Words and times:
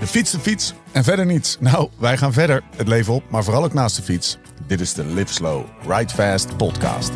de 0.00 0.06
fiets, 0.06 0.30
de 0.30 0.38
fiets 0.38 0.74
en 0.92 1.04
verder 1.04 1.26
niets? 1.26 1.56
Nou, 1.60 1.88
wij 1.98 2.16
gaan 2.16 2.32
verder 2.32 2.62
het 2.76 2.88
leven 2.88 3.14
op, 3.14 3.22
maar 3.30 3.44
vooral 3.44 3.64
ook 3.64 3.72
naast 3.72 3.96
de 3.96 4.02
fiets. 4.02 4.38
Dit 4.66 4.80
is 4.80 4.94
de 4.94 5.04
Live 5.04 5.32
Slow, 5.32 5.64
Ride 5.88 6.14
Fast 6.14 6.56
podcast. 6.56 7.10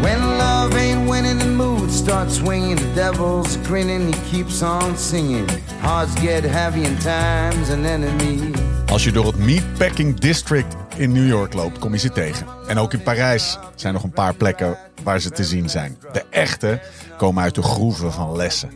When 0.00 0.18
love 0.18 0.76
ain't 0.76 1.10
winning, 1.10 1.40
the 1.40 1.48
mood 1.48 1.92
starts 1.92 2.36
swinging. 2.36 2.78
The 2.78 2.92
devil's 2.94 3.56
grinning, 3.62 4.14
he 4.14 4.20
keeps 4.30 4.62
on 4.62 4.96
singing. 4.98 5.50
Hearts 5.80 6.20
get 6.20 6.44
heavy 6.44 6.84
and 6.86 7.00
time's 7.00 7.70
an 7.70 7.84
enemy. 7.84 8.50
Als 8.86 9.04
je 9.04 9.12
door 9.12 9.26
het 9.26 9.38
Meatpacking 9.38 10.20
District 10.20 10.76
in 10.96 11.12
New 11.12 11.28
York 11.28 11.52
loopt, 11.54 11.78
kom 11.78 11.92
je 11.92 11.98
ze 11.98 12.10
tegen. 12.10 12.46
En 12.68 12.78
ook 12.78 12.92
in 12.92 13.02
Parijs 13.02 13.58
zijn 13.74 13.94
nog 13.94 14.02
een 14.02 14.10
paar 14.10 14.34
plekken 14.34 14.78
waar 15.02 15.20
ze 15.20 15.30
te 15.30 15.44
zien 15.44 15.70
zijn. 15.70 15.98
De 16.12 16.24
echte 16.30 16.80
komen 17.16 17.42
uit 17.42 17.54
de 17.54 17.62
groeven 17.62 18.12
van 18.12 18.36
Lessen. 18.36 18.70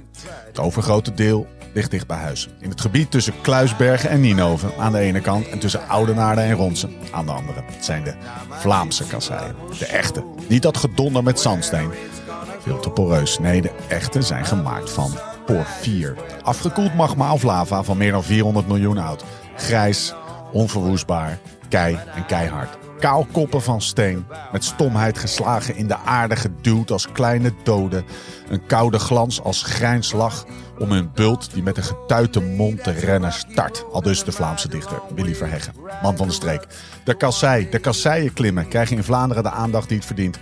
Het 0.47 0.59
overgrote 0.59 1.15
deel 1.15 1.47
ligt 1.73 1.91
dicht 1.91 2.07
bij 2.07 2.17
huis. 2.17 2.49
In 2.59 2.71
het 2.71 2.81
gebied 2.81 3.11
tussen 3.11 3.41
Kluisbergen 3.41 4.11
en 4.11 4.21
Nienhoven 4.21 4.73
aan 4.79 4.93
de 4.93 4.99
ene 4.99 5.21
kant 5.21 5.49
en 5.49 5.59
tussen 5.59 5.89
Oudenaarde 5.89 6.41
en 6.41 6.53
Ronsen 6.53 6.95
aan 7.11 7.27
de 7.27 7.33
andere. 7.33 7.63
Het 7.67 7.85
zijn 7.85 8.05
de 8.05 8.15
Vlaamse 8.51 9.07
kasseien. 9.07 9.55
De 9.79 9.87
echte. 9.87 10.25
Niet 10.49 10.63
dat 10.63 10.77
gedonder 10.77 11.23
met 11.23 11.41
zandsteen. 11.41 11.91
Veel 12.61 12.81
te 12.81 12.91
poreus. 12.91 13.39
Nee, 13.39 13.63
de 13.63 13.73
echte 13.89 14.23
zijn 14.23 14.45
gemaakt 14.45 14.91
van 14.91 15.13
porfier. 15.47 16.17
Afgekoeld 16.43 16.95
magma 16.95 17.33
of 17.33 17.43
lava 17.43 17.83
van 17.83 17.97
meer 17.97 18.13
dan 18.13 18.23
400 18.23 18.67
miljoen 18.67 18.99
oud. 18.99 19.25
Grijs, 19.57 20.15
onverwoestbaar, 20.53 21.39
kei 21.69 21.99
en 22.15 22.27
keihard. 22.27 22.79
Kaalkoppen 22.99 23.63
van 23.63 23.81
steen, 23.81 24.27
met 24.53 24.65
stomheid 24.65 25.19
geslagen 25.19 25.77
in 25.77 25.87
de 25.87 25.97
aarde 25.97 26.37
geduwd 26.37 26.91
als 26.91 27.13
kleine 27.13 27.53
doden. 27.63 28.05
Een 28.49 28.67
koude 28.67 28.99
glans 28.99 29.43
als 29.43 29.63
grijnslag 29.63 30.45
om 30.81 30.93
hun 30.93 31.11
bult 31.15 31.53
die 31.53 31.63
met 31.63 31.77
een 31.77 31.83
getuite 31.83 32.41
mond 32.41 32.85
te 32.85 32.91
rennen 32.91 33.33
start. 33.33 33.85
Al 33.93 34.03
dus 34.03 34.25
de 34.25 34.33
Vlaamse 34.33 34.69
dichter 34.69 35.01
Willy 35.15 35.35
Verheggen, 35.35 35.75
man 36.03 36.17
van 36.17 36.27
de 36.27 36.35
streek. 36.35 36.67
De 37.05 37.15
kassei, 37.15 37.69
de 37.71 37.79
kasseien 37.79 38.33
klimmen 38.33 38.69
krijgen 38.69 38.97
in 38.97 39.05
Vlaanderen 39.05 39.43
de 39.43 39.51
aandacht 39.51 39.89
die 39.89 39.97
het 39.97 40.07
verdient. 40.07 40.39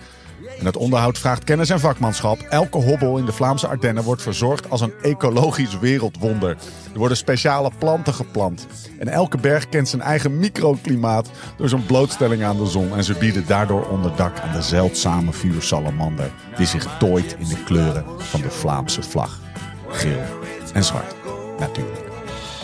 En 0.59 0.67
het 0.67 0.77
onderhoud 0.77 1.19
vraagt 1.19 1.45
kennis 1.45 1.71
en 1.71 1.81
vakmanschap. 1.81 2.41
Elke 2.41 2.79
hobbel 2.79 3.19
in 3.19 3.25
de 3.25 3.33
Vlaamse 3.33 3.67
Ardennen 3.67 4.05
wordt 4.05 4.23
verzorgd 4.23 4.71
als 4.71 4.81
een 4.81 4.93
ecologisch 5.03 5.79
wereldwonder. 5.79 6.51
Er 6.93 6.99
worden 6.99 7.17
speciale 7.17 7.71
planten 7.79 8.15
geplant. 8.15 8.67
En 8.99 9.09
elke 9.09 9.39
berg 9.39 9.69
kent 9.69 9.89
zijn 9.89 10.03
eigen 10.03 10.39
microklimaat 10.39 11.31
door 11.57 11.69
zijn 11.69 11.87
blootstelling 11.87 12.45
aan 12.45 12.57
de 12.57 12.67
zon. 12.67 12.97
En 12.97 13.05
ze 13.05 13.15
bieden 13.15 13.47
daardoor 13.47 13.89
onderdak 13.89 14.41
aan 14.41 14.53
de 14.53 14.63
zeldzame 14.63 15.33
vuursalamander 15.33 16.31
die 16.57 16.67
zich 16.67 16.87
tooit 16.99 17.37
in 17.39 17.49
de 17.49 17.63
kleuren 17.65 18.05
van 18.19 18.41
de 18.41 18.51
Vlaamse 18.51 19.03
vlag. 19.03 19.48
Geel 19.89 20.23
en 20.73 20.85
zwart, 20.85 21.15
natuurlijk. 21.59 22.07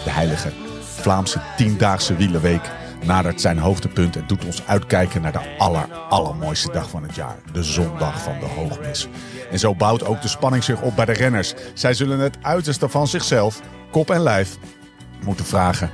De 0.05 0.11
heilige 0.11 0.53
Vlaamse 0.81 1.41
tiendaagse 1.57 2.17
wielenweek 2.17 2.71
nadert 3.05 3.41
zijn 3.41 3.59
hoogtepunt 3.59 4.17
en 4.17 4.25
doet 4.27 4.45
ons 4.45 4.67
uitkijken 4.67 5.23
naar 5.23 5.33
de 5.33 5.57
aller, 5.59 5.93
allermooiste 6.09 6.73
dag 6.73 6.91
van 6.91 7.03
het 7.03 7.15
jaar. 7.15 7.37
De 7.53 7.63
zondag 7.63 8.23
van 8.23 8.39
de 8.41 8.47
hoogmis. 8.47 9.09
En 9.51 9.59
zo 9.59 9.75
bouwt 9.75 10.05
ook 10.05 10.23
de 10.23 10.29
spanning 10.29 10.65
zich 10.65 10.81
op 10.81 10.97
bij 10.97 11.05
de 11.05 11.13
renners. 11.13 11.55
Zij 11.75 11.95
zullen 11.95 12.19
het 12.19 12.37
uiterste 12.43 12.89
van 12.89 13.07
zichzelf, 13.07 13.61
kop 13.91 14.11
en 14.11 14.21
lijf, 14.21 14.57
moeten 15.25 15.45
vragen 15.45 15.91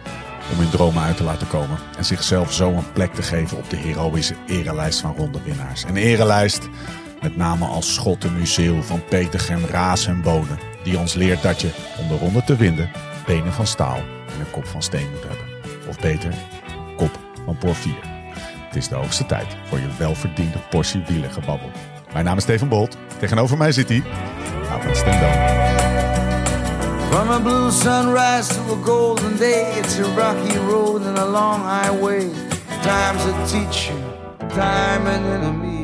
om 0.52 0.58
hun 0.58 0.70
dromen 0.70 1.02
uit 1.02 1.16
te 1.16 1.24
laten 1.24 1.48
komen. 1.48 1.78
En 1.96 2.04
zichzelf 2.04 2.52
zo 2.52 2.70
een 2.70 2.92
plek 2.92 3.14
te 3.14 3.22
geven 3.22 3.58
op 3.58 3.70
de 3.70 3.76
heroïsche 3.76 4.34
erelijst 4.46 5.00
van 5.00 5.14
rondewinnaars. 5.16 5.82
Een 5.82 5.96
erelijst 5.96 6.68
met 7.22 7.36
name 7.36 7.64
als 7.64 7.94
Schotten 7.94 8.38
Museeuw 8.38 8.82
van 8.82 9.04
Petergem, 9.04 9.64
Raas 9.64 10.06
en 10.06 10.22
Bonen. 10.22 10.69
Die 10.82 10.98
ons 10.98 11.14
leert 11.14 11.42
dat 11.42 11.60
je, 11.60 11.70
om 11.98 12.08
de 12.08 12.16
ronde 12.16 12.44
te 12.44 12.56
winnen, 12.56 12.90
benen 13.26 13.52
van 13.52 13.66
staal 13.66 13.96
en 14.34 14.40
een 14.40 14.50
kop 14.50 14.66
van 14.66 14.82
steen 14.82 15.10
moet 15.10 15.22
hebben. 15.22 15.46
Of 15.88 15.98
beter, 15.98 16.34
kop 16.96 17.18
van 17.44 17.56
porfier. 17.56 18.00
Het 18.66 18.76
is 18.76 18.88
de 18.88 18.94
hoogste 18.94 19.26
tijd 19.26 19.56
voor 19.64 19.78
je 19.78 19.88
welverdiende 19.98 20.58
portie 20.70 21.02
wielengebabbel. 21.06 21.70
Mijn 22.12 22.24
naam 22.24 22.36
is 22.36 22.42
Steven 22.42 22.68
Bolt. 22.68 22.96
Tegenover 23.18 23.56
mij 23.56 23.72
zit 23.72 23.88
hij, 23.88 24.02
Avond 24.70 24.96
Stendam. 24.96 25.58
From 27.10 27.30
a 27.30 27.40
blue 27.40 27.70
sunrise 27.70 28.54
to 28.54 28.60
a 28.72 28.84
golden 28.84 29.36
day, 29.36 29.78
it's 29.78 29.98
a 29.98 30.14
rocky 30.14 30.58
road 30.58 31.06
and 31.06 31.18
a 31.18 31.26
long 31.26 31.62
highway. 31.64 32.28
Time's 32.82 33.24
a 33.24 33.44
teacher, 33.46 33.94
time 34.48 35.08
an 35.10 35.24
enemy. 35.24 35.80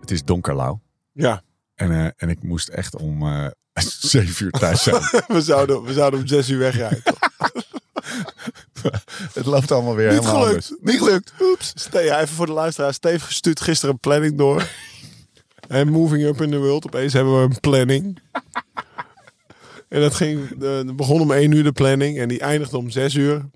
Het 0.00 0.10
is 0.10 0.24
donker, 0.24 0.54
Lau. 0.54 0.78
Ja, 1.12 1.42
En, 1.78 1.90
eh, 1.92 2.10
en 2.16 2.28
ik 2.28 2.42
moest 2.42 2.68
echt 2.68 2.96
om 2.96 3.22
eh 3.22 3.46
zeven 4.14 4.44
uur 4.44 4.50
thuis 4.50 4.82
zijn. 4.82 5.02
we 5.26 5.42
zouden, 5.42 5.82
we 5.82 5.92
zouden 5.92 6.20
om 6.20 6.26
zes 6.26 6.48
uur 6.48 6.58
wegrijden. 6.58 7.02
het 9.32 9.46
loopt 9.46 9.70
allemaal 9.72 9.94
weer 9.94 10.12
Niet 10.12 10.18
helemaal 10.18 10.42
gelukt. 10.42 10.70
anders. 10.70 10.92
Niet 10.92 10.98
gelukt. 10.98 11.32
Oeps. 11.40 11.72
Ste 11.74 12.00
ja, 12.00 12.20
even 12.20 12.34
voor 12.34 12.46
de 12.46 12.52
luisteraar. 12.52 12.94
Steve 12.94 13.32
stuurt 13.32 13.60
gisteren 13.60 13.94
een 13.94 14.00
planning 14.00 14.38
door. 14.38 14.68
En 15.68 15.88
moving 15.88 16.24
up 16.24 16.40
in 16.42 16.50
the 16.50 16.58
world. 16.58 16.86
Opeens 16.86 17.12
hebben 17.12 17.36
we 17.36 17.42
een 17.42 17.60
planning. 17.60 18.18
En 19.88 20.00
dat 20.00 20.14
ging, 20.14 20.58
de 20.58 20.92
begon 20.96 21.20
om 21.20 21.32
één 21.32 21.52
uur 21.52 21.64
de 21.64 21.72
planning. 21.72 22.18
En 22.18 22.28
die 22.28 22.40
eindigde 22.40 22.76
om 22.76 22.90
zes 22.90 23.14
uur. 23.14 23.50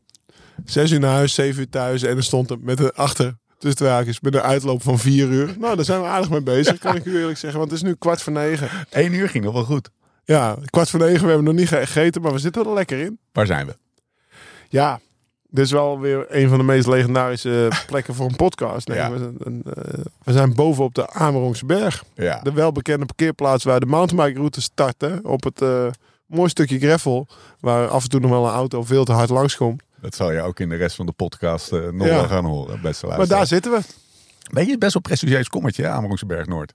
Zes 0.65 0.91
uur 0.91 1.01
naar 1.01 1.15
huis, 1.15 1.35
zeven 1.35 1.61
uur 1.61 1.69
thuis. 1.69 2.03
En 2.03 2.17
er 2.17 2.23
stond 2.25 2.51
er 2.51 2.59
met 2.61 2.81
een 2.81 2.93
achter, 2.93 3.39
tussen 3.63 3.81
twee 3.81 3.91
haakjes, 3.91 4.21
met 4.21 4.35
een 4.35 4.41
uitloop 4.41 4.83
van 4.83 4.99
vier 4.99 5.29
uur. 5.29 5.55
Nou, 5.59 5.77
daar 5.77 5.85
zijn 5.85 6.01
we 6.01 6.07
aardig 6.07 6.31
mee 6.31 6.43
bezig, 6.43 6.79
kan 6.79 6.97
ik 6.97 7.05
u 7.05 7.19
eerlijk 7.19 7.39
zeggen. 7.39 7.59
Want 7.59 7.71
het 7.71 7.83
is 7.83 7.87
nu 7.89 7.95
kwart 7.95 8.23
voor 8.23 8.33
negen. 8.33 8.69
Eén 8.91 9.13
uur 9.13 9.29
ging 9.29 9.45
nog 9.45 9.53
wel 9.53 9.65
goed. 9.65 9.91
Ja, 10.25 10.57
kwart 10.65 10.91
voor 10.91 11.01
negen. 11.01 11.21
We 11.21 11.27
hebben 11.27 11.45
nog 11.45 11.55
niet 11.55 11.69
gegeten, 11.69 12.23
maar 12.23 12.33
we 12.33 12.39
zitten 12.39 12.65
er 12.67 12.73
lekker 12.73 12.99
in. 12.99 13.19
Waar 13.33 13.47
zijn 13.47 13.67
we? 13.67 13.77
Ja, 14.69 15.01
dit 15.49 15.65
is 15.65 15.71
wel 15.71 16.01
weer 16.01 16.27
een 16.29 16.49
van 16.49 16.59
de 16.59 16.65
meest 16.65 16.87
legendarische 16.87 17.69
plekken 17.87 18.15
voor 18.15 18.27
een 18.27 18.37
podcast. 18.37 18.89
Nee, 18.89 18.97
Ja. 18.99 19.11
we, 19.11 19.19
zijn, 19.19 19.63
eh, 19.65 20.05
we 20.23 20.33
zijn 20.33 20.55
boven 20.55 20.85
op 20.85 20.95
de 20.95 21.11
Amerongse 21.11 21.67
Berg. 21.67 22.05
Ja. 22.15 22.41
De 22.43 22.53
welbekende 22.53 23.07
parkeerplaats 23.07 23.65
waar 23.65 23.81
de 23.81 23.87
mountainbike-route 23.87 24.61
starten. 24.61 25.25
Op 25.25 25.45
het 25.45 25.63
eh 25.63 25.87
mooi 26.27 26.49
stukje 26.49 26.79
gravel. 26.79 27.27
Waar 27.61 27.89
af 27.89 28.03
en 28.03 28.09
toe 28.09 28.21
nog 28.21 28.31
wel 28.31 28.45
een 28.47 28.53
auto 28.55 28.83
veel 28.83 29.05
te 29.05 29.13
hard 29.13 29.31
langskomt. 29.31 29.83
Dat 30.03 30.15
zal 30.15 30.33
je 30.33 30.41
ook 30.43 30.61
in 30.61 30.69
de 30.69 30.77
rest 30.77 30.97
van 30.97 31.07
de 31.07 31.13
podcast 31.13 31.73
eh, 31.73 31.81
nog 31.91 32.07
Ja. 32.07 32.15
wel 32.15 32.29
gaan 32.29 32.45
horen, 32.45 32.81
beste 32.81 33.07
Maar 33.07 33.27
daar 33.29 33.47
zitten 33.47 33.73
we. 33.73 33.81
Ben 34.53 34.67
je 34.67 34.79
best 34.79 34.93
wel 34.93 35.03
prestigieus 35.03 35.49
kommetje, 35.49 35.83
hè, 35.83 35.89
Amerongse 35.89 36.27
Berg 36.27 36.47
Noord? 36.47 36.73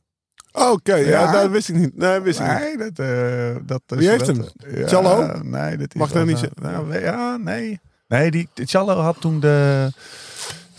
Oké, 0.52 0.96
ja. 0.96 1.08
Ja. 1.08 1.32
dat 1.32 1.50
wist 1.52 1.70
ik 1.70 1.76
niet. 1.76 1.98
Nee, 1.98 2.20
wist 2.20 2.40
ik 2.40 2.46
niet. 2.78 2.96
Dat, 2.96 3.06
eh 3.06 3.56
dat 3.66 3.82
is 3.88 3.98
Wie 3.98 4.10
heeft 4.10 4.26
dat- 4.26 4.36
hem? 4.36 4.76
Ja, 4.76 4.88
Cello? 4.88 5.40
Nee, 5.42 5.78
dat 5.78 5.94
is 5.94 6.00
Mag 6.00 6.12
dat 6.12 6.26
niet? 6.26 6.48
Nou, 6.62 7.00
ja, 7.00 7.38
nee. 7.38 7.80
Nee, 8.08 8.32
die, 8.32 8.50
Cello 8.54 8.96
had 9.00 9.22
toen 9.22 9.40
de... 9.40 9.90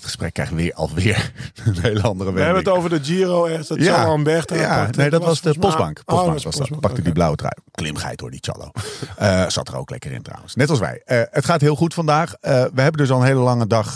Het 0.09 0.17
gesprek 0.17 0.35
krijgt 0.35 0.53
weer 0.53 0.75
alweer 0.75 1.33
een 1.65 1.81
hele 1.81 2.03
andere 2.03 2.33
We 2.33 2.41
hebben 2.41 2.65
het 2.65 2.73
over 2.73 2.91
de 2.91 3.05
Giro 3.05 3.49
Ja. 3.49 3.63
zal 3.63 4.15
een 4.15 4.23
berg 4.23 4.45
daar 4.45 4.59
Ja, 4.59 4.89
nee, 4.97 5.11
dat 5.11 5.25
was 5.25 5.41
de 5.41 5.55
postbank. 5.59 5.99
Oh, 5.99 6.05
Postbank 6.05 6.35
dat 6.43 6.45
was 6.45 6.69
dat. 6.69 6.81
Pakte 6.81 7.03
die 7.03 7.13
blauwe 7.13 7.37
trui. 7.37 7.53
Klimgeit 7.71 8.21
hoor, 8.21 8.31
die 8.31 8.41
Cello. 8.41 8.71
Eh, 9.17 9.49
zat 9.49 9.69
er 9.69 9.77
ook 9.77 9.91
lekker 9.91 10.13
in 10.13 10.23
trouwens. 10.23 10.55
Net 10.55 10.71
als 10.71 10.79
wij. 10.79 11.03
Eh, 11.05 11.23
het 11.31 11.45
gaat 11.45 11.61
heel 11.61 11.77
goed 11.77 11.95
vandaag. 11.95 12.35
Eh, 12.41 12.53
we 12.53 12.81
hebben 12.81 13.01
dus 13.01 13.11
al 13.11 13.21
een 13.21 13.27
hele 13.27 13.41
lange 13.41 13.67
dag 13.67 13.87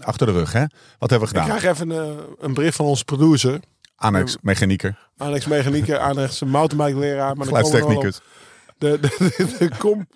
achter 0.00 0.26
de 0.26 0.32
rug. 0.32 0.52
Hè? 0.52 0.64
Wat 0.98 1.10
hebben 1.10 1.28
we 1.28 1.34
Ik 1.34 1.40
gedaan? 1.40 1.58
krijg 1.58 1.74
even 1.74 1.90
een, 1.90 2.18
een 2.40 2.54
bericht 2.54 2.76
van 2.76 2.86
onze 2.86 3.04
producer. 3.04 3.60
Annex, 3.96 4.36
mechanieker, 4.42 4.98
Alex 5.16 5.46
Mechanieker, 5.46 5.98
Alex 5.98 6.42
mountainbike 6.42 6.98
leraar. 6.98 7.36
Maar 7.36 7.46
geluidstechnicus. 7.46 8.20
De, 8.78 8.98
de, 9.00 9.46
de 9.58 9.70
kom. 9.78 10.06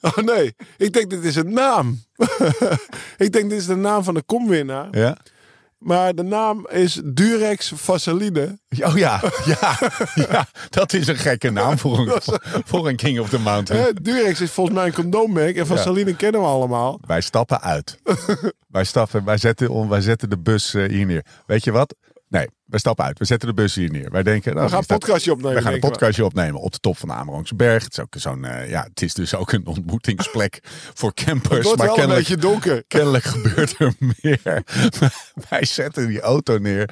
Oh 0.00 0.16
nee, 0.16 0.54
ik 0.76 0.92
denk 0.92 1.10
dit 1.10 1.24
is 1.24 1.36
een 1.36 1.52
naam. 1.52 2.03
ik 3.24 3.32
denk 3.32 3.50
dit 3.50 3.58
is 3.58 3.66
de 3.66 3.74
naam 3.74 4.04
van 4.04 4.14
de 4.14 4.22
komwinnaar. 4.22 4.88
Ja? 4.90 5.16
Maar 5.84 6.14
de 6.14 6.22
naam 6.22 6.66
is 6.70 7.00
Durex 7.04 7.72
Vaseline. 7.74 8.58
Oh 8.80 8.96
ja, 8.96 9.22
ja, 9.44 9.78
ja, 10.14 10.46
dat 10.70 10.92
is 10.92 11.06
een 11.06 11.16
gekke 11.16 11.50
naam 11.50 11.78
voor 11.78 11.98
een, 11.98 12.20
voor 12.70 12.88
een 12.88 12.96
King 12.96 13.20
of 13.20 13.28
the 13.28 13.38
Mountain. 13.38 13.98
Durex 14.02 14.40
is 14.40 14.50
volgens 14.50 14.76
mij 14.76 14.86
een 14.86 14.92
condoommerk. 14.92 15.56
En 15.56 15.66
Vaseline 15.66 16.16
kennen 16.16 16.40
we 16.40 16.46
allemaal. 16.46 17.00
Wij 17.06 17.20
stappen 17.20 17.60
uit. 17.60 17.98
wij, 18.68 18.84
stappen, 18.84 19.24
wij, 19.24 19.36
zetten, 19.36 19.88
wij 19.88 20.00
zetten 20.00 20.30
de 20.30 20.38
bus 20.38 20.74
eh, 20.74 20.88
hier 20.88 21.06
neer. 21.06 21.24
Weet 21.46 21.64
je 21.64 21.72
wat? 21.72 21.94
We 22.74 22.80
stappen 22.80 23.04
uit. 23.04 23.18
We 23.18 23.24
zetten 23.24 23.48
de 23.48 23.54
bus 23.54 23.74
hier 23.74 23.90
neer. 23.90 24.10
Wij 24.10 24.22
denken, 24.22 24.52
nou, 24.54 24.64
We 24.64 24.70
gaan 24.70 24.80
een 24.80 24.86
podcastje 24.86 25.32
opnemen. 25.32 25.56
we 25.56 25.62
gaan 25.62 25.72
een 25.72 25.80
podcastje 25.80 26.24
opnemen 26.24 26.60
op 26.60 26.72
de 26.72 26.78
top 26.78 26.98
van 26.98 27.08
de 27.08 27.14
Amerongse 27.14 27.54
berg. 27.54 27.84
Het 27.84 27.92
is, 27.92 28.00
ook 28.00 28.14
zo'n, 28.18 28.44
eh, 28.44 28.70
ja, 28.70 28.82
het 28.82 29.02
is 29.02 29.14
dus 29.14 29.34
ook 29.34 29.52
een 29.52 29.66
ontmoetingsplek 29.66 30.60
voor 30.94 31.12
Het 31.14 31.24
campers. 31.24 31.64
wordt 31.64 31.78
Maar 31.78 31.86
wel 31.86 31.88
een 31.88 31.94
kennelijk, 32.00 32.28
beetje 32.28 32.42
donker. 32.42 32.84
kennelijk 32.88 33.24
gebeurt 33.24 33.78
er 33.78 33.92
meer. 33.98 34.62
Wij 35.50 35.64
zetten 35.64 36.06
die 36.08 36.20
auto 36.20 36.58
neer 36.58 36.90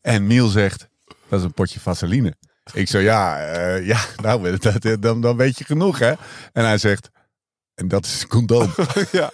en 0.00 0.26
Miel 0.26 0.48
zegt, 0.48 0.88
dat 1.28 1.38
is 1.38 1.44
een 1.44 1.54
potje 1.54 1.80
vaseline. 1.80 2.34
Ik 2.72 2.88
zo, 2.88 2.98
ja, 2.98 3.40
eh, 3.40 3.86
ja 3.86 3.98
nou, 4.22 4.56
dat, 4.58 5.02
dan, 5.02 5.20
dan 5.20 5.36
weet 5.36 5.58
je 5.58 5.64
genoeg, 5.64 5.98
hè? 5.98 6.12
En 6.52 6.64
hij 6.64 6.78
zegt, 6.78 7.10
en 7.74 7.88
dat 7.88 8.04
is 8.04 8.22
een 8.22 8.28
condoom. 8.28 8.74
Ja, 9.12 9.32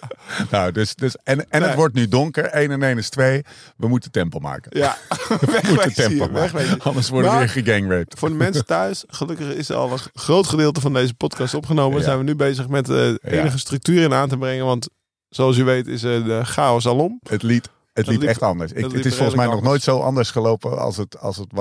nou, 0.51 0.71
dus, 0.71 0.95
dus, 0.95 1.15
en 1.23 1.49
en 1.49 1.59
Nee. 1.59 1.69
het 1.69 1.77
wordt 1.77 1.95
nu 1.95 2.07
donker. 2.07 2.45
1 2.45 2.71
en 2.71 2.83
1 2.83 2.97
is 2.97 3.09
2. 3.09 3.43
We 3.77 3.87
moeten 3.87 4.11
tempo 4.11 4.39
maken. 4.39 4.77
ja. 4.77 4.97
We 5.27 5.59
moeten 5.69 5.93
tempo 5.93 6.23
hier, 6.23 6.31
maken. 6.31 6.79
Anders 6.81 7.09
worden 7.09 7.31
we 7.31 7.37
weer 7.37 7.49
gegangraped. 7.49 8.19
Voor 8.19 8.29
de 8.29 8.35
mensen 8.35 8.65
thuis, 8.65 9.03
gelukkig 9.07 9.47
is 9.53 9.69
er 9.69 9.75
al 9.75 9.91
een 9.91 9.99
groot 10.13 10.47
gedeelte 10.47 10.81
van 10.81 10.93
deze 10.93 11.13
podcast 11.13 11.53
opgenomen. 11.53 11.97
Ja. 11.97 12.03
Zijn 12.03 12.17
we 12.17 12.23
nu 12.23 12.35
bezig 12.35 12.67
met 12.67 12.89
eh, 12.89 13.13
enige 13.21 13.57
structuur 13.57 14.01
in 14.03 14.13
aan 14.13 14.29
te 14.29 14.37
brengen. 14.37 14.65
Want 14.65 14.89
zoals 15.29 15.57
u 15.57 15.63
weet 15.63 15.87
is 15.87 16.03
eh, 16.03 16.25
de 16.25 16.41
chaos 16.43 16.87
alom. 16.87 17.19
Het 17.29 17.43
liep, 17.43 17.67
het 17.93 18.07
liep 18.07 18.19
liep- 18.19 18.29
echt 18.29 18.41
anders. 18.41 18.71
Ik, 18.71 18.91
het 18.91 19.05
is 19.05 19.15
volgens 19.15 19.37
mij 19.37 19.45
nog 19.45 19.61
nooit 19.61 19.81
zo 19.81 19.99
anders 19.99 20.31
gelopen 20.31 20.79
als 20.79 20.97
het, 20.97 21.19
als 21.19 21.37
het 21.37 21.51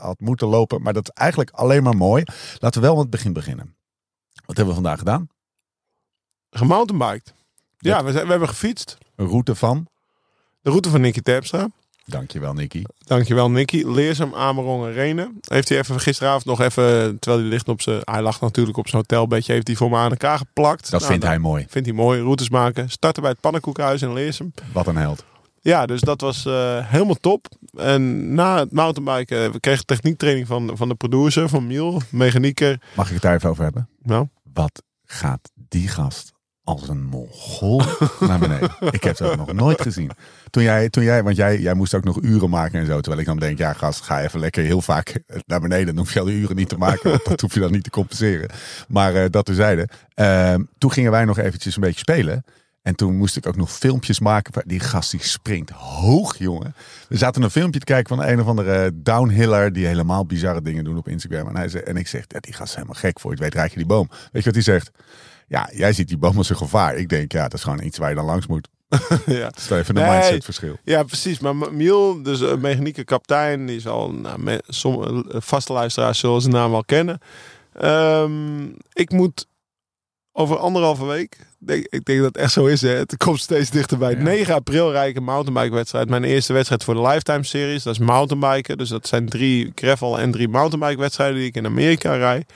had 0.00 0.20
moeten 0.20 0.46
lopen. 0.48 0.82
Maar 0.82 0.92
dat 0.92 1.08
is 1.08 1.14
eigenlijk 1.14 1.50
alleen 1.50 1.82
maar 1.82 1.96
mooi. 1.96 2.24
Laten 2.58 2.80
we 2.80 2.86
wel 2.86 2.94
met 2.96 3.02
het 3.06 3.12
begin 3.12 3.32
beginnen. 3.32 3.76
Wat 4.46 4.56
hebben 4.56 4.74
we 4.74 4.80
vandaag 4.80 4.98
gedaan? 4.98 5.28
Gemountainbiked. 6.56 7.32
Ja, 7.78 8.04
we, 8.04 8.12
zijn, 8.12 8.24
we 8.24 8.30
hebben 8.30 8.48
gefietst. 8.48 8.98
Een 9.16 9.26
route 9.26 9.54
van. 9.54 9.86
De 10.60 10.70
route 10.70 10.90
van 10.90 11.00
Nicky 11.00 11.20
Terpstra. 11.20 11.68
Dankjewel, 12.04 12.52
Nicky. 12.52 12.82
Dankjewel 12.98 13.50
Nicky. 13.50 13.82
Leerzaam 13.84 14.34
Amerongen 14.34 14.92
Renen. 14.92 15.38
Heeft 15.40 15.68
hij 15.68 15.78
even 15.78 16.00
gisteravond 16.00 16.44
nog 16.44 16.60
even, 16.60 17.18
terwijl 17.18 17.42
hij 17.42 17.50
ligt 17.52 17.68
op 17.68 17.80
zijn, 17.80 18.00
hij 18.04 18.22
lag 18.22 18.40
natuurlijk 18.40 18.76
op 18.76 18.88
zijn 18.88 19.02
hotelbedje, 19.08 19.52
heeft 19.52 19.66
hij 19.66 19.76
voor 19.76 19.90
me 19.90 19.96
aan 19.96 20.10
elkaar 20.10 20.38
geplakt. 20.38 20.90
Dat 20.90 21.00
Nou, 21.00 21.12
vindt 21.12 21.26
hij 21.26 21.38
mooi. 21.38 21.66
Vindt 21.68 21.88
hij 21.88 21.96
mooi. 21.96 22.20
Routes 22.20 22.48
maken. 22.50 22.90
Starten 22.90 23.22
bij 23.22 23.30
het 23.30 23.40
pannenkoekhuis 23.40 24.02
in 24.02 24.12
Leersum. 24.12 24.52
Wat 24.72 24.86
een 24.86 24.96
held. 24.96 25.24
Ja, 25.60 25.86
dus 25.86 26.00
dat 26.00 26.20
was 26.20 26.46
eh, 26.46 26.86
helemaal 26.90 27.14
top. 27.20 27.46
En 27.76 28.34
na 28.34 28.58
het 28.58 28.72
mountainbiken, 28.72 29.44
eh, 29.44 29.50
we 29.50 29.60
kregen 29.60 29.86
techniektraining 29.86 30.46
van, 30.46 30.70
van 30.74 30.88
de 30.88 30.94
producer, 30.94 31.48
van 31.48 31.66
Miel, 31.66 32.00
mechanieker. 32.10 32.80
Mag 32.94 33.06
ik 33.06 33.12
het 33.12 33.22
daar 33.22 33.34
even 33.34 33.50
over 33.50 33.62
hebben? 33.64 33.88
Nou, 34.02 34.28
Wat 34.52 34.82
gaat 35.04 35.50
die 35.68 35.88
gast 35.88 36.32
als 36.66 36.88
een 36.88 37.04
mongool 37.04 37.82
naar 38.20 38.38
beneden? 38.38 38.70
Ik 38.90 39.02
heb 39.02 39.16
dat 39.16 39.36
nog 39.36 39.52
nooit 39.52 39.82
gezien. 39.82 40.10
Toen 40.50 40.62
jij, 40.62 40.88
toen 40.88 41.04
jij 41.04 41.22
want 41.22 41.36
jij, 41.36 41.60
jij 41.60 41.74
moest 41.74 41.94
ook 41.94 42.04
nog 42.04 42.22
uren 42.22 42.50
maken 42.50 42.80
en 42.80 42.86
zo. 42.86 43.00
Terwijl 43.00 43.20
ik 43.20 43.26
dan 43.26 43.38
denk, 43.38 43.58
ja 43.58 43.72
gast, 43.72 44.00
ga 44.00 44.22
even 44.22 44.40
lekker 44.40 44.64
heel 44.64 44.80
vaak 44.80 45.18
naar 45.46 45.60
beneden. 45.60 45.86
Dan 45.86 45.96
hoef 45.96 46.12
je 46.12 46.20
al 46.20 46.26
die 46.26 46.40
uren 46.40 46.56
niet 46.56 46.68
te 46.68 46.78
maken. 46.78 47.20
Dat 47.24 47.40
hoef 47.40 47.54
je 47.54 47.60
dan 47.60 47.72
niet 47.72 47.84
te 47.84 47.90
compenseren. 47.90 48.50
Maar 48.88 49.14
eh, 49.14 49.24
dat 49.30 49.44
terzijde. 49.44 49.88
Ehm 50.14 50.64
toen 50.78 50.92
gingen 50.92 51.10
wij 51.10 51.24
nog 51.24 51.38
eventjes 51.38 51.74
een 51.74 51.80
beetje 51.80 51.98
spelen. 51.98 52.44
En 52.82 52.94
toen 52.94 53.16
moest 53.16 53.36
ik 53.36 53.46
ook 53.46 53.56
nog 53.56 53.72
filmpjes 53.72 54.20
maken. 54.20 54.62
Die 54.66 54.80
gast 54.80 55.10
die 55.10 55.22
springt 55.22 55.70
hoog, 55.70 56.38
jongen. 56.38 56.74
We 57.08 57.16
zaten 57.16 57.42
een 57.42 57.50
filmpje 57.50 57.78
te 57.78 57.84
kijken 57.84 58.16
van 58.16 58.26
een 58.26 58.40
of 58.40 58.46
andere 58.46 58.90
downhiller. 58.94 59.72
Die 59.72 59.86
helemaal 59.86 60.26
bizarre 60.26 60.62
dingen 60.62 60.84
doen 60.84 60.96
op 60.96 61.08
Instagram. 61.08 61.48
En, 61.48 61.56
hij 61.56 61.82
en 61.82 61.96
ik 61.96 62.06
zeg, 62.06 62.24
ja, 62.28 62.40
die 62.40 62.52
gast 62.52 62.68
is 62.68 62.74
helemaal 62.74 63.00
gek 63.00 63.20
voor. 63.20 63.30
Het 63.30 63.40
weet, 63.40 63.54
raak 63.54 63.70
je 63.70 63.76
die 63.76 63.86
boom. 63.86 64.08
Weet 64.08 64.44
je 64.44 64.52
wat 64.52 64.54
hij 64.54 64.62
zegt? 64.62 64.90
Ja, 65.48 65.70
jij 65.72 65.92
ziet 65.92 66.08
die 66.08 66.18
boom 66.18 66.36
als 66.36 66.50
een 66.50 66.56
gevaar. 66.56 66.96
Ik 66.96 67.08
denk, 67.08 67.32
ja, 67.32 67.42
dat 67.42 67.54
is 67.54 67.62
gewoon 67.62 67.82
iets 67.82 67.98
waar 67.98 68.08
je 68.08 68.14
dan 68.14 68.24
langs 68.24 68.46
moet. 68.46 68.68
ja. 69.26 69.44
Dat 69.44 69.56
is 69.58 69.70
even 69.70 69.96
een 69.96 70.02
Nee. 70.02 70.10
mindset 70.12 70.44
verschil. 70.44 70.76
ja, 70.84 71.02
precies. 71.02 71.38
Maar 71.38 71.54
Miel, 71.72 72.22
dus 72.22 72.40
een 72.40 72.60
mechanieker 72.60 73.04
kapitein, 73.04 73.66
die 73.66 73.80
zal 73.80 74.10
nou, 74.10 74.58
sommige 74.66 75.24
vaste 75.40 75.72
luisteraars 75.72 76.18
zullen 76.18 76.40
zijn 76.40 76.52
naam 76.54 76.70
wel 76.70 76.84
kennen. 76.84 77.18
Ehm, 77.72 78.64
ik 78.92 79.10
moet 79.10 79.46
over 80.32 80.56
anderhalve 80.58 81.04
week, 81.04 81.36
denk, 81.58 81.86
ik 81.88 82.04
denk 82.04 82.18
dat 82.18 82.26
het 82.28 82.36
echt 82.36 82.52
zo 82.52 82.66
is, 82.66 82.80
hè, 82.80 82.88
het 82.88 83.16
komt 83.16 83.40
steeds 83.40 83.70
dichterbij. 83.70 84.10
Ja. 84.12 84.22
9 84.22 84.54
april 84.54 84.90
rijd 84.90 85.10
ik 85.10 85.16
een 85.16 85.24
mountainbike 85.24 85.74
wedstrijd. 85.74 86.08
Mijn 86.08 86.24
eerste 86.24 86.52
wedstrijd 86.52 86.84
voor 86.84 86.94
de 86.94 87.02
Lifetime 87.02 87.44
Series, 87.44 87.82
dat 87.82 87.92
is 87.92 87.98
mountainbiken. 87.98 88.78
Dus 88.78 88.88
dat 88.88 89.06
zijn 89.06 89.28
drie 89.28 89.72
gravel 89.74 90.18
en 90.18 90.30
drie 90.30 90.48
mountainbike 90.48 91.00
wedstrijden 91.00 91.36
die 91.36 91.46
ik 91.46 91.54
in 91.56 91.66
Amerika 91.66 92.14
rijd. 92.16 92.52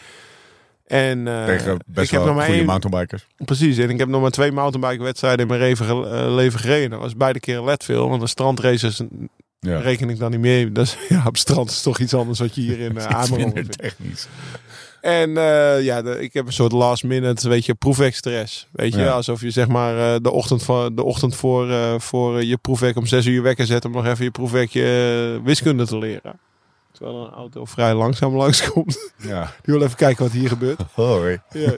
En 0.90 1.28
eh, 1.28 1.44
Tegen 1.44 1.74
ik 1.74 1.80
best 1.86 2.10
heb 2.10 2.18
wel 2.20 2.28
nog 2.28 2.36
maar 2.36 2.44
goede 2.44 2.58
één, 2.58 2.68
mountainbikers. 2.68 3.26
Precies, 3.44 3.78
en 3.78 3.90
ik 3.90 3.98
heb 3.98 4.08
nog 4.08 4.20
maar 4.20 4.30
twee 4.30 4.52
mountainbike 4.52 5.02
wedstrijden 5.02 5.40
in 5.40 5.46
mijn 5.46 5.60
leven, 5.60 5.86
eh, 5.88 6.34
leven 6.34 6.60
gereden. 6.60 6.90
Dat 6.90 7.00
was 7.00 7.16
beide 7.16 7.40
keer 7.40 7.62
Leadville, 7.64 8.08
want 8.08 8.20
de 8.20 8.26
strandraces 8.26 9.00
Ja. 9.60 9.78
reken 9.78 10.10
ik 10.10 10.18
dan 10.18 10.30
niet 10.30 10.40
meer. 10.40 10.72
Dat 10.72 10.84
is, 10.86 10.96
ja, 11.08 11.22
op 11.26 11.36
strand 11.36 11.70
is 11.70 11.82
toch 11.82 11.98
iets 11.98 12.14
anders 12.14 12.38
wat 12.38 12.54
je 12.54 12.60
hier 12.60 12.78
in 12.80 12.94
uh, 12.96 13.06
Amerongen 13.06 13.52
vindt. 13.54 13.78
technisch. 13.78 14.28
En 15.00 15.30
ja, 15.82 16.02
de- 16.02 16.20
ik 16.20 16.32
heb 16.32 16.46
een 16.46 16.52
soort 16.52 16.72
last 16.72 17.04
minute, 17.04 17.48
weet 17.48 17.66
je, 17.66 17.74
proefwerkstress. 17.74 18.68
Weet 18.72 18.94
je, 18.94 19.00
Ja. 19.00 19.10
alsof 19.10 19.40
je 19.40 19.50
zeg 19.50 19.68
maar 19.68 20.22
de 20.22 20.30
ochtend, 20.30 20.62
van, 20.62 20.94
de 20.94 21.02
ochtend 21.04 21.36
voor, 21.36 21.68
voor 22.00 22.44
je 22.44 22.56
proefwerk 22.56 22.96
om 22.96 23.06
zes 23.06 23.26
uur 23.26 23.42
wekker 23.42 23.66
zet 23.66 23.84
om 23.84 23.92
nog 23.92 24.06
even 24.06 24.24
je 24.24 24.30
proefwerkje 24.30 25.40
wiskunde 25.44 25.86
te 25.86 25.98
leren. 25.98 26.38
Terwijl 26.92 27.20
er 27.20 27.26
een 27.26 27.34
auto 27.34 27.64
vrij 27.64 27.94
langzaam 27.94 28.34
langskomt. 28.34 29.12
Ja. 29.16 29.42
Die 29.62 29.74
wil 29.74 29.82
even 29.82 29.96
kijken 29.96 30.24
wat 30.24 30.32
hier 30.32 30.48
gebeurt. 30.48 30.80
Hoi. 30.94 31.40
Ja. 31.50 31.72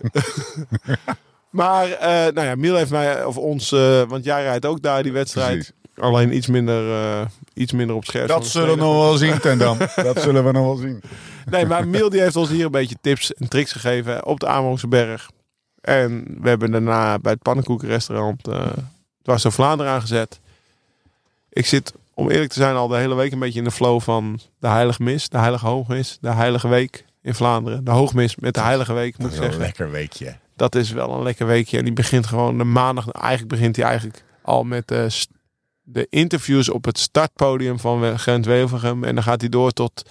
maar, 1.51 1.91
eh, 1.91 2.33
nou 2.35 2.47
ja, 2.47 2.55
Miel 2.55 2.77
heeft 2.77 2.91
mij, 2.91 3.25
of 3.25 3.37
ons, 3.37 3.73
eh, 3.73 4.03
want 4.03 4.25
jij 4.25 4.43
rijdt 4.43 4.67
ook 4.67 4.83
daar 4.83 5.03
die 5.03 5.13
wedstrijd. 5.13 5.55
Precies. 5.55 5.73
Alleen 5.97 6.37
iets 6.37 6.47
minder, 6.47 6.93
eh, 6.93 7.27
iets 7.55 7.73
minder 7.73 7.97
op 7.97 8.05
scherp. 8.05 8.29
Dat 8.29 8.47
zullen 8.47 8.71
we 8.71 8.77
nog 8.77 8.95
wel 8.95 9.17
zien, 9.17 9.39
Tendam. 9.39 9.79
Dat 9.95 10.21
zullen 10.23 10.45
we 10.45 10.53
nog 10.53 10.65
wel 10.65 10.77
zien. 10.77 11.03
Nee, 11.51 11.67
maar 11.67 11.89
Miel 11.89 12.11
die 12.11 12.21
heeft 12.21 12.37
ons 12.37 12.49
hier 12.49 12.65
een 12.65 12.71
beetje 12.71 12.97
tips 13.01 13.35
en 13.35 13.49
tricks 13.49 13.73
gegeven 13.73 14.27
op 14.27 14.41
de 14.41 14.47
Amerongse 14.47 14.89
berg. 14.89 15.31
En 15.81 16.37
we 16.41 16.49
hebben 16.49 16.71
daarna 16.71 17.19
bij 17.19 17.33
het 17.33 17.43
pannenkoekenrestaurant 17.43 18.49
dwars 19.23 19.43
door 19.43 19.53
Vlaanderen 19.53 19.93
aangezet. 19.93 20.41
Ik 21.49 21.67
zit, 21.67 21.93
om 22.15 22.31
eerlijk 22.31 22.53
te 22.53 22.59
zijn, 22.59 22.75
al 22.75 22.89
de 22.89 22.97
hele 22.97 23.15
week 23.15 23.33
een 23.33 23.39
beetje 23.39 23.59
in 23.59 23.65
de 23.65 23.71
flow 23.71 24.01
van 24.01 24.41
de 24.59 24.69
Heilige 24.69 25.03
Mis, 25.03 25.29
de 25.29 25.39
Heilige 25.39 25.67
Hoogmis, 25.67 26.19
de 26.21 26.31
Heilige 26.33 26.69
Week 26.69 27.05
in 27.23 27.35
Vlaanderen. 27.35 27.85
De 27.85 27.91
Hoogmis 27.91 28.37
met 28.37 28.55
de 28.55 28.61
Heilige 28.61 28.93
Week, 28.93 29.19
moet 29.19 29.21
Dat 29.21 29.27
ik 29.27 29.33
is 29.33 29.39
wel 29.39 29.47
een 29.47 29.53
zeggen. 29.55 29.67
lekker 29.81 29.91
weekje. 29.99 30.37
Dat 30.57 30.75
is 30.75 30.91
wel 30.91 31.11
een 31.15 31.23
lekker 31.23 31.47
weekje. 31.47 31.79
En 31.79 31.85
die 31.85 31.93
begint 31.93 32.27
gewoon 32.27 32.59
de 32.59 32.65
maandag. 32.65 33.11
Eigenlijk 33.11 33.49
begint 33.53 33.77
hij 33.77 33.85
eigenlijk 33.85 34.25
al 34.43 34.65
met 34.65 34.89
de, 34.89 35.11
st- 35.11 35.31
de 35.83 36.07
interviews 36.11 36.69
op 36.69 36.85
het 36.85 36.99
startpodium 36.99 37.79
van 37.79 38.19
Gent 38.19 38.47
Wevelgem. 38.47 39.05
En 39.05 39.15
dan 39.15 39.25
gaat 39.25 39.41
hij 39.41 39.51
door 39.51 39.71
tot, 39.71 40.11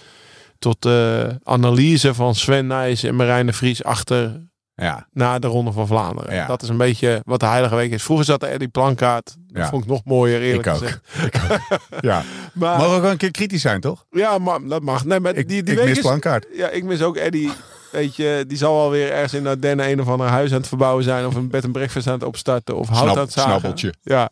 tot 0.58 0.82
de 0.82 1.28
analyse 1.42 2.14
van 2.14 2.34
Sven 2.34 2.66
Nijs 2.66 3.02
en 3.02 3.16
Marijn 3.16 3.46
de 3.46 3.52
Vries 3.52 3.84
achter 3.84 4.46
Ja. 4.82 5.06
na 5.12 5.38
de 5.38 5.46
Ronde 5.46 5.72
van 5.72 5.86
Vlaanderen. 5.86 6.34
Ja. 6.34 6.46
Dat 6.46 6.62
is 6.62 6.68
een 6.68 6.76
beetje 6.76 7.22
wat 7.24 7.40
de 7.40 7.46
Heilige 7.46 7.74
Week 7.74 7.90
is. 7.92 8.02
Vroeger 8.02 8.24
zat 8.26 8.42
er 8.42 8.48
Eddie 8.48 8.68
Plankaart. 8.68 9.24
Dat 9.48 9.62
Ja. 9.62 9.68
vond 9.68 9.82
ik 9.84 9.88
nog 9.90 10.00
mooier 10.04 10.40
eerlijk 10.40 10.66
Ik 10.66 10.72
ook. 10.72 10.78
gezegd. 10.78 11.00
Ik 11.34 11.40
ook. 11.50 11.80
Ja. 12.00 12.22
Maar, 12.54 12.78
Mogen 12.78 13.00
we 13.00 13.06
ook 13.06 13.12
een 13.12 13.16
keer 13.18 13.30
kritisch 13.30 13.60
zijn, 13.62 13.80
toch? 13.80 14.04
ja, 14.10 14.38
maar 14.38 14.58
dat 14.66 14.82
mag. 14.82 15.04
Nee, 15.04 15.20
maar 15.20 15.34
Ik, 15.34 15.48
die, 15.48 15.62
die 15.62 15.72
ik 15.72 15.78
week 15.78 15.88
mis 15.88 15.96
is, 15.98 16.02
Plankaart. 16.04 16.46
Ja, 16.52 16.68
ik 16.68 16.84
mis 16.84 17.02
ook 17.02 17.16
Eddie. 17.16 17.50
Weet 17.90 18.16
je, 18.16 18.44
die 18.48 18.56
zal 18.58 18.80
alweer 18.80 19.12
ergens 19.12 19.34
in 19.34 19.46
Ardennen 19.46 19.88
een 19.90 20.00
of 20.00 20.08
ander 20.08 20.26
huis 20.26 20.50
aan 20.50 20.56
het 20.56 20.68
verbouwen 20.68 21.04
zijn. 21.04 21.26
Of 21.26 21.34
een 21.34 21.48
bed 21.48 21.64
en 21.64 21.72
breakfast 21.72 22.06
aan 22.06 22.12
het 22.12 22.22
opstarten. 22.24 22.76
Of 22.76 22.88
hout 22.88 23.08
aan 23.16 23.18
het 23.18 23.32
zagen. 23.32 23.50
snabbeltje. 23.50 23.94
Ja. 24.02 24.30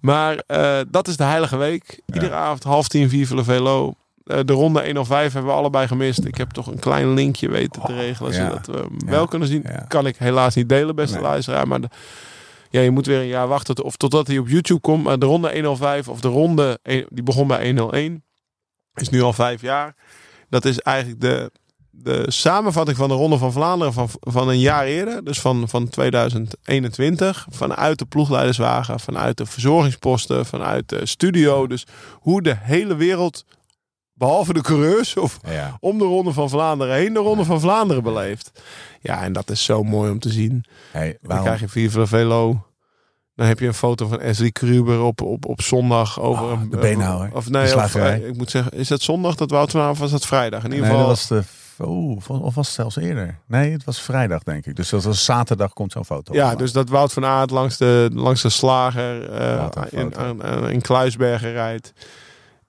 Maar 0.00 0.42
eh, 0.46 0.78
dat 0.88 1.08
is 1.08 1.16
de 1.16 1.24
heilige 1.24 1.56
week. 1.56 2.00
Iedere 2.14 2.34
avond 2.34 2.62
half 2.62 2.88
tien, 2.88 3.08
vier 3.08 3.28
de 3.36 3.44
velo. 3.44 3.94
Eh, 4.26 4.38
de 4.44 4.52
ronde 4.52 4.84
105 4.86 5.32
hebben 5.32 5.50
we 5.52 5.56
allebei 5.58 5.86
gemist. 5.86 6.24
Ik 6.24 6.36
heb 6.36 6.50
toch 6.50 6.66
een 6.66 6.78
klein 6.78 7.14
linkje 7.14 7.48
weten 7.48 7.82
te 7.82 7.94
regelen. 7.94 8.32
ja. 8.32 8.48
Zodat 8.48 8.66
we 8.66 8.72
hem 8.72 8.96
Ja. 9.04 9.10
wel 9.10 9.26
kunnen 9.26 9.48
zien. 9.48 9.62
Ja. 9.66 9.84
Kan 9.88 10.06
ik 10.06 10.16
helaas 10.16 10.54
niet 10.54 10.68
delen, 10.68 10.94
beste 10.94 11.14
Nee. 11.14 11.24
luisteraar. 11.24 11.68
Maar 11.68 11.80
de- 11.80 11.88
ja, 12.70 12.80
je 12.80 12.90
moet 12.90 13.06
weer 13.06 13.20
een 13.20 13.26
jaar 13.26 13.48
wachten. 13.48 13.84
Of 13.84 13.96
totdat 13.96 14.26
hij 14.26 14.38
op 14.38 14.48
YouTube 14.48 14.80
komt. 14.80 15.04
Maar 15.04 15.18
de 15.18 15.26
ronde 15.26 15.52
105 15.54 16.08
of 16.08 16.20
de 16.20 16.28
ronde... 16.28 16.78
Die 17.08 17.22
begon 17.22 17.46
bij 17.46 17.66
101. 17.66 18.24
Is 18.94 19.08
nu 19.08 19.22
al 19.22 19.32
vijf 19.32 19.60
jaar. 19.60 19.94
Dat 20.48 20.64
is 20.64 20.78
eigenlijk 20.80 21.20
de, 21.20 21.50
de 21.90 22.24
samenvatting 22.30 22.96
van 22.96 23.08
de 23.08 23.14
Ronde 23.14 23.38
van 23.38 23.52
Vlaanderen 23.52 23.92
van, 23.92 24.08
van 24.20 24.48
een 24.48 24.58
jaar 24.58 24.84
eerder. 24.84 25.24
Dus 25.24 25.40
van, 25.40 25.68
van 25.68 25.88
2021. 25.88 27.46
Vanuit 27.50 27.98
de 27.98 28.04
ploegleiderswagen, 28.06 29.00
vanuit 29.00 29.36
de 29.36 29.46
verzorgingsposten, 29.46 30.46
vanuit 30.46 30.88
de 30.88 31.06
studio. 31.06 31.66
Dus 31.66 31.86
hoe 32.12 32.42
de 32.42 32.56
hele 32.60 32.96
wereld, 32.96 33.44
behalve 34.16 34.52
de 34.52 34.60
coureurs, 34.62 35.16
of 35.16 35.38
Ja. 35.48 35.76
om 35.80 35.98
de 35.98 36.04
Ronde 36.04 36.32
van 36.32 36.48
Vlaanderen 36.50 36.94
heen, 36.94 37.12
de 37.12 37.18
Ronde 37.20 37.44
van 37.44 37.60
Vlaanderen 37.60 38.02
beleeft. 38.02 38.50
Ja, 39.00 39.22
en 39.22 39.32
dat 39.32 39.50
is 39.50 39.64
zo 39.64 39.82
mooi 39.82 40.10
om 40.10 40.18
te 40.18 40.30
zien. 40.30 40.64
Hey, 40.92 41.18
Dan 41.22 41.40
krijg 41.42 41.60
je 41.60 41.68
Viva 41.68 42.06
Velo. 42.06 42.66
Dan 43.34 43.46
heb 43.46 43.58
je 43.58 43.66
een 43.66 43.74
foto 43.74 44.06
van 44.08 44.20
Esri 44.20 44.52
Kruber 44.52 45.00
op, 45.02 45.22
op, 45.22 45.46
op 45.46 45.62
zondag 45.62 46.20
over 46.20 46.44
Oh, 46.44 46.50
een 46.50 46.70
de 46.70 46.76
beenhouwer. 46.76 47.30
Of 47.34 47.48
nee, 47.50 47.74
of, 47.76 47.94
eh, 47.94 48.26
ik 48.28 48.36
moet 48.36 48.50
zeggen, 48.50 48.72
is 48.72 48.88
dat 48.88 49.02
zondag 49.02 49.34
dat 49.34 49.50
Wout 49.50 49.70
van 49.70 49.90
of 49.90 49.98
was 49.98 50.10
dat 50.10 50.26
vrijdag? 50.26 50.64
In 50.64 50.70
ieder 50.70 50.84
Nee, 50.86 50.90
geval. 50.94 51.06
was 51.08 51.26
de... 51.26 51.42
Oh, 51.78 52.16
of 52.28 52.54
was 52.54 52.66
het 52.66 52.74
zelfs 52.74 52.96
eerder? 52.96 53.38
Nee, 53.46 53.72
het 53.72 53.84
was 53.84 54.00
vrijdag, 54.00 54.42
denk 54.42 54.66
ik. 54.66 54.76
Dus 54.76 54.88
dat 54.88 55.04
was 55.04 55.24
zaterdag 55.24 55.72
komt 55.72 55.92
zo'n 55.92 56.04
foto. 56.04 56.34
Ja, 56.34 56.54
dus 56.54 56.72
dat 56.72 56.88
Wout 56.88 57.12
van 57.12 57.24
Aert 57.24 57.50
langs 57.50 57.76
de, 57.76 58.10
langs 58.12 58.42
de 58.42 58.48
slager 58.48 59.30
eh, 59.30 59.66
in, 59.90 60.00
foto. 60.12 60.18
aan- 60.20 60.42
aan- 60.44 60.70
in 60.70 60.80
Kluisbergen 60.80 61.52
rijdt. 61.52 61.92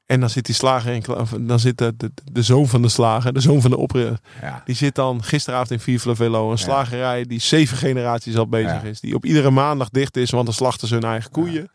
En 0.08 0.20
dan 0.20 0.30
zit 0.30 0.46
die 0.46 0.56
slager 0.56 0.94
in, 0.94 1.02
kla- 1.02 1.24
dan 1.40 1.60
zit 1.60 1.78
de, 1.78 1.94
de, 1.98 2.12
de 2.32 2.42
zoon 2.42 2.68
van 2.68 2.82
de 2.82 2.90
slager, 2.90 3.34
de 3.34 3.40
zoon 3.40 3.62
van 3.62 3.72
de 3.72 3.78
oprichter. 3.78 4.20
Ja. 4.42 4.62
Die 4.66 4.76
zit 4.76 4.96
dan 4.96 5.24
gisteravond 5.24 5.72
in 5.86 6.00
Velo, 6.16 6.52
een 6.52 6.58
slagerij 6.58 7.26
die 7.26 7.40
zeven 7.40 7.78
generaties 7.78 8.38
al 8.38 8.48
bezig 8.48 8.84
is. 8.84 9.00
Die 9.00 9.16
op 9.16 9.26
iedere 9.26 9.50
maandag 9.52 9.90
dicht 9.90 10.18
is, 10.18 10.30
want 10.32 10.46
dan 10.46 10.54
slachten 10.54 10.88
ze 10.88 10.94
hun 10.94 11.04
eigen 11.04 11.32
koeien. 11.32 11.70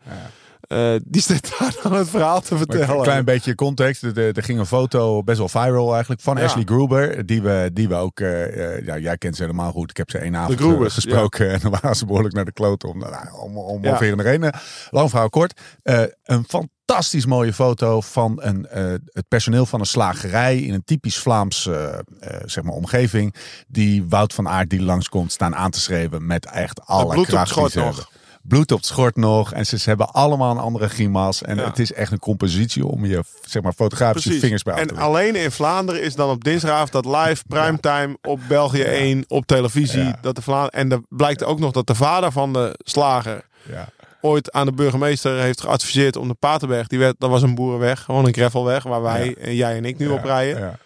Eh, 0.67 0.93
die 1.05 1.21
staat 1.21 1.55
daar 1.59 1.75
dan 1.83 1.93
het 1.93 2.09
verhaal 2.09 2.41
te 2.41 2.47
Maar 2.53 2.57
vertellen. 2.57 2.95
Een 2.97 3.01
klein 3.03 3.25
beetje 3.25 3.55
context. 3.55 4.03
Er, 4.03 4.17
er 4.37 4.43
ging 4.43 4.59
een 4.59 4.65
foto 4.65 5.23
best 5.23 5.37
wel 5.37 5.49
viral 5.49 5.91
eigenlijk 5.91 6.21
van 6.21 6.37
Ja. 6.37 6.43
Ashley 6.43 6.63
Gruber. 6.63 7.25
Die 7.25 7.41
we, 7.41 7.69
die 7.73 7.87
we 7.87 7.95
ook, 7.95 8.19
eh, 8.19 8.75
eh, 8.77 8.85
ja, 8.85 8.97
jij 8.97 9.17
kent 9.17 9.35
ze 9.35 9.41
helemaal 9.41 9.71
goed. 9.71 9.89
Ik 9.89 9.97
heb 9.97 10.09
ze 10.09 10.17
één 10.17 10.35
avond 10.35 10.59
Grubers, 10.59 10.87
eh, 10.97 11.01
gesproken. 11.03 11.49
En 11.53 11.59
dan 11.59 11.71
waren 11.71 11.95
ze 11.95 12.05
behoorlijk 12.05 12.35
naar 12.35 12.45
de 12.45 12.51
kloten 12.51 12.89
om, 12.89 12.97
nou, 12.97 13.13
om, 13.41 13.57
om 13.57 13.83
Ja. 13.83 13.97
reden. 13.97 14.53
Lang 14.89 15.09
verhaal 15.09 15.29
kort. 15.29 15.61
Eh, 15.83 16.01
een 16.23 16.45
fantastisch 16.85 17.25
mooie 17.25 17.53
foto 17.53 18.01
van 18.01 18.39
een, 18.41 18.65
eh, 18.67 18.83
het 19.05 19.27
personeel 19.27 19.65
van 19.65 19.79
een 19.79 19.85
slagerij 19.85 20.57
in 20.59 20.73
een 20.73 20.83
typisch 20.83 21.17
Vlaams 21.17 21.67
eh, 21.67 21.93
eh, 21.93 21.99
zeg 22.45 22.63
maar 22.63 22.73
omgeving. 22.73 23.35
Die 23.67 24.05
Wout 24.09 24.33
van 24.33 24.47
Aert 24.49 24.69
die 24.69 24.81
langskomt 24.81 25.31
staan 25.31 25.55
aan 25.55 25.71
te 25.71 25.79
schreeuwen 25.79 26.25
met 26.25 26.45
echt 26.45 26.85
alle 26.85 27.03
bloed 27.03 27.17
op 27.17 27.25
het 27.25 27.29
kracht 27.35 27.45
die 27.45 27.53
schort 27.55 27.71
ze 27.71 27.79
nog. 27.79 27.87
hebben. 27.87 28.21
Bloed 28.47 28.71
op 28.71 28.77
het 28.77 28.87
schort 28.87 29.15
nog. 29.15 29.53
En 29.53 29.65
ze, 29.65 29.77
ze 29.77 29.89
hebben 29.89 30.09
allemaal 30.13 30.51
een 30.51 30.57
andere 30.57 30.89
grimas. 30.89 31.41
En 31.41 31.55
Ja. 31.55 31.63
het 31.63 31.79
is 31.79 31.93
echt 31.93 32.11
een 32.11 32.19
compositie 32.19 32.85
om 32.85 33.05
je 33.05 33.23
zeg 33.45 33.61
maar, 33.61 33.73
fotografische 33.73 34.27
Precies. 34.27 34.43
vingers 34.43 34.63
bij 34.63 34.73
aan 34.73 34.87
te 34.87 34.93
En 34.93 34.99
alleen 35.01 35.35
in 35.35 35.51
Vlaanderen 35.51 36.01
is 36.01 36.15
dan 36.15 36.29
op 36.29 36.43
dinsdagavond 36.43 36.91
dat 36.91 37.05
live 37.05 37.43
primetime 37.47 38.17
op 38.21 38.39
België 38.47 38.81
1 38.81 39.23
op 39.27 39.45
televisie. 39.45 40.13
Dat 40.21 40.35
de 40.35 40.41
Vla 40.41 40.67
en 40.67 40.91
er 40.91 41.01
blijkt 41.09 41.43
ook 41.43 41.59
nog 41.59 41.71
dat 41.71 41.87
de 41.87 41.95
vader 41.95 42.31
van 42.31 42.53
de 42.53 42.79
slager 42.83 43.45
Ja. 43.69 43.89
Ooit 44.23 44.51
aan 44.51 44.65
de 44.65 44.71
burgemeester 44.73 45.39
heeft 45.39 45.61
geadviseerd 45.61 46.15
om 46.15 46.27
de 46.27 46.33
Paterberg, 46.33 46.87
die 46.87 46.99
werd, 46.99 47.15
dat 47.17 47.29
was 47.29 47.41
een 47.41 47.55
boerenweg, 47.55 48.01
gewoon 48.01 48.25
een 48.25 48.33
gravelweg 48.33 48.83
waar 48.83 49.01
wij 49.01 49.25
Ja. 49.25 49.33
en 49.35 49.55
jij 49.55 49.75
en 49.77 49.85
ik 49.85 49.97
nu 49.97 50.07
Ja, 50.07 50.13
op 50.13 50.23
rijden. 50.23 50.59
Ja. 50.61 50.77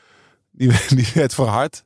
Die, 0.52 0.72
die 0.96 1.08
werd 1.14 1.34
verhard. 1.34 1.84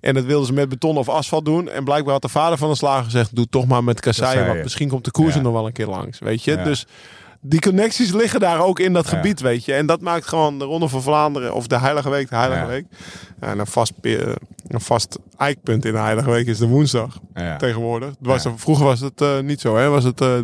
En 0.00 0.14
dat 0.14 0.24
wilden 0.24 0.46
ze 0.46 0.52
met 0.52 0.68
beton 0.68 0.96
of 0.96 1.08
asfalt 1.08 1.44
doen. 1.44 1.68
En 1.70 1.84
blijkbaar 1.84 2.12
had 2.12 2.22
de 2.22 2.28
vader 2.28 2.58
van 2.58 2.68
de 2.70 2.76
slager 2.76 3.04
gezegd: 3.04 3.34
Doe 3.36 3.48
toch 3.48 3.66
maar 3.66 3.84
met 3.84 4.00
kasseien. 4.00 4.46
Want 4.46 4.62
misschien 4.62 4.88
komt 4.88 5.04
de 5.04 5.10
koers 5.10 5.34
er 5.34 5.42
nog 5.42 5.52
wel 5.52 5.66
een 5.66 5.72
keer 5.72 5.86
langs. 5.86 6.18
Weet 6.18 6.42
je? 6.44 6.56
Dus 6.62 6.86
die 7.40 7.60
connecties 7.60 8.12
liggen 8.12 8.40
daar 8.40 8.60
ook 8.60 8.78
in 8.80 8.92
dat 8.92 9.04
Ja. 9.10 9.16
gebied. 9.16 9.40
Weet 9.40 9.64
je? 9.64 9.74
En 9.74 9.86
dat 9.86 10.00
maakt 10.00 10.26
gewoon 10.26 10.58
de 10.58 10.64
Ronde 10.64 10.88
van 10.88 11.02
Vlaanderen. 11.02 11.54
Of 11.54 11.66
de 11.66 11.78
Heilige 11.78 12.10
Week, 12.10 12.28
de 12.28 12.36
Heilige 12.36 12.60
Ja. 12.62 12.66
Week. 12.66 12.84
Ja, 13.40 13.46
en 13.48 13.58
een 13.58 13.66
vast, 13.66 13.92
een 14.02 14.80
vast 14.80 15.18
eikpunt 15.36 15.84
in 15.84 15.92
de 15.92 15.98
Heilige 15.98 16.30
Week 16.30 16.46
is 16.46 16.58
de 16.58 16.66
woensdag. 16.66 17.18
Tegenwoordig. 17.58 18.14
Was 18.20 18.44
er- 18.44 18.52
vroeger 18.58 18.84
was 18.84 19.00
het 19.00 19.20
eh, 19.20 19.38
niet 19.40 19.60
zo. 19.60 19.76
Hè? 19.76 19.88
Was 19.88 20.04
het. 20.04 20.20
eh 20.20 20.38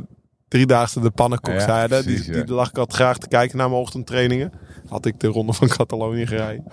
Driedaagse 0.51 1.01
de 1.01 1.11
pannenkoek 1.11 1.55
Ja, 1.55 1.89
die, 1.89 2.31
die 2.31 2.45
lag 2.47 2.69
ik 2.69 2.79
altijd 2.79 2.97
graag 2.99 3.19
te 3.19 3.29
kijken 3.29 3.57
naar 3.59 3.69
mijn 3.69 3.81
ochtendtrainingen. 3.81 4.53
Had 4.89 5.07
ik 5.07 5.21
de 5.21 5.27
ronde 5.27 5.53
van 5.53 5.69
Catalonië 5.69 6.27
gereden. 6.27 6.65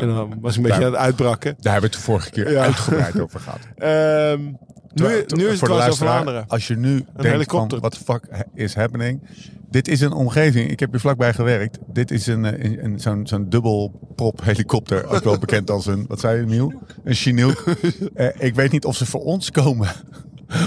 En 0.00 0.06
dan 0.08 0.34
was 0.40 0.50
ik 0.50 0.56
een 0.56 0.62
beetje 0.62 0.68
Daar- 0.68 0.86
aan 0.86 0.92
het 0.92 1.00
uitbrakken. 1.02 1.54
Daar 1.60 1.72
hebben 1.72 1.90
we 1.90 1.96
het 1.96 2.04
de 2.06 2.10
vorige 2.12 2.30
keer 2.30 2.58
uitgebreid 2.58 3.20
over 3.20 3.40
gehad. 3.40 3.58
Ehm, 3.76 4.40
nu, 4.94 5.24
nu 5.26 5.46
is 5.48 5.60
het 5.60 5.68
wel 5.68 5.80
zo 5.82 5.92
Vlaanderen. 5.94 6.44
Als 6.48 6.66
je 6.66 6.76
nu 6.76 6.94
denkt 6.94 7.22
helikopter. 7.22 7.80
van, 7.80 7.90
the 7.90 7.98
fuck 8.04 8.24
is 8.54 8.74
happening? 8.74 9.20
Dit 9.70 9.88
is 9.88 10.00
een 10.00 10.12
omgeving, 10.12 10.70
ik 10.70 10.80
heb 10.80 10.90
hier 10.90 11.00
vlakbij 11.00 11.32
gewerkt. 11.34 11.78
Dit 11.92 12.10
is 12.10 12.26
een, 12.26 12.44
eh, 12.44 12.64
een, 12.64 12.84
een- 12.84 13.00
zo'n 13.00 13.26
zo'n 13.26 13.48
dubbelprop 13.48 14.40
helikopter. 14.44 15.06
Ook 15.08 15.24
wel 15.24 15.38
bekend 15.38 15.70
als 15.70 15.86
een, 15.86 16.04
wat 16.08 16.20
zei 16.20 16.40
je 16.40 16.46
Miel? 16.46 16.72
Een 17.04 17.14
Chinook. 17.14 17.64
Eh, 18.14 18.28
ik 18.38 18.54
weet 18.54 18.72
niet 18.72 18.84
of 18.84 18.96
ze 18.96 19.06
voor 19.06 19.20
ons 19.24 19.50
komen. 19.50 19.88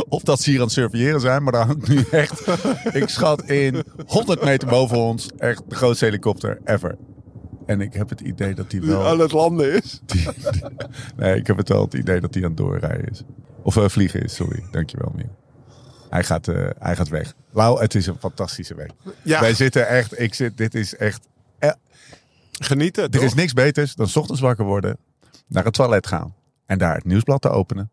Of 0.09 0.21
dat 0.23 0.41
ze 0.41 0.49
hier 0.49 0.59
aan 0.59 0.65
het 0.65 0.73
surveilleren 0.73 1.19
zijn. 1.21 1.43
Maar 1.43 1.51
daar 1.51 1.65
hangt 1.65 1.87
nu 1.87 2.03
echt, 2.11 2.43
ik 3.01 3.09
schat 3.09 3.43
in 3.49 3.83
100 4.05 4.43
meter 4.43 4.67
boven 4.67 4.97
ons. 4.97 5.29
Echt 5.37 5.61
de 5.67 5.75
grootste 5.75 6.05
helikopter 6.05 6.59
ever. 6.65 6.97
En 7.65 7.81
ik 7.81 7.93
heb 7.93 8.09
het 8.09 8.21
idee 8.21 8.53
dat 8.55 8.69
die 8.69 8.81
wel... 8.81 9.07
Aan 9.07 9.19
het 9.19 9.31
landen 9.31 9.73
is. 9.73 10.01
Die- 10.05 10.21
die- 10.51 10.63
nee, 11.15 11.35
ik 11.35 11.47
heb 11.47 11.57
het 11.57 11.69
wel 11.69 11.81
het 11.81 11.93
idee 11.93 12.19
dat 12.19 12.33
hij 12.33 12.43
aan 12.43 12.49
het 12.49 12.57
doorrijden 12.57 13.09
is. 13.11 13.23
Of 13.61 13.77
eh, 13.77 13.87
vliegen 13.89 14.23
is, 14.23 14.35
sorry. 14.35 14.63
Dankjewel, 14.71 15.11
Miel. 15.15 15.35
Hij 16.09 16.23
gaat, 16.23 16.47
eh, 16.47 16.69
hij 16.79 16.95
gaat 16.95 17.09
weg. 17.09 17.33
Lau, 17.51 17.79
het 17.81 17.95
is 17.95 18.07
een 18.07 18.17
fantastische 18.19 18.75
week. 18.75 18.91
Ja. 19.21 19.39
Wij 19.39 19.53
zitten 19.53 19.87
echt, 19.87 20.19
ik 20.19 20.33
zit, 20.33 20.57
dit 20.57 20.75
is 20.75 20.95
echt... 20.95 21.27
eh, 21.59 21.69
Genieten. 22.51 23.03
er 23.03 23.09
toch? 23.09 23.21
is 23.23 23.33
niks 23.33 23.53
beters 23.53 23.95
dan 23.95 24.07
's 24.07 24.15
ochtends 24.15 24.41
wakker 24.41 24.65
worden, 24.65 24.97
naar 25.47 25.63
het 25.63 25.73
toilet 25.73 26.07
gaan 26.07 26.35
en 26.65 26.77
daar 26.77 26.95
het 26.95 27.05
nieuwsblad 27.05 27.41
te 27.41 27.49
openen. 27.49 27.89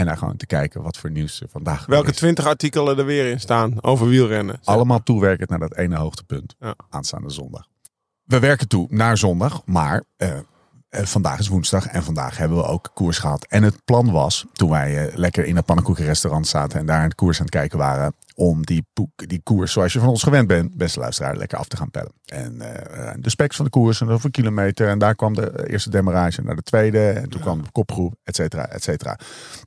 En 0.00 0.06
daar 0.06 0.16
gewoon 0.16 0.36
te 0.36 0.46
kijken 0.46 0.82
wat 0.82 0.96
voor 0.96 1.10
nieuws 1.10 1.40
er 1.40 1.48
vandaag 1.48 1.86
Welke 1.86 2.12
twintig 2.12 2.46
artikelen 2.46 2.98
er 2.98 3.04
weer 3.04 3.30
in 3.30 3.40
staan 3.40 3.82
over 3.82 4.06
wielrennen. 4.06 4.60
Allemaal 4.64 5.02
toewerkend 5.02 5.50
naar 5.50 5.58
dat 5.58 5.76
ene 5.76 5.96
hoogtepunt. 5.96 6.54
Ja. 6.58 6.74
Aanstaande 6.90 7.30
zondag. 7.30 7.66
We 8.24 8.38
werken 8.38 8.68
toe 8.68 8.86
naar 8.90 9.18
zondag, 9.18 9.62
maar 9.64 10.04
eh, 10.16 10.38
eh, 10.90 11.04
vandaag 11.04 11.38
is 11.38 11.48
woensdag 11.48 11.86
en 11.86 12.02
vandaag 12.02 12.36
hebben 12.36 12.56
we 12.58 12.64
ook 12.64 12.90
koers 12.94 13.18
gehad. 13.18 13.46
En 13.46 13.62
het 13.62 13.84
plan 13.84 14.10
was, 14.10 14.46
toen 14.52 14.70
wij 14.70 15.06
eh, 15.08 15.16
lekker 15.16 15.44
in 15.44 15.56
het 15.56 15.64
pannenkoekenrestaurant 15.64 16.46
zaten 16.46 16.78
en 16.80 16.86
daar 16.86 17.08
de 17.08 17.14
koers 17.14 17.36
aan 17.38 17.44
het 17.44 17.54
kijken 17.54 17.78
waren, 17.78 18.14
om 18.34 18.64
die, 18.66 18.86
die 19.16 19.40
koers 19.42 19.72
zoals 19.72 19.92
je 19.92 19.98
van 19.98 20.08
ons 20.08 20.22
gewend 20.22 20.46
bent, 20.46 20.76
beste 20.76 20.98
luisteraar, 21.00 21.36
lekker 21.36 21.58
af 21.58 21.68
te 21.68 21.76
gaan 21.76 21.90
pellen. 21.90 22.12
En 22.24 22.60
eh, 22.60 23.12
de 23.18 23.30
specs 23.30 23.56
van 23.56 23.64
de 23.64 23.70
koers 23.70 24.00
en 24.00 24.08
over 24.08 24.30
kilometer. 24.30 24.88
En 24.88 24.98
daar 24.98 25.14
kwam 25.14 25.34
de 25.34 25.68
eerste 25.70 25.90
demarrage 25.90 26.42
naar 26.42 26.56
de 26.56 26.62
tweede. 26.62 27.10
En 27.10 27.28
toen 27.28 27.40
kwam 27.40 27.62
de 27.62 27.70
kopgroep, 27.72 28.14
et 28.24 28.36
cetera, 28.36 28.66
et 28.68 28.82
cetera. 28.82 29.18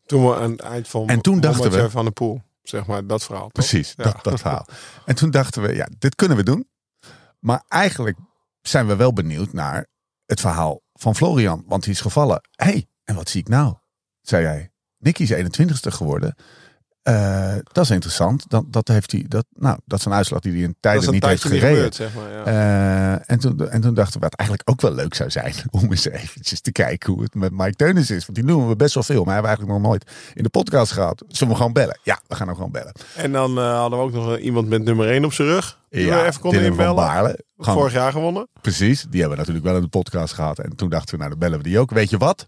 Toen 0.05 0.25
we 0.27 0.35
aan 0.35 0.51
het 0.51 0.61
eind 0.61 0.87
van 0.87 1.07
En 1.07 1.21
toen 1.21 1.39
dachten 1.39 1.71
we- 1.71 1.89
van 1.89 2.05
de 2.05 2.11
Poel. 2.11 2.41
Zeg 2.61 2.85
maar, 2.85 3.07
dat 3.07 3.23
verhaal. 3.23 3.43
toch? 3.43 3.51
Precies, 3.51 3.93
Ja. 3.97 4.03
dat, 4.03 4.23
dat 4.23 4.39
verhaal. 4.39 4.65
En 5.05 5.15
toen 5.15 5.31
dachten 5.31 5.61
we, 5.61 5.75
ja, 5.75 5.87
dit 5.99 6.15
kunnen 6.15 6.37
we 6.37 6.43
doen. 6.43 6.67
Maar 7.39 7.63
eigenlijk 7.67 8.17
zijn 8.61 8.87
we 8.87 8.95
wel 8.95 9.13
benieuwd 9.13 9.53
naar 9.53 9.87
het 10.25 10.39
verhaal 10.39 10.81
van 11.03 11.15
Florian. 11.15 11.63
Want 11.67 11.83
die 11.83 11.93
is 11.93 12.01
gevallen. 12.01 12.41
Hé, 12.51 12.65
hey, 12.65 12.87
en 13.03 13.15
wat 13.15 13.29
zie 13.29 13.41
ik 13.41 13.47
nou? 13.47 13.73
Zei 14.21 14.43
jij. 14.43 14.71
Nicky 14.97 15.21
is 15.21 15.33
21ste 15.33 15.91
geworden. 15.91 16.35
Eh, 17.03 17.55
dat 17.71 17.83
is 17.83 17.89
interessant. 17.89 18.45
Dat, 18.49 18.63
dat, 18.67 18.87
heeft 18.87 19.11
hij, 19.11 19.25
dat, 19.27 19.45
nou, 19.53 19.77
dat 19.85 19.99
is 19.99 20.05
een 20.05 20.13
uitslag 20.13 20.39
die 20.39 20.51
hij 20.51 20.61
in 20.61 20.75
tijden 20.79 21.11
niet 21.11 21.25
heeft 21.25 21.43
niet 21.43 21.53
gereden. 21.53 21.75
gebeurd, 21.75 21.95
zeg 21.95 22.13
maar. 22.13 22.31
Ja. 22.31 22.43
Eh, 22.45 23.23
en, 23.25 23.39
toen, 23.39 23.69
en 23.69 23.81
toen 23.81 23.93
dachten 23.93 24.13
we 24.13 24.19
dat 24.19 24.33
eigenlijk 24.33 24.69
ook 24.69 24.81
wel 24.81 24.93
leuk 24.93 25.13
zou 25.13 25.29
zijn 25.29 25.53
om 25.81 25.91
eens 25.91 26.05
eventjes 26.05 26.61
te 26.61 26.71
kijken 26.71 27.13
hoe 27.13 27.23
het 27.23 27.35
met 27.35 27.51
Mike 27.51 27.75
Teunis 27.75 28.11
is. 28.11 28.25
Want 28.25 28.37
die 28.37 28.47
noemen 28.47 28.67
we 28.67 28.75
best 28.75 28.93
wel 28.93 29.03
veel, 29.03 29.23
maar 29.23 29.33
hebben 29.33 29.51
we 29.51 29.57
eigenlijk 29.57 29.79
nog 29.79 29.91
nooit 29.91 30.11
in 30.33 30.43
de 30.43 30.49
podcast 30.49 30.91
gehad. 30.91 31.23
Zullen 31.27 31.53
we 31.53 31.59
gewoon 31.59 31.73
bellen? 31.73 31.99
Ja, 32.03 32.19
we 32.27 32.35
gaan 32.35 32.47
hem 32.47 32.55
gewoon 32.55 32.71
bellen. 32.71 32.93
En 33.15 33.31
dan 33.31 33.57
eh, 33.57 33.77
hadden 33.77 33.99
we 33.99 34.05
ook 34.05 34.13
nog 34.13 34.37
iemand 34.37 34.69
met 34.69 34.83
nummer 34.83 35.09
1 35.09 35.25
op 35.25 35.33
zijn 35.33 35.47
rug. 35.47 35.81
We 35.93 36.23
even 36.25 36.41
konden 36.41 36.63
inbellen. 36.63 36.95
Baarle. 36.95 37.39
Vorig 37.57 37.93
jaar 37.93 38.11
gewonnen. 38.11 38.47
Precies, 38.61 39.01
die 39.09 39.19
hebben 39.19 39.29
we 39.29 39.37
natuurlijk 39.37 39.65
wel 39.65 39.75
in 39.75 39.81
de 39.81 39.87
podcast 39.87 40.33
gehad. 40.33 40.59
En 40.59 40.75
toen 40.75 40.89
dachten 40.89 41.11
we, 41.11 41.17
nou 41.17 41.29
dan 41.29 41.39
bellen 41.39 41.57
we 41.57 41.63
die 41.63 41.79
ook. 41.79 41.91
Weet 41.91 42.09
je 42.09 42.17
wat? 42.17 42.47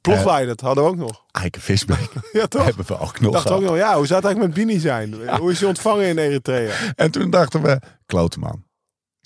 Ploegleider, 0.00 0.46
dat 0.48 0.60
hadden 0.60 0.84
we 0.84 0.90
ook 0.90 0.96
nog. 0.96 1.24
Eike 1.30 1.60
Visbeek 1.60 2.08
Ja, 2.32 2.46
toch? 2.46 2.64
hebben 2.64 2.86
we 2.86 2.98
ook 2.98 3.20
nog 3.20 3.32
dacht 3.32 3.46
gehad. 3.46 3.60
ook 3.62 3.66
nog, 3.68 3.76
ja, 3.76 3.96
hoe 3.96 4.06
zou 4.06 4.20
het 4.20 4.28
eigenlijk 4.28 4.54
met 4.56 4.66
Bini 4.66 4.80
zijn? 4.80 5.28
Hoe 5.38 5.50
is 5.50 5.58
hij 5.58 5.68
ontvangen 5.68 6.06
in 6.06 6.18
Eritrea? 6.18 6.74
En 6.96 7.10
toen 7.10 7.30
dachten 7.30 7.62
we, 7.62 7.80
klote 8.06 8.38
man. 8.38 8.64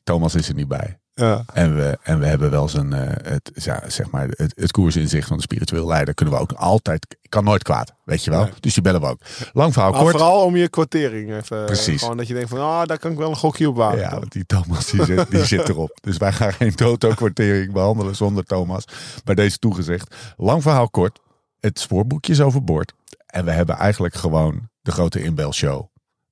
Thomas 0.05 0.35
is 0.35 0.49
er 0.49 0.55
niet 0.55 0.69
bij. 0.69 0.99
Ja. 1.19 1.45
En 1.53 1.77
we, 1.77 1.99
en 2.03 2.19
we 2.19 2.27
hebben 2.27 2.51
wel 2.51 2.69
zijn, 2.69 2.93
eh, 2.93 3.31
het, 3.33 3.51
ja, 3.55 3.83
zeg 3.87 4.11
maar, 4.11 4.29
het, 4.31 4.53
het 4.57 4.71
koersinzicht 4.71 5.29
van 5.29 5.37
de 5.37 5.43
spiritueel 5.43 5.87
leider. 5.87 6.15
Kunnen 6.15 6.35
we 6.35 6.41
ook 6.41 6.53
altijd, 6.53 7.17
kan 7.29 7.45
nooit 7.45 7.63
kwaad, 7.63 7.93
weet 8.05 8.25
je 8.25 8.31
wel. 8.31 8.43
Nee. 8.43 8.53
Dus 8.61 8.75
die 8.75 8.83
bellen 8.83 9.01
we 9.01 9.07
ook. 9.07 9.21
Lang 9.53 9.73
verhaal 9.73 9.91
Maar 9.91 10.01
kort. 10.01 10.13
vooral 10.17 10.45
om 10.45 10.57
je 10.57 10.69
kwartering 10.69 11.35
even. 11.35 11.65
Precies. 11.65 12.01
Gewoon 12.01 12.17
dat 12.17 12.27
je 12.27 12.35
denkt 12.35 12.49
van, 12.49 12.59
ah, 12.59 12.87
daar 12.87 12.99
kan 12.99 13.11
ik 13.13 13.19
wel 13.19 13.29
een 13.31 13.37
gokje 13.37 13.69
op 13.69 13.77
wagen. 13.77 13.99
Ja, 13.99 14.11
want 14.19 14.33
die 14.33 14.47
Thomas 14.47 14.91
die 14.91 15.05
zit, 15.05 15.31
die 15.31 15.45
zit 15.45 15.69
erop. 15.69 15.99
Dus 16.01 16.17
wij 16.17 16.33
gaan 16.33 16.53
geen 16.53 16.75
toto-kwartering 16.75 17.73
behandelen 17.73 18.17
zonder 18.17 18.45
Thomas. 18.45 18.85
Bij 19.25 19.35
deze 19.35 19.59
toegezegd. 19.59 20.15
Lang 20.37 20.63
verhaal 20.63 20.91
kort. 20.91 21.21
Het 21.61 21.79
spoorboekje 21.79 22.33
is 22.33 22.41
overboord. 22.41 22.93
En 23.27 23.45
we 23.45 23.51
hebben 23.51 23.77
eigenlijk 23.77 24.15
gewoon 24.15 24.69
de 24.83 24.91
grote 24.93 25.23
inbelshow 25.23 25.87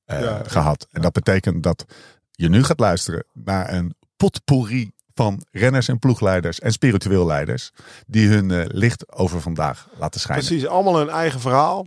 eh, 0.05 0.21
Ja. 0.21 0.41
gehad. 0.47 0.87
En 0.91 1.03
dat 1.03 1.13
betekent 1.13 1.63
dat 1.63 1.85
je 2.31 2.49
nu 2.49 2.65
gaat 2.65 2.81
luisteren 2.81 3.25
naar 3.33 3.73
een 3.73 3.95
potpourri 4.17 4.93
van 5.15 5.43
renners 5.51 5.89
en 5.89 5.99
ploegleiders 5.99 6.59
en 6.61 6.73
spiritueel 6.73 7.27
leiders. 7.27 7.71
Die 8.07 8.29
hun 8.29 8.51
eh, 8.51 8.65
licht 8.67 9.13
over 9.13 9.41
vandaag 9.41 9.89
laten 9.99 10.21
schijnen. 10.21 10.47
Precies, 10.47 10.67
allemaal 10.67 10.97
hun 10.99 11.09
eigen 11.09 11.41
verhaal. 11.41 11.87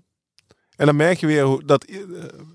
En 0.75 0.86
dan 0.86 0.96
merk 0.96 1.17
je 1.19 1.27
weer 1.27 1.43
hoe 1.43 1.63
dat 1.65 1.84
eh, 1.84 1.98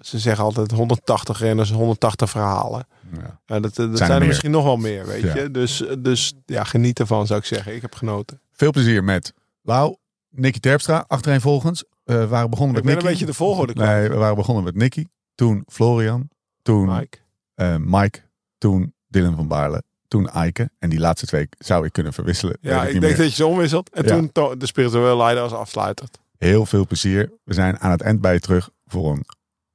ze 0.01 0.19
zeggen 0.19 0.45
altijd 0.45 0.71
180 0.71 1.39
renners, 1.39 1.71
180 1.71 2.31
verhalen. 2.31 2.87
Ja. 3.13 3.41
Ja, 3.47 3.61
dat, 3.61 3.75
dat 3.75 3.99
zijn, 3.99 4.11
er 4.11 4.21
er 4.21 4.27
misschien 4.27 4.51
nog 4.51 4.65
wel 4.65 4.77
meer, 4.77 5.07
weet 5.07 5.23
Ja. 5.23 5.37
je. 5.37 5.51
Dus, 5.51 5.85
dus 5.99 6.33
ja, 6.47 6.65
geniet 6.65 6.99
ervan 7.01 7.27
zou 7.27 7.39
ik 7.41 7.47
zeggen. 7.47 7.75
Ik 7.75 7.83
heb 7.83 7.95
genoten. 7.95 8.41
Veel 8.53 8.71
plezier 8.71 9.05
met 9.05 9.33
Lau, 9.63 9.97
Nicky 10.29 10.59
Terpstra, 10.59 11.05
achtereenvolgens. 11.09 11.85
Eh, 12.05 12.17
we 12.17 12.27
waren 12.27 12.51
begonnen 12.51 12.77
Ik 12.77 12.85
met 12.85 12.95
ben 12.95 13.05
een 13.05 13.11
beetje 13.11 13.27
de 13.27 13.35
volgorde. 13.35 13.75
Nee, 13.75 14.09
we 14.09 14.15
waren 14.17 14.37
begonnen 14.37 14.65
met 14.65 14.75
Nicky. 14.75 15.05
Toen 15.35 15.63
Florian. 15.67 16.29
Toen 16.63 16.87
Mike. 16.97 17.19
eh, 17.55 17.77
Mike. 17.79 18.21
Toen 18.59 18.95
Dylan 19.13 19.37
van 19.37 19.49
Baarle. 19.49 19.83
Toen 20.09 20.29
Eike. 20.29 20.71
En 20.79 20.91
die 20.91 20.99
laatste 20.99 21.27
twee 21.27 21.49
zou 21.59 21.87
ik 21.87 21.93
kunnen 21.93 22.13
verwisselen. 22.13 22.57
Ja, 22.61 22.83
ik 22.85 22.91
denk 22.91 23.01
meer. 23.05 23.17
dat 23.17 23.27
je 23.29 23.33
ze 23.35 23.47
omwisselt. 23.47 23.91
En 23.91 24.05
Ja. 24.05 24.09
toen 24.17 24.33
to- 24.33 24.57
de 24.57 24.67
spirituele 24.67 25.17
leider 25.17 25.43
als 25.43 25.53
afsluiter. 25.53 26.09
Heel 26.39 26.67
veel 26.67 26.87
plezier. 26.87 27.33
We 27.45 27.55
zijn 27.55 27.79
aan 27.79 27.91
het 27.91 28.01
eind 28.01 28.21
bij 28.21 28.33
je 28.33 28.41
terug 28.41 28.71
voor 28.87 29.13
een 29.13 29.25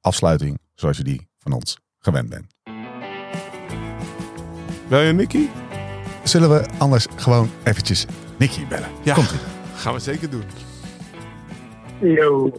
afsluiting 0.00 0.58
zoals 0.74 0.96
je 0.96 1.04
die 1.04 1.28
van 1.38 1.52
ons 1.52 1.78
gewend 1.98 2.28
bent. 2.28 2.46
Wil 4.88 5.00
je 5.00 5.12
Nicky? 5.12 5.48
zullen 6.24 6.50
we 6.50 6.66
anders 6.78 7.06
gewoon 7.16 7.50
eventjes 7.64 8.06
Nicky 8.38 8.66
bellen? 8.66 8.88
Ja, 9.02 9.14
Komt 9.14 9.30
ie. 9.30 9.38
gaan 9.76 9.92
we 9.94 9.98
zeker 10.00 10.30
doen. 10.30 10.42
Yo. 12.00 12.52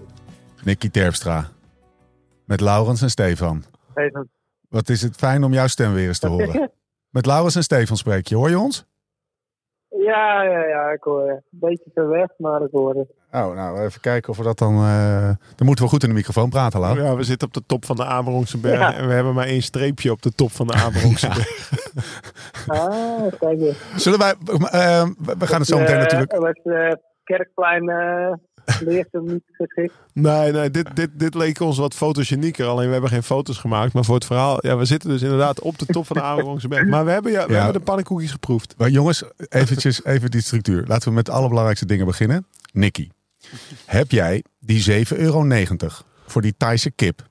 Nicky 0.64 0.90
Terpstra. 0.90 1.50
Met 2.46 2.62
Laurens 2.62 3.02
en 3.02 3.10
Stefan. 3.10 3.64
Even. 3.94 4.30
Wat 4.70 4.90
is 4.90 5.02
het 5.02 5.16
fijn 5.16 5.44
om 5.44 5.54
jouw 5.54 5.68
stem 5.68 5.94
weer 5.94 6.08
eens 6.08 6.20
te 6.20 6.28
horen. 6.28 6.72
Met 7.10 7.26
Laurens 7.26 7.56
en 7.56 7.64
Stefan 7.64 7.98
spreek 7.98 8.28
je. 8.28 8.36
Hoor 8.36 8.50
je 8.50 8.60
ons? 8.60 8.86
Ja, 9.90 10.44
ja, 10.44 10.64
ja, 10.66 10.90
ik 10.90 11.04
hoor 11.04 11.26
je. 11.26 11.32
Een 11.32 11.42
beetje 11.52 11.92
ver 11.94 12.08
weg, 12.10 12.28
maar 12.38 12.62
ik 12.62 12.72
hoor 12.72 12.96
het. 12.96 13.08
Oh, 13.32 13.56
nou, 13.56 13.80
even 13.82 14.02
kijken 14.02 14.30
of 14.30 14.38
we 14.38 14.44
dat 14.44 14.58
dan... 14.58 14.74
eh, 14.76 15.30
Dan 15.56 15.66
moeten 15.66 15.84
we 15.86 15.92
goed 15.92 16.04
in 16.04 16.10
de 16.10 16.16
microfoon 16.16 16.50
praten, 16.50 16.80
Lau. 16.80 17.02
Ja, 17.02 17.16
we 17.16 17.24
zitten 17.24 17.48
op 17.48 17.54
de 17.54 17.64
top 17.66 17.86
van 17.86 17.96
de 17.96 18.06
Amerongse 18.06 18.58
berg 18.58 18.80
Ja. 18.80 18.94
en 18.96 19.08
we 19.08 19.14
hebben 19.14 19.34
maar 19.34 19.46
één 19.46 19.62
streepje 19.62 20.12
op 20.12 20.22
de 20.22 20.32
top 20.32 20.52
van 20.52 20.68
de 20.68 20.74
berg. 20.94 21.24
Ah, 22.68 23.28
kijk 23.40 23.60
eens. 23.62 23.78
Zullen 24.04 24.20
wij... 24.20 24.34
eh, 24.72 25.08
we 25.38 25.48
gaan 25.48 25.60
het 25.60 25.68
zo 25.68 25.78
meteen 25.80 25.96
Eh, 25.96 26.02
natuurlijk... 26.02 26.32
Eh 26.64 26.92
Kerkplein 27.24 27.90
eh 27.90 28.34
leert 28.86 29.08
hem 29.12 29.26
niet 29.26 29.44
geschikt? 29.52 29.94
Nee, 30.14 30.52
nee 30.52 30.72
dit, 30.72 30.96
dit, 30.96 31.10
dit 31.14 31.34
leek 31.34 31.60
ons 31.60 31.78
wat 31.78 31.94
fotogenieker. 31.94 32.66
Alleen 32.66 32.86
we 32.86 32.92
hebben 32.92 33.10
geen 33.10 33.24
foto's 33.24 33.58
gemaakt. 33.58 33.94
Maar 33.94 34.06
voor 34.06 34.16
het 34.16 34.26
verhaal, 34.26 34.66
ja, 34.66 34.78
we 34.78 34.86
zitten 34.86 35.10
dus 35.10 35.22
inderdaad 35.22 35.60
op 35.62 35.78
de 35.80 35.86
top 35.86 36.06
van 36.06 36.16
de 36.16 36.22
Amerongse 36.24 36.68
berg. 36.68 36.88
Maar 36.88 37.06
we 37.06 37.12
hebben, 37.12 37.32
ja, 37.32 37.46
we 37.46 37.52
Ja. 37.52 37.56
hebben 37.58 37.74
de 37.80 37.86
pannenkoekjes 37.86 38.32
geproefd. 38.32 38.74
Maar 38.78 38.90
jongens, 38.90 39.24
eventjes, 39.50 40.04
even 40.06 40.32
die 40.32 40.42
structuur. 40.42 40.84
Laten 40.88 41.10
we 41.10 41.16
met 41.16 41.26
de 41.26 41.32
allerbelangrijkste 41.32 41.86
dingen 41.86 42.06
beginnen. 42.06 42.46
Nicky, 42.72 43.10
heb 43.86 44.12
jij 44.12 44.44
die 44.60 44.82
7,90 45.06 45.18
euro 45.18 45.48
voor 46.26 46.42
die 46.42 46.54
Thaise 46.58 46.92
kip 46.92 47.28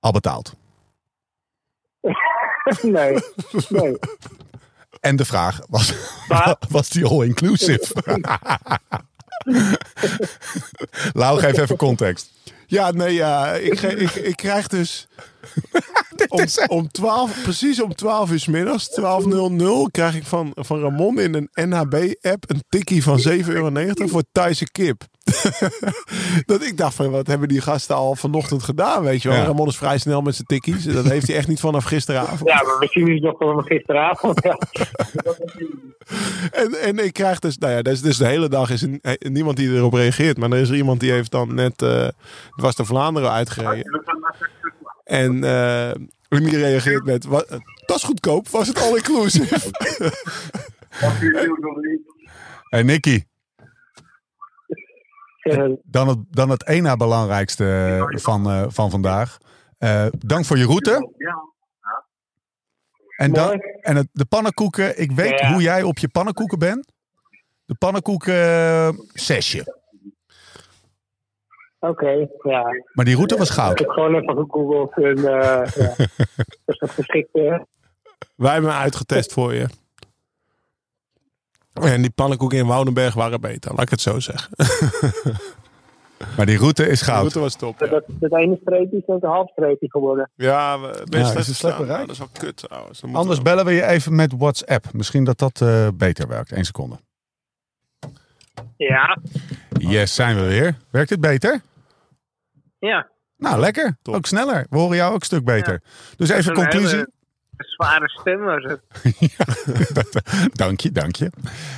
al 0.00 0.12
betaald? 0.12 0.54
nee, 2.82 3.18
nee. 3.68 3.98
En 5.00 5.16
de 5.16 5.24
vraag, 5.24 5.60
was, 5.68 5.94
Maar- 6.28 6.56
was 6.70 6.88
die 6.88 7.04
all-inclusive? 7.04 7.94
Lau, 11.12 11.38
geef 11.38 11.58
even 11.58 11.76
context. 11.76 12.30
Ja, 12.66 12.90
nee, 12.90 13.14
ja, 13.14 13.52
ik, 13.54 13.82
ik, 13.82 14.14
ik 14.14 14.36
krijg 14.36 14.66
dus 14.66 15.06
om, 16.28 16.44
om 16.66 16.88
12, 16.88 17.42
precies 17.42 17.82
om 17.82 17.94
12 17.94 18.30
uur 18.30 18.44
middags, 18.50 19.00
12.00, 19.00 19.66
krijg 19.90 20.14
ik 20.14 20.24
van, 20.24 20.52
van 20.54 20.80
Ramon 20.80 21.20
in 21.20 21.34
een 21.34 21.68
NHB-app 21.68 22.50
een 22.50 22.64
tikkie 22.68 23.02
van 23.02 23.18
7,90 23.28 23.48
euro 23.48 24.06
voor 24.06 24.22
Thaise 24.32 24.70
kip. 24.70 25.04
dat 26.52 26.62
ik 26.62 26.76
dacht 26.76 26.94
van, 26.94 27.10
wat 27.10 27.26
hebben 27.26 27.48
die 27.48 27.60
gasten 27.60 27.96
al 27.96 28.14
vanochtend 28.14 28.62
gedaan, 28.62 29.02
weet 29.02 29.22
je 29.22 29.28
wel. 29.28 29.38
Ja. 29.38 29.44
Ramon 29.44 29.68
is 29.68 29.76
vrij 29.76 29.98
snel 29.98 30.20
met 30.20 30.34
zijn 30.34 30.46
tikkies. 30.46 30.84
Dat 30.84 31.04
heeft 31.04 31.26
hij 31.26 31.36
echt 31.36 31.48
niet 31.48 31.60
vanaf 31.60 31.84
gisteravond. 31.84 32.48
Ja, 32.48 32.62
maar 32.62 32.78
we 32.78 32.86
zien 32.86 33.12
het 33.12 33.22
nog 33.22 33.36
van 33.38 33.64
gisteravond. 33.64 34.42
Ja. 34.42 34.58
En, 36.50 36.80
en 36.80 37.04
ik 37.04 37.12
krijg 37.12 37.38
dus, 37.38 37.58
nou 37.58 37.72
ja, 37.72 37.82
dus, 37.82 38.00
dus 38.00 38.16
de 38.16 38.26
hele 38.26 38.48
dag 38.48 38.70
is 38.70 38.82
er 38.82 38.98
eh, 39.02 39.30
niemand 39.30 39.56
die 39.56 39.74
erop 39.74 39.92
reageert. 39.92 40.38
Maar 40.38 40.50
er 40.50 40.58
is 40.58 40.68
er 40.68 40.76
iemand 40.76 41.00
die 41.00 41.12
heeft 41.12 41.30
dan 41.30 41.54
net 41.54 41.82
eh 41.82 42.08
dwars 42.56 42.76
door 42.76 42.86
Vlaanderen 42.86 43.30
uitgereden. 43.30 44.00
En 45.04 45.44
eh 45.44 45.90
die 46.28 46.56
reageert 46.56 47.04
met, 47.04 47.24
wat, 47.24 47.46
dat 47.86 47.96
is 47.96 48.02
goedkoop, 48.02 48.48
was 48.48 48.68
het 48.68 48.80
all 48.80 48.96
inclusive? 48.96 49.70
Hey 52.68 52.82
Nicky, 52.82 53.24
dan 55.84 56.08
het, 56.08 56.18
dan 56.30 56.48
het 56.50 56.66
ena 56.66 56.96
belangrijkste 56.96 57.96
van, 58.08 58.50
eh, 58.50 58.64
van 58.68 58.90
vandaag. 58.90 59.38
Eh, 59.78 60.06
dank 60.18 60.44
voor 60.44 60.58
je 60.58 60.64
route. 60.66 61.12
En, 63.16 63.32
dan, 63.32 63.52
en 63.80 63.96
het, 63.96 64.08
de 64.12 64.24
pannenkoeken, 64.24 65.00
ik 65.00 65.12
weet 65.12 65.38
Ja. 65.40 65.52
hoe 65.52 65.62
jij 65.62 65.82
op 65.82 65.98
je 65.98 66.08
pannenkoeken 66.08 66.58
bent. 66.58 66.92
De 67.64 67.74
pannenkoeken 67.74 68.34
eh, 68.34 68.88
zesje. 69.12 69.76
Oké, 71.78 72.10
ja. 72.42 72.62
Maar 72.92 73.04
die 73.04 73.14
route 73.14 73.36
was 73.36 73.48
Ik 73.48 73.54
goud. 73.54 73.78
heb 73.78 73.88
gewoon 73.88 74.14
even 74.14 74.34
gegoogeld 74.36 74.92
en 74.96 75.16
eh 75.16 75.72
ja. 75.74 75.94
Is 76.66 76.78
dat 76.78 76.90
geschikt? 76.90 77.34
eh? 77.34 77.58
Wij 78.36 78.52
hebben 78.52 78.70
hem 78.70 78.80
uitgetest 78.80 79.32
voor 79.32 79.54
je. 79.54 79.66
En 81.82 82.02
die 82.02 82.10
pannenkoeken 82.10 82.58
in 82.58 82.66
Woudenberg 82.66 83.14
waren 83.14 83.40
beter, 83.40 83.70
laat 83.70 83.82
ik 83.82 83.90
het 83.90 84.00
zo 84.00 84.20
zeggen. 84.20 84.50
Maar 86.36 86.46
die 86.46 86.58
route 86.58 86.86
is 86.88 86.98
De 86.98 87.04
goud. 87.04 87.18
route 87.20 87.38
was 87.40 87.54
top. 87.54 87.80
Ja, 87.80 87.86
Dat, 87.86 88.04
dat 88.08 88.32
ene 88.36 88.58
streepje 88.62 88.96
is 88.96 89.02
net 89.06 89.22
een 89.22 89.28
half 89.28 89.50
streepje 89.50 89.90
geworden. 89.90 90.30
ja 90.34 90.80
we- 90.80 91.02
best 91.08 91.32
Ja, 91.32 91.38
is 91.38 91.46
het 91.46 91.56
slecht 91.56 91.78
bereikt? 91.78 92.00
Dat 92.06 92.10
is 92.10 92.18
wel 92.18 92.28
kut 92.32 92.56
trouwens. 92.56 93.00
Dan 93.00 93.10
moeten 93.10 93.20
Anders 93.20 93.38
we- 93.38 93.44
bellen 93.44 93.64
we 93.64 93.72
je 93.72 93.84
even 93.86 94.14
met 94.14 94.32
WhatsApp. 94.38 94.92
Misschien 94.92 95.24
dat 95.24 95.38
dat 95.38 95.60
eh, 95.60 95.88
beter 95.94 96.28
werkt. 96.28 96.52
Eén 96.52 96.64
seconde. 96.64 96.96
Ja, 98.76 99.18
Yes, 99.78 100.14
zijn 100.14 100.36
we 100.36 100.46
weer. 100.46 100.76
Werkt 100.90 101.10
het 101.10 101.20
beter? 101.20 101.60
ja. 102.78 103.06
Nou, 103.36 103.60
lekker. 103.60 103.96
Top. 104.02 104.14
Ook 104.14 104.26
sneller. 104.26 104.66
We 104.70 104.78
horen 104.78 104.96
jou 104.96 105.12
ook 105.14 105.20
een 105.20 105.26
stuk 105.26 105.44
beter. 105.44 105.82
Dus 106.16 106.28
even 106.28 106.54
conclusie. 106.54 106.88
hele 106.96 107.10
zware 107.58 108.08
stem 108.08 108.40
was 108.40 108.64
het. 108.64 108.80
dank 110.62 110.80
je, 110.80 110.92
dank 110.92 111.16
je. 111.16 111.30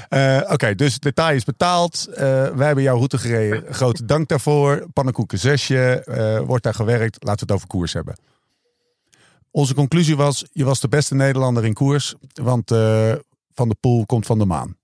Eh, 0.09 0.53
Oké, 0.53 0.75
dus 0.75 0.99
detail 0.99 1.37
is 1.37 1.45
betaald. 1.45 2.07
Eh, 2.07 2.49
wij 2.49 2.67
hebben 2.67 2.85
jouw 2.85 2.97
route 2.97 3.19
gereden. 3.19 3.75
Grote 3.75 4.05
dank 4.05 4.29
daarvoor. 4.29 4.87
Pannenkoeken 4.93 5.39
zesje. 5.39 6.03
eh, 6.05 6.39
wordt 6.41 6.65
daar 6.65 6.75
gewerkt. 6.75 7.25
Laten 7.25 7.47
we 7.47 7.53
het 7.53 7.63
over 7.63 7.67
koers 7.67 7.93
hebben. 7.93 8.19
Onze 9.51 9.75
conclusie 9.75 10.17
was, 10.17 10.45
je 10.53 10.65
was 10.65 10.81
de 10.81 10.89
beste 10.89 11.15
Nederlander 11.15 11.65
in 11.65 11.75
koers. 11.75 12.15
Want 12.35 12.69
Van 13.55 13.69
de 13.69 13.77
Poel 13.81 14.07
komt 14.07 14.27
van 14.27 14.39
de 14.39 14.45
maan. 14.47 14.77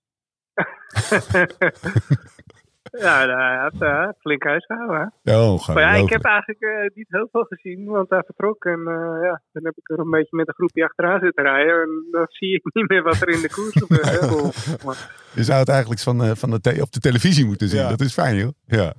Ja, 2.90 3.26
hij 3.36 3.56
had 3.56 3.74
uh, 3.82 4.08
flink 4.20 4.42
huishouden. 4.44 5.12
Oh, 5.24 5.66
Maar 5.68 5.80
ja, 5.80 5.92
ik 5.94 6.08
heb 6.10 6.24
eigenlijk 6.24 6.60
eh, 6.60 6.94
niet 6.94 7.06
heel 7.08 7.28
veel 7.32 7.44
gezien, 7.48 7.84
want 7.84 8.10
hij 8.10 8.22
vertrok. 8.26 8.64
En 8.64 8.78
eh, 8.86 9.22
ja, 9.22 9.40
dan 9.52 9.64
heb 9.64 9.76
ik 9.76 9.90
er 9.90 9.98
een 9.98 10.10
beetje 10.10 10.36
met 10.36 10.48
een 10.48 10.54
groepje 10.54 10.84
achteraan 10.84 11.20
zitten 11.20 11.44
rijden. 11.44 11.80
En 11.82 12.06
dan 12.10 12.26
zie 12.28 12.54
ik 12.54 12.74
niet 12.74 12.88
meer 12.88 13.02
wat 13.02 13.20
er 13.20 13.28
in 13.28 13.40
de 13.40 13.50
koers 13.50 13.74
gebeurt. 13.84 14.84
maar- 14.84 15.10
Je 15.34 15.42
zou 15.44 15.58
het 15.58 15.68
eigenlijk 15.68 16.00
van, 16.00 16.22
eh, 16.22 16.30
van 16.34 16.50
de 16.50 16.60
te- 16.60 16.78
op 16.82 16.92
de 16.92 17.00
televisie 17.00 17.46
moeten 17.46 17.68
zien. 17.68 17.80
Ja. 17.80 17.88
Dat 17.88 18.00
is 18.00 18.12
fijn, 18.12 18.36
joh. 18.36 18.52
Ja. 18.66 18.92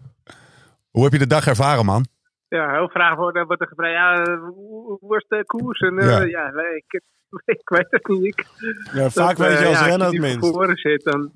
Hoe 0.92 1.04
heb 1.04 1.14
je 1.14 1.20
de 1.20 1.28
dag 1.28 1.48
ervaren, 1.48 1.86
man? 1.86 2.06
Ja, 2.48 2.72
heel 2.74 2.88
graag 2.88 3.16
wordt, 3.16 3.46
wordt 3.46 3.62
er 3.62 3.68
gevraagd, 3.68 3.94
ja, 4.28 4.36
hoe 4.40 4.98
was 5.02 5.26
de 5.28 5.44
koers? 5.46 5.80
En 5.80 5.96
Ja. 5.96 6.22
ja, 6.22 6.50
nee, 6.52 6.76
ik, 6.76 7.02
ik 7.60 7.70
weet 7.70 7.88
het 7.90 8.08
niet. 8.08 8.24
Ik, 8.26 8.46
Ja, 8.94 9.10
vaak 9.10 9.38
dat, 9.38 9.48
weet 9.48 9.60
je 9.60 9.66
als 9.66 9.80
ja, 9.80 9.86
renner 9.86 10.08
het 10.08 10.20
minst. 10.20 10.82
zit, 10.82 11.04
dan... 11.04 11.32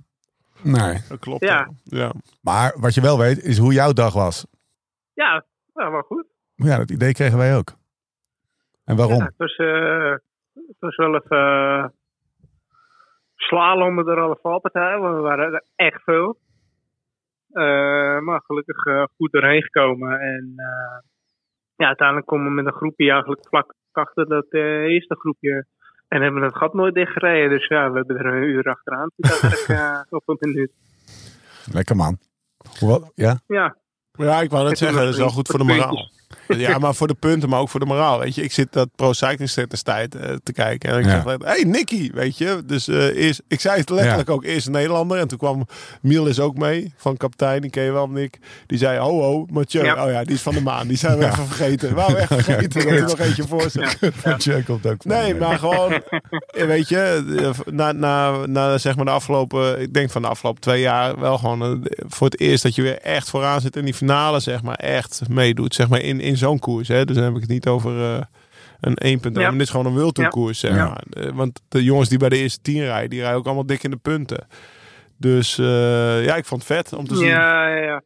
Nee. 0.63 0.97
Dat 1.09 1.19
klopt. 1.19 1.43
Ja. 1.43 1.69
ja. 1.83 2.11
Maar 2.41 2.75
wat 2.79 2.93
je 2.93 3.01
wel 3.01 3.17
weet, 3.17 3.43
is 3.43 3.57
hoe 3.57 3.73
jouw 3.73 3.93
dag 3.93 4.13
was. 4.13 4.47
Ja, 5.13 5.45
nou, 5.73 5.91
wel 5.91 6.01
goed. 6.01 6.25
Ja, 6.55 6.77
dat 6.77 6.91
idee 6.91 7.13
kregen 7.13 7.37
wij 7.37 7.57
ook. 7.57 7.73
En 8.85 8.95
waarom? 8.95 9.17
Ja, 9.17 9.25
het, 9.25 9.37
was, 9.37 9.55
eh, 9.55 10.11
het 10.53 10.79
was 10.79 10.95
wel 10.95 11.15
even 11.15 11.37
uh, 11.37 11.85
slalommen 13.35 14.05
door 14.05 14.19
alle 14.19 14.37
valpartijen, 14.41 14.99
want 14.99 15.15
we 15.15 15.21
waren 15.21 15.53
er 15.53 15.63
echt 15.75 16.03
veel. 16.03 16.37
Eh, 17.51 18.19
maar 18.19 18.41
gelukkig 18.45 19.07
goed 19.15 19.31
doorheen 19.31 19.63
gekomen. 19.63 20.19
En 20.19 20.53
eh, 20.55 20.99
ja, 21.75 21.87
uiteindelijk 21.87 22.27
komen 22.27 22.47
we 22.47 22.53
met 22.53 22.65
een 22.65 22.79
groepje 22.79 23.11
eigenlijk 23.11 23.47
vlak 23.47 23.73
achter 23.91 24.27
dat 24.27 24.45
eh, 24.49 24.61
eerste 24.61 25.15
groepje. 25.15 25.65
En 26.13 26.21
hebben 26.21 26.41
het 26.41 26.55
gat 26.55 26.73
nooit 26.73 26.93
dichtgereden. 26.93 27.49
Dus 27.49 27.67
ja, 27.67 27.91
we 27.91 27.97
hebben 27.97 28.17
er 28.17 28.25
een 28.25 28.43
uur 28.43 28.63
achteraan 28.63 29.09
zitten 29.15 29.75
eh, 29.77 29.99
op 30.09 30.23
een 30.25 30.37
minuut. 30.39 30.71
Lekker, 31.71 31.95
man. 31.95 32.17
Hoewel, 32.79 33.11
ja? 33.15 33.39
Ja, 33.47 33.75
Ja, 34.11 34.41
ik 34.41 34.49
wou 34.49 34.67
net 34.67 34.77
zeggen, 34.77 34.99
dat 34.99 35.13
is 35.13 35.17
wel 35.17 35.29
goed 35.29 35.47
voor 35.47 35.59
de 35.59 35.65
moraal. 35.65 36.09
Ja, 36.47 36.77
maar 36.77 36.95
voor 36.95 37.07
de 37.07 37.13
punten, 37.13 37.49
maar 37.49 37.59
ook 37.59 37.69
voor 37.69 37.79
de 37.79 37.85
moraal. 37.85 38.19
Weet 38.19 38.35
je, 38.35 38.43
ik 38.43 38.51
zit 38.51 38.73
dat 38.73 38.89
Pro 38.95 39.13
Cycling 39.13 39.49
Status 39.49 39.81
tijd 39.81 40.15
eh, 40.15 40.35
te 40.43 40.53
kijken. 40.53 40.89
En 40.91 40.99
ik 40.99 41.05
Ja. 41.05 41.11
zeg, 41.11 41.23
hé 41.23 41.45
hey, 41.45 41.63
Nicky, 41.63 42.11
weet 42.13 42.37
je. 42.37 42.63
Dus 42.65 42.87
eh, 42.87 43.15
eerst, 43.25 43.41
ik 43.47 43.59
zei 43.59 43.79
het 43.79 43.89
letterlijk 43.89 44.29
ook, 44.29 44.43
eerst 44.43 44.65
een 44.65 44.71
Nederlander. 44.71 45.17
En 45.17 45.27
toen 45.27 45.37
kwam 45.37 45.67
Miel 46.01 46.25
is 46.25 46.39
ook 46.39 46.57
mee, 46.57 46.93
van 46.97 47.17
kapitein, 47.17 47.61
die 47.61 47.69
ken 47.69 47.83
je 47.83 47.91
wel, 47.91 48.07
Nick. 48.09 48.39
Die 48.67 48.77
zei, 48.77 48.99
ho 48.99 49.21
ho, 49.21 49.45
Mathieu. 49.49 49.83
Ja. 49.83 50.05
Oh 50.05 50.11
ja, 50.11 50.23
die 50.23 50.35
is 50.35 50.41
van 50.41 50.53
de 50.53 50.61
maan. 50.61 50.87
Die 50.87 50.97
zijn 50.97 51.17
we 51.17 51.25
even 51.25 51.47
vergeten. 51.47 51.95
We 51.95 52.01
echt 52.01 52.33
vergeten 52.43 52.69
dat 52.83 52.91
er 52.91 53.01
nog 53.01 53.19
eentje 53.19 53.47
voor 53.47 53.69
zit. 53.69 53.97
Jack 54.43 54.65
komt 54.65 54.85
ook 54.87 55.05
Nee, 55.05 55.35
maar 55.35 55.59
gewoon, 55.59 55.93
eh, 55.93 56.65
weet 56.65 56.89
je, 56.89 57.59
na, 57.71 57.91
na, 57.91 58.45
na 58.45 58.77
zeg 58.77 58.95
maar 58.95 59.05
de 59.05 59.11
afgelopen, 59.11 59.81
ik 59.81 59.93
denk 59.93 60.11
van 60.11 60.21
de 60.21 60.27
afgelopen 60.27 60.61
twee 60.61 60.81
jaar 60.81 61.19
wel 61.19 61.37
gewoon 61.37 61.87
voor 62.07 62.27
het 62.27 62.39
eerst 62.39 62.63
dat 62.63 62.75
je 62.75 62.81
weer 62.81 62.97
echt 62.99 63.29
vooraan 63.29 63.61
zit 63.61 63.75
in 63.75 63.85
die 63.85 63.93
finale, 63.93 64.39
zeg 64.39 64.61
maar, 64.61 64.75
echt 64.75 65.21
meedoet, 65.29 65.75
zeg 65.75 65.89
maar, 65.89 65.99
in, 65.99 66.19
in 66.21 66.37
zo'n 66.37 66.59
koers. 66.59 66.87
Hè? 66.87 67.05
Dus 67.05 67.15
dan 67.15 67.25
heb 67.25 67.35
ik 67.35 67.41
het 67.41 67.49
niet 67.49 67.67
over 67.67 67.97
eh, 67.97 68.21
een 68.81 68.95
1 68.95 69.19
punt. 69.19 69.35
Ja. 69.35 69.41
Maar 69.41 69.51
dit 69.51 69.61
is 69.61 69.69
gewoon 69.69 69.85
een 69.85 69.93
World 69.97 70.15
Tour 70.15 70.29
Ja. 70.29 70.35
koers, 70.35 70.59
zeg 70.59 70.71
maar. 70.75 71.03
Eh, 71.09 71.29
Want 71.33 71.61
de 71.69 71.83
jongens 71.83 72.09
die 72.09 72.19
bij 72.19 72.29
de 72.29 72.37
eerste 72.37 72.61
tien 72.61 72.83
rijden, 72.83 73.09
die 73.09 73.19
rijden 73.19 73.37
ook 73.39 73.45
allemaal 73.45 73.65
dik 73.65 73.83
in 73.83 73.91
de 73.91 73.97
punten. 73.97 74.47
Dus 75.17 75.57
eh, 75.57 76.25
ja, 76.25 76.35
ik 76.35 76.45
vond 76.45 76.67
het 76.67 76.77
vet 76.77 76.93
om 76.99 77.05
te 77.07 77.15
zien. 77.15 77.27
ja, 77.27 77.67
ja, 77.77 77.83
ja. 77.83 78.03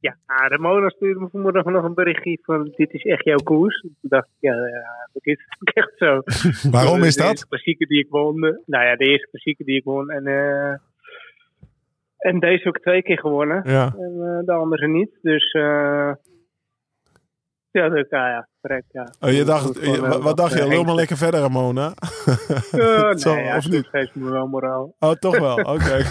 Ja, 0.00 0.48
de 0.48 0.58
Mona 0.58 0.88
stuurde 0.88 1.20
me 1.20 1.28
vanmorgen 1.30 1.72
nog 1.72 1.84
een 1.84 1.94
berichtje 1.94 2.38
van 2.42 2.72
dit 2.76 2.92
is 2.92 3.02
echt 3.04 3.24
jouw 3.24 3.36
koers. 3.44 3.80
Toen 3.80 3.94
dacht 4.00 4.26
ik, 4.26 4.34
ja, 4.40 4.54
ja 4.54 5.08
dat 5.12 5.26
is 5.26 5.38
ook 5.60 5.68
echt 5.74 5.92
zo. 5.96 6.22
Waarom 6.70 7.02
is 7.02 7.14
De 7.14 7.20
dat? 7.20 7.30
eerste 7.30 7.46
klassieker 7.48 7.86
die 7.86 7.98
ik 7.98 8.06
won. 8.10 8.40
Nou 8.66 8.84
ja, 8.84 8.96
de 8.96 9.04
eerste 9.04 9.28
klassieker 9.30 9.64
die 9.64 9.76
ik 9.76 9.84
won. 9.84 10.10
En, 10.10 10.26
eh, 10.26 10.74
en 12.18 12.40
deze 12.40 12.68
ook 12.68 12.78
twee 12.78 13.02
keer 13.02 13.18
gewonnen. 13.18 13.62
Ja. 13.70 13.84
En 13.98 14.42
de 14.46 14.52
andere 14.52 14.88
niet. 14.88 15.10
Dus 15.22 15.52
eh 15.52 16.12
ja, 17.82 17.88
dus, 17.88 18.06
ja, 18.10 18.28
ja, 18.28 18.48
correct, 18.60 18.84
ja. 18.92 19.12
Oh, 19.20 19.30
je 19.30 19.44
dacht, 19.44 19.74
je- 19.74 19.80
eh, 19.92 20.08
wat, 20.08 20.22
wat 20.22 20.36
dacht 20.36 20.52
je? 20.52 20.60
eh, 20.60 20.68
Lul 20.68 20.84
maar 20.84 20.94
lekker 20.94 21.16
verder, 21.16 21.40
Ramona. 21.40 21.92
Eh, 22.72 23.10
Zo, 23.16 23.34
nee, 23.34 23.44
ja, 23.44 23.56
of 23.56 23.68
niet? 23.68 23.86
geeft 23.86 24.14
me 24.14 24.30
wel 24.30 24.46
moraal. 24.46 24.94
Oh, 24.98 25.10
toch 25.10 25.38
wel. 25.38 25.56
Oké. 25.74 26.02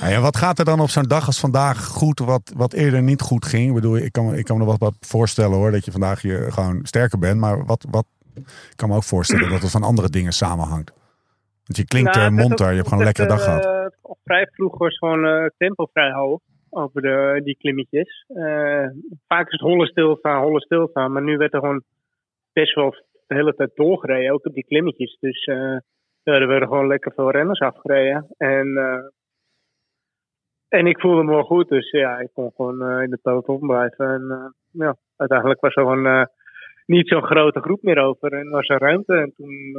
Nou 0.00 0.12
ja, 0.12 0.20
wat 0.20 0.36
gaat 0.36 0.58
er 0.58 0.64
dan 0.64 0.80
op 0.80 0.88
zo'n 0.88 1.02
dag 1.02 1.26
als 1.26 1.40
vandaag 1.40 1.84
goed, 1.86 2.18
wat, 2.18 2.52
wat 2.56 2.72
eerder 2.72 3.02
niet 3.02 3.20
goed 3.20 3.44
ging? 3.46 3.68
Ik 3.68 3.74
bedoel, 3.74 3.96
ik 3.96 4.12
kan, 4.12 4.26
me- 4.26 4.36
ik 4.38 4.44
kan 4.44 4.58
me 4.58 4.64
nog 4.64 4.78
wat 4.78 4.94
voorstellen 5.00 5.56
hoor, 5.56 5.70
dat 5.70 5.84
je 5.84 5.90
vandaag 5.90 6.22
je 6.22 6.46
gewoon 6.50 6.80
sterker 6.82 7.18
bent. 7.18 7.40
Maar 7.40 7.64
wat, 7.64 7.86
wat, 7.90 8.04
ik 8.34 8.42
kan 8.76 8.88
me 8.88 8.94
ook 8.96 9.02
voorstellen 9.04 9.48
dat 9.48 9.62
het 9.62 9.70
van 9.70 9.82
andere 9.82 10.10
dingen 10.10 10.32
samenhangt. 10.32 10.92
Want 11.64 11.76
je 11.76 11.84
klinkt 11.84 12.14
Nou, 12.14 12.26
eh, 12.26 12.32
monter, 12.32 12.64
ook- 12.66 12.70
je 12.70 12.76
hebt 12.76 12.88
gewoon 12.88 12.98
een 12.98 13.04
lekkere 13.04 13.28
dag 13.28 13.38
eh, 13.38 13.44
gehad. 13.44 13.64
al 14.02 14.18
vrij 14.24 14.46
vroeg 14.52 14.78
was 14.78 14.98
gewoon 14.98 15.24
eh, 15.26 15.42
het 15.42 15.54
tempo 15.58 15.86
vrij 15.92 16.12
hoog 16.12 16.40
over 16.74 17.02
die 17.44 17.56
klimmetjes. 17.56 18.24
Eh, 18.28 18.86
vaak 19.26 19.46
is 19.46 19.52
het 19.52 19.60
hollen 19.60 19.86
stilstaan, 19.86 20.42
hollen 20.42 20.60
stilstaan. 20.60 21.12
Maar 21.12 21.22
nu 21.22 21.36
werd 21.36 21.52
er 21.52 21.60
gewoon 21.60 21.82
best 22.52 22.74
wel 22.74 22.90
de 23.26 23.34
hele 23.34 23.54
tijd 23.54 23.70
doorgereden, 23.74 24.32
ook 24.32 24.46
op 24.46 24.54
die 24.54 24.66
klimmetjes. 24.66 25.16
Dus 25.20 25.44
eh, 25.44 25.76
er 26.22 26.46
werden 26.46 26.68
gewoon 26.68 26.86
lekker 26.86 27.12
veel 27.12 27.30
renners 27.30 27.60
afgereden. 27.60 28.26
En, 28.36 28.76
eh, 28.76 29.04
en 30.68 30.86
ik 30.86 31.00
voelde 31.00 31.22
me 31.22 31.30
wel 31.30 31.42
goed, 31.42 31.68
dus 31.68 31.90
ja, 31.90 32.18
ik 32.18 32.30
kon 32.32 32.52
gewoon 32.56 33.00
in 33.02 33.10
de 33.10 33.18
peloton 33.22 33.60
blijven. 33.60 34.06
En 34.08 34.54
ja, 34.70 34.96
uiteindelijk 35.16 35.60
was 35.60 35.74
er 35.74 35.82
gewoon 35.82 36.28
niet 36.86 37.08
zo'n 37.08 37.22
grote 37.22 37.60
groep 37.60 37.82
meer 37.82 37.98
over. 37.98 38.32
En 38.32 38.50
was 38.50 38.68
er 38.68 38.78
ruimte. 38.78 39.14
En 39.14 39.32
toen 39.36 39.72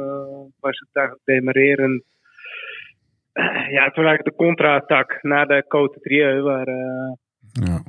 was 0.60 0.78
het 0.78 0.88
eigenlijk. 0.92 1.24
Ja, 3.76 3.90
toen 3.90 4.04
eigenlijk 4.04 4.24
de 4.24 4.34
contra-attack 4.44 5.18
na 5.22 5.44
de 5.44 5.64
Côte 5.64 6.00
Trieu, 6.00 6.40
waar 6.42 6.66
eh 6.66 7.12
Ja, 7.52 7.82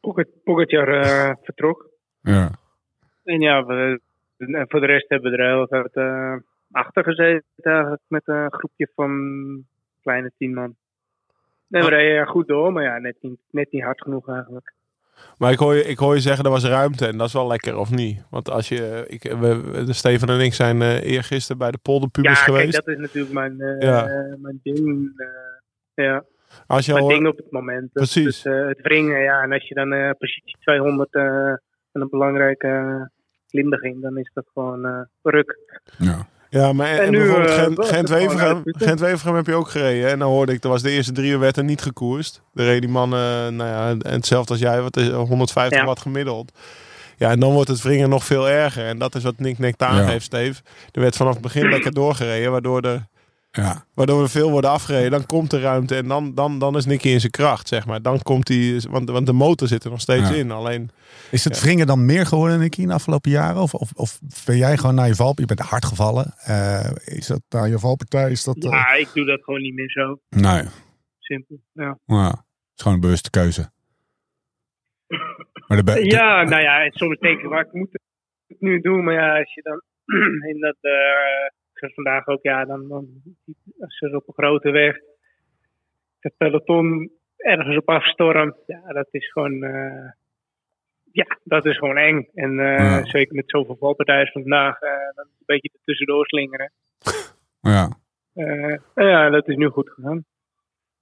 Pogac- 0.00 0.42
Pogacar 0.44 0.88
eh, 0.88 1.34
vertrok. 1.42 1.88
ja. 2.20 2.50
En 3.24 3.40
ja, 3.40 3.64
we, 3.64 4.00
en 4.36 4.64
voor 4.68 4.80
de 4.80 4.86
rest 4.86 5.08
hebben 5.08 5.30
we 5.30 5.36
er 5.36 5.48
heel 5.48 5.66
wat 5.82 5.94
eh, 5.94 6.34
achter 6.70 7.04
gezeten 7.04 7.44
eigenlijk 7.62 8.02
met 8.08 8.22
een 8.28 8.52
groepje 8.52 8.90
van 8.94 9.10
kleine 10.02 10.32
tien 10.38 10.54
man. 10.54 10.74
Nee, 11.68 11.82
we 11.82 11.88
reden 11.88 12.26
goed 12.26 12.46
door, 12.48 12.72
maar 12.72 12.82
ja, 12.82 12.98
net 12.98 13.16
niet, 13.20 13.40
net 13.50 13.72
niet 13.72 13.82
hard 13.82 14.02
genoeg 14.02 14.28
eigenlijk. 14.28 14.73
Maar 15.38 15.52
ik 15.52 15.58
hoor, 15.58 15.74
je, 15.74 15.84
ik 15.84 15.98
hoor 15.98 16.14
je 16.14 16.20
zeggen, 16.20 16.44
er 16.44 16.50
was 16.50 16.64
ruimte 16.64 17.06
en 17.06 17.16
dat 17.18 17.26
is 17.26 17.32
wel 17.32 17.46
lekker, 17.46 17.76
of 17.76 17.90
niet? 17.90 18.22
Want 18.30 18.50
als 18.50 18.68
je, 18.68 19.04
ik, 19.08 19.22
we, 19.22 19.84
Steven 19.88 20.28
en 20.28 20.40
ik 20.40 20.54
zijn 20.54 20.82
eh 20.82 21.02
eergisteren 21.12 21.58
bij 21.58 21.70
de 21.70 21.78
polderpubers 21.78 22.38
Ja, 22.38 22.44
geweest. 22.44 22.72
dat 22.72 22.88
is 22.88 22.96
natuurlijk 22.98 23.34
mijn, 23.34 23.60
eh, 23.60 23.80
Ja. 23.80 24.04
mijn 24.38 24.60
ding. 24.62 25.12
eh, 25.16 26.04
ja. 26.04 26.24
Als 26.66 26.86
je 26.86 26.92
mijn 26.92 27.04
al, 27.04 27.10
ding 27.10 27.26
op 27.26 27.36
het 27.36 27.50
moment. 27.50 27.92
Precies. 27.92 28.44
eh, 28.44 28.66
het 28.66 28.80
wringen, 28.80 29.20
ja. 29.22 29.42
En 29.42 29.52
als 29.52 29.68
je 29.68 29.74
dan 29.74 29.92
eh 29.92 30.10
positie 30.18 30.56
200 30.60 31.14
eh 31.14 31.22
en 31.92 32.00
een 32.00 32.08
belangrijke 32.10 32.66
uh, 32.66 33.02
klim 33.48 33.70
begint, 33.70 34.02
dan 34.02 34.18
is 34.18 34.30
dat 34.34 34.44
gewoon 34.52 34.84
eh 34.86 35.00
ruk. 35.22 35.80
ja. 35.98 36.26
Ja, 36.60 36.72
maar 36.72 36.88
en, 36.98 37.10
nu, 37.10 37.18
bijvoorbeeld 37.18 37.50
eh, 37.50 37.62
Gent, 37.62 37.84
Gent-Wevergem 37.86 38.54
uitputten. 38.54 38.86
Gent-Wevergem 38.86 39.34
heb 39.34 39.46
je 39.46 39.54
ook 39.54 39.68
gereden. 39.68 40.10
En 40.10 40.18
dan 40.18 40.28
hoorde 40.28 40.52
ik, 40.52 40.64
er 40.64 40.68
was 40.68 40.82
de 40.82 40.90
eerste 40.90 41.12
drie 41.12 41.30
uur 41.30 41.38
werd 41.38 41.56
er 41.56 41.64
niet 41.64 41.82
gekoerst. 41.82 42.42
De 42.52 42.64
reed 42.64 42.80
die 42.80 42.90
man, 42.90 43.12
eh, 43.14 43.18
nou 43.48 43.64
ja, 43.70 43.88
en 43.88 44.12
hetzelfde 44.12 44.52
als 44.52 44.60
jij, 44.62 44.82
wat 44.82 44.96
is 44.96 45.08
150 45.08 45.78
Ja. 45.78 45.84
watt 45.84 46.00
gemiddeld. 46.00 46.52
Ja, 47.16 47.30
en 47.30 47.40
dan 47.40 47.52
wordt 47.52 47.68
het 47.68 47.82
wringen 47.82 48.08
nog 48.08 48.24
veel 48.24 48.48
erger. 48.48 48.86
En 48.86 48.98
dat 48.98 49.14
is 49.14 49.22
wat 49.22 49.38
Nick 49.38 49.58
Nek 49.58 49.82
aangeeft, 49.82 50.24
Steve. 50.24 50.62
Er 50.92 51.00
werd 51.00 51.16
vanaf 51.16 51.32
het 51.32 51.42
begin 51.42 51.68
lekker 51.68 51.92
doorgereden, 51.92 52.50
waardoor 52.50 52.80
er 52.80 53.06
ja. 53.62 53.84
Waardoor 53.94 54.22
er 54.22 54.28
veel 54.30 54.50
worden 54.50 54.70
afgereden. 54.70 55.10
Dan 55.10 55.26
komt 55.26 55.50
de 55.50 55.60
ruimte 55.60 55.96
en 55.96 56.08
dan, 56.08 56.34
dan, 56.34 56.58
dan 56.58 56.76
is 56.76 56.84
Nicky 56.84 57.08
in 57.08 57.20
zijn 57.20 57.32
kracht, 57.32 57.68
zeg 57.68 57.86
maar. 57.86 58.02
Dan 58.02 58.22
komt 58.22 58.48
hij, 58.48 58.80
want, 58.90 59.10
want 59.10 59.26
de 59.26 59.32
motor 59.32 59.68
zit 59.68 59.84
er 59.84 59.90
nog 59.90 60.00
steeds 60.00 60.28
Ja. 60.28 60.34
in. 60.34 60.50
Alleen, 60.50 60.90
Is 61.30 61.44
het 61.44 61.60
wringen 61.60 61.86
dan 61.86 62.04
meer 62.06 62.26
geworden, 62.26 62.58
Nicky, 62.58 62.80
in 62.80 62.88
de 62.88 62.94
afgelopen 62.94 63.30
jaren? 63.30 63.62
Of, 63.62 63.74
of, 63.74 63.92
of 63.94 64.18
ben 64.46 64.56
jij 64.56 64.76
gewoon 64.76 64.94
naar 64.94 65.06
je 65.06 65.14
val? 65.14 65.32
Je 65.36 65.46
bent 65.46 65.60
hard 65.60 65.84
gevallen. 65.84 66.34
Eh, 66.38 66.90
is 67.04 67.26
dat 67.26 67.40
naar 67.48 67.68
je 67.68 67.78
valpartij? 67.78 68.30
Is 68.30 68.44
dat, 68.44 68.56
eh, 68.56 68.70
Ja, 68.70 68.92
ik 68.92 69.08
doe 69.14 69.24
dat 69.24 69.42
gewoon 69.42 69.60
niet 69.60 69.74
meer 69.74 69.90
zo. 69.90 70.18
Nee, 70.28 70.62
Simpel. 71.18 71.60
Ja, 71.72 71.98
ja. 72.06 72.26
het 72.28 72.36
is 72.76 72.82
gewoon 72.82 72.94
een 72.94 73.00
bewuste 73.00 73.30
keuze. 73.30 73.72
Maar 75.66 75.84
de 75.84 76.04
ja 76.04 76.42
nou 76.42 76.62
ja, 76.62 76.90
soms 76.90 77.18
denk 77.18 77.38
ik, 77.40 77.48
maar 77.48 77.64
ik 77.66 77.72
moet 77.72 77.92
het 78.46 78.60
nu 78.60 78.80
doen. 78.80 79.04
Maar 79.04 79.14
ja, 79.14 79.38
als 79.38 79.54
je 79.54 79.62
dan 79.62 79.82
in 80.50 80.60
dat, 80.60 80.76
eh 80.80 81.48
vandaag 81.92 82.26
ook, 82.26 82.42
ja, 82.42 82.64
dan, 82.64 82.88
dan 82.88 83.06
als 83.80 84.00
er 84.00 84.16
op 84.16 84.28
een 84.28 84.34
grote 84.34 84.70
weg 84.70 84.96
het 86.20 86.36
peloton 86.36 87.10
ergens 87.36 87.76
op 87.76 87.88
afstormt, 87.88 88.56
ja, 88.66 88.92
dat 88.92 89.08
is 89.10 89.32
gewoon, 89.32 89.62
eh, 89.62 90.10
ja, 91.12 91.38
dat 91.44 91.64
is 91.66 91.78
gewoon 91.78 91.96
eng. 91.96 92.28
En 92.34 92.50
eh, 92.58 92.78
Ja. 92.78 93.04
zeker 93.04 93.34
met 93.34 93.50
zoveel 93.50 93.76
valpartijen 93.76 94.26
vandaag, 94.32 94.80
eh, 94.80 94.90
dan 95.14 95.24
een 95.24 95.46
beetje 95.46 95.70
tussendoor 95.84 96.26
slingeren. 96.26 96.72
ja. 97.60 97.88
Ja, 98.94 99.30
dat 99.30 99.48
is 99.48 99.56
nu 99.56 99.68
goed 99.68 99.90
gegaan. 99.90 100.24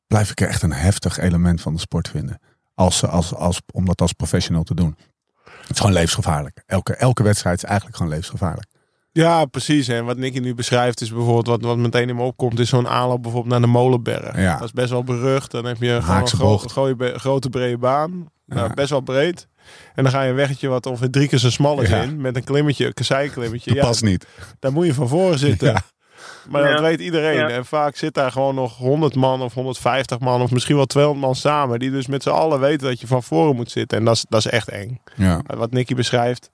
blijf 0.07 0.31
ik 0.31 0.41
echt 0.41 0.63
een 0.63 0.73
heftig 0.73 1.19
element 1.19 1.63
van 1.63 1.73
de 1.73 1.79
sport 1.79 2.09
vinden. 2.09 2.39
Als, 2.75 3.07
als, 3.07 3.35
als, 3.35 3.63
om 3.73 3.85
dat 3.85 4.01
als 4.01 4.13
professional 4.13 4.63
te 4.63 4.75
doen. 4.75 4.97
Het 5.45 5.71
is 5.71 5.79
gewoon 5.79 5.93
levensgevaarlijk. 5.95 6.63
Elke, 6.67 6.95
elke 6.97 7.23
wedstrijd 7.23 7.57
is 7.57 7.65
eigenlijk 7.65 7.97
gewoon 7.97 8.13
levensgevaarlijk. 8.13 8.69
Ja, 9.13 9.45
precies. 9.45 9.89
En 9.89 10.05
wat 10.05 10.17
Nicky 10.17 10.39
nu 10.39 10.55
beschrijft 10.55 11.01
is 11.01 11.13
bijvoorbeeld, 11.13 11.47
wat, 11.47 11.63
wat 11.63 11.77
meteen 11.77 12.09
in 12.09 12.17
me 12.17 12.23
opkomt, 12.23 12.59
is 12.59 12.69
zo'n 12.69 12.89
aanloop 12.89 13.23
bijvoorbeeld 13.23 13.53
naar 13.53 13.61
de 13.61 13.67
Molenberg. 13.67 14.37
Ja. 14.37 14.55
Dat 14.57 14.65
is 14.65 14.73
best 14.73 14.91
wel 14.91 15.05
berucht. 15.05 15.51
Dan 15.51 15.65
heb 15.65 15.77
je 15.81 15.99
gewoon 16.03 16.21
een 16.63 16.69
gro- 16.69 17.13
grote 17.19 17.49
brede 17.49 17.79
baan. 17.79 18.29
Nou, 18.47 18.69
Ja. 18.69 18.75
best 18.75 18.91
wel 18.91 19.01
breed. 19.01 19.49
En 19.95 20.03
dan 20.03 20.13
ga 20.13 20.23
je 20.23 20.31
een 20.31 20.35
weggetje 20.37 20.69
wat 20.69 20.87
ongeveer 20.87 21.11
drie 21.11 21.29
keer 21.29 21.39
zo 21.39 21.51
smal 21.51 21.81
is 21.81 21.89
Ja. 21.89 22.03
in. 22.03 22.21
Met 22.21 22.37
een 22.37 22.45
klimmetje, 22.45 22.87
een 22.87 22.95
kasseiklimmetje. 22.95 23.71
Dat 23.71 23.79
Ja, 23.79 23.87
past 23.87 24.03
niet. 24.03 24.27
daar 24.59 24.73
moet 24.73 24.87
je 24.87 24.95
van 24.95 25.09
voren 25.09 25.39
zitten. 25.39 25.69
Ja. 25.69 25.83
Maar 26.49 26.71
dat 26.73 26.81
weet 26.81 27.01
iedereen. 27.01 27.37
Ja. 27.37 27.49
En 27.49 27.65
vaak 27.65 27.97
zit 27.97 28.15
daar 28.15 28.33
gewoon 28.33 28.55
nog 28.55 28.77
100 28.77 29.15
man 29.15 29.43
of 29.43 29.55
150 29.55 30.19
man 30.19 30.43
of 30.43 30.51
misschien 30.51 30.77
wel 30.77 30.87
200 30.87 31.25
man 31.27 31.35
samen. 31.35 31.79
Die 31.79 31.91
dus 31.91 32.07
met 32.07 32.23
z'n 32.23 32.29
allen 32.31 32.61
weten 32.61 32.87
dat 32.89 33.01
je 33.01 33.07
van 33.07 33.23
voren 33.23 33.57
moet 33.57 33.71
zitten. 33.71 33.99
En 33.99 34.05
dat 34.05 34.15
is, 34.15 34.25
dat 34.29 34.41
is 34.45 34.51
echt 34.51 34.69
eng. 34.69 35.01
Ja. 35.17 35.41
Wat 35.57 35.71
Nicky 35.71 35.95
beschrijft, 35.95 36.51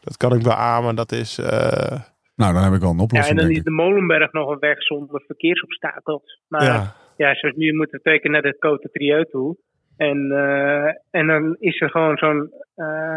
dat 0.00 0.16
kan 0.16 0.32
ik 0.36 0.42
beamen. 0.42 0.94
Dat 0.96 1.12
is... 1.12 1.38
eh, 1.38 2.00
Nou, 2.36 2.52
dan 2.54 2.62
heb 2.62 2.72
ik 2.72 2.80
wel 2.80 2.90
een 2.90 2.96
Ja, 2.96 3.02
oplossing. 3.02 3.28
en 3.28 3.36
dan 3.36 3.46
denk 3.46 3.58
is 3.58 3.64
de 3.64 3.70
Molenberg 3.70 4.32
nog 4.32 4.50
een 4.50 4.58
weg 4.58 4.82
zonder 4.82 5.22
verkeersobstakels. 5.26 6.40
Maar 6.48 6.62
ja, 6.64 6.94
ja. 7.16 7.34
zoals 7.34 7.56
nu 7.56 7.72
moeten 7.74 8.00
we 8.02 8.10
teken 8.10 8.30
naar 8.30 8.42
de 8.42 8.54
Côte 8.56 8.90
Trieu 8.92 9.24
toe. 9.24 9.56
En, 9.96 10.30
eh, 10.32 10.94
en 11.10 11.26
dan 11.26 11.56
is 11.58 11.80
er 11.80 11.90
gewoon 11.90 12.16
zo'n 12.16 12.50
eh 12.74 13.16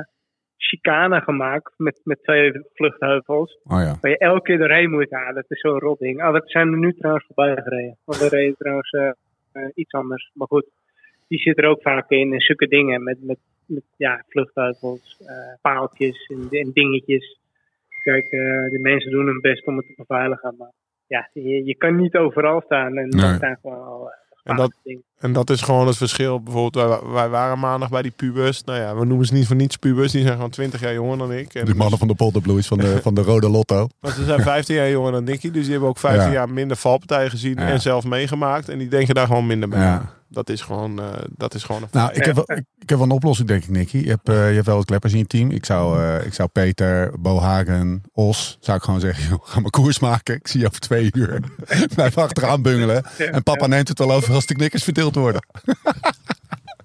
chicane 0.58 1.22
gemaakt 1.22 1.74
met, 1.78 2.02
met 2.04 2.24
twee 2.24 2.52
vluchtheuvels. 2.74 3.60
Oh 3.64 3.80
ja. 3.82 3.98
Waar 4.02 4.12
je 4.12 4.18
elke 4.18 4.42
keer 4.42 4.58
doorheen 4.58 4.90
moet 4.90 5.08
gaan. 5.10 5.34
Dat 5.34 5.46
is 5.48 5.60
zo'n 5.60 5.80
rot 5.80 6.00
ding. 6.00 6.24
Oh, 6.24 6.34
dat 6.34 6.44
zijn 6.52 6.72
we 6.72 6.78
nu 6.78 6.94
trouwens 6.94 7.26
voorbij 7.26 7.64
gereden. 7.64 7.98
Want 8.06 8.20
we 8.20 8.28
reden 8.28 8.56
trouwens 8.58 8.96
iets 9.74 9.92
anders. 9.94 10.32
Maar 10.34 10.48
goed, 10.48 10.66
die 11.28 11.40
zit 11.40 11.58
er 11.58 11.66
ook 11.70 11.82
vaak 11.82 12.10
in. 12.10 12.34
En 12.34 12.40
zulke 12.40 12.68
dingen 12.68 13.04
met, 13.04 13.18
met, 13.22 13.38
met 13.74 13.84
ja, 13.98 14.24
vluchtheuvels, 14.30 15.18
eh, 15.26 15.54
paaltjes 15.62 16.26
en, 16.30 16.48
en 16.50 16.72
dingetjes. 16.74 17.40
Kijk, 18.04 18.24
eh, 18.24 18.70
de 18.72 18.80
mensen 18.82 19.12
doen 19.12 19.26
hun 19.26 19.42
best 19.42 19.68
om 19.68 19.78
het 19.78 19.86
te 19.86 19.94
beveiligen. 19.98 20.56
Maar 20.58 20.72
ja, 21.08 21.30
je, 21.34 21.66
je 21.66 21.76
kan 21.76 21.96
niet 21.96 22.16
overal 22.16 22.62
staan. 22.62 22.98
En 22.98 23.10
Nee. 23.10 23.22
dat 23.32 23.40
zijn 23.40 23.58
gewoon 23.62 23.84
al 23.86 24.12
eh, 24.12 24.18
En 24.44 24.56
dat- 24.56 24.80
dingen. 24.84 25.04
En 25.22 25.34
dat 25.34 25.50
is 25.50 25.62
gewoon 25.62 25.88
het 25.88 25.98
verschil. 25.98 26.42
Bijvoorbeeld, 26.44 26.88
wij, 26.88 27.10
wij 27.12 27.30
waren 27.30 27.60
maandag 27.60 27.90
bij 27.90 28.02
die 28.02 28.12
pubers. 28.12 28.64
Nou 28.64 28.80
ja, 28.80 28.96
we 28.96 29.06
noemen 29.06 29.26
ze 29.26 29.34
niet 29.34 29.48
voor 29.48 29.56
niets 29.56 29.76
pubers. 29.78 30.12
Die 30.12 30.22
zijn 30.22 30.34
gewoon 30.34 30.50
20 30.50 30.80
jaar 30.82 30.94
jonger 30.94 31.18
dan 31.18 31.34
ik. 31.34 31.54
En 31.54 31.66
De 31.66 31.76
mannen 31.76 32.00
van 32.00 32.08
de 32.08 32.16
Polderblues 32.16 32.68
van 32.68 32.78
de, 32.78 33.00
van 33.04 33.14
de 33.14 33.22
Rode 33.22 33.50
Lotto. 33.50 33.88
Maar 34.00 34.12
ze 34.12 34.24
zijn 34.26 34.42
15 34.42 34.76
jaar 34.76 34.90
jonger 34.90 35.12
dan 35.12 35.24
Nicky. 35.24 35.52
Dus 35.52 35.62
die 35.62 35.72
hebben 35.72 35.90
ook 35.90 35.98
15 35.98 36.28
Ja. 36.28 36.32
jaar 36.34 36.50
minder 36.50 36.78
valpartijen 36.78 37.30
gezien 37.30 37.56
Ja. 37.60 37.68
en 37.68 37.82
zelf 37.82 38.04
meegemaakt. 38.06 38.70
En 38.70 38.78
die 38.78 38.88
denken 38.88 39.16
daar 39.16 39.28
gewoon 39.28 39.48
minder 39.48 39.70
mee. 39.70 39.80
Ja. 39.80 40.20
Dat 40.34 40.50
is 40.50 40.62
gewoon, 40.62 41.00
eh, 41.00 41.06
dat 41.38 41.54
is 41.54 41.64
gewoon 41.64 41.82
een 41.82 41.88
Nou, 41.92 42.14
ik 42.14 42.26
heb, 42.26 42.36
wel, 42.36 42.52
ik, 42.52 42.90
heb 42.90 42.98
wel 42.98 43.02
een 43.02 43.12
oplossing, 43.12 43.48
denk 43.48 43.64
ik, 43.64 43.70
Nicky. 43.70 43.98
Je 43.98 44.10
hebt, 44.10 44.30
eh, 44.30 44.48
je 44.50 44.54
hebt 44.54 44.66
wel 44.66 44.76
wat 44.76 44.86
kleppers 44.86 45.14
in 45.14 45.20
je 45.20 45.28
team. 45.28 45.52
Ik 45.52 45.66
zou, 45.66 46.02
eh, 46.04 46.26
ik 46.26 46.34
zou 46.34 46.50
Peter, 46.50 47.12
Bohagen, 47.20 48.04
Os, 48.14 48.58
zou 48.60 48.78
ik 48.78 48.84
gewoon 48.84 49.00
zeggen, 49.00 49.24
joh, 49.30 49.40
ga 49.44 49.60
maar 49.60 49.70
koers 49.70 50.00
maken. 50.00 50.36
Ik 50.36 50.48
zie 50.48 50.60
je 50.60 50.66
over 50.68 50.80
twee 50.80 51.10
uur. 51.14 51.40
Blijf 51.96 52.18
achteraan 52.18 52.62
bungelen. 52.62 53.04
En 53.18 53.44
papa 53.44 53.68
neemt 53.68 53.88
het 53.88 54.00
wel 54.00 54.12
over 54.12 54.34
als 54.34 54.46
de 54.46 54.56
knikkers 54.56 54.84
worden. 55.20 55.42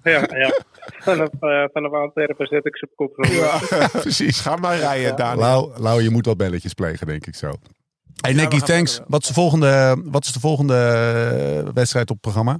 Ja, 0.03 0.37
ja. 0.37 0.61
Vanaf, 0.79 1.29
eh 1.39 1.63
vanaf 1.73 1.91
Antwerpen 1.91 2.47
zet 2.47 2.65
ik 2.65 2.77
ze 2.77 2.87
op 2.91 2.95
kop. 2.95 3.13
Precies. 4.01 4.39
Ga 4.39 4.55
maar 4.55 4.77
rijden, 4.77 5.15
Daniel. 5.15 5.41
Lau, 5.41 5.81
Lau, 5.81 6.01
je 6.01 6.09
moet 6.09 6.25
wat 6.25 6.37
belletjes 6.37 6.73
plegen, 6.73 7.07
denk 7.07 7.25
ik 7.25 7.35
zo. 7.35 7.51
Hey 8.21 8.33
Nicky, 8.33 8.59
thanks. 8.59 8.93
verder. 8.93 9.11
Wat 9.11 9.21
is 9.21 9.27
de 9.27 9.33
volgende, 9.33 10.01
wat 10.05 10.23
is 10.23 10.33
de 10.33 10.39
volgende 10.39 10.73
eh, 10.73 11.73
wedstrijd 11.73 12.09
op 12.09 12.15
het 12.15 12.21
programma? 12.21 12.59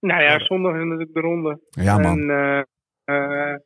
Nou 0.00 0.22
ja, 0.22 0.38
zondag 0.38 0.74
is 0.74 0.82
natuurlijk 0.82 1.14
de 1.14 1.20
ronde. 1.20 1.60
Ja, 1.70 1.98
man. 1.98 2.18
En 2.18 2.30
eh, 2.30 3.52
eh, 3.52 3.58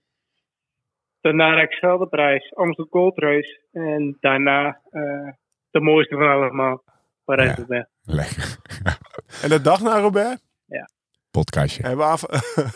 daarna 1.21 1.55
Rijksvelde 1.55 2.07
prijs, 2.07 2.55
Amsterdam 2.55 3.01
Gold 3.01 3.19
Race. 3.19 3.61
En 3.73 4.17
daarna 4.21 4.81
eh, 4.91 5.29
de 5.71 5.81
mooiste 5.81 6.15
van 6.15 6.29
allemaal, 6.29 6.83
parijs 7.25 7.57
Ja. 7.69 7.89
Lekker. 8.11 8.57
En 9.43 9.49
de 9.49 9.61
dag 9.61 9.81
na 9.81 10.01
Robert? 10.01 10.41
Podcastje. 11.31 11.83
Hebben 11.83 12.07
we 12.07 12.13
af... 12.13 12.23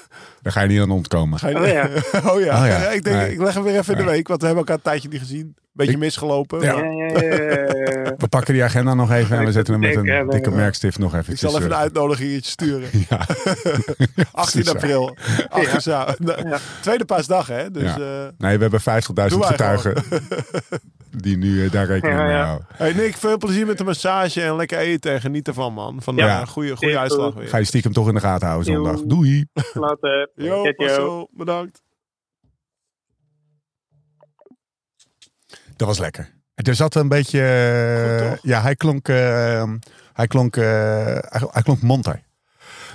Daar 0.42 0.52
ga 0.52 0.60
je 0.60 0.68
niet 0.68 0.80
aan 0.80 0.90
ontkomen. 0.90 1.38
Ga 1.38 1.48
je- 1.48 1.56
Oh 1.60 1.66
ja. 1.66 1.88
oh 2.30 2.40
ja. 2.40 2.60
Oh 2.62 2.66
ja. 2.66 2.90
Ik 2.90 3.04
denk, 3.04 3.16
Nee. 3.16 3.32
ik 3.32 3.38
leg 3.40 3.54
hem 3.54 3.62
weer 3.62 3.78
even 3.78 3.96
in 3.98 4.04
de 4.04 4.10
week, 4.10 4.28
want 4.28 4.40
we 4.40 4.46
hebben 4.46 4.64
elkaar 4.64 4.76
een 4.84 4.90
tijdje 4.90 5.08
niet 5.08 5.20
gezien. 5.20 5.54
Beetje 5.72 5.92
Ik- 5.92 5.98
misgelopen. 5.98 6.60
Ja. 6.60 6.74
maar 6.74 6.84
Ja, 6.84 7.06
ja, 7.06 7.20
ja, 7.20 7.32
ja. 7.32 8.14
We 8.22 8.28
pakken 8.28 8.54
die 8.54 8.64
agenda 8.64 8.94
nog 8.94 9.12
even 9.12 9.38
en 9.38 9.44
we 9.44 9.52
zetten 9.52 9.72
hem 9.74 9.82
met 9.82 9.96
een 9.96 10.08
eh, 10.08 10.28
dikke 10.28 10.50
merkstift 10.50 10.98
nog 10.98 11.14
even 11.14 11.32
Ik 11.32 11.38
zal 11.38 11.50
even 11.56 11.64
een 11.70 11.74
uitnodiging 11.76 12.44
sturen. 12.44 12.88
Ja. 13.08 13.26
18 14.32 14.68
april. 14.68 15.16
8 15.48 15.74
uur 15.74 15.80
za- 15.80 16.14
Ja. 16.24 16.58
Tweede 16.80 17.04
paasdag, 17.04 17.46
hè? 17.46 17.70
Dus, 17.70 17.82
Ja. 17.82 17.96
eh, 17.98 18.28
Nee, 18.38 18.56
we 18.56 18.62
hebben 18.62 18.80
50.000 18.80 18.84
Doe 19.14 19.38
maar 19.38 19.48
getuigen 19.48 19.94
die 21.16 21.36
nu 21.36 21.64
eh, 21.64 21.70
daar 21.70 21.86
rekening 21.86 22.18
mee 22.20 22.28
ja. 22.30 22.44
houden. 22.44 22.66
hey 22.74 22.92
Nick, 22.92 23.16
veel 23.16 23.38
plezier 23.38 23.66
met 23.66 23.78
de 23.78 23.84
massage 23.84 24.42
en 24.42 24.56
lekker 24.56 24.78
eten 24.78 25.12
en 25.12 25.20
geniet 25.20 25.48
ervan, 25.48 25.72
man. 25.72 26.02
Van 26.02 26.16
Ja. 26.16 26.40
een 26.40 26.46
goede, 26.46 26.76
goede 26.76 26.98
uitslag 26.98 27.34
weer. 27.34 27.48
Ga 27.48 27.56
je 27.56 27.64
stiekem 27.64 27.92
toch 27.92 28.08
in 28.08 28.14
de 28.14 28.20
gaten 28.20 28.46
houden 28.48 28.72
zondag. 28.74 29.00
Doei. 29.04 29.46
Later. 29.74 30.28
Yo. 30.34 30.72
Marcel, 30.76 31.28
bedankt. 31.32 31.82
Dat 35.76 35.88
was 35.88 35.98
lekker. 35.98 36.40
Er 36.54 36.74
zat 36.74 36.94
een 36.94 37.08
beetje... 37.08 37.40
eh, 37.40 38.28
Goed, 38.28 38.36
toch? 38.36 38.44
ja, 38.44 38.62
hij 38.62 38.74
klonk... 38.76 39.08
eh, 39.08 39.72
hij 40.12 40.26
klonk... 40.26 40.56
eh, 40.56 40.64
hij, 41.20 41.48
hij 41.50 41.62
klonk 41.62 41.80
monter. 41.82 42.22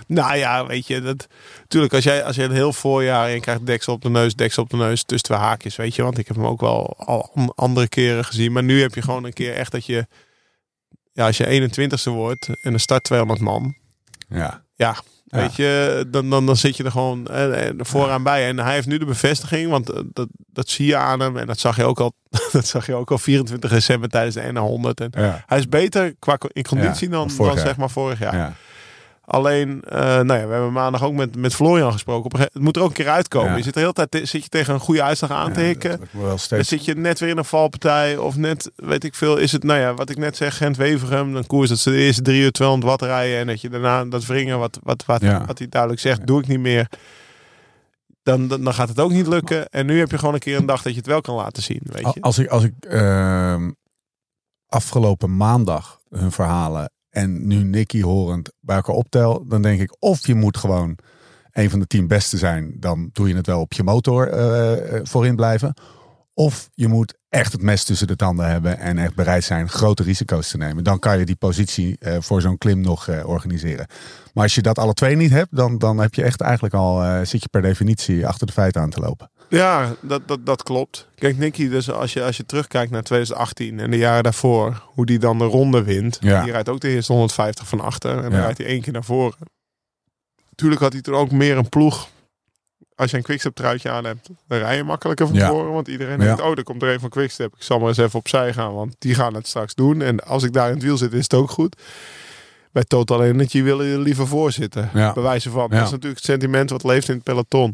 Nou 0.07 0.35
ja, 0.37 0.65
weet 0.65 0.87
je, 0.87 1.01
dat, 1.01 1.27
natuurlijk 1.59 1.93
als 1.93 2.03
jij, 2.03 2.23
als 2.23 2.35
je 2.35 2.43
een 2.43 2.51
heel 2.51 2.73
voorjaar 2.73 3.27
en 3.27 3.33
je 3.33 3.39
krijgt 3.39 3.65
deksel 3.65 3.93
op 3.93 4.01
de 4.01 4.09
neus, 4.09 4.35
deksel 4.35 4.63
op 4.63 4.69
de 4.69 4.77
neus 4.77 5.03
tussen 5.03 5.27
twee 5.27 5.37
haakjes, 5.37 5.75
weet 5.75 5.95
je. 5.95 6.03
Want 6.03 6.17
ik 6.17 6.27
heb 6.27 6.35
hem 6.35 6.45
ook 6.45 6.61
wel 6.61 6.93
al 6.97 7.31
an- 7.33 7.53
andere 7.55 7.87
keren 7.87 8.25
gezien. 8.25 8.51
Maar 8.51 8.63
nu 8.63 8.81
heb 8.81 8.93
je 8.93 9.01
gewoon 9.01 9.23
een 9.23 9.33
keer 9.33 9.53
echt 9.53 9.71
dat 9.71 9.85
je, 9.85 10.07
ja, 11.11 11.25
als 11.25 11.37
je 11.37 11.69
21ste 11.69 12.11
wordt 12.11 12.49
en 12.61 12.73
er 12.73 12.79
start 12.79 13.03
200 13.03 13.39
man, 13.39 13.75
Ja. 14.29 14.65
Ja, 14.75 14.95
Ja. 15.29 15.37
weet 15.39 15.55
je, 15.55 16.05
dan, 16.07 16.29
dan, 16.29 16.45
dan 16.45 16.55
zit 16.57 16.77
je 16.77 16.83
er 16.83 16.91
gewoon 16.91 17.27
eh, 17.27 17.67
eh, 17.67 17.73
vooraan 17.77 18.23
bij. 18.23 18.47
En 18.47 18.59
hij 18.59 18.73
heeft 18.73 18.87
nu 18.87 18.97
de 18.97 19.05
bevestiging, 19.05 19.69
want 19.69 19.89
eh, 19.89 20.01
dat, 20.13 20.27
dat 20.53 20.69
zie 20.69 20.85
je 20.85 20.95
aan 20.95 21.19
hem. 21.19 21.37
En 21.37 21.47
dat 21.47 21.59
zag 21.59 21.75
je 21.75 21.83
ook 21.83 21.99
al, 21.99 22.13
dat 22.51 22.65
zag 22.67 22.85
je 22.85 22.93
ook 22.95 23.11
al 23.11 23.17
24 23.17 23.69
december 23.69 24.09
tijdens 24.09 24.35
de 24.35 24.41
N100. 24.41 25.11
En 25.11 25.21
Ja. 25.23 25.43
hij 25.45 25.57
is 25.57 25.69
beter 25.69 26.15
qua 26.19 26.37
in 26.51 26.63
conditie 26.63 27.09
dan, 27.09 27.31
dan 27.37 27.57
zeg 27.57 27.77
maar 27.77 27.89
vorig 27.89 28.19
jaar. 28.19 28.55
Alleen, 29.29 29.81
eh, 29.83 29.99
nou 29.99 30.27
ja, 30.39 30.45
we 30.47 30.53
hebben 30.53 30.71
maandag 30.71 31.03
ook 31.03 31.13
met, 31.13 31.35
met 31.35 31.55
Florian 31.55 31.91
gesproken. 31.91 32.39
Het 32.39 32.53
moet 32.59 32.75
er 32.75 32.81
ook 32.81 32.87
een 32.87 32.93
keer 32.93 33.09
uitkomen. 33.09 33.49
Ja. 33.51 33.57
Je 33.57 33.63
zit 33.63 33.73
de 33.73 33.79
hele 33.79 33.93
tijd 33.93 34.11
te- 34.11 34.25
zit 34.25 34.43
je 34.43 34.49
tegen 34.49 34.73
een 34.73 34.79
goede 34.79 35.03
uitslag 35.03 35.31
aan 35.31 35.53
te 35.53 35.59
hikken. 35.59 35.99
Dan 36.57 36.65
zit 36.65 36.85
je 36.85 36.95
net 36.95 37.19
weer 37.19 37.29
in 37.29 37.37
een 37.37 37.45
valpartij. 37.45 38.17
Of 38.17 38.35
net, 38.35 38.71
weet 38.75 39.03
ik 39.03 39.15
veel, 39.15 39.37
is 39.37 39.51
het, 39.51 39.63
nou 39.63 39.79
ja, 39.79 39.93
wat 39.93 40.09
ik 40.09 40.17
net 40.17 40.37
zeg, 40.37 40.57
Gent-Wevergem. 40.57 41.33
Dan 41.33 41.45
koers 41.45 41.69
dat 41.69 41.77
ze 41.77 41.89
de 41.89 41.97
eerste 41.97 42.21
drie 42.21 42.41
uur 42.41 42.51
200 42.51 42.89
watt 42.89 43.01
rijden. 43.01 43.37
En 43.39 43.47
dat 43.47 43.61
je 43.61 43.69
daarna 43.69 44.05
dat 44.05 44.25
wringen, 44.25 44.59
wat, 44.59 44.79
wat, 44.83 45.05
wat, 45.05 45.21
Ja. 45.21 45.45
wat 45.45 45.57
hij 45.57 45.67
duidelijk 45.69 46.01
zegt, 46.01 46.27
doe 46.27 46.39
ik 46.41 46.47
niet 46.47 46.59
meer. 46.59 46.89
Dan, 48.23 48.47
dan, 48.47 48.63
dan 48.63 48.73
gaat 48.73 48.89
het 48.89 48.99
ook 48.99 49.11
niet 49.11 49.27
lukken. 49.27 49.69
En 49.69 49.85
nu 49.85 49.99
heb 49.99 50.11
je 50.11 50.17
gewoon 50.17 50.33
een 50.33 50.39
keer 50.39 50.57
een 50.57 50.65
dag 50.65 50.81
dat 50.81 50.91
je 50.93 50.97
het 50.97 51.07
wel 51.07 51.21
kan 51.21 51.35
laten 51.35 51.63
zien, 51.63 51.81
weet 51.83 52.13
je. 52.13 52.21
Als 52.21 52.37
ik, 52.39 52.47
als 52.49 52.63
ik 52.63 52.73
ehm, 52.79 53.71
afgelopen 54.67 55.37
maandag 55.37 55.99
hun 56.09 56.31
verhalen 56.31 56.91
en 57.17 57.47
nu 57.47 57.63
Nicky 57.63 58.01
horend 58.01 58.51
bij 58.59 58.75
elkaar 58.75 58.95
optel, 58.95 59.45
dan 59.47 59.61
denk 59.61 59.81
ik 59.81 59.95
of 59.99 60.27
je 60.27 60.35
moet 60.35 60.57
gewoon 60.57 60.97
een 61.51 61.69
van 61.69 61.79
de 61.79 61.87
tien 61.87 62.07
beste 62.07 62.37
zijn, 62.37 62.75
dan 62.79 63.09
doe 63.13 63.27
je 63.27 63.35
het 63.35 63.45
wel 63.45 63.59
op 63.59 63.73
je 63.73 63.83
motor 63.83 64.29
eh, 64.29 64.99
voorin 65.03 65.35
blijven. 65.35 65.73
Of 66.33 66.69
je 66.73 66.87
moet 66.87 67.13
echt 67.29 67.51
het 67.51 67.61
mes 67.61 67.83
tussen 67.83 68.07
de 68.07 68.15
tanden 68.15 68.47
hebben 68.47 68.79
en 68.79 68.97
echt 68.97 69.15
bereid 69.15 69.43
zijn 69.43 69.69
grote 69.69 70.03
risico's 70.03 70.49
te 70.49 70.57
nemen. 70.57 70.83
Dan 70.83 70.99
kan 70.99 71.19
je 71.19 71.25
die 71.25 71.35
positie 71.35 71.97
eh, 71.99 72.17
voor 72.19 72.41
zo'n 72.41 72.57
klim 72.57 72.81
nog 72.81 73.25
organiseren. 73.25 73.87
Maar 74.33 74.43
als 74.43 74.55
je 74.55 74.61
dat 74.61 74.79
alle 74.79 74.93
twee 74.93 75.15
niet 75.15 75.31
hebt, 75.31 75.55
dan, 75.55 75.77
dan 75.77 75.97
heb 75.97 76.13
je 76.13 76.23
echt 76.23 76.41
eigenlijk 76.41 76.73
al, 76.73 77.25
zit 77.25 77.41
je 77.41 77.49
per 77.49 77.61
definitie 77.61 78.27
achter 78.27 78.47
de 78.47 78.53
feiten 78.53 78.81
aan 78.81 78.89
te 78.89 78.99
lopen. 78.99 79.29
Ja, 79.49 79.95
dat, 80.01 80.21
dat, 80.27 80.45
dat 80.45 80.63
klopt. 80.63 81.07
Kijk, 81.15 81.37
Nicky, 81.37 81.69
dus 81.69 81.91
als 81.91 82.13
je, 82.13 82.23
als 82.23 82.37
je 82.37 82.45
terugkijkt 82.45 82.91
naar 82.91 83.03
2018 83.03 83.79
en 83.79 83.91
de 83.91 83.97
jaren 83.97 84.23
daarvoor, 84.23 84.81
hoe 84.85 85.05
die 85.05 85.19
dan 85.19 85.37
de 85.37 85.45
ronde 85.45 85.83
wint. 85.83 86.17
Ja. 86.21 86.43
Die 86.43 86.51
rijdt 86.51 86.69
ook 86.69 86.79
de 86.79 86.89
eerste 86.89 87.11
150 87.11 87.67
van 87.67 87.81
achter 87.81 88.15
en 88.15 88.21
dan 88.21 88.31
Ja. 88.31 88.39
rijdt 88.41 88.57
hij 88.57 88.67
één 88.67 88.81
keer 88.81 88.93
naar 88.93 89.03
voren. 89.03 89.37
Tuurlijk 90.55 90.81
had 90.81 90.93
hij 90.93 91.01
toen 91.01 91.15
ook 91.15 91.31
meer 91.31 91.57
een 91.57 91.69
ploeg. 91.69 92.07
Als 92.95 93.11
je 93.11 93.17
een 93.17 93.23
quickstep 93.23 93.55
truitje 93.55 93.89
aan 93.89 94.05
hebt, 94.05 94.29
dan 94.47 94.57
rij 94.57 94.75
je 94.75 94.83
makkelijker 94.83 95.27
van 95.27 95.35
Ja. 95.35 95.49
voren. 95.49 95.71
Want 95.73 95.87
iedereen 95.87 96.19
denkt, 96.19 96.41
oh, 96.41 96.51
er 96.57 96.63
komt 96.63 96.81
er 96.81 96.93
een 96.93 96.99
van 96.99 97.09
quickstep. 97.09 97.53
Ik 97.55 97.63
zal 97.63 97.79
maar 97.79 97.87
eens 97.87 97.97
even 97.97 98.19
opzij 98.19 98.53
gaan, 98.53 98.73
want 98.73 98.95
die 98.99 99.15
gaan 99.15 99.33
het 99.33 99.47
straks 99.47 99.75
doen. 99.75 100.01
En 100.01 100.23
als 100.23 100.43
ik 100.43 100.53
daar 100.53 100.67
in 100.67 100.73
het 100.73 100.83
wiel 100.83 100.97
zit, 100.97 101.13
is 101.13 101.23
het 101.23 101.33
ook 101.33 101.49
goed. 101.49 101.81
Bij 102.71 102.83
Total 102.83 103.23
Energy 103.23 103.63
willen 103.63 103.85
je 103.85 103.99
liever 103.99 104.27
voorzitten. 104.27 104.89
Ja. 104.93 105.13
Bij 105.13 105.23
wijze 105.23 105.49
van. 105.49 105.67
Ja. 105.69 105.75
Dat 105.75 105.85
is 105.85 105.91
natuurlijk 105.91 106.15
het 106.15 106.25
sentiment 106.29 106.69
wat 106.69 106.83
leeft 106.83 107.09
in 107.09 107.15
het 107.15 107.23
peloton. 107.23 107.73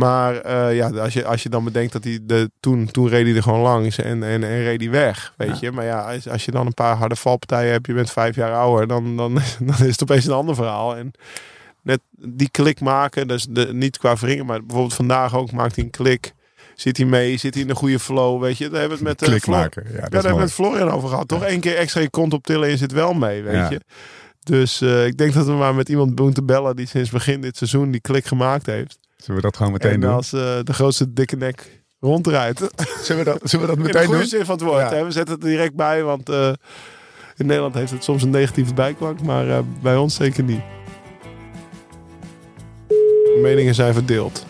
Maar 0.00 0.36
eh, 0.36 0.76
ja, 0.76 0.88
als 0.88 1.12
je, 1.12 1.24
als 1.24 1.42
je 1.42 1.48
dan 1.48 1.64
bedenkt 1.64 1.92
dat 1.92 2.04
hij 2.04 2.18
de, 2.22 2.50
toen, 2.60 2.90
toen 2.90 3.08
reed 3.08 3.26
hij 3.26 3.36
er 3.36 3.42
gewoon 3.42 3.60
langs 3.60 3.98
en, 3.98 4.22
en, 4.22 4.44
en 4.44 4.62
reed 4.62 4.80
hij 4.80 4.90
weg. 4.90 5.34
Weet 5.36 5.60
je, 5.60 5.72
maar 5.72 5.84
ja, 5.84 6.12
als, 6.12 6.28
als 6.28 6.44
je 6.44 6.50
dan 6.50 6.66
een 6.66 6.74
paar 6.74 6.96
harde 6.96 7.16
valpartijen 7.16 7.72
hebt, 7.72 7.86
je 7.86 7.92
bent 7.92 8.10
vijf 8.10 8.36
jaar 8.36 8.54
ouder, 8.54 8.88
dan, 8.88 9.16
dan, 9.16 9.34
dan 9.60 9.74
is 9.74 9.80
het 9.80 10.02
opeens 10.02 10.26
een 10.26 10.32
ander 10.32 10.54
verhaal. 10.54 10.96
En 10.96 11.10
net 11.82 12.00
die 12.18 12.50
klik 12.50 12.80
maken, 12.80 13.28
dus 13.28 13.46
de, 13.50 13.74
niet 13.74 13.98
qua 13.98 14.16
wringen, 14.16 14.46
maar 14.46 14.60
bijvoorbeeld 14.60 14.94
vandaag 14.94 15.36
ook 15.36 15.52
maakt 15.52 15.74
hij 15.74 15.84
een 15.84 15.90
klik. 15.90 16.32
Zit 16.74 16.96
hij 16.96 17.06
mee? 17.06 17.36
Zit 17.36 17.54
hij 17.54 17.62
in 17.62 17.70
een 17.70 17.76
goede 17.76 17.98
flow? 17.98 18.40
Weet 18.40 18.58
je, 18.58 18.68
daar 18.68 18.80
hebben 18.80 18.98
we 18.98 19.08
het 19.08 19.18
met 19.18 19.22
eh, 19.22 19.28
Klik 19.28 19.42
Flo- 19.42 19.52
maken. 19.52 19.82
Ja, 19.84 19.94
ja, 19.94 20.00
dat 20.00 20.10
daar 20.10 20.22
hebben 20.22 20.34
we 20.34 20.44
met 20.44 20.52
Florian 20.52 20.90
over 20.90 21.08
gehad. 21.08 21.28
Toch 21.28 21.44
één 21.44 21.60
keer 21.60 21.76
extra 21.76 22.00
je 22.00 22.10
kont 22.10 22.32
optillen 22.32 22.64
en 22.64 22.70
je 22.70 22.76
zit 22.76 22.92
wel 22.92 23.12
mee, 23.12 23.42
weet 23.42 23.68
je. 23.68 23.80
Dus 24.42 24.80
eh, 24.80 25.06
ik 25.06 25.16
denk 25.16 25.34
dat 25.34 25.46
we 25.46 25.52
maar 25.52 25.74
met 25.74 25.88
iemand 25.88 26.18
moeten 26.18 26.46
bellen 26.46 26.76
die 26.76 26.86
sinds 26.86 27.10
begin 27.10 27.40
dit 27.40 27.56
seizoen 27.56 27.90
die 27.90 28.00
klik 28.00 28.26
gemaakt 28.26 28.66
heeft. 28.66 28.98
Zullen 29.20 29.36
we 29.40 29.46
dat 29.46 29.56
gewoon 29.56 29.72
meteen 29.72 29.92
en 29.92 30.00
doen? 30.00 30.10
als 30.10 30.32
eh, 30.32 30.58
de 30.62 30.72
grootste 30.72 31.12
dikke 31.12 31.36
nek 31.36 31.82
rondrijdt. 32.00 32.58
Zullen 33.04 33.24
we 33.24 33.30
dat, 33.30 33.40
zullen 33.50 33.66
we 33.66 33.72
dat 33.74 33.76
In 33.76 33.82
de 33.82 33.88
meteen 33.92 34.04
goede 34.06 34.20
doen? 34.20 34.28
zin 34.28 34.44
van 34.44 34.54
het 34.54 34.64
woord. 34.64 34.90
Ja. 34.90 34.94
Hè? 34.96 35.04
We 35.04 35.10
zetten 35.10 35.34
het 35.34 35.42
er 35.44 35.50
direct 35.50 35.74
bij, 35.74 36.02
want 36.02 36.28
eh, 36.28 36.52
in 37.36 37.46
Nederland 37.46 37.74
heeft 37.74 37.90
het 37.90 38.04
soms 38.04 38.22
een 38.22 38.30
negatieve 38.30 38.74
bijklank, 38.74 39.22
maar 39.22 39.48
eh, 39.48 39.58
bij 39.82 39.96
ons 39.96 40.14
zeker 40.14 40.42
niet. 40.44 40.60
Meningen 43.42 43.74
zijn 43.74 43.92
verdeeld. 43.94 44.46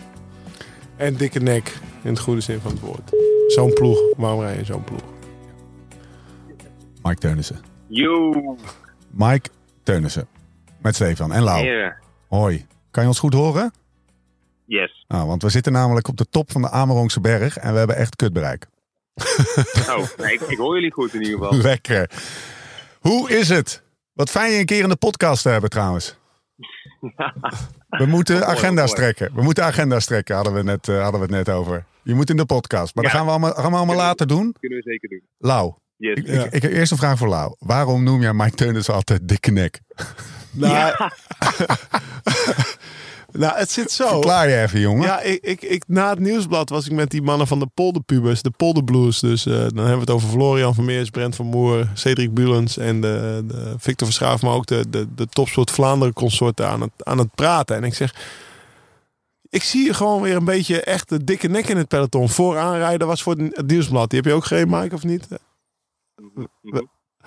En 0.95 1.15
dikke 1.15 1.39
nek, 1.39 1.77
in 2.03 2.09
het 2.09 2.19
goede 2.19 2.41
zin 2.41 2.59
van 2.59 2.71
het 2.71 2.79
woord. 2.79 3.11
Zo'n 3.47 3.73
ploeg, 3.73 3.99
waarom 4.17 4.41
rij 4.41 4.57
je 4.57 4.65
zo'n 4.65 4.83
ploeg? 4.83 5.01
Mike 7.03 7.19
Teunissen. 7.19 7.59
Yo, 7.87 8.33
Mike 9.09 9.49
Teunissen. 9.83 10.27
Met 10.81 10.95
Stefan 10.95 11.31
en 11.33 11.43
Lau. 11.43 11.61
heren. 11.61 11.95
Hoi. 12.27 12.65
Kan 12.91 13.03
je 13.03 13.09
ons 13.09 13.19
goed 13.19 13.33
horen? 13.33 13.71
Yes. 14.71 15.05
Nou, 15.07 15.27
want 15.27 15.41
we 15.41 15.49
zitten 15.49 15.71
namelijk 15.71 16.07
op 16.07 16.17
de 16.17 16.25
top 16.29 16.51
van 16.51 16.61
de 16.61 16.69
Amerongse 16.69 17.21
berg 17.21 17.57
en 17.57 17.71
we 17.71 17.77
hebben 17.77 17.95
echt 17.95 18.15
kutbereik. 18.15 18.67
Oh, 19.89 20.07
nee, 20.17 20.33
ik, 20.33 20.41
ik 20.41 20.57
hoor 20.57 20.75
jullie 20.75 20.91
goed 20.91 21.13
in 21.13 21.21
ieder 21.21 21.37
geval. 21.37 21.57
Lekker. 21.71 22.09
Hoe 22.99 23.29
is 23.29 23.49
het? 23.49 23.83
Wat 24.13 24.29
fijn 24.29 24.51
je 24.51 24.59
een 24.59 24.65
keer 24.65 24.83
in 24.83 24.89
de 24.89 24.95
podcast 24.95 25.41
te 25.41 25.49
hebben 25.49 25.69
trouwens. 25.69 26.15
We 27.89 28.05
moeten 28.05 28.47
agenda's 28.47 28.91
trekken. 28.93 29.31
We 29.35 29.41
moeten 29.41 29.63
agenda's 29.63 30.05
trekken, 30.05 30.35
hadden 30.35 30.53
we, 30.53 30.63
net, 30.63 30.87
eh, 30.87 31.01
hadden 31.01 31.19
we 31.21 31.25
het 31.35 31.45
net 31.45 31.55
over. 31.55 31.85
Je 32.03 32.13
moet 32.13 32.29
in 32.29 32.37
de 32.37 32.45
podcast. 32.45 32.95
Maar 32.95 33.03
dat 33.03 33.13
Ja. 33.13 33.17
gaan 33.17 33.27
we 33.27 33.31
allemaal, 33.31 33.53
gaan 33.53 33.71
we 33.71 33.77
allemaal 33.77 33.95
later 33.95 34.27
doen. 34.27 34.55
Kunnen 34.59 34.77
we 34.77 34.83
zeker 34.91 35.09
doen. 35.09 35.21
Lau, 35.37 35.73
Yes. 35.97 36.17
ik, 36.17 36.27
ik, 36.27 36.51
ik 36.51 36.61
heb 36.61 36.71
eerst 36.71 36.91
een 36.91 36.97
vraag 36.97 37.17
voor 37.17 37.27
Lau. 37.27 37.55
Waarom 37.59 38.03
noem 38.03 38.21
jij 38.21 38.33
Mike 38.33 38.55
Teunissen 38.55 38.93
altijd 38.93 39.27
dikke 39.27 39.51
nek? 39.51 39.79
Nou, 40.51 40.95
nou 43.31 43.57
het 43.57 43.71
zit 43.71 43.91
zo. 43.91 44.07
Verklaar 44.07 44.49
je 44.49 44.61
even, 44.61 44.79
jongen. 44.79 45.03
Ja, 45.03 45.21
ik, 45.21 45.43
ik, 45.43 45.61
ik, 45.61 45.83
na 45.87 46.09
het 46.09 46.19
nieuwsblad 46.19 46.69
was 46.69 46.85
ik 46.85 46.91
met 46.91 47.09
die 47.09 47.21
mannen 47.21 47.47
van 47.47 47.59
de 47.59 47.67
Polderpubers, 47.73 48.41
de 48.41 48.51
Polderblues. 48.51 49.19
Dus 49.19 49.45
eh, 49.45 49.53
dan 49.53 49.59
hebben 49.59 49.93
we 49.93 49.99
het 49.99 50.09
over 50.09 50.29
Florian 50.29 50.75
van 50.75 50.85
Meers, 50.85 51.09
Brent 51.09 51.35
van 51.35 51.45
Moer, 51.45 51.91
Cedric 51.93 52.33
Bulens 52.33 52.77
en 52.77 53.01
de, 53.01 53.43
de 53.47 53.73
Victor 53.77 54.07
Verschaaf, 54.07 54.41
maar 54.41 54.53
ook 54.53 54.65
de, 54.65 54.89
de, 54.89 55.07
de 55.15 55.27
Topsport 55.27 55.71
Vlaanderen 55.71 56.13
consorten 56.13 56.67
aan 56.67 56.81
het, 56.81 56.91
aan 56.97 57.17
het 57.17 57.35
praten. 57.35 57.75
En 57.75 57.83
ik 57.83 57.93
zeg, 57.93 58.15
ik 59.49 59.63
zie 59.63 59.85
je 59.85 59.93
gewoon 59.93 60.21
weer 60.21 60.35
een 60.35 60.45
beetje 60.45 60.81
echt 60.81 61.09
de 61.09 61.23
dikke 61.23 61.47
nek 61.47 61.67
in 61.67 61.77
het 61.77 61.87
peloton. 61.87 62.29
Vooraan 62.29 62.77
rijden 62.77 63.07
was 63.07 63.23
voor 63.23 63.35
het 63.35 63.67
nieuwsblad. 63.67 64.09
Die 64.09 64.19
heb 64.19 64.27
je 64.27 64.35
ook 64.35 64.45
gereden, 64.45 64.79
Mike, 64.79 64.95
of 64.95 65.03
niet? 65.03 65.27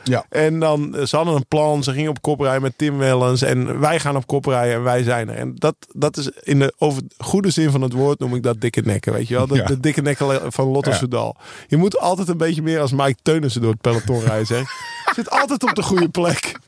Mhm. 0.04 0.20
En 0.28 0.58
dan, 0.60 0.96
eh, 0.96 1.04
ze 1.04 1.16
hadden 1.16 1.34
een 1.34 1.46
plan, 1.48 1.82
ze 1.82 1.92
gingen 1.92 2.10
op 2.10 2.22
kop 2.22 2.40
rijden 2.40 2.62
met 2.62 2.72
Tim 2.78 2.98
Wellens. 2.98 3.42
En 3.42 3.80
wij 3.80 4.00
gaan 4.00 4.16
op 4.16 4.26
kop 4.26 4.44
rijden 4.46 4.74
en 4.74 4.82
wij 4.82 5.02
zijn 5.02 5.28
er. 5.28 5.36
En 5.36 5.54
dat, 5.54 5.74
dat 5.92 6.16
is 6.16 6.28
in 6.42 6.58
de 6.58 6.74
over 6.78 7.02
goede 7.18 7.50
zin 7.50 7.70
van 7.70 7.82
het 7.82 7.92
woord 7.92 8.18
noem 8.18 8.34
ik 8.34 8.42
dat 8.42 8.60
dikke 8.60 8.80
nekken. 8.80 9.12
Weet 9.12 9.28
je 9.28 9.34
wel? 9.34 9.46
De, 9.46 9.54
Ja. 9.54 9.64
de 9.64 9.80
dikke 9.80 10.02
nekken 10.02 10.52
van 10.52 10.66
Lotto 10.66 10.90
Ja. 10.90 10.96
Soudal. 10.96 11.36
Je 11.66 11.76
moet 11.76 11.98
altijd 11.98 12.28
een 12.28 12.36
beetje 12.36 12.62
meer 12.62 12.80
als 12.80 12.92
Mike 12.92 13.16
Teunissen 13.22 13.60
door 13.60 13.70
het 13.72 13.80
peloton 13.80 14.20
rijden. 14.24 14.46
Zeg. 14.46 14.70
Zit 15.16 15.30
altijd 15.30 15.62
op 15.62 15.74
de 15.74 15.82
goede 15.82 16.08
plek. 16.08 16.58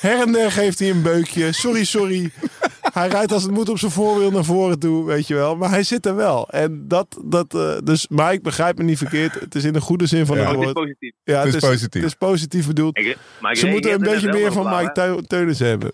Her 0.00 0.20
en 0.20 0.32
der 0.32 0.52
geeft 0.52 0.78
hij 0.78 0.90
een 0.90 1.02
beukje. 1.02 1.52
Sorry, 1.52 1.84
sorry. 1.84 2.30
Hij 2.92 3.08
rijdt 3.08 3.32
als 3.32 3.42
het 3.42 3.52
moet 3.52 3.68
op 3.68 3.78
zijn 3.78 3.90
voorwiel 3.92 4.30
naar 4.30 4.44
voren 4.44 4.78
toe, 4.78 5.04
weet 5.04 5.26
je 5.26 5.34
wel. 5.34 5.56
Maar 5.56 5.70
hij 5.70 5.82
zit 5.82 6.06
er 6.06 6.16
wel. 6.16 6.48
En 6.48 6.88
dat, 6.88 7.20
dat 7.24 7.54
eh, 7.54 7.76
dus 7.84 8.08
Mike, 8.08 8.40
begrijp 8.42 8.78
me 8.78 8.84
niet 8.84 8.98
verkeerd. 8.98 9.34
Het 9.40 9.54
is 9.54 9.64
in 9.64 9.72
de 9.72 9.80
goede 9.80 10.06
zin 10.06 10.26
van 10.26 10.36
Ja. 10.36 10.42
het 10.42 10.50
Het 10.50 10.58
is 10.58 10.64
woord. 10.64 10.76
positief. 10.76 11.12
Ja, 11.24 11.44
Het 11.44 11.54
is 11.54 11.60
positief. 11.60 12.02
Het 12.02 12.10
is 12.10 12.14
positief 12.14 12.66
bedoeld. 12.66 12.98
Ik, 12.98 13.16
maar 13.40 13.52
ik 13.52 13.58
Ze 13.58 13.66
moeten 13.66 13.92
een 13.92 14.00
beetje 14.00 14.32
meer 14.32 14.52
van 14.52 14.64
Mike 14.64 14.76
hè. 14.82 14.92
Teu- 14.92 15.22
Teunissen 15.26 15.66
hebben. 15.66 15.92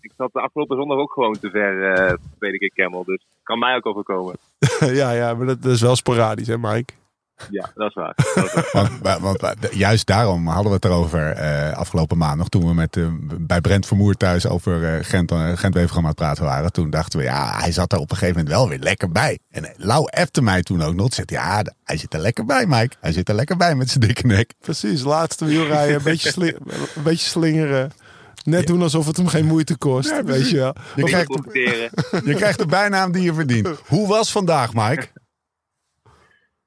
Ik 0.00 0.12
zat 0.16 0.32
de 0.32 0.40
afgelopen 0.40 0.76
zondag 0.76 0.98
ook 0.98 1.12
gewoon 1.12 1.38
te 1.40 1.50
ver, 1.50 1.92
eh 1.94 2.14
tweede 2.38 2.58
keer 2.58 2.70
Camel. 2.74 3.04
Dus 3.04 3.26
kan 3.42 3.58
mij 3.58 3.74
ook 3.76 3.86
overkomen. 3.86 4.36
ja, 5.00 5.10
ja, 5.12 5.34
maar 5.34 5.46
dat, 5.46 5.62
dat 5.62 5.72
is 5.72 5.80
wel 5.80 5.96
sporadisch, 5.96 6.46
hè 6.46 6.58
Mike? 6.58 6.92
Ja, 7.50 7.70
dat 7.74 7.88
is 7.88 7.94
waar. 7.94 8.14
Dat 8.34 8.44
is 8.44 8.52
waar. 8.52 8.68
Want, 8.72 8.90
wa- 9.02 9.20
want 9.20 9.40
wa- 9.40 9.54
juist 9.70 10.06
daarom 10.06 10.46
hadden 10.46 10.66
we 10.66 10.74
het 10.74 10.84
erover 10.84 11.30
eh, 11.32 11.72
afgelopen 11.76 12.18
maand 12.18 12.38
nog. 12.38 12.48
Toen 12.48 12.66
we 12.66 12.74
met, 12.74 12.96
eh, 12.96 13.06
bij 13.40 13.60
Brent 13.60 13.86
Vermoer 13.86 14.14
thuis 14.14 14.46
over 14.46 14.94
eh, 14.94 15.04
Gent, 15.04 15.32
uh, 15.32 15.50
Gent-Wevergem 15.54 16.02
aan 16.02 16.06
het 16.08 16.14
praten 16.16 16.44
waren. 16.44 16.72
Toen 16.72 16.90
dachten 16.90 17.18
we, 17.18 17.24
ja, 17.24 17.58
hij 17.60 17.72
zat 17.72 17.92
er 17.92 17.98
op 17.98 18.10
een 18.10 18.16
gegeven 18.16 18.36
moment 18.38 18.54
wel 18.56 18.68
weer 18.68 18.78
lekker 18.78 19.10
bij. 19.12 19.38
En 19.50 19.72
Lau 19.76 20.06
appte 20.10 20.42
mij 20.42 20.62
toen 20.62 20.82
ook 20.82 20.94
nog. 20.94 21.14
Zegt, 21.14 21.30
ja, 21.30 21.64
hij 21.84 21.96
zit 21.96 22.14
er 22.14 22.20
lekker 22.20 22.44
bij, 22.44 22.66
Mike. 22.66 22.96
Hij 23.00 23.12
zit 23.12 23.28
er 23.28 23.34
lekker 23.34 23.56
bij 23.56 23.74
met 23.74 23.88
zijn 23.90 24.00
dikke 24.00 24.26
nek. 24.26 24.52
Precies, 24.60 25.02
laatste 25.02 25.44
wielrijden, 25.44 25.96
een 25.96 26.02
beetje, 26.02 26.30
sli- 26.30 26.56
een 26.96 27.02
beetje 27.02 27.28
slingeren. 27.28 27.92
Net 28.44 28.66
doen 28.66 28.82
alsof 28.82 29.06
het 29.06 29.16
hem 29.16 29.26
geen 29.26 29.46
moeite 29.46 29.76
kost, 29.76 30.08
Ja, 30.10 30.24
weet 30.24 30.50
je 30.50 30.56
wel. 30.56 30.74
Je 30.96 31.02
krijgt, 31.02 31.26
Profiteren. 31.26 31.90
je 32.30 32.34
krijgt 32.34 32.58
de 32.58 32.66
bijnaam 32.66 33.12
die 33.12 33.22
je 33.22 33.34
verdient. 33.34 33.68
Hoe 33.86 34.08
was 34.08 34.32
vandaag, 34.32 34.74
Mike? 34.74 35.06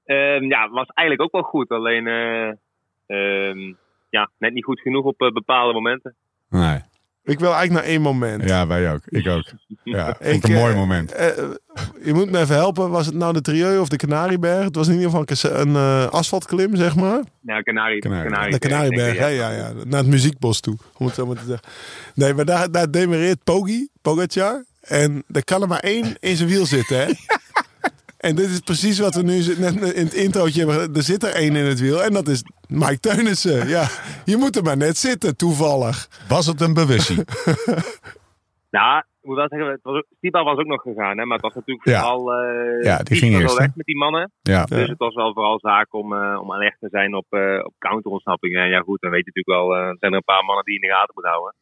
Ehm, 0.10 0.44
ja, 0.44 0.70
was 0.70 0.88
eigenlijk 0.94 1.22
ook 1.22 1.42
wel 1.42 1.52
goed. 1.52 1.70
Alleen 1.70 2.08
eh, 2.08 2.48
ehm, 3.06 3.74
ja, 4.10 4.30
net 4.38 4.54
niet 4.54 4.64
goed 4.64 4.80
genoeg 4.80 5.06
op 5.06 5.22
eh, 5.22 5.32
bepaalde 5.32 5.74
momenten. 5.74 6.16
Nee. 6.50 6.80
Ik 7.24 7.40
wil 7.40 7.54
eigenlijk 7.54 7.82
naar 7.82 7.94
één 7.94 8.02
moment. 8.02 8.44
Ja, 8.50 8.68
wij 8.68 8.94
ook. 8.94 9.02
Ik 9.06 9.28
ook. 9.28 9.44
Ja, 9.84 10.20
Ik, 10.20 10.44
een 10.44 10.54
mooi 10.54 10.72
eh, 10.72 10.78
moment. 10.80 11.12
eh, 11.12 11.28
je 12.04 12.14
moet 12.14 12.32
me 12.32 12.40
even 12.40 12.56
helpen. 12.56 12.90
Was 12.90 13.06
het 13.06 13.16
nou 13.16 13.34
de 13.34 13.42
Trieu 13.42 13.80
of 13.80 13.88
de 13.88 13.96
Canarieberg? 13.96 14.64
Het 14.64 14.76
was 14.76 14.88
in 14.88 14.94
ieder 14.94 15.10
geval 15.10 15.60
een, 15.62 15.76
asfaltklim, 16.10 16.76
zeg 16.76 16.96
maar. 16.96 17.22
Ja, 17.42 17.62
Canarie, 17.62 18.00
Canarie. 18.00 18.30
Canarie, 18.30 18.52
De 18.52 18.60
Canarieberg, 18.60 19.18
hè? 19.18 19.28
Ja, 19.28 19.50
ja. 19.50 19.72
Naar 19.86 20.00
het 20.00 20.10
muziekbos 20.10 20.60
toe, 20.60 20.78
om 20.98 21.06
het 21.06 21.16
zo 21.16 21.26
maar 21.26 21.36
te 21.36 21.46
zeggen. 21.46 21.68
Nee, 22.16 22.34
maar 22.34 22.46
daar, 22.46 22.72
daar 22.72 22.92
demereert 22.92 23.44
Pogi, 23.44 23.90
Pogacar. 24.02 24.66
En 24.82 25.24
er 25.32 25.44
kan 25.44 25.62
er 25.62 25.68
maar 25.68 25.80
één 25.80 26.16
in 26.20 26.36
zijn 26.36 26.50
wiel 26.50 26.66
zitten, 26.66 26.98
hè? 26.98 27.06
En 28.20 28.36
dit 28.36 28.50
is 28.50 28.60
precies 28.60 29.00
wat 29.00 29.16
we 29.16 29.22
nu 29.22 29.38
net 29.58 29.76
in 29.94 30.04
het 30.06 30.14
introotje 30.14 30.66
hebben. 30.68 30.96
Er 30.96 31.02
zit 31.02 31.24
er 31.24 31.34
één 31.36 31.56
in 31.56 31.66
het 31.66 31.80
wiel 31.80 32.04
en 32.04 32.14
dat 32.14 32.28
is 32.28 32.44
Mike 32.68 33.00
Teunissen. 33.00 33.68
Ja, 33.76 33.88
je 34.26 34.38
moet 34.38 34.56
er 34.56 34.64
maar 34.64 34.78
net 34.78 34.98
zitten, 34.98 35.38
toevallig. 35.38 36.08
Was 36.28 36.46
het 36.46 36.62
een 36.62 36.74
bewustzijn? 36.74 37.26
Nou, 38.72 38.98
ik 38.98 39.28
moet 39.28 39.36
wel 39.36 39.48
zeggen, 39.48 39.70
het 39.72 39.80
was 39.84 39.96
ook, 39.98 40.06
Stiba 40.18 40.44
was 40.44 40.58
ook 40.58 40.66
nog 40.66 40.82
gegaan, 40.82 41.18
hè, 41.18 41.26
maar 41.26 41.38
het 41.38 41.46
was 41.46 41.54
natuurlijk 41.56 41.88
Ja. 41.88 42.00
vooral. 42.02 42.34
eh 42.34 42.84
Ja, 42.84 42.98
die 42.98 43.18
ging 43.18 43.34
eerst, 43.40 43.58
weg 43.58 43.76
met 43.76 43.86
die 43.86 43.98
mannen. 43.98 44.32
Ja. 44.42 44.64
Dus 44.66 44.88
het 44.90 44.98
was 44.98 45.14
wel 45.16 45.34
vooral 45.34 45.60
zaak 45.60 45.94
om, 45.94 46.14
eh 46.14 46.40
om 46.42 46.54
alert 46.54 46.76
te 46.80 46.88
zijn 46.92 47.16
op, 47.16 47.26
eh 47.30 47.60
op 47.64 47.74
counterontsnappingen. 47.78 48.64
En 48.64 48.70
ja, 48.70 48.80
goed, 48.80 49.02
dan 49.02 49.12
weet 49.12 49.26
je 49.26 49.32
natuurlijk 49.34 49.60
wel, 49.60 49.76
eh, 49.78 49.88
er 49.88 49.96
zijn 50.00 50.12
er 50.12 50.18
een 50.18 50.32
paar 50.34 50.44
mannen 50.46 50.64
die 50.66 50.74
je 50.74 50.80
in 50.80 50.88
de 50.88 50.94
gaten 50.96 51.12
moet 51.16 51.26
houden. 51.34 51.54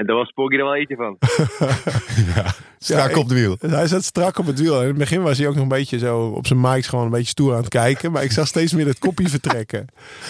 En 0.00 0.06
daar 0.06 0.16
was 0.16 0.30
Poggi 0.32 0.56
er 0.56 0.64
wel 0.64 0.74
eentje 0.74 0.96
van. 0.96 1.16
Strak 2.78 3.10
ik- 3.10 3.16
op 3.16 3.28
de 3.28 3.34
wiel. 3.34 3.56
Hij 3.60 3.86
zat 3.86 4.04
strak 4.04 4.38
op 4.38 4.46
het 4.46 4.60
wiel. 4.60 4.80
In 4.80 4.86
het 4.88 4.96
begin 4.98 5.22
was 5.22 5.38
hij 5.38 5.46
ook 5.46 5.54
nog 5.54 5.62
een 5.62 5.68
beetje 5.68 5.98
zo 5.98 6.20
op 6.26 6.46
zijn 6.46 6.60
mics 6.60 6.86
gewoon 6.88 7.04
een 7.04 7.10
beetje 7.10 7.26
stoer 7.26 7.52
aan 7.52 7.60
het 7.60 7.68
kijken. 7.68 8.12
Maar 8.12 8.22
ik 8.24 8.32
zag 8.32 8.46
steeds 8.46 8.72
meer 8.72 8.86
het 8.86 8.98
kopje 8.98 9.28
vertrekken. 9.28 9.86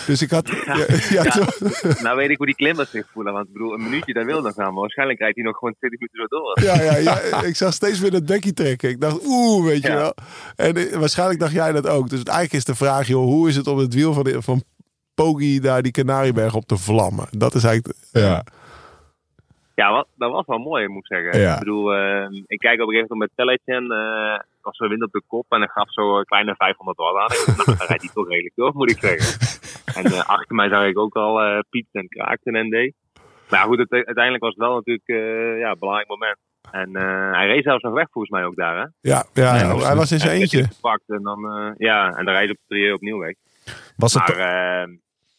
Dus 0.07 0.23
ik 0.23 0.31
had... 0.31 0.49
Ja, 0.67 0.77
ja, 1.11 1.23
Ja. 1.23 1.47
nou 2.03 2.17
weet 2.17 2.31
ik 2.31 2.37
hoe 2.37 2.47
die 2.47 2.55
klimmers 2.55 2.91
zich 2.91 3.07
voelen. 3.13 3.33
Want 3.33 3.47
ik 3.47 3.53
bedoel, 3.53 3.73
een 3.75 3.83
minuutje, 3.83 4.13
dat 4.13 4.25
wil 4.25 4.41
nog 4.43 4.55
gaan. 4.55 4.73
Maar 4.73 4.81
waarschijnlijk 4.81 5.19
rijdt 5.19 5.35
hij 5.37 5.45
nog 5.45 5.57
gewoon 5.57 5.75
20 5.79 6.01
minuten 6.01 6.21
zo 6.21 6.37
door. 6.39 6.61
Ja, 6.63 6.83
ja, 6.83 6.97
ja, 6.97 7.43
ik 7.51 7.57
zag 7.57 7.73
steeds 7.75 7.99
weer 8.01 8.11
dat 8.11 8.27
bekkie 8.27 8.53
trekken. 8.55 8.89
Ik 8.91 9.01
dacht, 9.01 9.19
oeh, 9.27 9.65
weet 9.67 9.83
je 9.83 9.89
Ja. 9.89 9.97
wel. 9.97 10.15
En 10.57 10.77
eh, 10.77 10.97
waarschijnlijk 10.97 11.41
dacht 11.41 11.53
jij 11.53 11.73
dat 11.73 11.87
ook. 11.87 12.09
Dus 12.09 12.23
eigenlijk 12.23 12.53
is 12.53 12.65
de 12.65 12.75
vraag, 12.75 13.07
joh, 13.07 13.25
hoe 13.25 13.49
is 13.49 13.57
het 13.57 13.67
om 13.67 13.79
het 13.79 13.95
wiel 13.95 14.13
van, 14.13 14.25
de- 14.25 14.43
van 14.43 14.63
Pogi 15.15 15.61
daar 15.61 15.83
die 15.83 15.93
Canarieberg 15.93 16.55
op 16.55 16.67
te 16.67 16.77
vlammen? 16.77 17.27
Dat 17.31 17.55
is 17.55 17.65
eigenlijk... 17.65 17.99
Ja. 18.13 18.45
Ja, 19.81 19.93
wat, 19.93 20.07
dat 20.15 20.31
was 20.31 20.47
wel 20.47 20.59
mooi, 20.59 20.89
moet 20.89 21.05
ik 21.11 21.17
zeggen. 21.17 21.41
Ja. 21.41 21.53
Ik 21.53 21.59
bedoel, 21.59 21.95
eh, 21.95 22.27
ik 22.47 22.59
kijk 22.59 22.81
op 22.81 22.89
een 22.89 22.95
gegeven 22.95 23.17
moment 23.17 23.31
met 23.37 23.47
Telletje. 23.47 23.95
eh 23.95 24.49
was 24.63 24.77
zo 24.77 24.89
wind 24.89 25.03
op 25.03 25.13
de 25.13 25.23
kop 25.27 25.47
en 25.49 25.63
ik 25.63 25.71
gaf 25.71 25.93
zo 25.93 26.19
een 26.19 26.25
kleine 26.25 26.55
500 26.57 26.99
watt 26.99 27.17
aan. 27.19 27.39
Ik 27.39 27.57
dacht, 27.57 27.67
nou, 27.67 27.79
dan 27.79 27.87
rijdt 27.87 28.03
hij 28.03 28.13
toch 28.15 28.29
redelijk 28.29 28.55
door, 28.57 28.73
moet 28.75 28.91
ik 28.91 28.99
zeggen. 28.99 29.29
En 29.99 30.05
eh, 30.05 30.29
achter 30.29 30.55
mij 30.55 30.69
zag 30.69 30.87
ik 30.87 30.99
ook 30.99 31.15
al 31.17 31.41
eh 31.43 31.59
Piet 31.71 31.87
en 31.93 32.09
Kraakten 32.09 32.55
en 32.55 32.67
ND. 32.67 32.93
Maar 33.51 33.61
ja, 33.61 33.67
goed, 33.67 33.79
het, 33.79 33.91
uiteindelijk 33.93 34.43
was 34.45 34.55
het 34.55 34.63
wel 34.67 34.75
natuurlijk 34.75 35.09
eh, 35.09 35.59
ja, 35.59 35.71
een 35.71 35.79
belangrijk 35.79 36.09
moment. 36.09 36.37
En 36.71 36.97
eh, 36.97 37.33
hij 37.33 37.47
reed 37.47 37.63
zelfs 37.65 37.83
nog 37.83 37.93
weg 37.93 38.07
volgens 38.11 38.33
mij 38.33 38.45
ook 38.45 38.57
daar, 38.57 38.77
hè? 38.77 38.87
Ja, 39.01 39.25
ja, 39.33 39.57
Ja, 39.57 39.77
hij 39.77 39.97
was 39.97 40.13
in 40.13 40.19
zijn 40.19 40.41
eentje. 40.41 40.65
gepakt 40.65 41.03
en 41.07 41.23
dan, 41.23 41.45
eh, 41.45 41.71
ja, 41.77 42.07
en 42.09 42.25
dan 42.25 42.35
rijdt 42.35 42.51
hij 42.51 42.51
op 42.51 42.57
de 42.67 42.75
trio 42.75 42.95
opnieuw 42.95 43.19
weg. 43.19 43.35
Was 43.97 44.15
het, 44.15 44.29
Maar, 44.29 44.83
eh, 44.83 44.89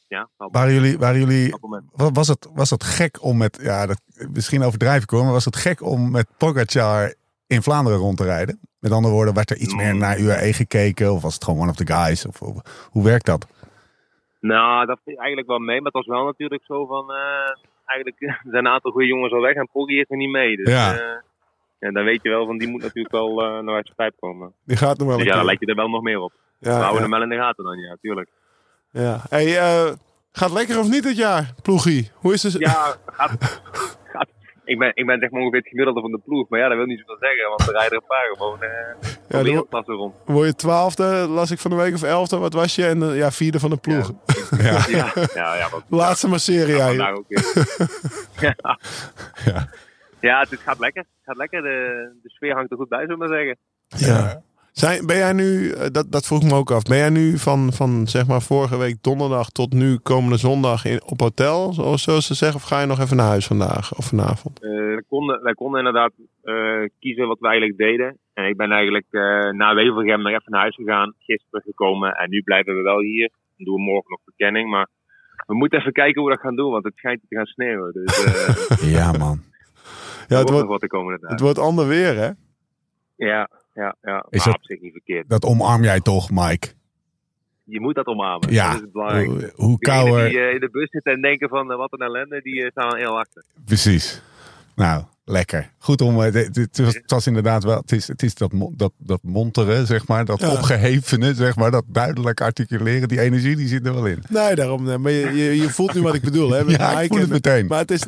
ja, 0.07 0.29
waren 0.37 0.73
jullie, 0.73 0.97
waren 0.97 1.19
jullie 1.19 1.55
was 1.91 2.27
het, 2.27 2.49
was 2.53 2.69
het 2.69 2.83
gek 2.83 3.23
om 3.23 3.37
met, 3.37 3.59
ja, 3.61 3.85
dat, 3.85 4.01
misschien 4.33 4.63
overdrijf 4.63 5.03
ik 5.03 5.09
hoor, 5.09 5.23
maar 5.23 5.31
was 5.31 5.45
het 5.45 5.55
gek 5.55 5.81
om 5.81 6.11
met 6.11 6.27
Pogacar 6.37 7.13
in 7.47 7.61
Vlaanderen 7.61 7.99
rond 7.99 8.17
te 8.17 8.23
rijden? 8.23 8.59
Met 8.79 8.91
andere 8.91 9.13
woorden, 9.13 9.33
werd 9.33 9.49
er 9.49 9.57
iets 9.57 9.75
meer 9.75 9.95
naar 9.95 10.19
UAE 10.19 10.53
gekeken? 10.53 11.13
Of 11.13 11.21
was 11.21 11.33
het 11.33 11.43
gewoon 11.43 11.59
one 11.59 11.69
of 11.69 11.75
the 11.75 11.93
guys? 11.93 12.25
Of, 12.25 12.41
of- 12.41 12.87
hoe 12.91 13.03
werkt 13.03 13.25
dat? 13.25 13.47
Nou, 14.39 14.85
dat 14.85 14.99
viel 15.05 15.17
eigenlijk 15.17 15.47
wel 15.47 15.59
mee. 15.59 15.75
Maar 15.81 15.91
het 15.91 16.05
was 16.05 16.05
wel 16.05 16.25
natuurlijk 16.25 16.63
zo 16.65 16.85
van... 16.85 17.11
eh, 17.11 17.17
eigenlijk 17.85 18.17
zijn 18.51 18.65
een 18.65 18.71
aantal 18.71 18.91
goede 18.91 19.07
jongens 19.07 19.33
al 19.33 19.41
weg 19.41 19.55
en 19.55 19.69
Poggi 19.71 19.99
is 19.99 20.05
er 20.09 20.17
niet 20.17 20.29
mee. 20.31 20.55
Dus 20.55 20.67
Ja. 20.73 20.93
ja. 20.93 21.23
ja, 21.79 21.91
dan 21.91 22.03
weet 22.03 22.19
je 22.23 22.29
wel 22.29 22.45
van 22.45 22.57
die 22.57 22.67
moet 22.67 22.81
natuurlijk 22.81 23.11
wel 23.13 23.41
eh 23.41 23.63
naar 23.63 23.75
uit 23.75 23.85
zijn 23.85 23.95
pijp 23.95 24.13
komen. 24.19 24.53
Die 24.65 24.77
gaat 24.77 24.97
nog 24.97 25.07
wel 25.07 25.17
Dus 25.17 25.25
ja, 25.25 25.35
dan 25.35 25.45
lijkt 25.45 25.61
je 25.61 25.67
er 25.67 25.75
wel 25.75 25.89
nog 25.89 26.01
meer 26.01 26.19
op. 26.19 26.33
We 26.59 26.69
houden 26.69 26.93
ja, 26.95 27.01
hem 27.01 27.09
wel 27.11 27.21
in 27.21 27.29
de 27.29 27.35
gaten 27.35 27.63
dan, 27.63 27.77
ja, 27.77 27.97
tuurlijk. 28.01 28.29
ja. 28.91 29.21
Hey, 29.29 29.57
eh, 29.59 29.91
gaat 30.31 30.51
lekker 30.51 30.79
of 30.79 30.89
niet 30.89 31.03
dit 31.03 31.17
jaar, 31.17 31.53
ploegie? 31.61 32.11
Hoe 32.15 32.33
is 32.33 32.43
het? 32.43 32.53
Ja, 32.57 32.95
gaat, 33.17 33.61
ik, 34.65 34.77
ben, 34.79 34.91
ik 34.93 35.05
ben 35.05 35.19
zeg 35.19 35.29
maar 35.29 35.39
ongeveer 35.41 35.59
het 35.59 35.67
gemiddelde 35.69 36.01
van 36.01 36.11
de 36.11 36.19
ploeg. 36.25 36.49
Maar 36.49 36.59
ja, 36.59 36.67
dat 36.67 36.77
wil 36.77 36.85
niet 36.85 36.99
zoveel 36.99 37.17
zeggen. 37.19 37.49
Want 37.49 37.67
er 37.67 37.73
rijden 37.73 37.91
er 37.91 37.95
een 37.97 38.07
paar 38.07 38.29
gewoon 38.37 38.61
eh 38.63 38.69
Ja, 39.01 39.17
dan- 39.27 39.43
wereldklasse 39.43 39.91
rond. 39.91 40.15
Word 40.25 40.47
je 40.47 40.55
twaalfde, 40.55 41.03
las 41.29 41.51
ik 41.51 41.59
van 41.59 41.71
de 41.71 41.77
week, 41.77 41.93
of 41.93 42.03
elfde? 42.03 42.37
Wat 42.37 42.53
was 42.53 42.75
je? 42.75 42.85
En 42.85 43.03
eh, 43.03 43.17
ja, 43.17 43.31
vierde 43.31 43.59
van 43.59 43.69
de 43.69 43.77
ploeg. 43.77 44.11
Ja. 44.57 44.85
Ja, 44.87 45.11
ja, 45.33 45.55
ja. 45.55 45.69
Wat, 45.69 45.83
Laatste 45.89 46.27
ja, 46.95 47.11
ook 47.11 47.25
weer. 47.27 47.43
ja. 48.47 48.77
Ja. 49.45 49.67
ja, 50.19 50.39
het 50.49 50.59
gaat 50.59 50.79
lekker. 50.79 51.01
Het 51.01 51.23
gaat 51.25 51.37
lekker. 51.37 51.61
De, 51.61 52.09
de 52.23 52.29
sfeer 52.29 52.53
hangt 52.53 52.71
er 52.71 52.77
goed 52.77 52.89
bij, 52.89 52.99
zullen 52.99 53.17
we 53.19 53.27
maar 53.27 53.37
zeggen. 53.37 53.57
Ja. 53.87 54.41
Zijn, 54.71 55.05
ben 55.05 55.17
jij 55.17 55.33
nu, 55.33 55.71
eh, 55.71 55.87
dat, 55.91 56.11
dat 56.11 56.25
vroeg 56.25 56.41
ik 56.41 56.49
me 56.51 56.55
ook 56.55 56.71
af, 56.71 56.83
ben 56.83 56.97
jij 56.97 57.09
nu 57.09 57.37
van, 57.37 57.73
van 57.73 58.07
zeg 58.07 58.27
maar 58.27 58.41
vorige 58.41 58.77
week 58.77 58.97
donderdag 59.01 59.49
tot 59.49 59.73
nu 59.73 59.97
komende 59.97 60.37
zondag 60.37 60.85
in, 60.85 61.01
op 61.05 61.19
hotel, 61.19 61.73
zoals, 61.73 62.03
zoals 62.03 62.27
ze 62.27 62.33
zeggen, 62.33 62.57
of 62.57 62.67
ga 62.67 62.81
je 62.81 62.87
nog 62.87 62.99
even 62.99 63.17
naar 63.17 63.27
huis 63.27 63.47
vandaag 63.47 63.97
of 63.97 64.05
vanavond? 64.05 64.63
Eh, 64.63 64.69
wij, 64.69 65.03
konden, 65.07 65.43
wij 65.43 65.53
konden 65.53 65.79
inderdaad 65.79 66.11
eh, 66.43 66.83
kiezen 66.99 67.27
wat 67.27 67.39
we 67.39 67.47
eigenlijk 67.47 67.77
deden. 67.77 68.17
En 68.33 68.45
ik 68.45 68.57
ben 68.57 68.71
eigenlijk 68.71 69.07
eh, 69.09 69.49
na 69.49 69.73
Wevelgem 69.73 70.21
nog 70.21 70.31
even 70.31 70.51
naar 70.51 70.61
huis 70.61 70.75
gegaan, 70.75 71.13
gisteren 71.19 71.61
gekomen. 71.61 72.11
En 72.11 72.29
nu 72.29 72.41
blijven 72.41 72.75
we 72.75 72.81
wel 72.81 72.99
hier. 72.99 73.29
Dan 73.57 73.65
doen 73.65 73.75
we 73.75 73.81
morgen 73.81 74.09
nog 74.09 74.19
verkenning. 74.23 74.69
Maar 74.69 74.87
we 75.47 75.55
moeten 75.55 75.79
even 75.79 75.91
kijken 75.91 76.21
hoe 76.21 76.29
we 76.29 76.35
dat 76.35 76.45
gaan 76.45 76.55
doen, 76.55 76.71
want 76.71 76.83
het 76.83 76.95
schijnt 76.95 77.21
te 77.29 77.35
gaan 77.35 77.45
sneeuwen. 77.45 77.93
Dus 77.93 78.23
eh 78.23 78.91
Ja, 78.97 79.11
man. 79.11 79.39
Ja, 80.27 80.37
het 80.37 80.49
wordt 80.49 80.81
het 81.21 81.39
wordt 81.39 81.59
ander 81.59 81.87
weer, 81.87 82.15
hè? 82.15 82.29
Ja, 83.15 83.49
ja, 83.73 83.95
ja. 84.01 84.25
Is 84.29 84.37
maar 84.37 84.45
dat- 84.45 84.55
op 84.55 84.63
zich 84.65 84.81
niet 84.81 84.91
verkeerd. 84.91 85.29
Dat 85.29 85.45
omarm 85.45 85.83
jij 85.83 85.99
toch, 86.01 86.29
Mike? 86.31 86.67
Je 87.63 87.79
moet 87.79 87.95
dat 87.95 88.05
omarmen. 88.05 88.53
Ja. 88.53 88.65
Dat 88.67 88.75
is 88.75 88.81
het 88.81 88.91
belangrijkste. 88.91 89.51
Hoe, 89.55 89.65
hoe 89.67 89.79
kouder... 89.79 90.29
die 90.29 90.39
eh, 90.39 90.53
in 90.53 90.59
de 90.59 90.69
bus 90.71 90.89
zitten 90.89 91.13
en 91.13 91.21
denken 91.21 91.49
van 91.49 91.71
eh, 91.71 91.77
wat 91.77 91.91
een 91.93 91.99
ellende, 92.05 92.41
die 92.41 92.63
eh, 92.63 92.71
staan 92.71 92.95
heel 92.97 93.19
achter. 93.19 93.43
Precies. 93.65 94.21
Nou, 94.75 95.03
lekker. 95.25 95.71
Goed 95.77 96.01
om. 96.01 96.17
Het 96.19 96.77
was, 96.77 96.93
het 96.93 97.11
was 97.11 97.27
inderdaad 97.27 97.63
wel. 97.63 97.77
Het 97.77 97.91
is, 97.91 98.07
het 98.07 98.23
is 98.23 98.35
dat, 98.35 98.51
dat, 98.75 98.91
dat 98.97 99.19
monteren, 99.23 99.85
zeg 99.85 100.07
maar. 100.07 100.25
Dat 100.25 100.39
Ja. 100.39 100.51
opgehevene, 100.51 101.33
zeg 101.33 101.55
maar. 101.55 101.71
Dat 101.71 101.83
duidelijk 101.87 102.41
articuleren. 102.41 103.07
Die 103.07 103.19
energie, 103.21 103.55
die 103.55 103.67
zit 103.67 103.85
er 103.85 103.93
wel 103.93 104.05
in. 104.05 104.23
Nee, 104.29 104.55
daarom. 104.55 104.83
nee, 104.83 104.97
Maar 104.97 105.11
je, 105.11 105.31
je, 105.33 105.55
je 105.57 105.69
voelt 105.69 105.93
nu 105.93 106.01
wat 106.01 106.13
ik 106.15 106.21
bedoel, 106.21 106.49
hè? 106.51 106.63
met 106.65 106.75
Ja, 106.79 107.01
ik 107.01 107.07
voel 107.07 107.17
het 107.17 107.27
en- 107.27 107.33
meteen. 107.33 107.67
Maar 107.67 107.79
het 107.79 107.91
is, 107.91 108.03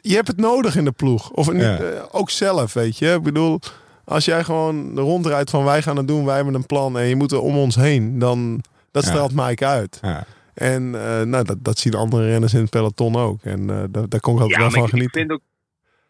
je 0.00 0.14
hebt 0.14 0.28
het 0.28 0.36
nodig 0.36 0.76
in 0.76 0.84
de 0.84 0.92
ploeg. 0.92 1.30
Of 1.30 1.52
niet, 1.52 1.62
Ja. 1.62 2.08
ook 2.10 2.30
zelf, 2.30 2.72
weet 2.72 2.98
je. 2.98 3.12
Ik 3.12 3.22
bedoel, 3.22 3.60
als 4.06 4.24
jij 4.24 4.44
gewoon 4.44 4.98
rondrijdt 4.98 5.50
van 5.50 5.64
wij 5.64 5.82
gaan 5.82 5.96
het 5.96 6.08
doen, 6.08 6.24
wij 6.24 6.36
hebben 6.36 6.54
een 6.54 6.66
plan 6.66 6.98
en 6.98 7.04
je 7.06 7.16
moet 7.16 7.32
er 7.32 7.40
om 7.40 7.56
ons 7.56 7.76
heen, 7.76 8.18
dan 8.18 8.60
dat 8.90 9.04
Ja. 9.04 9.10
straalt 9.10 9.32
Mike 9.34 9.66
uit. 9.66 9.98
Ja. 10.02 10.24
En 10.54 10.94
eh, 10.94 11.22
nou, 11.22 11.44
dat, 11.44 11.64
dat 11.64 11.78
zien 11.78 11.94
andere 11.94 12.26
renners 12.26 12.54
in 12.54 12.60
het 12.60 12.70
peloton 12.70 13.16
ook. 13.16 13.42
En 13.42 13.60
eh, 13.70 13.84
daar, 13.90 14.08
daar 14.08 14.20
kon 14.20 14.34
ik 14.34 14.40
altijd 14.40 14.50
Ja, 14.50 14.58
wel 14.58 14.70
van 14.70 14.78
ik, 14.78 14.84
ik 14.86 14.90
genieten. 14.94 15.20
vind 15.20 15.32
ook, 15.32 15.40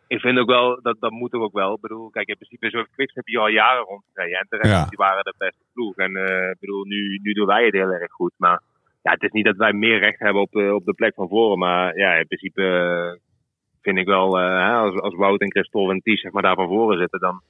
ik 0.07 0.21
vind 0.21 0.39
ook 0.39 0.49
wel, 0.49 0.79
dat, 0.83 0.97
dat 1.01 1.11
moet 1.11 1.33
er 1.33 1.41
ook 1.41 1.53
wel. 1.53 1.75
Ik 1.75 1.81
bedoel, 1.81 2.11
kijk, 2.11 2.29
in 2.29 2.37
principe 2.37 2.71
zo'n 2.71 2.87
Quickstep 2.95 3.25
heb 3.25 3.35
je 3.35 3.39
al 3.41 3.49
jaren 3.49 3.85
rondgereden. 3.85 4.39
En 4.39 4.47
terecht, 4.49 4.69
Ja. 4.71 4.85
die 4.89 4.99
waren 4.99 5.25
de 5.25 5.35
beste 5.39 5.65
ploeg. 5.73 5.97
En 5.97 6.17
eh, 6.17 6.51
ik 6.51 6.57
bedoel, 6.61 6.85
nu, 6.85 7.19
nu 7.23 7.33
doen 7.33 7.47
wij 7.47 7.65
het 7.65 7.75
heel 7.75 7.91
erg 7.93 8.13
goed. 8.13 8.33
Maar 8.37 8.61
ja, 9.03 9.11
het 9.13 9.23
is 9.23 9.31
niet 9.33 9.45
dat 9.45 9.57
wij 9.57 9.73
meer 9.73 9.99
recht 9.99 10.19
hebben 10.19 10.43
op, 10.43 10.51
de 10.53 10.75
op 10.75 10.85
de 10.85 10.93
plek 10.95 11.15
van 11.15 11.29
voren. 11.29 11.59
Maar 11.59 11.97
ja, 11.99 12.13
in 12.15 12.27
principe 12.27 12.63
vind 13.83 13.99
ik 13.99 14.07
wel, 14.07 14.37
hè, 14.37 14.73
als, 14.73 15.01
als 15.01 15.15
Wout 15.15 15.41
en 15.41 15.51
Christophe 15.51 15.93
en 15.93 16.01
Ties 16.01 16.21
zeg 16.21 16.33
maar, 16.33 16.43
daar 16.43 16.55
van 16.55 16.69
voren 16.69 16.99
zitten, 16.99 17.21
dan, 17.21 17.41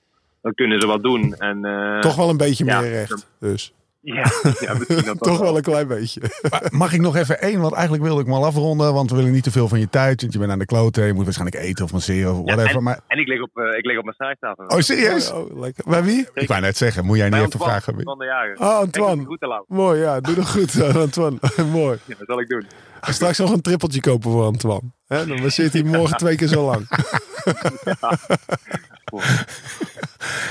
dan 0.47 0.55
kunnen 0.55 0.81
ze 0.81 0.87
wat 0.87 1.03
doen. 1.03 1.35
En, 1.35 1.65
eh, 1.65 2.01
Toch 2.01 2.17
wel 2.17 2.31
een 2.31 2.37
beetje 2.37 2.65
ja. 2.65 2.81
meer 2.81 2.91
recht. 2.91 3.27
Dus 3.41 3.73
Ja, 4.01 4.25
ja 4.61 4.75
misschien 4.75 5.05
dat 5.05 5.19
toch 5.31 5.39
wel 5.39 5.57
een 5.57 5.63
klein 5.63 5.89
beetje. 5.89 6.21
Maar 6.51 6.69
Mag 6.71 6.93
ik 6.93 7.01
nog 7.01 7.17
even 7.17 7.41
één? 7.41 7.61
Want 7.61 7.73
eigenlijk 7.73 8.05
wilde 8.05 8.21
ik 8.21 8.27
me 8.27 8.35
al 8.35 8.45
afronden. 8.45 8.95
Want 8.95 9.11
we 9.11 9.17
willen 9.17 9.33
niet 9.33 9.43
te 9.43 9.51
veel 9.51 9.69
van 9.69 9.79
je 9.79 9.89
tijd. 9.89 10.21
Want 10.21 10.33
je 10.33 10.39
bent 10.39 10.51
aan 10.51 10.59
de 10.59 10.67
kloten. 10.67 11.07
Je 11.07 11.13
moet 11.13 11.25
waarschijnlijk 11.25 11.63
eten 11.63 11.85
of 11.85 11.93
masseren 11.93 12.33
of 12.33 12.39
Ja, 12.39 12.45
whatever. 12.45 12.77
en, 12.77 12.83
maar... 12.83 13.01
en 13.07 13.19
ik 13.19 13.27
lig 13.29 13.43
op, 13.43 13.51
eh, 13.55 13.79
ik 13.79 13.85
lig 13.85 13.99
op 13.99 14.05
mijn. 14.05 14.57
Oh, 14.57 14.79
serieus? 14.79 15.33
Oh, 15.33 15.51
oh, 15.51 15.61
lekker. 15.61 15.85
Bij 15.89 16.05
wie? 16.05 16.29
Ik 16.35 16.49
wou 16.49 16.61
net 16.61 16.77
zeggen, 16.77 17.05
moet 17.05 17.17
jij 17.17 17.29
niet 17.29 17.35
Bij 17.35 17.45
even 17.47 17.61
Antoine 17.61 17.81
vragen? 17.81 18.03
Van 18.05 18.19
de 18.19 18.25
Jager. 18.25 18.59
Oh, 18.59 18.79
Antoine. 18.79 19.25
Goed 19.25 19.41
te 19.41 19.47
lang. 19.47 19.65
Mooi, 19.69 20.01
ja. 20.01 20.21
Doe 20.21 20.35
dat 20.35 20.51
goed, 20.51 20.81
eh, 20.81 20.97
Antoine. 20.97 21.39
Mooi. 21.73 21.99
Ja, 22.05 22.15
dat 22.19 22.27
zal 22.27 22.41
ik 22.41 22.49
doen. 22.49 22.67
Straks 23.01 23.39
nog 23.39 23.53
een 23.53 23.61
trippeltje 23.61 24.01
kopen 24.01 24.31
voor 24.31 24.45
Antoine. 24.45 24.91
Hè, 25.07 25.27
dan 25.27 25.51
zit 25.51 25.73
hij 25.73 25.83
morgen 25.83 26.17
twee 26.25 26.37
keer 26.37 26.49
zo 26.49 26.65
lang. 26.65 26.87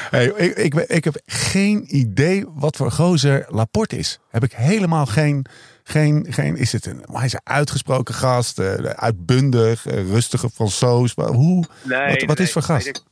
Hey, 0.10 0.26
ik, 0.26 0.56
ik, 0.58 0.74
ik 0.74 1.04
heb 1.04 1.16
geen 1.26 1.86
idee 1.96 2.46
wat 2.54 2.76
voor 2.76 2.92
gozer 2.92 3.46
Laporte 3.50 3.98
is. 3.98 4.20
Heb 4.30 4.44
ik 4.44 4.52
helemaal 4.54 5.06
geen... 5.06 5.46
geen, 5.84 6.26
geen 6.30 6.56
is 6.56 6.72
het 6.72 6.86
een, 6.86 7.04
hij 7.12 7.26
is 7.26 7.34
een 7.34 7.40
uitgesproken 7.44 8.14
gast, 8.14 8.60
eh, 8.60 8.74
uitbundig, 8.84 9.86
eh, 9.86 10.10
rustige 10.10 10.50
Fransoos. 10.50 11.16
Maar 11.16 11.28
Hoe? 11.28 11.64
Nee, 11.84 12.10
Wat- 12.10 12.24
wat 12.24 12.38
nee, 12.38 12.48
is 12.48 12.54
voor 12.54 12.62
gast? 12.62 13.06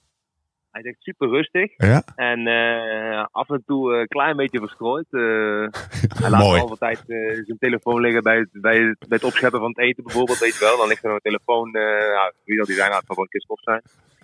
Hij 0.71 0.81
zegt 0.81 0.95
super 0.99 1.29
rustig. 1.29 1.71
Ja? 1.77 2.03
En 2.15 2.47
eh, 2.47 3.25
af 3.31 3.49
en 3.49 3.63
toe 3.65 3.93
een 3.93 4.07
klein 4.07 4.35
beetje 4.35 4.59
verstrooid. 4.59 5.05
hij 6.21 6.29
laat 6.29 6.41
Mooi. 6.41 6.61
altijd 6.61 7.03
zijn 7.45 7.57
telefoon 7.59 8.01
liggen 8.01 8.23
bij 8.23 8.37
het, 8.37 8.49
bij, 8.51 8.77
het, 8.77 8.99
bij 8.99 9.17
het 9.17 9.23
opscheppen 9.23 9.59
van 9.59 9.69
het 9.69 9.79
eten 9.79 10.03
bijvoorbeeld. 10.03 10.39
Weet 10.39 10.53
je 10.53 10.59
wel. 10.59 10.77
Dan 10.77 10.87
ligt 10.87 11.03
er 11.03 11.11
een 11.11 11.19
telefoon. 11.19 11.69
ja, 11.71 12.33
wie 12.45 12.57
dat 12.57 12.67
die 12.67 12.75
zijn, 12.75 12.89
nou, 12.89 13.03
het 13.07 13.15
wel 13.15 13.27
een 13.29 13.41
stof 13.41 13.61
zijn. 13.61 13.81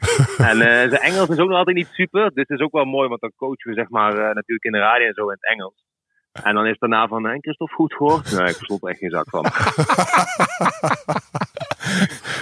en 0.50 0.62
eh, 0.62 0.89
zijn 0.89 1.02
Engels 1.02 1.30
is 1.30 1.38
ook 1.38 1.50
nog 1.50 1.58
altijd 1.58 1.76
niet 1.76 1.89
super. 1.91 2.32
Dus 2.34 2.45
het 2.47 2.60
is 2.60 2.66
ook 2.66 2.72
wel 2.72 2.86
mooi, 2.86 3.08
want 3.08 3.22
dan 3.22 3.32
coachen 3.36 3.70
we 3.70 3.74
zeg 3.74 3.89
maar 3.89 4.12
eh, 4.12 4.36
natuurlijk 4.36 4.64
in 4.64 4.72
de 4.72 4.78
radio 4.78 5.08
en 5.08 5.14
zo 5.14 5.24
in 5.24 5.38
het 5.39 5.50
Engels. 5.50 5.88
En 6.32 6.56
dan 6.56 6.68
is 6.68 6.80
daarna 6.80 7.08
van, 7.08 7.24
hey, 7.24 7.38
Christophe, 7.39 7.76
goed 7.76 7.93
gehoord? 7.93 8.32
Nee, 8.32 8.50
ik 8.50 8.56
verstond 8.56 8.84
er 8.84 8.89
echt 8.89 9.00
geen 9.00 9.10
zak 9.10 9.30
van. 9.30 9.45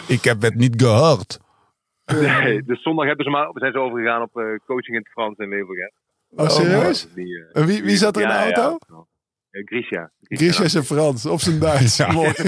Ik 0.07 0.23
heb 0.23 0.41
het 0.41 0.55
niet 0.55 0.81
gehoord. 0.81 1.39
Nee, 2.05 2.63
dus 2.63 2.81
zondag 2.81 3.05
hebben 3.05 3.25
ze 3.25 3.31
maar, 3.31 3.49
zijn 3.53 3.71
ze 3.71 3.79
overgegaan 3.79 4.21
op 4.21 4.37
eh, 4.37 4.45
coaching 4.65 4.95
in 4.95 5.01
het 5.03 5.11
Frans 5.11 5.37
in 5.37 5.49
Leeuwarden. 5.49 5.91
Oh, 6.29 6.49
serieus? 6.49 7.13
Die, 7.13 7.45
En 7.51 7.65
wie, 7.65 7.83
wie 7.83 7.95
zat 7.95 8.15
er 8.15 8.21
in 8.21 8.27
de 8.27 8.33
ja, 8.33 8.43
auto? 8.43 8.77
Grisha. 9.65 10.11
Grisha 10.21 10.63
is 10.63 10.75
in 10.75 10.83
Frans, 10.83 11.25
op 11.25 11.41
zijn 11.41 11.59
Duits. 11.59 11.97
Ja. 11.97 12.11
Mooi. 12.11 12.33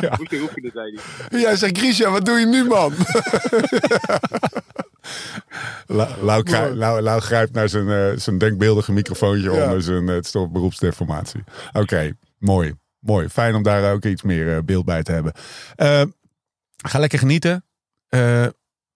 Ja. 0.00 0.14
Moest 0.18 0.30
je 0.34 0.38
roepen, 0.38 0.70
zei 0.74 1.00
hij. 1.28 1.40
Jij 1.40 1.56
zegt, 1.56 1.78
Grisha, 1.78 2.10
wat 2.10 2.24
doe 2.24 2.38
je 2.38 2.46
nu, 2.46 2.64
man? 2.64 2.92
La- 5.86 6.16
Lau, 6.22 7.00
Lau 7.02 7.20
grijpt 7.20 7.52
naar 7.52 7.68
zijn, 7.68 7.88
eh, 7.88 8.18
zijn 8.18 8.38
denkbeeldige 8.38 8.92
microfoontje 8.92 9.50
Ja. 9.52 9.64
onder 9.64 9.82
zijn 9.82 10.08
uh, 10.08 10.16
stop 10.20 10.52
beroepsdeformatie. 10.52 11.44
Oké, 11.72 12.12
mooi. 12.38 12.74
Mooi. 12.98 13.28
Fijn 13.28 13.54
om 13.54 13.62
daar 13.62 13.92
ook 13.92 14.04
iets 14.04 14.22
meer 14.22 14.56
eh, 14.56 14.62
beeld 14.64 14.84
bij 14.84 15.02
te 15.02 15.12
hebben. 15.12 15.32
Eh, 15.76 16.02
ga 16.76 16.98
lekker 16.98 17.18
genieten. 17.18 17.64
Eh, 18.08 18.46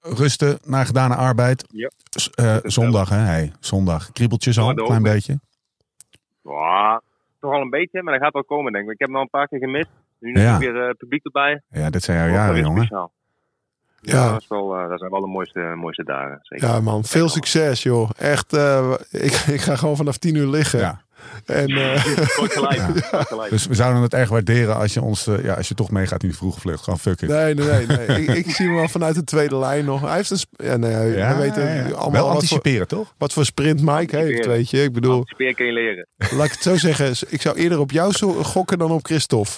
rusten 0.01 0.59
na 0.65 0.85
gedane 0.85 1.15
arbeid. 1.15 1.65
Ja. 1.71 1.91
Eh, 2.35 2.57
zondag, 2.62 3.09
hè? 3.09 3.17
Hey, 3.17 3.53
zondag. 3.61 4.12
Kriebeltjes 4.12 4.59
al, 4.59 4.69
een 4.69 4.75
klein 4.75 4.91
open. 4.91 5.03
beetje. 5.12 5.41
Ja, 6.45 7.01
toch 7.40 7.53
al 7.53 7.61
een 7.61 7.70
beetje, 7.70 8.03
maar 8.03 8.12
dat 8.12 8.22
gaat 8.22 8.32
wel 8.32 8.45
komen, 8.45 8.72
denk 8.72 8.84
ik. 8.84 8.92
Ik 8.92 8.99
heb 8.99 9.09
hem 9.09 9.16
al 9.16 9.22
een 9.22 9.30
paar 9.30 9.49
keer 9.49 9.59
gemist. 9.59 9.88
Nu 10.18 10.32
is 10.32 10.40
Ja. 10.42 10.53
er 10.55 10.59
weer 10.59 10.88
eh, 10.88 10.95
publiek 10.99 11.24
erbij. 11.24 11.61
Ja, 11.70 11.90
dit 11.90 12.03
zijn 12.03 12.18
jouw 12.18 12.34
jaren, 12.34 12.61
jongen. 12.61 12.76
speciaal. 12.84 13.12
Ja. 14.01 14.30
dat, 14.32 14.40
is 14.40 14.49
wel, 14.49 14.76
eh, 14.76 14.88
dat 14.88 14.99
zijn 14.99 15.11
wel 15.11 15.20
de 15.20 15.26
mooiste, 15.26 15.61
mooiste 15.76 16.05
dagen. 16.05 16.38
Zeker. 16.42 16.68
Ja, 16.68 16.80
man. 16.80 17.05
Veel 17.05 17.28
succes, 17.28 17.82
joh. 17.82 18.11
Echt, 18.18 18.53
eh, 18.53 18.92
ik, 19.11 19.32
ik 19.57 19.61
ga 19.61 19.76
gewoon 19.76 19.97
vanaf 19.97 20.16
tien 20.18 20.34
uur 20.34 20.47
liggen. 20.47 20.78
Ja. 20.78 21.03
En 21.47 21.68
eh, 21.68 22.01
gelijk. 22.05 22.35
kort 22.37 22.53
gelijk. 23.27 23.51
Dus 23.51 23.66
we 23.66 23.75
zouden 23.75 24.03
het 24.03 24.14
erg 24.14 24.29
waarderen 24.29 24.77
als 24.77 24.95
je 24.95 25.03
ons, 25.03 25.27
eh, 25.27 25.45
ja, 25.45 25.55
als 25.55 25.68
je 25.68 25.75
toch 25.75 25.91
meegaat 25.91 26.22
in 26.22 26.29
die 26.29 26.37
vroege 26.37 26.61
vlucht. 26.61 26.85
Gewoon 26.85 26.99
fuck 26.99 27.20
it. 27.20 27.29
nee, 27.29 27.55
nee, 27.55 27.87
nee. 27.87 28.07
nee. 28.07 28.22
ik, 28.22 28.47
ik 28.47 28.51
zie 28.55 28.66
hem 28.66 28.75
wel 28.75 28.89
vanuit 28.89 29.14
de 29.14 29.25
tweede 29.25 29.57
lijn 29.57 29.85
nog. 29.85 30.01
Hij 30.01 30.16
heeft 30.16 30.31
een... 30.31 30.39
Ja, 30.66 30.77
nee, 30.77 31.16
Ja, 31.16 31.35
we 31.37 31.41
weten 31.43 31.62
ja, 31.64 31.75
ja. 31.75 31.83
allemaal 31.83 31.95
Wel 32.11 32.11
wat 32.11 32.22
voor, 32.22 32.31
anticiperen, 32.35 32.89
toch? 32.89 33.14
wat 33.18 33.33
voor 33.33 33.45
sprint 33.45 33.81
Mike 33.81 33.93
heeft, 33.97 34.12
Anticiperen. 34.14 34.51
weet 34.51 34.70
je. 34.70 34.83
Ik 34.83 34.93
bedoel, 34.93 35.22
Speer 35.25 35.55
kun 35.55 35.66
je 35.66 35.72
leren. 35.72 36.07
laat 36.16 36.47
ik 36.47 36.53
het 36.53 36.62
zo 36.62 36.77
zeggen. 36.77 37.12
Ik 37.29 37.41
zou 37.41 37.57
eerder 37.57 37.79
op 37.79 37.91
jou 37.91 38.12
zo- 38.12 38.33
gokken 38.43 38.79
dan 38.79 38.91
op 38.91 39.05
Christophe. 39.07 39.51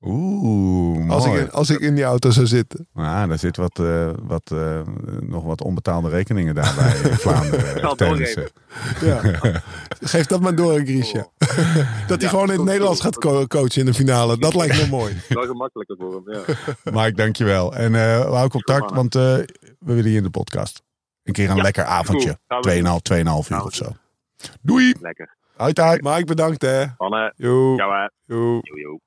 Oeh, 0.00 1.10
Als 1.10 1.26
ik, 1.26 1.32
in, 1.32 1.50
als 1.50 1.70
ik 1.70 1.78
in 1.80 1.94
die 1.94 2.04
auto 2.04 2.30
zou 2.30 2.46
zitten. 2.46 2.86
Nou, 2.92 3.28
daar 3.28 3.38
zit 3.38 3.56
wat, 3.56 3.78
eh, 3.78 4.10
wat, 4.22 4.50
eh, 4.52 4.80
nog 5.20 5.44
wat 5.44 5.62
onbetaalde 5.62 6.08
rekeningen 6.08 6.54
daarbij 6.54 6.96
in 7.10 7.16
Vlaanderen. 7.24 7.88
Het 7.88 7.98
tennissen. 7.98 8.48
doorgeven. 9.00 9.40
Ja. 9.52 9.62
Geef 10.00 10.26
dat 10.26 10.40
maar 10.40 10.54
door, 10.54 10.80
Grisha. 10.80 11.26
Dat 12.08 12.20
hij 12.20 12.30
gewoon 12.30 12.50
in 12.50 12.56
het 12.56 12.64
Nederlands 12.64 13.00
gaat 13.00 13.18
co- 13.18 13.46
coachen 13.46 13.80
in 13.80 13.86
de 13.86 13.94
finale. 13.94 14.38
Dat 14.38 14.54
lijkt 14.54 14.76
me 14.82 14.86
mooi. 14.88 15.16
Wel 15.28 15.46
gemakkelijker 15.46 15.96
voor 15.98 16.22
hem, 16.24 16.34
ja. 16.84 17.00
Mike, 17.02 17.12
dankjewel. 17.16 17.74
En 17.74 17.94
eh 17.94 18.20
houden 18.20 18.50
contact, 18.50 18.90
want 18.90 19.14
eh, 19.14 19.22
we 19.78 19.94
willen 19.94 20.10
je 20.10 20.16
in 20.16 20.22
de 20.22 20.30
podcast. 20.30 20.82
Een 21.22 21.32
keer 21.32 21.50
een 21.50 21.56
Ja, 21.56 21.62
lekker 21.62 21.84
avondje. 21.84 22.38
cool. 22.46 22.62
Gaan 22.62 22.74
we 22.74 22.82
doen. 22.82 23.24
2,5 23.42 23.46
2,5 23.46 23.48
uur 23.50 23.64
of 23.64 23.74
zo. 23.74 23.84
Doei. 24.62 24.94
Lekker. 25.00 25.36
Hoi, 25.56 25.72
hoi. 25.74 25.98
Mike, 26.02 26.24
bedankt 26.24 26.62
hè. 26.62 26.84
Anne, 26.96 27.32
Yo. 27.36 27.76
ciao 27.76 27.90
hè. 27.92 28.08
Yo. 28.34 28.52
Yo, 28.62 28.76
yo. 28.76 28.98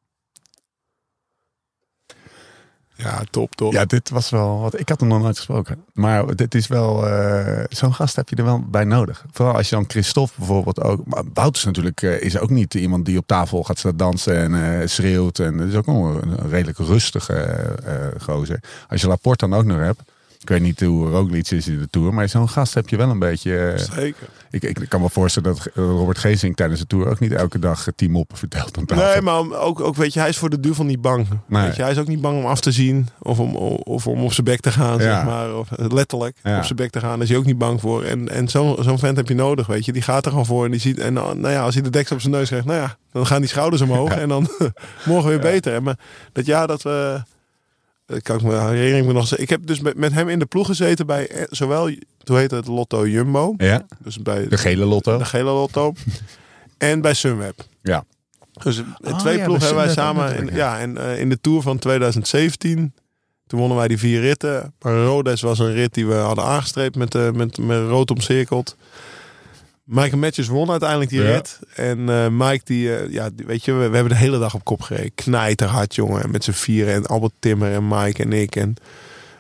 Ja, 3.04 3.22
top, 3.30 3.56
top. 3.56 3.74
Ja, 3.74 3.86
dit 3.86 4.10
was 4.10 4.30
wel 4.30 4.60
wat. 4.60 4.80
Ik 4.80 4.90
had 4.90 5.00
hem 5.00 5.10
nog 5.10 5.22
nooit 5.22 5.38
gesproken. 5.38 5.84
Maar 5.94 6.36
dit 6.36 6.56
is 6.56 6.68
wel. 6.68 7.08
eh, 7.08 7.64
Zo'n 7.70 7.94
gast 7.94 8.16
heb 8.16 8.30
je 8.30 8.36
er 8.36 8.44
wel 8.44 8.64
bij 8.70 8.84
nodig. 8.84 9.26
Vooral 9.32 9.56
als 9.56 9.70
je 9.70 9.76
dan 9.76 9.86
Christophe 9.88 10.34
bijvoorbeeld 10.38 10.82
ook. 10.82 11.06
Maar 11.06 11.24
Wouters 11.34 11.66
natuurlijk 11.66 12.02
eh, 12.02 12.22
is 12.22 12.38
ook 12.38 12.50
niet 12.50 12.74
iemand 12.74 13.06
die 13.06 13.18
op 13.18 13.28
tafel 13.28 13.64
gaat 13.64 13.78
staan 13.78 13.98
dansen 13.98 14.36
en 14.38 14.80
eh, 14.82 14.88
schreeuwt. 14.88 15.40
En 15.40 15.58
het 15.58 15.70
is 15.70 15.76
ook 15.76 15.88
een, 15.88 15.96
een 15.96 16.50
redelijk 16.50 16.78
rustige 16.78 17.76
gozer. 18.22 18.60
Als 18.90 19.02
je 19.02 19.08
Laporte 19.08 19.48
dan 19.50 19.60
ook 19.60 19.66
nog 19.66 19.78
hebt. 19.80 20.02
Ik 20.40 20.50
weet 20.50 20.62
niet 20.62 20.80
hoe 20.80 21.10
Roglic 21.10 21.50
is 21.52 21.68
in 21.68 21.80
de 21.80 21.88
Tour. 21.90 22.14
Maar 22.14 22.30
zo'n 22.30 22.50
gast 22.50 22.74
heb 22.74 22.90
je 22.90 22.98
wel 22.98 23.10
een 23.10 23.20
beetje... 23.20 23.74
Zeker. 23.94 24.28
Ik, 24.52 24.64
ik 24.64 24.90
kan 24.90 25.02
me 25.02 25.10
voorstellen 25.10 25.54
dat 25.56 25.68
Robert 25.74 26.18
Geesink 26.18 26.56
tijdens 26.56 26.80
de 26.80 26.88
Tour 26.88 27.08
ook 27.10 27.20
niet 27.20 27.32
elke 27.32 27.60
dag 27.60 27.88
eh, 27.88 27.94
tien 27.96 28.12
moppen 28.12 28.38
vertelt 28.38 28.78
aan 28.78 28.86
tafel. 28.86 29.06
Nee, 29.06 29.22
maar 29.22 29.60
ook, 29.60 29.80
ook 29.80 29.96
weet 29.96 30.14
je, 30.14 30.20
hij 30.20 30.30
is 30.30 30.38
voor 30.38 30.50
de 30.50 30.60
duivel 30.60 30.84
niet 30.86 31.02
bang. 31.02 31.28
Nee. 31.48 31.64
Weet 31.66 31.76
je, 31.76 31.82
hij 31.82 31.92
is 31.92 31.98
ook 31.98 32.08
niet 32.08 32.22
bang 32.22 32.38
om 32.38 32.46
af 32.46 32.60
te 32.60 32.72
zien 32.72 33.08
of 33.20 33.40
om, 33.40 33.56
of 33.84 34.08
om 34.08 34.24
op 34.24 34.34
zijn 34.34 34.46
bek 34.46 34.60
te 34.60 34.72
gaan, 34.72 34.98
Ja. 34.98 35.02
zeg 35.16 35.26
maar. 35.26 35.56
Of, 35.58 35.72
eh, 35.72 35.86
letterlijk 35.90 36.38
Ja. 36.44 36.58
op 36.58 36.64
zijn 36.64 36.76
bek 36.76 36.90
te 36.92 37.00
gaan, 37.00 37.12
daar 37.14 37.22
is 37.22 37.30
hij 37.30 37.38
ook 37.38 37.46
niet 37.46 37.58
bang 37.58 37.82
voor. 37.82 38.04
En, 38.04 38.30
en 38.30 38.48
zo'n 38.50 38.76
zo'n 38.80 39.00
vent 39.00 39.18
heb 39.18 39.28
je 39.28 39.36
nodig, 39.36 39.68
weet 39.68 39.86
je. 39.86 39.92
Die 39.92 40.02
gaat 40.02 40.26
er 40.26 40.32
gewoon 40.32 40.46
voor 40.46 40.66
en 40.66 40.72
die 40.72 40.80
ziet, 40.80 41.00
en 41.00 41.14
nou 41.14 41.50
ja, 41.50 41.64
als 41.64 41.74
hij 41.74 41.84
de 41.84 41.90
deksel 41.90 42.16
op 42.16 42.22
zijn 42.22 42.34
neus 42.34 42.48
krijgt, 42.48 42.66
nou 42.66 42.80
ja, 42.80 42.96
dan 43.12 43.26
gaan 43.26 43.40
die 43.42 43.50
schouders 43.50 43.82
omhoog 43.82 44.12
en 44.12 44.30
dan 44.30 44.48
morgen 45.06 45.30
weer 45.30 45.40
beter. 45.40 45.84
Maar 45.84 45.98
dat 46.32 46.46
jaar 46.46 46.68
dat 46.68 46.82
we, 46.82 47.22
kan 48.22 48.36
ik 48.36 48.42
me 48.44 48.56
herinner 48.56 49.00
ik 49.00 49.06
me 49.06 49.14
nog, 49.14 49.36
ik 49.36 49.50
heb 49.50 49.66
dus 49.68 49.80
met, 49.80 49.98
met 49.98 50.14
hem 50.14 50.30
in 50.30 50.40
de 50.40 50.46
ploeg 50.46 50.66
gezeten 50.68 51.06
bij 51.06 51.28
eh, 51.28 51.44
zowel, 51.50 51.90
hoe 52.26 52.38
heet 52.38 52.52
het, 52.52 52.68
Lotto 52.68 53.08
Jumbo. 53.08 53.54
Ja, 53.58 53.86
Dus 54.04 54.18
bij 54.18 54.48
de 54.48 54.58
gele 54.58 54.86
lotto. 54.86 55.18
de 55.18 55.26
gele 55.26 55.44
lotto. 55.52 55.94
en 56.78 57.02
bij 57.02 57.14
Sunweb. 57.14 57.66
Ja. 57.82 58.04
Dus 58.64 58.78
in 58.78 58.86
Oh, 59.04 59.18
twee 59.18 59.38
ja, 59.38 59.44
ploegen 59.44 59.66
hebben 59.66 59.84
wij 59.86 59.94
samen. 59.94 60.36
In, 60.36 60.56
ja, 60.56 60.80
en 60.80 60.98
eh, 60.98 61.20
in 61.20 61.30
de 61.30 61.42
Tour 61.42 61.62
van 61.62 61.78
2017. 61.80 62.94
Toen 63.48 63.60
wonnen 63.60 63.78
wij 63.78 63.88
die 63.88 63.98
vier 63.98 64.22
ritten. 64.22 64.74
Maar 64.82 64.94
Rodes 65.04 65.42
was 65.42 65.60
een 65.60 65.74
rit 65.74 65.94
die 65.94 66.08
we 66.08 66.14
hadden 66.14 66.44
aangestreept 66.44 66.96
met, 66.96 67.16
eh, 67.16 67.32
met, 67.32 67.58
met 67.58 67.88
rood 67.88 68.12
omcirkeld. 68.12 68.76
Mike 69.92 70.18
Matches 70.18 70.48
won 70.48 70.70
uiteindelijk 70.72 71.10
die 71.10 71.22
rit. 71.34 71.60
En 71.76 72.10
eh, 72.10 72.28
Mike, 72.30 72.62
die, 72.64 72.96
eh, 72.96 73.12
ja, 73.14 73.30
die- 73.34 73.46
weet 73.46 73.66
je, 73.66 73.72
we, 73.74 73.88
we 73.90 73.96
hebben 73.96 74.14
de 74.14 74.20
hele 74.20 74.40
dag 74.40 74.54
op 74.54 74.64
kop 74.64 74.82
gereden. 74.82 75.14
Knijterhard, 75.16 75.96
jongen. 75.96 76.32
Met 76.32 76.44
z'n 76.44 76.52
vieren. 76.52 76.94
En 76.94 77.06
Albert 77.06 77.34
Timmer 77.40 77.74
en 77.74 77.88
Mike 77.88 78.24
en 78.24 78.34
ik. 78.34 78.56
En 78.56 78.74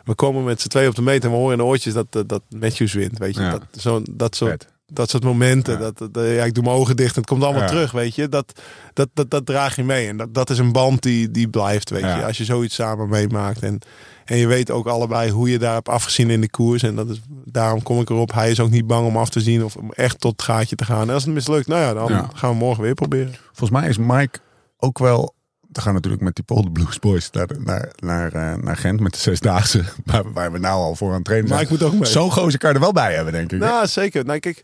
we 0.04 0.14
komen 0.16 0.43
met 0.43 0.62
z'n 0.62 0.68
twee 0.68 0.88
op 0.88 0.95
de 0.95 1.02
meter. 1.02 1.24
En 1.24 1.30
we 1.32 1.36
horen 1.36 1.52
in 1.52 1.58
de 1.58 1.64
oortjes 1.64 1.93
dat, 1.93 2.06
dat, 2.12 2.30
dat 2.30 2.41
Matthews 2.49 2.93
wint. 2.93 3.18
Weet 3.18 3.36
je, 3.36 3.41
dat, 3.52 3.82
zo, 3.82 4.02
dat 4.12 4.36
soort 4.36 4.52
Vet. 4.52 4.68
Dat 4.94 5.10
soort 5.10 5.24
momenten. 5.24 5.74
Ja. 5.74 5.80
Dat, 5.80 5.98
dat, 6.14 6.26
ja, 6.26 6.44
ik 6.44 6.54
doe 6.54 6.64
mijn 6.64 6.76
ogen 6.76 6.96
dicht 6.96 7.16
en 7.16 7.22
het 7.22 7.30
komt 7.30 7.44
allemaal 7.44 7.62
Ja. 7.62 7.68
terug, 7.68 7.92
weet 7.92 8.16
je. 8.16 8.30
Dat, 8.30 8.62
dat, 8.94 9.10
dat, 9.14 9.30
dat 9.30 9.46
draag 9.46 9.76
je 9.76 9.84
mee. 9.84 10.08
En 10.08 10.18
dat, 10.18 10.34
dat 10.34 10.50
is 10.50 10.58
een 10.58 10.72
band 10.72 11.02
die, 11.02 11.32
die 11.32 11.48
blijft, 11.50 11.89
weet 11.89 12.02
Ja. 12.02 12.18
je. 12.18 12.26
Als 12.26 12.38
je 12.38 12.46
zoiets 12.46 12.76
samen 12.76 13.10
meemaakt. 13.10 13.62
En, 13.64 13.80
en 14.26 14.38
je 14.38 14.48
weet 14.48 14.72
ook 14.72 14.88
allebei 14.88 15.32
hoe 15.32 15.50
je 15.50 15.60
daar 15.60 15.74
hebt 15.74 15.89
afgezien 15.89 16.30
in 16.30 16.42
de 16.42 16.50
koers. 16.50 16.84
En 16.84 16.96
dat 16.96 17.10
is, 17.10 17.22
daarom 17.46 17.84
kom 17.84 18.00
ik 18.00 18.10
erop. 18.10 18.34
Hij 18.34 18.52
is 18.52 18.60
ook 18.60 18.70
niet 18.70 18.88
bang 18.88 19.08
om 19.08 19.18
af 19.18 19.30
te 19.30 19.39
zien 19.42 19.64
of 19.64 19.76
om 19.76 19.92
echt 19.92 20.20
tot 20.20 20.32
het 20.32 20.42
gaatje 20.42 20.76
te 20.76 20.86
gaan. 20.86 21.08
En 21.08 21.14
als 21.14 21.24
het 21.26 21.34
mislukt, 21.34 21.68
nou 21.68 21.82
ja, 21.82 21.94
dan 21.94 22.30
gaan 22.34 22.50
we 22.52 22.56
morgen 22.56 22.84
weer 22.84 22.94
proberen. 22.94 23.34
Volgens 23.54 23.80
mij 23.80 23.89
is 23.89 23.98
Mike 23.98 24.39
ook 24.78 25.00
wel. 25.00 25.34
We 25.72 25.82
gaan 25.82 25.93
natuurlijk 25.93 26.22
met 26.22 26.36
die 26.36 26.43
Polder 26.43 26.72
Blues 26.72 26.99
Boys 26.99 27.32
naar, 27.32 27.47
naar, 27.59 27.91
naar, 27.99 28.34
eh, 28.34 28.63
naar 28.63 28.78
Gent 28.78 28.99
met 28.99 29.13
de 29.13 29.19
zesdaagse. 29.19 29.84
Waar, 30.05 30.34
waar 30.34 30.51
we 30.51 30.57
nou 30.57 30.82
al 30.82 30.95
voor 30.95 31.09
aan 31.09 31.15
het 31.15 31.24
trainen 31.24 31.49
Maar 31.49 31.59
zijn. 31.59 31.72
ik 31.74 31.80
moet 31.80 31.89
ook 31.89 31.99
mee. 31.99 32.09
Zo'n 32.09 32.32
gozer 32.32 32.59
kan 32.59 32.69
je 32.69 32.76
er 32.76 32.82
wel 32.82 32.91
bij 32.91 33.13
hebben, 33.13 33.34
denk 33.34 33.51
ik. 33.51 33.59
Nou, 33.59 33.88
zeker. 33.88 34.26
Nou, 34.26 34.39
kijk, 34.39 34.63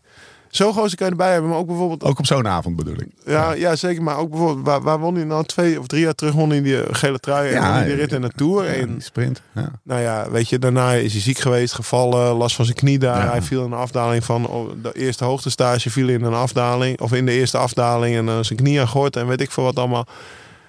Zo'n 0.50 0.72
gozer 0.72 0.96
kan 0.96 1.06
je 1.06 1.12
erbij 1.12 1.32
hebben, 1.32 1.50
maar 1.50 1.58
ook 1.58 1.66
bijvoorbeeld... 1.66 2.04
Ook 2.04 2.18
op 2.18 2.26
zo'n 2.26 2.48
avond 2.48 2.76
bedoel 2.76 2.94
ik. 2.94 3.08
Ja, 3.24 3.52
ja, 3.52 3.76
zeker. 3.76 4.02
Maar 4.02 4.16
ook 4.16 4.30
bijvoorbeeld, 4.30 4.66
waar, 4.66 4.82
waar 4.82 4.98
won 4.98 5.14
hij 5.14 5.24
nou? 5.24 5.44
Twee 5.44 5.80
of 5.80 5.86
drie 5.86 6.02
jaar 6.02 6.14
terug 6.14 6.34
won 6.34 6.50
hij 6.50 6.62
die 6.62 6.82
eh, 6.82 6.94
gele 6.94 7.18
trui 7.18 7.48
en 7.48 7.54
Ja, 7.54 7.84
die 7.84 7.94
rit 7.94 8.12
in 8.12 8.20
de 8.20 8.30
Tour. 8.36 8.64
Ja, 8.64 8.70
En 8.70 8.96
sprint. 8.98 9.42
Ja. 9.54 9.70
nou 9.82 10.00
ja, 10.00 10.30
weet 10.30 10.48
je, 10.48 10.58
daarna 10.58 10.92
is 10.92 11.12
hij 11.12 11.20
ziek 11.20 11.38
geweest, 11.38 11.74
gevallen, 11.74 12.36
last 12.36 12.56
van 12.56 12.64
zijn 12.64 12.76
knie 12.76 12.98
daar. 12.98 13.30
Hij 13.30 13.42
viel 13.42 13.64
in 13.64 13.72
een 13.72 13.78
afdaling 13.78 14.24
van 14.24 14.46
oh, 14.46 14.70
de 14.82 14.92
eerste 14.92 15.24
hoogtestage, 15.24 15.90
viel 15.90 16.08
in 16.08 16.22
een 16.22 16.34
afdaling, 16.34 17.00
of 17.00 17.12
in 17.12 17.26
de 17.26 17.32
eerste 17.32 17.58
afdaling 17.58 18.16
en 18.16 18.28
eh, 18.28 18.38
zijn 18.40 18.58
knie 18.58 18.80
aan 18.80 19.08
en 19.10 19.26
weet 19.26 19.40
ik 19.40 19.50
veel 19.50 19.64
wat 19.64 19.78
allemaal. 19.78 20.06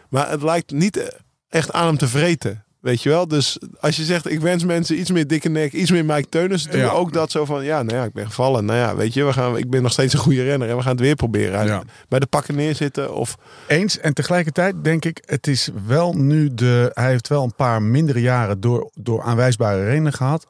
Maar 0.09 0.29
het 0.29 0.41
lijkt 0.41 0.71
niet 0.71 1.21
echt 1.49 1.71
aan 1.71 1.87
hem 1.87 1.97
te 1.97 2.07
vreten. 2.07 2.63
Weet 2.79 3.03
je 3.03 3.09
wel? 3.09 3.27
Dus 3.27 3.59
als 3.79 3.95
je 3.95 4.03
zegt, 4.03 4.31
ik 4.31 4.39
wens 4.39 4.63
mensen 4.63 4.99
iets 4.99 5.11
meer 5.11 5.27
dikke 5.27 5.49
nek, 5.49 5.73
iets 5.73 5.91
meer 5.91 6.05
Mike 6.05 6.29
Teunissen 6.29 6.71
toe. 6.71 6.79
Ja. 6.79 6.89
Ook 6.89 7.13
dat 7.13 7.31
zo 7.31 7.45
van, 7.45 7.63
ja, 7.63 7.83
nou 7.83 7.97
ja, 7.97 8.03
ik 8.03 8.13
ben 8.13 8.25
gevallen. 8.25 8.65
Nou 8.65 8.79
ja, 8.79 8.95
weet 8.95 9.13
je, 9.13 9.23
we 9.23 9.33
gaan, 9.33 9.57
ik 9.57 9.69
ben 9.69 9.81
nog 9.81 9.91
steeds 9.91 10.13
een 10.13 10.19
goede 10.19 10.43
renner 10.43 10.69
en 10.69 10.75
we 10.75 10.81
gaan 10.81 10.91
het 10.91 10.99
weer 10.99 11.15
proberen. 11.15 11.65
Ja. 11.65 11.83
Bij 12.07 12.19
de 12.19 12.25
pakken 12.25 12.55
neerzitten 12.55 13.13
of... 13.13 13.37
Eens. 13.67 13.99
En 13.99 14.13
tegelijkertijd 14.13 14.83
denk 14.83 15.05
ik, 15.05 15.23
het 15.25 15.47
is 15.47 15.69
wel 15.85 16.13
nu 16.13 16.53
de. 16.53 16.91
Hij 16.93 17.09
heeft 17.09 17.27
wel 17.27 17.43
een 17.43 17.55
paar 17.55 17.81
mindere 17.81 18.21
jaren 18.21 18.59
door, 18.59 18.89
door 18.93 19.21
aanwijsbare 19.21 19.85
redenen 19.85 20.13
gehad. 20.13 20.47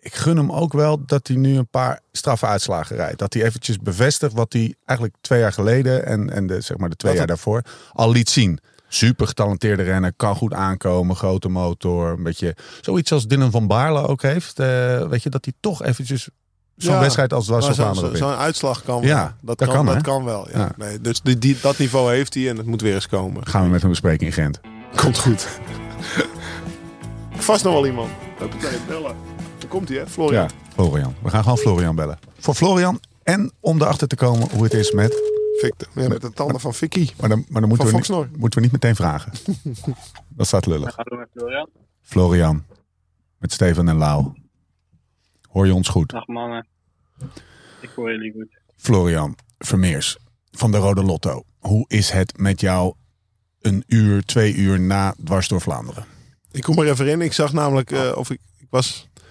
Ik 0.00 0.14
gun 0.14 0.36
hem 0.36 0.52
ook 0.52 0.72
wel 0.72 1.04
dat 1.06 1.26
hij 1.26 1.36
nu 1.36 1.56
een 1.56 1.68
paar 1.68 2.00
straffe 2.12 2.46
uitslagen 2.46 2.96
rijdt. 2.96 3.18
Dat 3.18 3.34
hij 3.34 3.42
eventjes 3.42 3.78
bevestigt 3.78 4.32
wat 4.32 4.52
hij 4.52 4.74
eigenlijk 4.84 5.18
twee 5.20 5.40
jaar 5.40 5.52
geleden 5.52 6.06
en, 6.06 6.30
en 6.30 6.46
de, 6.46 6.60
zeg 6.60 6.76
maar 6.76 6.88
de 6.88 6.96
twee 6.96 7.14
jaar 7.14 7.26
daarvoor 7.26 7.62
al 7.92 8.10
liet 8.10 8.30
zien. 8.30 8.58
Super 8.92 9.26
getalenteerde 9.26 9.82
renner, 9.82 10.12
kan 10.16 10.36
goed 10.36 10.54
aankomen, 10.54 11.16
grote 11.16 11.48
motor. 11.48 12.10
Een 12.10 12.22
beetje 12.22 12.56
zoiets 12.80 13.12
als 13.12 13.26
Dylan 13.26 13.50
van 13.50 13.66
Baarle 13.66 14.06
ook 14.06 14.22
heeft. 14.22 14.58
Eh, 14.58 15.08
weet 15.08 15.22
je, 15.22 15.30
dat 15.30 15.44
hij 15.44 15.54
toch 15.60 15.82
eventjes 15.82 16.28
zo'n 16.76 16.94
Ja, 16.94 17.00
wedstrijd 17.00 17.32
als 17.32 17.48
Maar 17.48 17.60
was 17.60 17.76
zo'n 17.76 18.16
zo, 18.16 18.30
uitslag 18.30 18.82
kan 18.82 19.02
Ja, 19.02 19.16
wel. 19.16 19.32
Dat, 19.40 19.58
dat 19.58 19.68
kan, 19.68 19.76
kan, 19.76 19.94
dat 19.94 20.02
kan 20.02 20.24
wel. 20.24 20.48
Ja. 20.52 20.58
Ja. 20.58 20.72
Nee, 20.76 21.00
dus 21.00 21.20
die, 21.20 21.38
die, 21.38 21.56
dat 21.62 21.78
niveau 21.78 22.12
heeft 22.12 22.34
hij 22.34 22.48
en 22.48 22.56
het 22.56 22.66
moet 22.66 22.80
weer 22.80 22.94
eens 22.94 23.08
komen. 23.08 23.46
Gaan 23.46 23.62
we 23.62 23.68
met 23.68 23.80
hem 23.80 23.90
bespreken 23.90 24.26
in 24.26 24.32
Gent. 24.32 24.60
Komt 24.96 25.18
goed. 25.18 25.48
Vast 27.36 27.64
nog 27.64 27.72
wel 27.72 27.86
iemand. 27.86 28.10
Hoppatee, 28.38 28.78
bellen. 28.88 29.14
Dan 29.58 29.68
komt 29.68 29.88
hij, 29.88 29.98
hè? 29.98 30.06
Florian. 30.06 30.42
Ja, 30.42 30.48
Florian. 30.74 31.14
We 31.22 31.30
gaan 31.30 31.42
gewoon 31.42 31.58
Florian 31.58 31.94
bellen. 31.94 32.18
Voor 32.38 32.54
Florian 32.54 33.00
en 33.22 33.52
om 33.60 33.80
erachter 33.80 34.08
te 34.08 34.16
komen 34.16 34.48
hoe 34.50 34.64
het 34.64 34.74
is 34.74 34.92
met... 34.92 35.38
Victor. 35.60 35.88
Ja, 35.94 36.08
met 36.08 36.20
de 36.20 36.32
tanden 36.32 36.60
van 36.60 36.74
Vicky. 36.74 37.08
Maar 37.20 37.28
dan, 37.28 37.44
maar 37.48 37.60
dan 37.60 37.68
moeten, 37.68 37.88
Van 37.88 38.00
we 38.00 38.26
niet, 38.26 38.36
moeten 38.36 38.58
we 38.58 38.64
niet 38.64 38.72
meteen 38.72 38.96
vragen. 38.96 39.32
Dat 40.36 40.46
staat 40.46 40.66
lullig. 40.66 40.94
Gaan 40.94 41.04
we 41.08 41.16
met 41.16 41.28
Florian? 41.32 41.68
Florian. 42.00 42.64
Met 43.38 43.52
Steven 43.52 43.88
en 43.88 43.96
Lau. 43.96 44.32
Hoor 45.48 45.66
je 45.66 45.74
ons 45.74 45.88
goed? 45.88 46.10
Dag 46.10 46.26
mannen. 46.26 46.66
Ik 47.80 47.90
hoor 47.96 48.10
jullie 48.10 48.32
goed. 48.32 48.58
Florian 48.76 49.36
Vermeers 49.58 50.16
van 50.50 50.70
de 50.70 50.78
Rode 50.78 51.02
Lotto. 51.02 51.42
Hoe 51.58 51.84
is 51.88 52.10
het 52.10 52.38
met 52.38 52.60
jou 52.60 52.94
een 53.60 53.84
uur, 53.86 54.24
twee 54.24 54.54
uur 54.54 54.80
na 54.80 55.14
Dwars 55.24 55.48
door 55.48 55.60
Vlaanderen? 55.60 56.04
Ik 56.50 56.62
kom 56.62 56.78
er 56.78 56.88
even 56.88 57.08
in. 57.08 57.20
Ik 57.20 57.32
zag 57.32 57.52
namelijk, 57.52 57.90
eh, 57.90 58.12
of 58.14 58.30
ik, 58.30 58.40
ik 58.58 58.66
was 58.70 59.08
een 59.14 59.22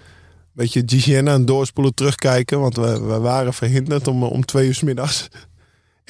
beetje 0.52 0.82
GCN 0.86 1.28
aan 1.28 1.38
het 1.38 1.46
doorspoelen 1.46 1.94
terugkijken. 1.94 2.60
Want 2.60 2.76
we, 2.76 3.00
we 3.00 3.18
waren 3.18 3.54
verhinderd 3.54 4.06
om, 4.08 4.22
om 4.22 4.44
twee 4.44 4.66
uur 4.66 4.74
's 4.74 4.82
middags. 4.82 5.28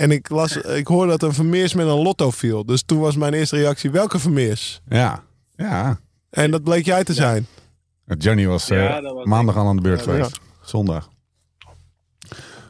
En 0.01 0.11
ik, 0.11 0.28
las, 0.28 0.57
ik 0.57 0.86
hoorde 0.86 1.11
dat 1.11 1.22
een 1.22 1.32
Vermeers 1.32 1.74
met 1.74 1.86
een 1.86 2.03
lotto 2.03 2.30
viel. 2.30 2.64
Dus 2.64 2.82
toen 2.82 2.98
was 3.01 3.16
mijn 3.16 3.32
eerste 3.34 3.57
reactie, 3.57 3.90
welke 3.90 4.18
Vermeers? 4.18 4.80
Ja, 4.88 5.24
ja. 5.57 5.98
En 6.30 6.51
dat 6.51 6.64
bleek 6.64 6.84
jij 6.84 7.05
te 7.05 7.12
zijn. 7.14 7.46
Johnny 8.18 8.46
was, 8.46 8.70
eh, 8.70 8.82
Ja, 8.82 9.01
dat 9.01 9.14
was 9.14 9.24
maandag 9.26 9.57
al 9.57 9.66
aan 9.68 9.76
de 9.76 9.82
beurt 9.82 10.05
Ja, 10.05 10.12
geweest. 10.12 10.40
Zondag. 10.62 11.11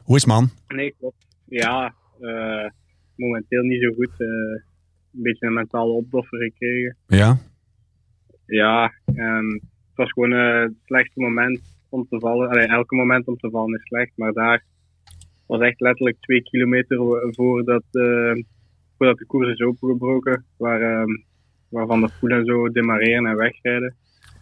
Hoe 0.05 0.17
is 0.17 0.23
het, 0.23 0.31
man? 0.33 0.51
Nee, 0.69 0.95
klopt. 0.99 1.27
Ja, 1.45 1.95
eh, 2.21 2.71
momenteel 3.17 3.63
niet 3.63 3.83
zo 3.83 3.93
goed. 3.95 4.11
eh, 4.21 4.27
een 5.15 5.23
beetje 5.23 5.47
een 5.47 5.53
mentale 5.53 5.91
opdoffer 5.93 6.39
gekregen. 6.39 6.97
Ja? 7.07 7.39
Ja, 8.47 8.93
ehm, 9.15 9.49
het 9.53 9.95
was 9.95 10.13
gewoon 10.13 10.33
eh, 10.33 10.63
het 10.63 10.73
slechtste 10.85 11.21
moment 11.21 11.61
om 11.89 12.07
te 12.09 12.19
vallen. 12.21 12.49
Allee, 12.49 12.67
elke 12.67 12.95
moment 12.97 13.27
om 13.27 13.37
te 13.37 13.51
vallen 13.51 13.75
is 13.79 13.87
slecht, 13.87 14.13
maar 14.17 14.33
daar 14.33 14.65
was 15.51 15.61
echt 15.61 15.81
letterlijk 15.81 16.17
twee 16.21 16.43
kilometer 16.43 16.99
voordat, 17.31 17.83
eh, 17.91 18.43
voordat 18.97 19.19
de 19.19 19.27
koers 19.27 19.53
is 19.53 19.61
opengebroken, 19.61 20.45
waar, 20.57 20.81
ehm, 20.81 21.09
waarvan 21.69 22.01
de 22.01 22.09
Poel 22.21 22.31
en 22.31 22.45
zo 22.45 22.69
demareren 22.69 23.27
en 23.27 23.37
wegrijden. 23.37 23.95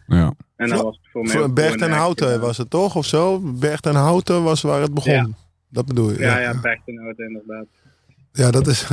Ja. 0.07 0.35
En 0.57 0.69
dat 0.69 0.83
was 0.83 0.97
het 0.97 1.11
voor 1.13 1.23
mij 1.23 1.31
Voor 1.33 1.53
echt, 1.55 1.81
Houten 1.81 2.33
eh, 2.35 2.41
was 2.41 2.57
het 2.59 2.71
toch, 2.71 2.97
of 2.97 3.07
zo? 3.07 3.41
Berg 3.41 3.81
ten 3.81 3.95
Houten 3.95 4.43
was 4.43 4.63
waar 4.63 4.81
het 4.81 4.95
begon. 4.95 5.13
Ja. 5.13 5.29
Dat 5.69 5.87
bedoel 5.87 6.11
je? 6.11 6.19
Ja, 6.19 6.39
ja, 6.41 6.61
Berg 6.61 6.81
ten 6.85 6.99
Houten 6.99 7.27
inderdaad. 7.27 7.67
Ja, 8.33 8.51
dat 8.51 8.67
is. 8.67 8.89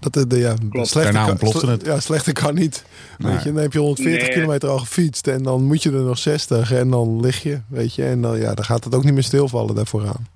Dat 0.00 0.30
de, 0.30 0.38
ja, 0.38 0.54
Klopt. 0.70 0.88
slechte 0.88 1.12
Daarna 1.12 1.20
kan- 1.20 1.30
ontplofte 1.30 1.58
sle- 1.58 1.70
het. 1.70 1.84
Ja, 1.84 2.00
slechter 2.00 2.32
kan 2.32 2.54
niet. 2.54 2.84
Nee. 3.18 3.32
Weet 3.32 3.42
je, 3.42 3.52
dan 3.52 3.62
heb 3.62 3.72
je 3.72 3.78
140 3.78 4.22
Nee. 4.26 4.32
kilometer 4.32 4.68
al 4.68 4.78
gefietst 4.78 5.26
en 5.26 5.42
dan 5.42 5.64
moet 5.64 5.82
je 5.82 5.90
er 5.92 6.00
nog 6.02 6.18
60 6.18 6.72
en 6.72 6.90
dan 6.90 7.20
lig 7.20 7.42
je, 7.42 7.60
weet 7.68 7.94
je. 7.94 8.04
En 8.04 8.20
dan, 8.22 8.38
ja, 8.38 8.54
dan 8.54 8.64
gaat 8.64 8.84
het 8.84 8.94
ook 8.94 9.04
niet 9.04 9.12
meer 9.14 9.22
stilvallen 9.22 9.74
daarvoor 9.74 10.06
aan. 10.06 10.26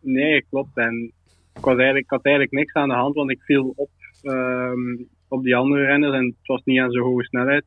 Nee, 0.00 0.44
klopt. 0.50 0.76
En 0.76 1.12
ik, 1.54 1.64
was 1.64 1.76
eigenlijk, 1.76 2.04
ik 2.04 2.10
had 2.10 2.24
eigenlijk 2.24 2.54
niks 2.54 2.72
aan 2.72 2.88
de 2.88 2.94
hand, 2.94 3.14
want 3.14 3.30
ik 3.30 3.42
viel 3.42 3.72
op, 3.76 3.90
ehm, 4.22 4.96
op 5.28 5.42
die 5.42 5.56
andere 5.56 5.84
renners 5.84 6.14
en 6.14 6.24
het 6.24 6.46
was 6.46 6.62
niet 6.64 6.80
aan 6.80 6.90
zo'n 6.90 7.02
hoge 7.02 7.24
snelheid. 7.24 7.64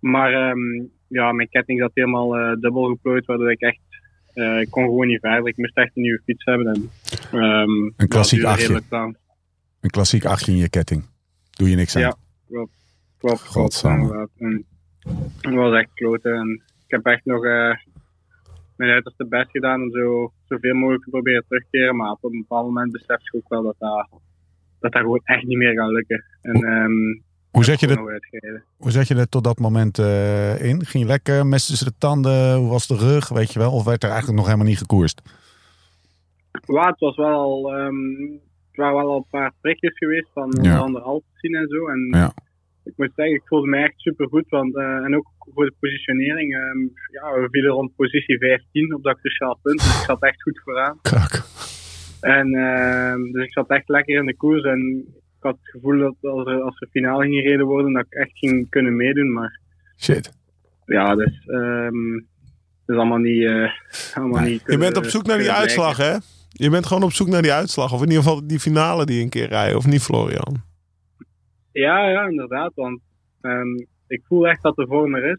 Maar 0.00 0.32
ehm, 0.32 0.84
ja, 1.08 1.32
mijn 1.32 1.48
ketting 1.48 1.80
zat 1.80 1.90
helemaal 1.94 2.36
eh, 2.36 2.60
dubbel 2.60 2.84
geplooid, 2.84 3.26
waardoor 3.26 3.50
ik 3.50 3.60
echt, 3.60 3.80
eh, 4.34 4.60
ik 4.60 4.70
kon 4.70 4.84
gewoon 4.84 5.06
niet 5.06 5.20
verder. 5.20 5.48
Ik 5.48 5.56
moest 5.56 5.76
echt 5.76 5.96
een 5.96 6.02
nieuwe 6.02 6.22
fiets 6.24 6.44
hebben. 6.44 6.66
En, 6.66 6.90
ehm, 7.40 7.90
Een 7.96 8.08
klassiek 8.08 8.44
achtje. 8.44 8.80
Een 9.80 9.90
klassiek 9.90 10.24
achtje 10.24 10.52
in 10.52 10.58
je 10.58 10.68
ketting. 10.68 11.04
Doe 11.50 11.70
je 11.70 11.76
niks 11.76 11.96
aan. 11.96 12.02
Ja. 12.02 12.16
Klopt, 13.18 13.48
klopt. 13.48 13.82
En 13.82 14.66
Het 15.40 15.54
was 15.54 15.74
echt 15.74 15.90
kloten. 15.94 16.34
En 16.34 16.62
ik 16.86 16.90
heb 16.90 17.06
echt 17.06 17.24
nog 17.24 17.44
eh, 17.44 17.74
mijn 18.82 18.94
uiterste 18.94 19.26
best 19.26 19.50
gedaan 19.50 19.82
om 19.82 19.90
zo, 19.90 20.32
zoveel 20.48 20.74
mogelijk 20.74 21.04
te 21.04 21.10
proberen 21.10 21.44
terug 21.48 21.62
te 21.62 21.68
keren. 21.70 21.96
Maar 21.96 22.10
op 22.10 22.24
een 22.24 22.30
bepaald 22.40 22.66
moment 22.66 22.92
besef 22.92 23.22
je 23.22 23.36
ook 23.38 23.48
wel 23.48 23.62
dat 23.62 23.74
dat, 23.78 24.08
dat, 24.80 24.92
dat 24.92 25.00
gewoon 25.00 25.20
echt 25.24 25.44
niet 25.44 25.58
meer 25.58 25.72
gaat 25.74 25.90
lukken. 25.90 26.24
En 26.42 26.54
ehm 26.54 27.20
Hoe 27.50 27.64
zet 27.64 27.80
je 27.80 27.88
er, 27.88 28.08
uitgereden. 28.10 28.64
hoe 28.76 28.90
zet 28.90 29.08
je 29.08 29.14
er 29.14 29.28
tot 29.28 29.44
dat 29.44 29.58
moment 29.58 29.98
eh, 29.98 30.62
in? 30.64 30.84
Ging 30.84 31.02
je 31.04 31.10
lekker, 31.10 31.46
mes 31.46 31.66
tussen 31.66 31.86
de 31.86 31.98
tanden? 31.98 32.56
Hoe 32.56 32.70
was 32.70 32.86
de 32.86 32.96
rug, 32.96 33.28
weet 33.28 33.52
je 33.52 33.58
wel? 33.58 33.72
Of 33.72 33.84
werd 33.84 34.02
er 34.02 34.08
eigenlijk 34.08 34.38
nog 34.38 34.46
helemaal 34.46 34.68
niet 34.68 34.78
gekoerst? 34.78 35.22
Ja, 36.66 36.86
het 36.86 36.98
was 37.00 37.16
wel 37.16 37.32
al, 37.38 37.72
ehm, 37.72 38.20
het 38.70 38.76
waren 38.76 38.96
wel 38.96 39.10
al 39.10 39.16
een 39.16 39.26
paar 39.30 39.52
prikjes 39.60 39.98
geweest 39.98 40.28
van 40.32 40.50
Ja. 40.52 40.60
onder 40.62 40.80
andere 40.80 41.04
Alpecin 41.04 41.54
en 41.54 41.68
zo. 41.68 41.88
En 41.88 42.08
Ja. 42.10 42.32
Ik 42.84 42.92
moet 42.96 43.10
zeggen, 43.16 43.34
ik 43.34 43.42
voelde 43.44 43.66
me 43.68 43.76
echt 43.76 43.92
super 44.00 44.28
goed. 44.28 44.48
Want, 44.48 44.76
eh, 44.76 44.84
en 45.04 45.16
ook 45.16 45.26
voor 45.54 45.64
de 45.64 45.74
positionering. 45.80 46.54
ehm, 46.54 46.78
ja, 47.12 47.40
we 47.40 47.48
vielen 47.50 47.70
rond 47.70 47.96
positie 47.96 48.38
15 48.38 48.94
op 48.94 49.02
dat 49.02 49.18
cruciaal 49.20 49.58
punt. 49.62 49.78
Dus 49.78 49.98
ik 49.98 50.04
zat 50.06 50.22
echt 50.22 50.42
goed 50.42 50.60
vooraan. 50.64 50.98
Krak. 51.02 51.42
En 52.20 52.54
ehm, 52.54 53.32
dus 53.32 53.44
ik 53.44 53.52
zat 53.52 53.68
echt 53.68 53.88
lekker 53.88 54.18
in 54.18 54.26
de 54.26 54.36
koers. 54.36 54.62
En 54.62 55.04
ik 55.16 55.42
had 55.48 55.56
het 55.60 55.70
gevoel 55.70 55.98
dat 55.98 56.14
als 56.32 56.46
er, 56.46 56.60
als 56.62 56.80
er 56.80 56.88
finale 56.90 57.22
ging 57.22 57.34
gereden 57.34 57.66
worden, 57.66 57.92
dat 57.92 58.04
ik 58.04 58.12
echt 58.12 58.38
ging 58.38 58.68
kunnen 58.70 58.96
meedoen. 58.96 59.32
Maar 59.32 59.60
Shit. 59.96 60.32
ja, 60.86 61.14
dus 61.14 61.38
het 61.44 62.86
is 62.86 62.96
allemaal 62.96 63.18
niet. 63.18 63.44
eh, 63.44 63.70
allemaal 64.16 64.40
Nee. 64.42 64.50
niet 64.52 64.62
Je 64.66 64.78
bent 64.78 64.96
op 64.96 65.04
zoek 65.04 65.26
naar 65.26 65.38
die 65.38 65.50
uitslag, 65.52 65.96
hè? 65.96 66.16
Je 66.48 66.70
bent 66.70 66.86
gewoon 66.86 67.02
op 67.02 67.12
zoek 67.12 67.28
naar 67.28 67.42
die 67.42 67.52
uitslag. 67.52 67.92
Of 67.92 68.02
in 68.02 68.08
ieder 68.08 68.22
geval 68.22 68.46
die 68.46 68.60
finale 68.60 69.04
die 69.06 69.22
een 69.22 69.28
keer 69.28 69.48
rijden. 69.48 69.76
Of 69.76 69.86
niet, 69.86 70.02
Florian? 70.02 70.62
Ja, 71.72 72.08
ja, 72.08 72.28
inderdaad. 72.28 72.72
Want 72.74 73.00
ehm, 73.40 73.74
ik 74.06 74.22
voel 74.24 74.48
echt 74.48 74.62
dat 74.62 74.76
de 74.76 74.86
vorm 74.86 75.14
er 75.14 75.24
is. 75.30 75.38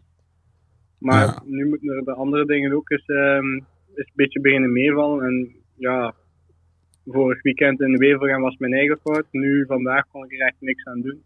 Maar 0.98 1.26
Ja. 1.26 1.42
nu 1.44 1.68
moeten 1.68 1.96
er 1.96 2.04
de 2.04 2.14
andere 2.14 2.44
dingen 2.46 2.72
ook 2.72 2.90
eens, 2.90 3.08
eens 3.08 3.64
een 3.94 4.12
beetje 4.14 4.40
beginnen 4.40 4.72
meevallen. 4.72 5.24
En 5.24 5.54
ja, 5.76 6.14
vorig 7.06 7.42
weekend 7.42 7.80
in 7.80 7.92
de 7.92 7.98
Wevelgem 7.98 8.40
was 8.40 8.56
mijn 8.56 8.72
eigen 8.74 8.98
fout. 9.02 9.26
Nu, 9.30 9.64
vandaag 9.66 10.04
kon 10.12 10.24
ik 10.24 10.32
er 10.32 10.46
echt 10.46 10.56
niks 10.60 10.84
aan 10.84 11.00
doen. 11.00 11.22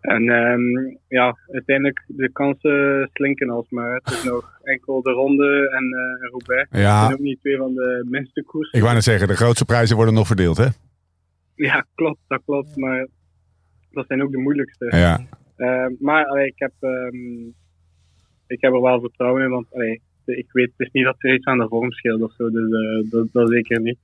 En 0.00 0.28
ehm, 0.28 0.94
ja, 1.08 1.36
uiteindelijk 1.52 2.04
de 2.06 2.30
kansen 2.32 3.08
slinken 3.12 3.50
alsmaar. 3.50 3.94
Het 3.94 4.12
is 4.12 4.24
nog 4.24 4.58
enkel 4.62 5.02
de 5.02 5.10
ronde 5.10 5.70
en 5.70 5.84
eh 5.92 6.30
Roubaix. 6.30 6.70
Dat 6.70 6.80
Ja, 6.80 7.00
zijn 7.00 7.12
ook 7.12 7.18
niet 7.20 7.40
twee 7.40 7.56
van 7.56 7.74
de 7.74 8.06
minste 8.10 8.42
koersen. 8.44 8.74
ik 8.78 8.82
wou 8.82 8.94
net 8.94 9.04
zeggen, 9.04 9.28
de 9.28 9.36
grootste 9.36 9.64
prijzen 9.64 9.96
worden 9.96 10.14
nog 10.14 10.26
verdeeld, 10.26 10.56
hè? 10.56 10.66
Ja, 11.54 11.86
klopt, 11.94 12.20
dat 12.28 12.42
klopt. 12.44 12.76
Maar 12.76 13.06
dat 13.96 14.06
zijn 14.06 14.22
ook 14.22 14.30
de 14.32 14.38
moeilijkste. 14.38 14.86
Ja. 14.96 15.20
Eh, 15.56 15.86
maar 15.98 16.26
allee, 16.26 16.46
ik, 16.46 16.58
heb, 16.58 16.72
ehm, 16.80 17.46
ik 18.46 18.60
heb 18.60 18.72
er 18.72 18.80
wel 18.82 19.00
vertrouwen 19.00 19.42
in, 19.42 19.50
want 19.50 19.66
allee, 19.72 20.02
ik 20.24 20.46
weet 20.52 20.72
dus 20.76 20.88
niet 20.92 21.04
dat 21.04 21.14
er 21.18 21.34
iets 21.34 21.44
aan 21.46 21.58
de 21.58 21.68
vorm 21.68 21.92
scheelt 21.92 22.22
of 22.22 22.32
zo, 22.36 22.50
dus 22.50 22.70
eh, 22.72 23.10
dat, 23.10 23.26
dat 23.32 23.48
zeker 23.50 23.80
niet. 23.80 23.98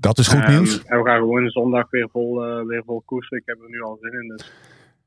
Dat 0.00 0.18
is 0.18 0.28
goed 0.28 0.40
Ehm, 0.42 0.50
nieuws. 0.50 0.84
en 0.84 0.98
we 1.02 1.04
gaan 1.08 1.18
gewoon 1.18 1.48
zondag 1.50 1.90
weer 1.90 2.08
vol, 2.10 2.44
eh, 2.44 2.66
weer 2.66 2.82
vol 2.86 3.02
koersen. 3.04 3.36
Ik 3.38 3.42
heb 3.46 3.58
er 3.62 3.68
nu 3.70 3.82
al 3.82 3.98
zin 4.00 4.12
in. 4.12 4.28
Dus. 4.28 4.52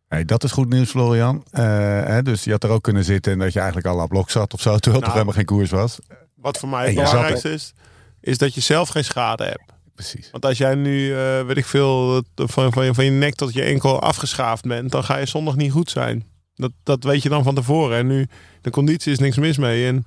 Hey, 0.07 0.25
dat 0.25 0.43
is 0.43 0.51
goed 0.51 0.69
nieuws, 0.69 0.89
Florian. 0.89 1.43
Eh, 1.51 2.05
hè, 2.05 2.21
dus 2.21 2.43
je 2.43 2.51
had 2.51 2.63
er 2.63 2.69
ook 2.69 2.84
kunnen 2.84 3.03
zitten 3.03 3.31
en 3.31 3.39
dat 3.39 3.53
je 3.53 3.59
eigenlijk 3.59 3.88
al 3.88 4.01
aan 4.01 4.07
blok 4.07 4.29
zat 4.29 4.53
of 4.53 4.61
zo, 4.61 4.75
terwijl 4.77 4.84
het 4.84 4.91
Nou. 4.93 5.03
toch 5.03 5.13
helemaal 5.13 5.34
geen 5.34 5.45
koers 5.45 5.71
was. 5.71 5.99
Wat 6.36 6.57
voor 6.59 6.69
mij 6.69 6.86
het 6.86 6.95
belangrijkste 6.95 7.49
is. 7.49 7.73
is 8.21 8.38
dat 8.38 8.53
je 8.53 8.61
zelf 8.61 8.89
geen 8.89 9.03
schade 9.03 9.43
hebt. 9.43 9.72
Precies. 10.11 10.31
Want 10.31 10.45
als 10.45 10.57
jij 10.57 10.75
nu, 10.75 11.15
eh, 11.15 11.45
weet 11.45 11.57
ik 11.57 11.65
veel, 11.65 12.15
het- 12.15 12.51
van, 12.51 12.73
van, 12.73 12.85
je, 12.85 12.93
van 12.93 13.05
je 13.05 13.11
nek 13.11 13.35
tot 13.35 13.53
je 13.53 13.61
enkel 13.63 14.01
afgeschaafd 14.01 14.63
bent, 14.65 14.91
dan 14.91 15.03
ga 15.03 15.17
je 15.17 15.25
zondag 15.25 15.55
niet 15.55 15.71
goed 15.71 15.89
zijn. 15.89 16.25
Dat, 16.55 16.71
dat 16.83 17.03
weet 17.03 17.23
je 17.23 17.29
dan 17.29 17.43
van 17.43 17.55
tevoren. 17.55 17.97
En 17.97 18.07
nu, 18.07 18.27
de 18.61 18.69
conditie 18.69 19.11
is 19.11 19.19
niks 19.19 19.37
mis 19.37 19.57
mee. 19.57 19.85
En 19.87 20.03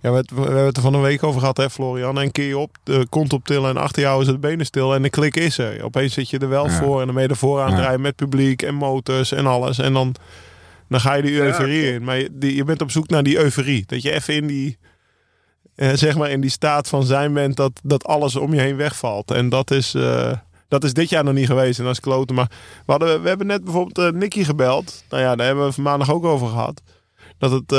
ja, 0.00 0.12
we, 0.12 0.24
we 0.34 0.40
hebben 0.40 0.64
het 0.64 0.76
er 0.76 0.82
van 0.82 0.94
een 0.94 1.00
week 1.00 1.22
over 1.22 1.40
gehad, 1.40 1.56
hè, 1.56 1.70
Florian. 1.70 2.20
En 2.20 2.30
keer 2.32 2.46
je 2.46 2.58
op, 2.58 2.76
de 2.82 3.06
kont 3.10 3.32
optillen 3.32 3.70
en 3.70 3.76
achter 3.76 4.02
jou 4.02 4.20
is 4.20 4.26
het 4.26 4.40
benen 4.40 4.66
stil 4.66 4.94
en 4.94 5.02
de 5.02 5.10
klik 5.10 5.36
is 5.36 5.58
er. 5.58 5.82
Opeens 5.84 6.14
zit 6.14 6.30
je 6.30 6.38
er 6.38 6.48
wel 6.48 6.66
Ja. 6.66 6.78
voor 6.78 7.00
en 7.00 7.06
dan 7.06 7.14
ben 7.14 7.24
je 7.24 7.30
ervoor 7.30 7.60
aan 7.60 7.66
het 7.66 7.76
Ja. 7.76 7.82
rijden 7.82 8.00
met 8.00 8.16
publiek 8.16 8.62
en 8.62 8.74
motors 8.74 9.32
en 9.32 9.46
alles. 9.46 9.78
En 9.78 9.92
dan, 9.92 10.14
dan 10.88 11.00
ga 11.00 11.14
je 11.14 11.22
die 11.22 11.34
euforie 11.40 11.92
in. 11.92 12.04
Maar 12.04 12.18
je, 12.18 12.28
die, 12.32 12.54
je 12.54 12.64
bent 12.64 12.82
op 12.82 12.90
zoek 12.90 13.08
naar 13.08 13.22
die 13.22 13.38
euforie. 13.38 13.84
Dat 13.86 14.02
je 14.02 14.12
even 14.12 14.34
in 14.34 14.46
die, 14.46 14.78
eh, 15.76 15.90
zeg 15.94 16.16
maar 16.16 16.30
in 16.30 16.40
die 16.40 16.50
staat 16.50 16.88
van 16.88 17.04
zijn 17.04 17.32
bent 17.32 17.56
dat, 17.56 17.72
dat 17.82 18.04
alles 18.04 18.36
om 18.36 18.54
je 18.54 18.60
heen 18.60 18.76
wegvalt. 18.76 19.30
En 19.30 19.48
dat 19.48 19.70
is, 19.70 19.94
eh, 19.94 20.32
dat 20.68 20.84
is 20.84 20.92
dit 20.92 21.08
jaar 21.08 21.24
nog 21.24 21.34
niet 21.34 21.46
geweest. 21.46 21.78
En 21.78 21.84
dat 21.84 21.92
is 21.94 22.00
kloten. 22.00 22.34
Maar 22.34 22.50
we, 22.86 22.92
hadden, 22.92 23.22
we 23.22 23.28
hebben 23.28 23.46
net 23.46 23.64
bijvoorbeeld 23.64 23.98
eh, 24.14 24.20
Nicky 24.20 24.44
gebeld. 24.44 25.04
Nou 25.10 25.22
ja, 25.22 25.36
daar 25.36 25.46
hebben 25.46 25.72
we 25.72 25.82
maandag 25.82 26.12
ook 26.12 26.24
over 26.24 26.48
gehad. 26.48 26.82
Dat 27.38 27.50
het, 27.50 27.70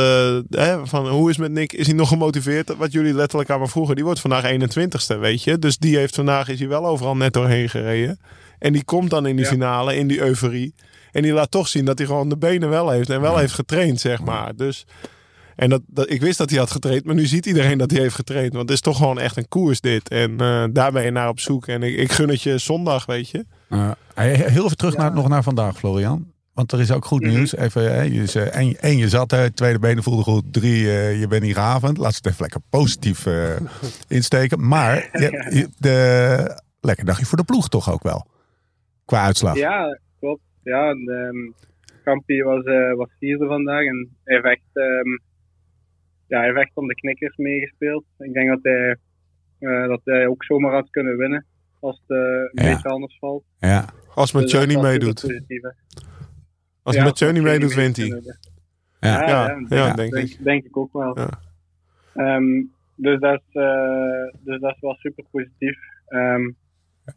hè, 0.50 0.88
van 0.88 1.08
hoe 1.08 1.30
is 1.30 1.38
met 1.38 1.52
Nick? 1.52 1.74
Is 1.74 1.86
hij 1.86 1.96
nog 1.96 2.08
gemotiveerd? 2.08 2.76
Wat 2.78 2.92
jullie 2.92 3.14
letterlijk 3.14 3.50
aan 3.50 3.60
me 3.60 3.68
vroegen. 3.68 3.96
Die 3.96 4.04
wordt 4.04 4.20
vandaag 4.20 4.44
21ste, 4.44 5.18
weet 5.20 5.44
je. 5.44 5.60
Dus 5.60 5.78
die 5.78 5.98
heeft 5.98 6.16
vandaag, 6.16 6.48
is 6.50 6.60
hij 6.60 6.68
wel 6.68 6.86
overal 6.86 7.16
net 7.18 7.34
doorheen 7.34 7.70
gereden. 7.70 8.20
En 8.60 8.74
die 8.74 8.84
komt 8.84 9.10
dan 9.10 9.26
in 9.26 9.36
die 9.36 9.46
Ja. 9.46 9.52
finale, 9.52 9.96
in 9.96 10.08
die 10.08 10.20
euforie. 10.20 10.74
En 11.12 11.22
die 11.22 11.32
laat 11.34 11.52
toch 11.52 11.68
zien 11.68 11.86
dat 11.86 11.98
hij 11.98 12.08
gewoon 12.08 12.30
de 12.30 12.38
benen 12.38 12.70
wel 12.70 12.90
heeft. 12.90 13.10
En 13.10 13.22
wel 13.22 13.38
heeft 13.38 13.54
getraind, 13.54 14.00
zeg 14.00 14.22
maar. 14.22 14.56
Dus, 14.56 14.86
en 15.58 15.70
dat, 15.70 15.82
dat, 15.88 16.10
ik 16.10 16.22
wist 16.22 16.38
dat 16.38 16.50
hij 16.50 16.60
had 16.60 16.72
getraind. 16.72 17.06
Maar 17.06 17.16
nu 17.16 17.26
ziet 17.26 17.46
iedereen 17.46 17.78
dat 17.78 17.92
hij 17.92 18.00
heeft 18.02 18.16
getraind. 18.16 18.54
Want 18.54 18.70
het 18.70 18.78
is 18.78 18.82
toch 18.82 18.98
gewoon 18.98 19.20
echt 19.20 19.38
een 19.38 19.48
koers 19.48 19.82
dit. 19.82 20.10
En 20.10 20.32
eh, 20.40 20.64
daar 20.72 20.92
ben 20.92 21.04
je 21.04 21.12
naar 21.12 21.30
op 21.30 21.40
zoek. 21.40 21.68
En 21.68 21.84
ik, 21.84 21.96
ik 21.98 22.12
gun 22.12 22.30
het 22.30 22.42
je 22.42 22.58
zondag, 22.58 23.06
weet 23.06 23.30
je. 23.30 23.46
Eh, 23.70 23.92
heel 24.24 24.66
even 24.66 24.78
terug 24.78 24.98
naar, 24.98 25.14
nog 25.14 25.28
naar 25.28 25.44
vandaag, 25.44 25.78
Florian. 25.78 26.32
Want 26.54 26.72
er 26.72 26.80
is 26.80 26.92
ook 26.92 27.06
goed 27.06 27.22
Mhm. 27.22 27.30
nieuws. 27.30 27.56
Even, 27.56 27.94
hè, 27.94 28.02
je, 28.02 28.22
is, 28.22 28.36
eh, 28.36 28.44
één, 28.44 28.76
één, 28.80 28.98
je 28.98 29.10
zat 29.10 29.32
er. 29.32 29.54
Tweede 29.54 29.80
benen 29.80 30.04
voelde 30.04 30.24
goed. 30.24 30.44
Drie, 30.54 30.88
eh, 30.88 31.20
je 31.20 31.28
bent 31.28 31.44
niet 31.44 31.56
ravend. 31.56 31.98
Laat 31.98 32.12
ze 32.12 32.18
het 32.18 32.26
even 32.28 32.42
lekker 32.42 32.62
positief 32.70 33.26
eh, 33.26 33.56
insteken. 34.18 34.68
Maar 34.68 35.10
je, 35.12 35.50
je- 35.54 35.70
de, 35.78 36.62
lekker 36.82 37.06
dagje 37.06 37.26
voor 37.26 37.38
de 37.38 37.44
ploeg 37.44 37.70
toch 37.70 37.92
ook 37.92 38.04
wel. 38.04 38.26
Qua 39.06 39.24
uitslag. 39.24 39.56
Ja, 39.58 40.00
klopt. 40.20 40.42
Ja, 40.64 40.90
en, 40.90 41.08
ehm, 41.08 41.66
Kampie 42.04 42.44
was, 42.44 42.64
eh, 42.64 42.94
was 42.96 43.10
vierde 43.20 43.46
vandaag 43.48 43.86
en 43.86 44.10
hij 44.24 44.36
heeft 44.36 44.46
echt, 44.46 44.70
ehm, 44.74 45.18
ja, 46.28 46.38
hij 46.38 46.46
heeft 46.46 46.58
echt 46.60 46.72
om 46.76 46.88
de 46.88 46.96
knikkers 46.96 47.36
meegespeeld. 47.38 48.04
Ik 48.20 48.34
denk 48.34 48.50
dat 48.50 48.60
hij, 48.62 48.96
eh, 49.60 49.88
dat 49.88 50.02
hij 50.04 50.28
ook 50.28 50.44
zomaar 50.44 50.72
had 50.74 50.90
kunnen 50.90 51.18
winnen 51.18 51.46
als 51.80 52.02
het 52.08 52.18
eh, 52.18 52.24
een 52.54 52.64
Ja. 52.66 52.74
beetje 52.74 52.90
anders 52.90 53.18
valt. 53.20 53.44
Ja. 53.60 53.86
Als 54.14 54.32
Dus 54.32 54.42
Mathieu 54.42 54.60
dat 54.60 54.68
niet 54.70 54.82
meedoet. 54.82 55.42
Als 56.84 56.96
Ja, 56.96 57.04
Mathieu 57.04 57.32
niet 57.32 57.44
meedoet, 57.44 57.74
wint 57.74 57.98
hij. 57.98 58.06
Ja. 58.08 58.22
Ja, 59.00 59.28
Ja, 59.28 59.48
ja, 59.70 59.76
ja, 59.88 59.94
denk, 59.94 60.12
denk 60.14 60.28
ik. 60.30 60.44
denk 60.44 60.64
ik 60.66 60.78
ook 60.78 60.94
wel. 60.94 61.18
Ja. 61.20 61.30
Ehm, 62.14 62.64
dus, 62.96 63.20
dat 63.20 63.34
is, 63.48 63.62
eh, 63.62 64.40
dus 64.44 64.60
dat 64.60 64.74
is 64.76 64.82
wel 64.82 64.96
super 64.96 65.24
positief. 65.32 65.78
Ehm, 66.08 66.52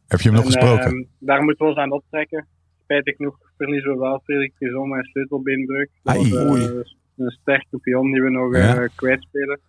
Heb 0.06 0.20
je 0.20 0.28
hem 0.28 0.32
nog 0.36 0.44
en, 0.44 0.50
gesproken? 0.52 0.84
ehm, 0.84 1.04
daar 1.18 1.42
moeten 1.42 1.64
we 1.64 1.70
ons 1.70 1.80
aan 1.80 1.92
optrekken. 1.92 2.46
Spijtig 2.82 3.16
genoeg 3.16 3.38
verliezen 3.56 3.92
we 3.92 3.98
wel 3.98 4.20
Frederik 4.24 4.52
met 4.58 4.70
een 4.70 5.04
sleutelbeenbreuk. 5.04 5.90
Dat 6.02 6.14
Ai. 6.16 6.30
was, 6.30 6.48
Oei. 6.50 6.82
Een 7.20 7.38
sterke 7.40 7.78
pion 7.78 8.12
die 8.12 8.22
we 8.22 8.30
nog 8.30 8.56
Ja. 8.56 8.76
eh, 8.82 8.88
kwijtspelen. 8.94 9.60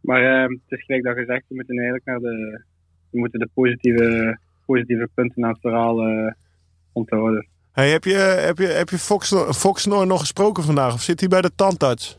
Maar 0.00 0.22
ehm, 0.42 0.50
het 0.50 0.60
is 0.78 0.84
gelijk 0.84 1.04
dat 1.04 1.16
gezegd, 1.16 1.44
we 1.48 1.54
moeten 1.54 1.74
eigenlijk 1.76 2.06
naar 2.06 2.18
de, 2.18 2.62
we 3.10 3.18
moeten 3.18 3.38
de 3.40 3.48
positieve, 3.54 4.38
positieve 4.66 5.08
punten 5.14 5.44
aan 5.44 5.50
het 5.50 5.60
verhaal 5.60 6.00
eh, 6.02 6.32
onthouden. 6.92 7.46
Hey, 7.72 7.90
heb 7.90 8.04
je, 8.04 8.14
heb 8.14 8.58
je, 8.58 8.66
heb 8.66 8.88
je 8.88 8.98
Fox, 8.98 9.34
Foxnor 9.50 10.06
nog 10.06 10.20
gesproken 10.20 10.62
vandaag? 10.62 10.92
Of 10.94 11.00
zit 11.02 11.20
hij 11.20 11.28
bij 11.28 11.40
de 11.40 11.54
tandarts? 11.54 12.18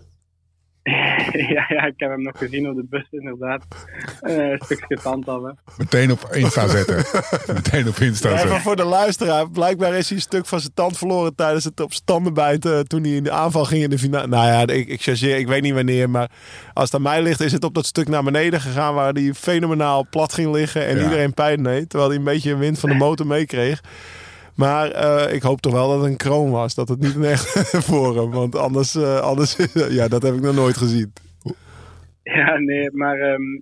ja, 1.56 1.66
ja, 1.68 1.86
ik 1.86 1.94
heb 1.98 2.10
hem 2.10 2.22
nog 2.22 2.38
gezien 2.38 2.70
op 2.70 2.76
de 2.76 2.86
bus 2.90 3.08
inderdaad. 3.12 3.64
Eh, 4.22 4.36
een 4.50 4.60
stukje 4.64 4.98
tand 4.98 5.28
af, 5.28 5.42
hè. 5.44 5.52
Meteen 5.78 6.12
op 6.12 6.28
Insta 6.32 6.68
zetten. 6.68 6.96
Meteen 7.56 7.88
op 7.88 7.96
Insta 7.96 8.28
Ja, 8.28 8.34
maar 8.34 8.44
zetten. 8.44 8.62
voor 8.62 8.76
de 8.76 8.84
luisteraar, 8.84 9.50
blijkbaar 9.50 9.94
is 9.94 10.08
hij 10.08 10.18
een 10.18 10.24
stuk 10.24 10.46
van 10.46 10.60
zijn 10.60 10.74
tand 10.74 10.98
verloren 10.98 11.36
tijdens 11.36 11.64
het 11.64 11.80
op 11.80 11.94
standen 11.94 12.34
bijten. 12.34 12.88
Toen 12.88 13.02
hij 13.04 13.12
in 13.12 13.24
de 13.24 13.32
aanval 13.32 13.66
ging 13.66 13.84
in 13.84 13.90
de 13.90 14.00
finale. 14.00 14.28
Nou 14.28 14.46
ja, 14.48 14.74
ik, 14.74 14.88
ik 14.88 15.02
chargeer, 15.02 15.38
ik 15.38 15.48
weet 15.48 15.62
niet 15.62 15.74
wanneer. 15.74 16.10
Maar 16.10 16.30
als 16.74 16.86
het 16.86 16.94
aan 16.96 17.02
mij 17.02 17.22
ligt, 17.22 17.40
is 17.40 17.52
het 17.52 17.64
op 17.64 17.74
dat 17.74 17.86
stuk 17.86 18.08
naar 18.08 18.24
beneden 18.24 18.62
gegaan. 18.62 18.94
Waar 18.94 19.14
hij 19.14 19.34
fenomenaal 19.34 20.08
plat 20.10 20.34
ging 20.34 20.52
liggen. 20.54 20.86
En 20.88 20.98
Ja. 20.98 21.04
iedereen 21.04 21.34
pijn 21.34 21.64
deed. 21.64 21.90
Terwijl 21.90 22.10
hij 22.10 22.20
een 22.20 22.26
beetje 22.26 22.56
wind 22.58 22.80
van 22.80 22.90
de 22.90 22.96
motor 22.96 23.28
meekreeg. 23.28 23.82
Maar 24.56 24.92
eh, 24.92 25.34
ik 25.34 25.42
hoop 25.42 25.62
toch 25.62 25.74
wel 25.74 25.88
dat 25.90 26.02
het 26.02 26.10
een 26.10 26.18
kroon 26.18 26.52
was. 26.52 26.76
Dat 26.76 26.90
het 26.90 27.00
niet 27.00 27.16
een 27.16 27.24
echt 27.24 27.72
hem. 27.88 28.32
Want 28.32 28.56
anders, 28.56 28.96
eh, 28.96 29.20
anders 29.20 29.56
ja, 29.90 30.08
dat 30.08 30.24
heb 30.24 30.34
ik 30.34 30.42
nog 30.42 30.56
nooit 30.56 30.78
gezien. 30.78 31.14
Ja, 32.24 32.58
nee, 32.58 32.92
maar 32.92 33.20
ehm, 33.20 33.60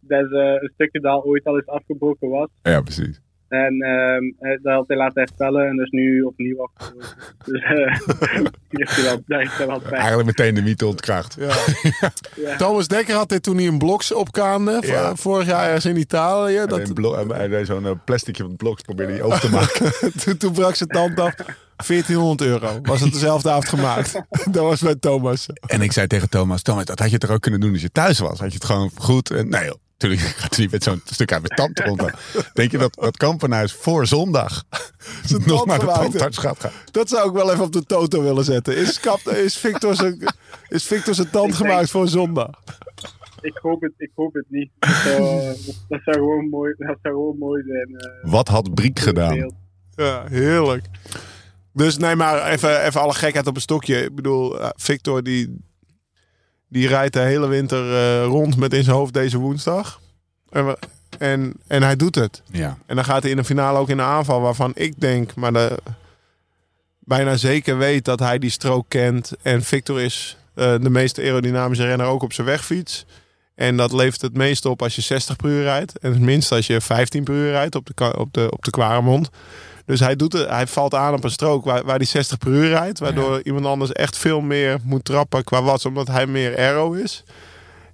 dat 0.00 0.24
is 0.24 0.30
eh, 0.30 0.62
een 0.62 0.70
stukje 0.74 1.00
dat 1.00 1.12
al 1.12 1.24
ooit 1.24 1.44
al 1.44 1.56
eens 1.56 1.66
afgebroken 1.66 2.28
was. 2.28 2.48
Ja, 2.62 2.80
precies. 2.80 3.20
En 3.54 3.80
ehm, 3.80 4.50
eh, 4.50 4.58
dat 4.62 4.74
had 4.74 4.88
hij 4.88 4.96
laten 4.96 5.22
herstellen 5.22 5.68
en 5.68 5.76
dus 5.76 5.90
nu 5.90 6.22
opnieuw 6.22 6.62
afgebroken. 6.62 7.16
dus 7.44 7.62
eh 7.62 9.06
hij 9.56 9.66
wel 9.66 9.80
pijn. 9.80 9.94
Eigenlijk 9.94 10.26
meteen 10.26 10.54
de 10.54 10.62
mythe 10.62 10.86
ontkracht. 10.86 11.36
Ja. 11.44 12.12
Ja. 12.36 12.56
Thomas 12.56 12.88
Dekker 12.88 13.14
had 13.14 13.28
dit 13.28 13.42
toen 13.42 13.56
hij 13.56 13.66
een 13.66 13.78
bloks 13.78 14.12
opkaande. 14.12 14.78
Ja. 14.80 15.14
Vorig 15.14 15.46
jaar 15.46 15.64
ergens 15.64 15.84
in 15.84 15.96
Italië. 15.96 16.62
Dat... 16.66 16.86
Dat, 16.94 17.36
Hij 17.36 17.48
deed 17.48 17.66
zo'n 17.66 17.86
eh, 17.86 17.92
plasticje 18.04 18.42
van 18.42 18.50
het 18.50 18.60
blok 18.60 18.82
probeerde 18.82 19.12
hij 19.12 19.22
open 19.22 19.40
te 19.40 19.50
maken. 19.50 19.92
toen, 20.24 20.36
toen 20.36 20.52
brak 20.52 20.74
zijn 20.74 20.88
tand 20.88 21.20
af. 21.20 21.34
1400 21.86 22.40
euro. 22.40 22.78
Was 22.82 23.00
het 23.00 23.12
dezelfde 23.12 23.50
avond 23.50 23.68
gemaakt. 23.68 24.12
dat 24.50 24.62
was 24.62 24.80
bij 24.80 24.94
Thomas. 24.94 25.46
En 25.66 25.80
ik 25.80 25.92
zei 25.92 26.06
tegen 26.06 26.28
Thomas, 26.28 26.62
Thomas, 26.62 26.84
dat 26.84 26.98
had 26.98 27.10
je 27.10 27.18
toch 27.18 27.30
ook 27.30 27.40
kunnen 27.40 27.60
doen 27.60 27.72
als 27.72 27.82
je 27.82 27.90
thuis 27.90 28.18
was? 28.18 28.38
Had 28.38 28.48
je 28.48 28.54
het 28.54 28.64
gewoon 28.64 28.90
goed? 28.94 29.30
En 29.30 29.48
nee 29.48 29.64
joh, 29.64 29.74
natuurlijk 29.98 30.20
gaat 30.22 30.54
hij 30.54 30.62
niet 30.64 30.72
met 30.72 30.82
zo'n 30.82 31.00
stuk 31.04 31.32
uit 31.32 31.42
mijn 31.48 31.60
tand 31.74 31.78
rond. 31.78 32.12
Denk 32.52 32.70
je 32.70 32.78
dat 32.78 32.94
dat 32.94 33.16
kampenhuis 33.16 33.72
voor 33.72 34.06
zondag 34.06 34.64
nog 35.28 35.44
tand 35.44 35.66
naar 35.66 35.78
de 35.78 35.86
tandarts 35.86 36.38
gaat 36.38 36.60
gaan? 36.60 36.70
Dat 36.90 37.08
zou 37.08 37.28
ik 37.28 37.34
wel 37.34 37.52
even 37.52 37.64
op 37.64 37.72
de 37.72 37.84
toto 37.84 38.22
willen 38.22 38.44
zetten. 38.44 38.76
Is, 38.76 39.00
kap, 39.00 39.20
is, 39.20 39.56
Victor, 39.56 39.94
zijn, 39.94 40.18
is 40.68 40.84
Victor 40.84 41.14
zijn 41.14 41.30
tand 41.30 41.50
Ik 41.52 41.58
denk- 41.58 41.70
gemaakt 41.70 41.90
voor 41.90 42.08
zondag? 42.08 42.48
Ik, 43.40 43.58
hoop 43.62 43.80
het, 43.82 43.92
ik 43.96 44.10
hoop 44.14 44.34
het 44.34 44.44
niet. 44.48 44.70
Dat 44.78 44.90
zou, 44.90 45.42
dat 45.88 46.00
zou, 46.04 46.16
gewoon, 46.16 46.48
mooi, 46.48 46.74
dat 46.78 46.96
zou 47.02 47.14
gewoon 47.14 47.38
mooi 47.38 47.62
zijn. 47.66 48.00
eh, 48.00 48.30
Wat 48.30 48.48
had 48.48 48.74
Briek 48.74 48.98
gedaan? 48.98 49.54
Ja, 49.94 50.24
heerlijk. 50.28 50.84
Dus 51.72 51.96
nee, 51.96 52.16
maar 52.16 52.46
even, 52.46 52.82
even 52.84 53.00
alle 53.00 53.14
gekheid 53.14 53.46
op 53.46 53.54
een 53.54 53.60
stokje. 53.60 54.02
Ik 54.04 54.14
bedoel, 54.14 54.60
eh, 54.60 54.68
Victor 54.76 55.22
die, 55.22 55.56
die 56.74 56.88
rijdt 56.88 57.12
de 57.12 57.20
hele 57.20 57.46
winter 57.46 57.94
eh, 57.94 58.24
rond 58.24 58.56
met 58.56 58.72
in 58.74 58.84
zijn 58.84 58.96
hoofd 58.96 59.12
deze 59.12 59.38
woensdag. 59.38 60.00
En, 60.50 60.66
we- 60.66 60.78
en, 61.18 61.54
en 61.66 61.82
hij 61.82 61.96
doet 61.96 62.14
het. 62.14 62.42
Ja. 62.50 62.78
En 62.86 62.96
dan 62.96 63.04
gaat 63.04 63.22
hij 63.22 63.30
in 63.30 63.36
de 63.36 63.44
finale 63.44 63.78
ook 63.78 63.88
in 63.88 63.96
de 63.96 64.02
aanval 64.02 64.40
waarvan 64.40 64.70
ik 64.74 65.00
denk, 65.00 65.34
maar 65.34 65.52
de, 65.52 65.78
bijna 66.98 67.36
zeker 67.36 67.78
weet 67.78 68.04
dat 68.04 68.18
hij 68.18 68.38
die 68.38 68.50
strook 68.50 68.84
kent. 68.88 69.32
En 69.42 69.62
Victor 69.62 70.00
is 70.00 70.36
eh, 70.54 70.74
de 70.80 70.90
meest 70.90 71.18
aerodynamische 71.18 71.84
renner 71.86 72.06
ook 72.06 72.22
op 72.22 72.32
zijn 72.32 72.46
wegfiets. 72.46 73.06
En 73.54 73.76
dat 73.76 73.92
levert 73.92 74.20
het 74.20 74.36
meest 74.36 74.64
op 74.64 74.82
als 74.82 74.94
je 74.94 75.02
60 75.02 75.36
per 75.36 75.48
uur 75.50 75.62
rijdt. 75.62 75.98
En 75.98 76.10
het 76.12 76.20
minst 76.20 76.52
als 76.52 76.66
je 76.66 76.80
15 76.80 77.24
per 77.24 77.34
uur 77.34 77.50
rijdt 77.50 77.74
op 77.74 77.86
de, 77.94 78.16
op 78.18 78.32
de, 78.32 78.50
op 78.50 78.64
de 78.64 78.70
Kwaremond. 78.70 79.30
Dus 79.86 80.00
hij, 80.00 80.16
doet 80.16 80.32
het, 80.32 80.48
hij 80.48 80.66
valt 80.66 80.94
aan 80.94 81.14
op 81.14 81.24
een 81.24 81.30
strook 81.30 81.64
waar, 81.64 81.84
waar 81.84 81.98
die 81.98 82.08
60 82.08 82.38
per 82.38 82.50
uur 82.50 82.68
rijdt. 82.68 82.98
Waardoor 82.98 83.40
iemand 83.42 83.66
anders 83.66 83.92
echt 83.92 84.16
veel 84.18 84.40
meer 84.40 84.78
moet 84.82 85.04
trappen 85.04 85.44
qua 85.44 85.62
watts. 85.62 85.86
Omdat 85.86 86.08
hij 86.08 86.26
meer 86.26 86.56
aero 86.56 86.92
is. 86.92 87.24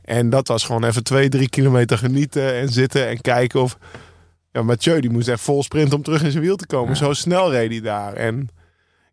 En 0.04 0.30
dat 0.30 0.48
was 0.48 0.64
gewoon 0.64 0.84
even 0.84 1.02
twee, 1.04 1.28
drie 1.28 1.48
kilometer 1.48 1.98
genieten 1.98 2.54
en 2.54 2.68
zitten 2.68 3.08
en 3.08 3.20
kijken 3.20 3.60
of... 3.60 3.78
Ja, 4.52 4.62
Mathieu 4.62 5.00
die 5.00 5.10
moest 5.10 5.28
echt 5.28 5.40
vol 5.40 5.62
sprint 5.62 5.92
om 5.92 6.02
terug 6.02 6.22
in 6.22 6.30
zijn 6.30 6.42
wiel 6.42 6.56
te 6.56 6.66
komen. 6.66 6.96
Zo 6.96 7.12
snel 7.12 7.50
reed 7.50 7.70
hij 7.70 7.80
daar. 7.80 8.12
En 8.12 8.48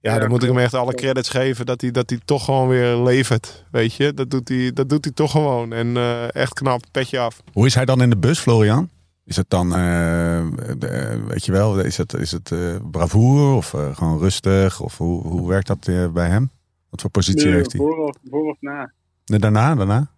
ja, 0.01 0.13
Ja, 0.13 0.19
dan 0.19 0.29
moet 0.29 0.43
ik 0.43 0.49
hem 0.49 0.57
echt 0.57 0.73
alle 0.73 0.93
credits 0.93 1.29
geven 1.29 1.65
dat 1.65 1.81
hij, 1.81 1.91
dat 1.91 2.09
hij 2.09 2.19
toch 2.25 2.45
gewoon 2.45 2.67
weer 2.67 2.95
levert. 2.95 3.63
Weet 3.71 3.93
je, 3.93 4.13
dat 4.13 4.29
doet 4.29 4.49
hij, 4.49 4.71
dat 4.73 4.89
doet 4.89 5.03
hij 5.03 5.13
toch 5.13 5.31
gewoon. 5.31 5.73
En 5.73 5.97
eh, 5.97 6.35
echt 6.35 6.53
knap, 6.53 6.81
petje 6.91 7.19
af. 7.19 7.41
Hoe 7.53 7.65
is 7.65 7.75
hij 7.75 7.85
dan 7.85 8.01
in 8.01 8.09
de 8.09 8.17
bus, 8.17 8.39
Florian? 8.39 8.89
Is 9.27 9.35
het 9.35 9.49
dan, 9.49 9.73
eh, 9.75 10.39
eh, 10.39 11.25
weet 11.27 11.45
je 11.45 11.51
wel, 11.51 11.79
is 11.79 11.97
het, 11.97 12.13
is 12.13 12.31
het 12.31 12.51
eh, 12.51 12.75
bravoure 12.91 13.55
of 13.55 13.73
eh, 13.73 13.95
gewoon 13.95 14.19
rustig? 14.19 14.81
Of 14.81 14.97
hoe, 14.97 15.21
hoe 15.27 15.47
werkt 15.49 15.67
dat 15.67 16.13
bij 16.13 16.27
hem? 16.29 16.49
Wat 16.89 17.01
voor 17.01 17.09
positie 17.09 17.51
heeft 17.51 17.71
hij? 17.71 17.81
voor, 17.81 17.97
of, 17.97 18.17
voor 18.29 18.49
of 18.49 18.57
na? 18.61 18.91
Nee, 19.25 19.39
daarna, 19.39 19.75
daarna? 19.75 20.11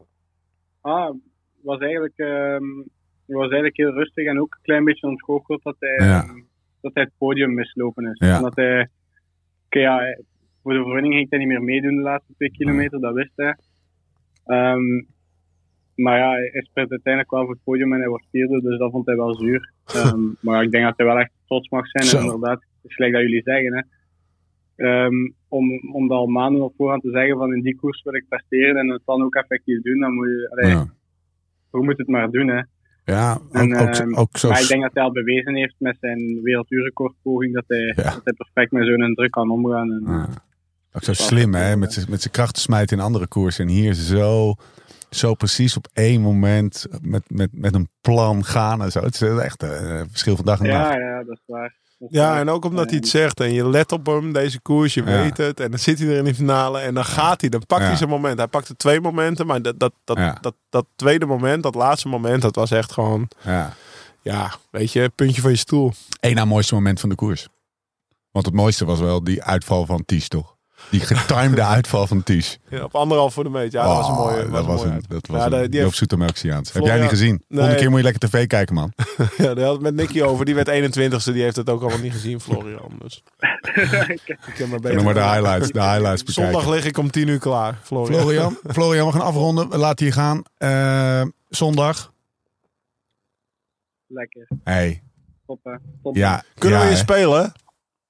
Ah, 0.81 1.15
was 1.63 1.79
eigenlijk, 1.79 2.17
ehm, 2.17 2.63
was 3.25 3.41
eigenlijk 3.41 3.77
heel 3.77 3.91
rustig 3.93 4.25
en 4.25 4.39
ook 4.39 4.53
een 4.53 4.61
klein 4.61 4.83
beetje 4.83 5.07
ontgoocheld 5.07 5.63
dat 5.63 5.75
hij, 5.79 6.05
Ja. 6.07 6.23
ehm, 6.23 6.41
dat 6.81 6.93
hij 6.93 7.03
het 7.03 7.13
podium 7.17 7.53
mislopen 7.53 8.05
is. 8.05 8.27
Ja. 8.27 8.37
Omdat 8.37 8.55
hij, 8.55 8.89
oké, 9.65 9.79
ja, 9.79 10.17
voor 10.63 10.73
de 10.73 10.79
overwinning 10.79 11.13
ging 11.13 11.29
hij 11.29 11.39
niet 11.39 11.47
meer 11.47 11.63
meedoen 11.63 11.95
de 11.95 12.01
laatste 12.01 12.33
twee 12.35 12.51
kilometer, 12.51 12.99
dat 12.99 13.13
wist 13.13 13.33
hij. 13.35 13.55
Ehm, 14.45 15.03
maar 16.03 16.17
ja, 16.17 16.29
hij 16.31 16.61
sprint 16.69 16.91
uiteindelijk 16.91 17.33
wel 17.33 17.43
voor 17.43 17.53
het 17.53 17.63
podium 17.63 17.93
en 17.93 17.99
hij 17.99 18.07
wordt 18.09 18.27
vierde, 18.31 18.61
dus 18.61 18.77
dat 18.77 18.91
vond 18.91 19.05
hij 19.05 19.15
wel 19.15 19.35
zuur. 19.35 19.71
Ehm, 19.95 20.19
maar 20.39 20.63
ik 20.63 20.71
denk 20.71 20.83
dat 20.83 20.93
hij 20.97 21.05
wel 21.05 21.19
echt 21.19 21.31
trots 21.47 21.69
mag 21.69 21.87
zijn. 21.87 22.03
Zo. 22.05 22.17
En 22.17 22.23
inderdaad, 22.23 22.59
het 22.59 22.89
is 22.89 22.95
gelijk 22.95 23.13
dat 23.13 23.21
jullie 23.21 23.41
zeggen. 23.43 23.73
Hè. 23.75 23.81
Ehm, 24.85 25.29
om, 25.47 25.93
om 25.93 26.07
dat 26.07 26.17
al 26.17 26.27
maanden 26.27 26.61
op 26.61 26.73
voorhand 26.77 27.01
te 27.01 27.11
zeggen 27.11 27.37
van 27.37 27.53
in 27.53 27.61
die 27.61 27.75
koers 27.75 28.03
wil 28.03 28.15
ik 28.15 28.25
presteren 28.29 28.75
en 28.75 28.87
het 28.87 29.01
dan 29.05 29.23
ook 29.23 29.35
effectief 29.35 29.81
doen, 29.81 29.99
dan 29.99 30.13
moet 30.13 30.27
je, 30.27 30.49
allee, 30.51 30.71
Ja, 30.71 30.87
hoe 31.69 31.83
moet 31.83 31.97
het 31.97 32.07
maar 32.07 32.31
doen. 32.31 32.47
Hè. 32.47 32.61
ja 33.05 33.33
ook, 33.33 33.53
En, 33.53 33.75
ook, 33.77 33.87
ehm, 33.87 34.15
ook 34.15 34.37
zo. 34.37 34.49
Maar 34.49 34.61
ik 34.61 34.67
denk 34.67 34.81
dat 34.81 34.93
hij 34.93 35.03
al 35.03 35.11
bewezen 35.11 35.55
heeft 35.55 35.75
met 35.77 35.97
zijn 35.99 36.41
werelduurrecordpoging 36.41 37.53
dat 37.53 37.63
hij, 37.67 37.93
Ja. 37.95 38.03
dat 38.03 38.21
hij 38.23 38.33
perfect 38.33 38.71
met 38.71 38.85
zo'n 38.85 39.13
druk 39.13 39.31
kan 39.31 39.49
omgaan. 39.51 39.91
En, 39.91 40.03
Ja. 40.05 40.29
Ook 40.93 41.03
zo 41.03 41.13
slim, 41.13 41.53
hè? 41.53 41.75
Met 41.77 41.93
zijn 41.93 42.31
krachten 42.31 42.61
smijten 42.61 42.97
in 42.97 43.03
andere 43.03 43.27
koersen. 43.27 43.65
En 43.67 43.71
hier 43.71 43.93
zo, 43.93 44.53
zo 45.09 45.33
precies 45.33 45.77
op 45.77 45.87
één 45.93 46.21
moment 46.21 46.85
met, 47.01 47.23
met, 47.27 47.49
met 47.51 47.75
een 47.75 47.89
plan 48.01 48.45
gaan 48.45 48.81
en 48.81 48.91
zo. 48.91 49.01
Het 49.01 49.21
is 49.21 49.37
echt 49.37 49.63
een 49.63 50.07
verschil 50.09 50.35
van 50.35 50.45
dag 50.45 50.59
en 50.59 50.67
nacht. 50.67 50.93
ja, 50.93 50.99
ja, 50.99 51.23
dat 51.23 51.35
is 51.35 51.43
waar. 51.45 51.77
Dat 51.99 52.09
is 52.11 52.17
Ja, 52.17 52.29
waar. 52.29 52.39
en 52.39 52.49
ook 52.49 52.65
omdat 52.65 52.89
hij 52.89 52.95
het 52.97 53.07
zegt 53.07 53.39
en 53.39 53.53
je 53.53 53.69
let 53.69 53.91
op 53.91 54.05
hem, 54.05 54.33
deze 54.33 54.59
koers, 54.61 54.93
je 54.93 55.03
Ja. 55.03 55.21
weet 55.21 55.37
het. 55.37 55.59
En 55.59 55.69
dan 55.69 55.79
zit 55.79 55.99
hij 55.99 56.07
er 56.07 56.17
in 56.17 56.23
die 56.23 56.35
finale 56.35 56.79
en 56.79 56.93
dan 56.93 57.05
gaat 57.05 57.41
hij, 57.41 57.49
dan 57.49 57.65
pakt 57.65 57.81
Ja. 57.81 57.87
hij 57.87 57.97
zijn 57.97 58.09
moment. 58.09 58.37
Hij 58.37 58.47
pakte 58.47 58.75
twee 58.75 59.01
momenten, 59.01 59.45
maar 59.45 59.61
dat, 59.61 59.79
dat, 59.79 59.93
dat, 60.03 60.17
Ja. 60.17 60.37
dat, 60.41 60.55
dat 60.69 60.85
tweede 60.95 61.25
moment, 61.25 61.63
dat 61.63 61.75
laatste 61.75 62.07
moment, 62.07 62.41
dat 62.41 62.55
was 62.55 62.71
echt 62.71 62.91
gewoon, 62.91 63.27
Ja. 63.43 63.73
ja, 64.21 64.51
weet 64.71 64.91
je, 64.91 65.11
puntje 65.15 65.41
van 65.41 65.51
je 65.51 65.57
stoel. 65.57 65.91
Eén 66.19 66.35
na 66.35 66.45
mooiste 66.45 66.73
moment 66.73 66.99
van 66.99 67.09
de 67.09 67.15
koers. 67.15 67.47
Want 68.31 68.45
het 68.45 68.55
mooiste 68.55 68.85
was 68.85 68.99
wel 68.99 69.23
die 69.23 69.43
uitval 69.43 69.85
van 69.85 70.05
Ties, 70.05 70.27
toch? 70.27 70.55
Die 70.89 70.99
getimede 70.99 71.63
uitval 71.63 72.07
van 72.07 72.23
Ties. 72.23 72.59
Ja, 72.69 72.83
op 72.83 72.95
anderhalf 72.95 73.33
voor 73.33 73.43
de 73.43 73.49
meet. 73.49 73.71
Ja, 73.71 73.83
dat 73.83 73.95
was 73.95 74.07
een 74.07 74.13
Oh, 74.13 74.19
mooie. 74.19 74.35
Dat 74.41 74.49
was 74.49 74.65
was 74.65 74.81
een 74.81 74.87
mooie 74.87 74.99
een, 74.99 75.05
dat 75.07 75.27
was 75.27 75.37
Ja, 75.39 75.45
een 75.45 75.51
de- 75.61 75.69
die 75.69 75.81
heeft-. 75.81 75.99
Heb 76.73 76.83
jij 76.85 76.99
niet 76.99 77.09
gezien? 77.09 77.43
Volgende 77.47 77.71
Nee. 77.71 77.75
keer 77.79 77.89
moet 77.89 77.97
je 77.99 78.03
lekker 78.05 78.29
tv 78.29 78.47
kijken, 78.47 78.75
man. 78.75 78.93
Ja, 79.37 79.53
daar 79.53 79.63
had 79.65 79.73
het 79.73 79.81
met 79.81 79.93
Nicky 79.95 80.21
over. 80.21 80.45
Die 80.45 80.55
werd 80.55 80.69
21ste. 80.69 81.31
Die 81.33 81.41
heeft 81.43 81.55
het 81.55 81.69
ook 81.69 81.81
allemaal 81.81 81.99
niet 81.99 82.11
gezien, 82.11 82.39
Florian. 82.41 82.91
Dus 83.01 83.23
ik 84.07 84.37
heb 84.57 84.67
maar 84.67 84.93
Noem 84.93 85.03
maar 85.03 85.13
de 85.13 85.19
highlights, 85.23 85.71
de 85.71 85.81
highlights 85.81 86.23
bekijken. 86.25 86.53
Zondag 86.53 86.69
lig 86.69 86.85
ik 86.85 86.97
om 86.97 87.11
10 87.11 87.27
uur 87.27 87.39
klaar, 87.39 87.79
Florian. 87.83 88.19
Florian, 88.21 88.57
Florian, 88.73 89.05
we 89.07 89.11
gaan 89.13 89.21
afronden. 89.21 89.69
We 89.69 89.77
laten 89.77 90.05
hier 90.05 90.13
gaan. 90.13 90.43
Eh, 90.57 91.21
zondag. 91.49 92.11
Lekker. 94.07 94.47
Hey, 94.63 95.01
Top, 95.47 95.59
hè. 95.63 95.75
Top. 96.03 96.15
ja. 96.15 96.43
Kunnen 96.57 96.77
ja, 96.79 96.83
we 96.85 96.89
je 96.91 96.95
hè? 96.97 97.01
spelen? 97.01 97.51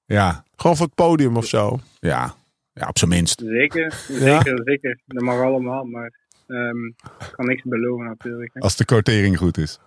Ja, 0.06 0.44
Gewoon 0.56 0.76
voor 0.76 0.86
het 0.86 0.94
podium 0.94 1.36
of 1.36 1.46
zo? 1.46 1.80
ja. 2.00 2.34
Ja, 2.72 2.88
op 2.88 2.98
zijn 2.98 3.10
minst. 3.10 3.40
Zeker, 3.46 3.92
zeker, 4.28 4.60
zeker. 4.64 5.00
Dat 5.06 5.22
mag 5.22 5.40
allemaal, 5.40 5.84
maar 5.84 6.12
ehm, 6.46 6.84
ik 6.86 7.30
kan 7.32 7.46
niks 7.46 7.62
beloven 7.62 8.06
natuurlijk. 8.06 8.50
hè. 8.54 8.60
Als 8.60 8.76
de 8.76 8.84
quotering 8.84 9.38
goed 9.38 9.58
is. 9.58 9.78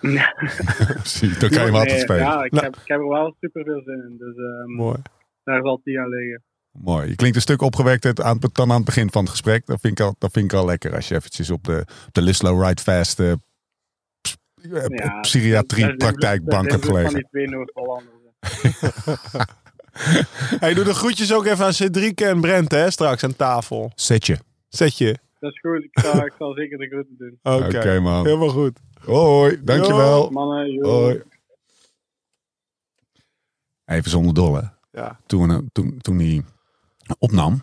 Precies, 0.94 1.38
dan 1.38 1.48
kan 1.50 1.58
je 1.58 1.64
hem 1.64 1.74
altijd 1.74 2.00
spelen. 2.00 2.22
Ja, 2.22 2.44
ik, 2.44 2.52
Nou. 2.52 2.64
heb, 2.64 2.76
ik 2.76 2.88
heb 2.88 2.98
er 3.00 3.08
wel 3.08 3.36
super 3.40 3.64
veel 3.64 3.82
zin 3.84 4.04
in, 4.10 4.16
dus 4.18 4.36
ehm, 4.36 4.70
Mooi. 4.74 4.98
daar 5.44 5.62
zal 5.62 5.80
niet 5.84 5.98
aan 5.98 6.08
liggen. 6.08 6.42
Mooi. 6.72 7.08
Je 7.08 7.14
klinkt 7.16 7.36
een 7.36 7.42
stuk 7.42 7.62
opgewekt 7.62 8.20
aan, 8.22 8.38
dan 8.52 8.70
aan 8.70 8.76
het 8.76 8.84
begin 8.84 9.10
van 9.10 9.22
het 9.22 9.30
gesprek. 9.30 9.66
Dat 9.66 9.80
vind 9.80 9.98
ik 9.98 10.04
al, 10.06 10.14
dat 10.18 10.32
vind 10.32 10.52
ik 10.52 10.58
al 10.58 10.64
lekker. 10.66 10.94
Als 10.94 11.08
je 11.08 11.14
eventjes 11.14 11.50
op 11.50 11.64
de, 11.64 11.84
op 12.06 12.12
de 12.14 12.22
Lislow 12.22 12.62
Ride 12.66 12.82
Fast 12.82 13.20
eh, 13.20 13.32
ps- 14.20 14.36
eh, 14.62 14.84
Ja, 14.86 15.20
psychiatrie 15.20 15.96
praktijkbank 15.96 16.70
hebt 16.70 16.84
gelegen. 16.84 17.10
van 17.10 17.20
die 17.20 17.28
twee 17.30 17.48
Noord-Hollanders. 17.48 18.16
Hey, 20.60 20.74
doe 20.74 20.84
de 20.84 20.94
groetjes 20.94 21.32
ook 21.32 21.44
even 21.46 21.64
aan 21.64 21.72
Cedric 21.72 22.20
en 22.20 22.40
Brent, 22.40 22.70
hè, 22.70 22.90
straks 22.90 23.24
aan 23.24 23.36
tafel. 23.36 23.92
Setje. 23.94 24.38
Zet 24.68 24.98
je. 24.98 25.16
Dat 25.40 25.52
is 25.52 25.60
goed, 25.60 25.84
ik 25.84 25.98
zal, 26.00 26.24
ik 26.26 26.32
zal 26.38 26.52
zeker 26.52 26.78
de 26.78 26.86
groeten 26.86 27.14
doen. 27.18 27.38
Oké, 27.42 27.76
Oké, 27.76 28.00
man. 28.00 28.24
helemaal 28.24 28.48
goed. 28.48 28.78
Hoi, 29.04 29.60
dankjewel. 29.64 30.30
Mannen, 30.30 30.72
joh. 30.72 30.84
Hoi. 30.84 31.22
Even 33.84 34.10
zonder 34.10 34.34
dolle. 34.34 34.70
Ja. 34.92 35.20
Toen, 35.26 35.68
toen, 35.72 35.98
toen 36.00 36.18
hij 36.18 36.42
opnam, 37.18 37.62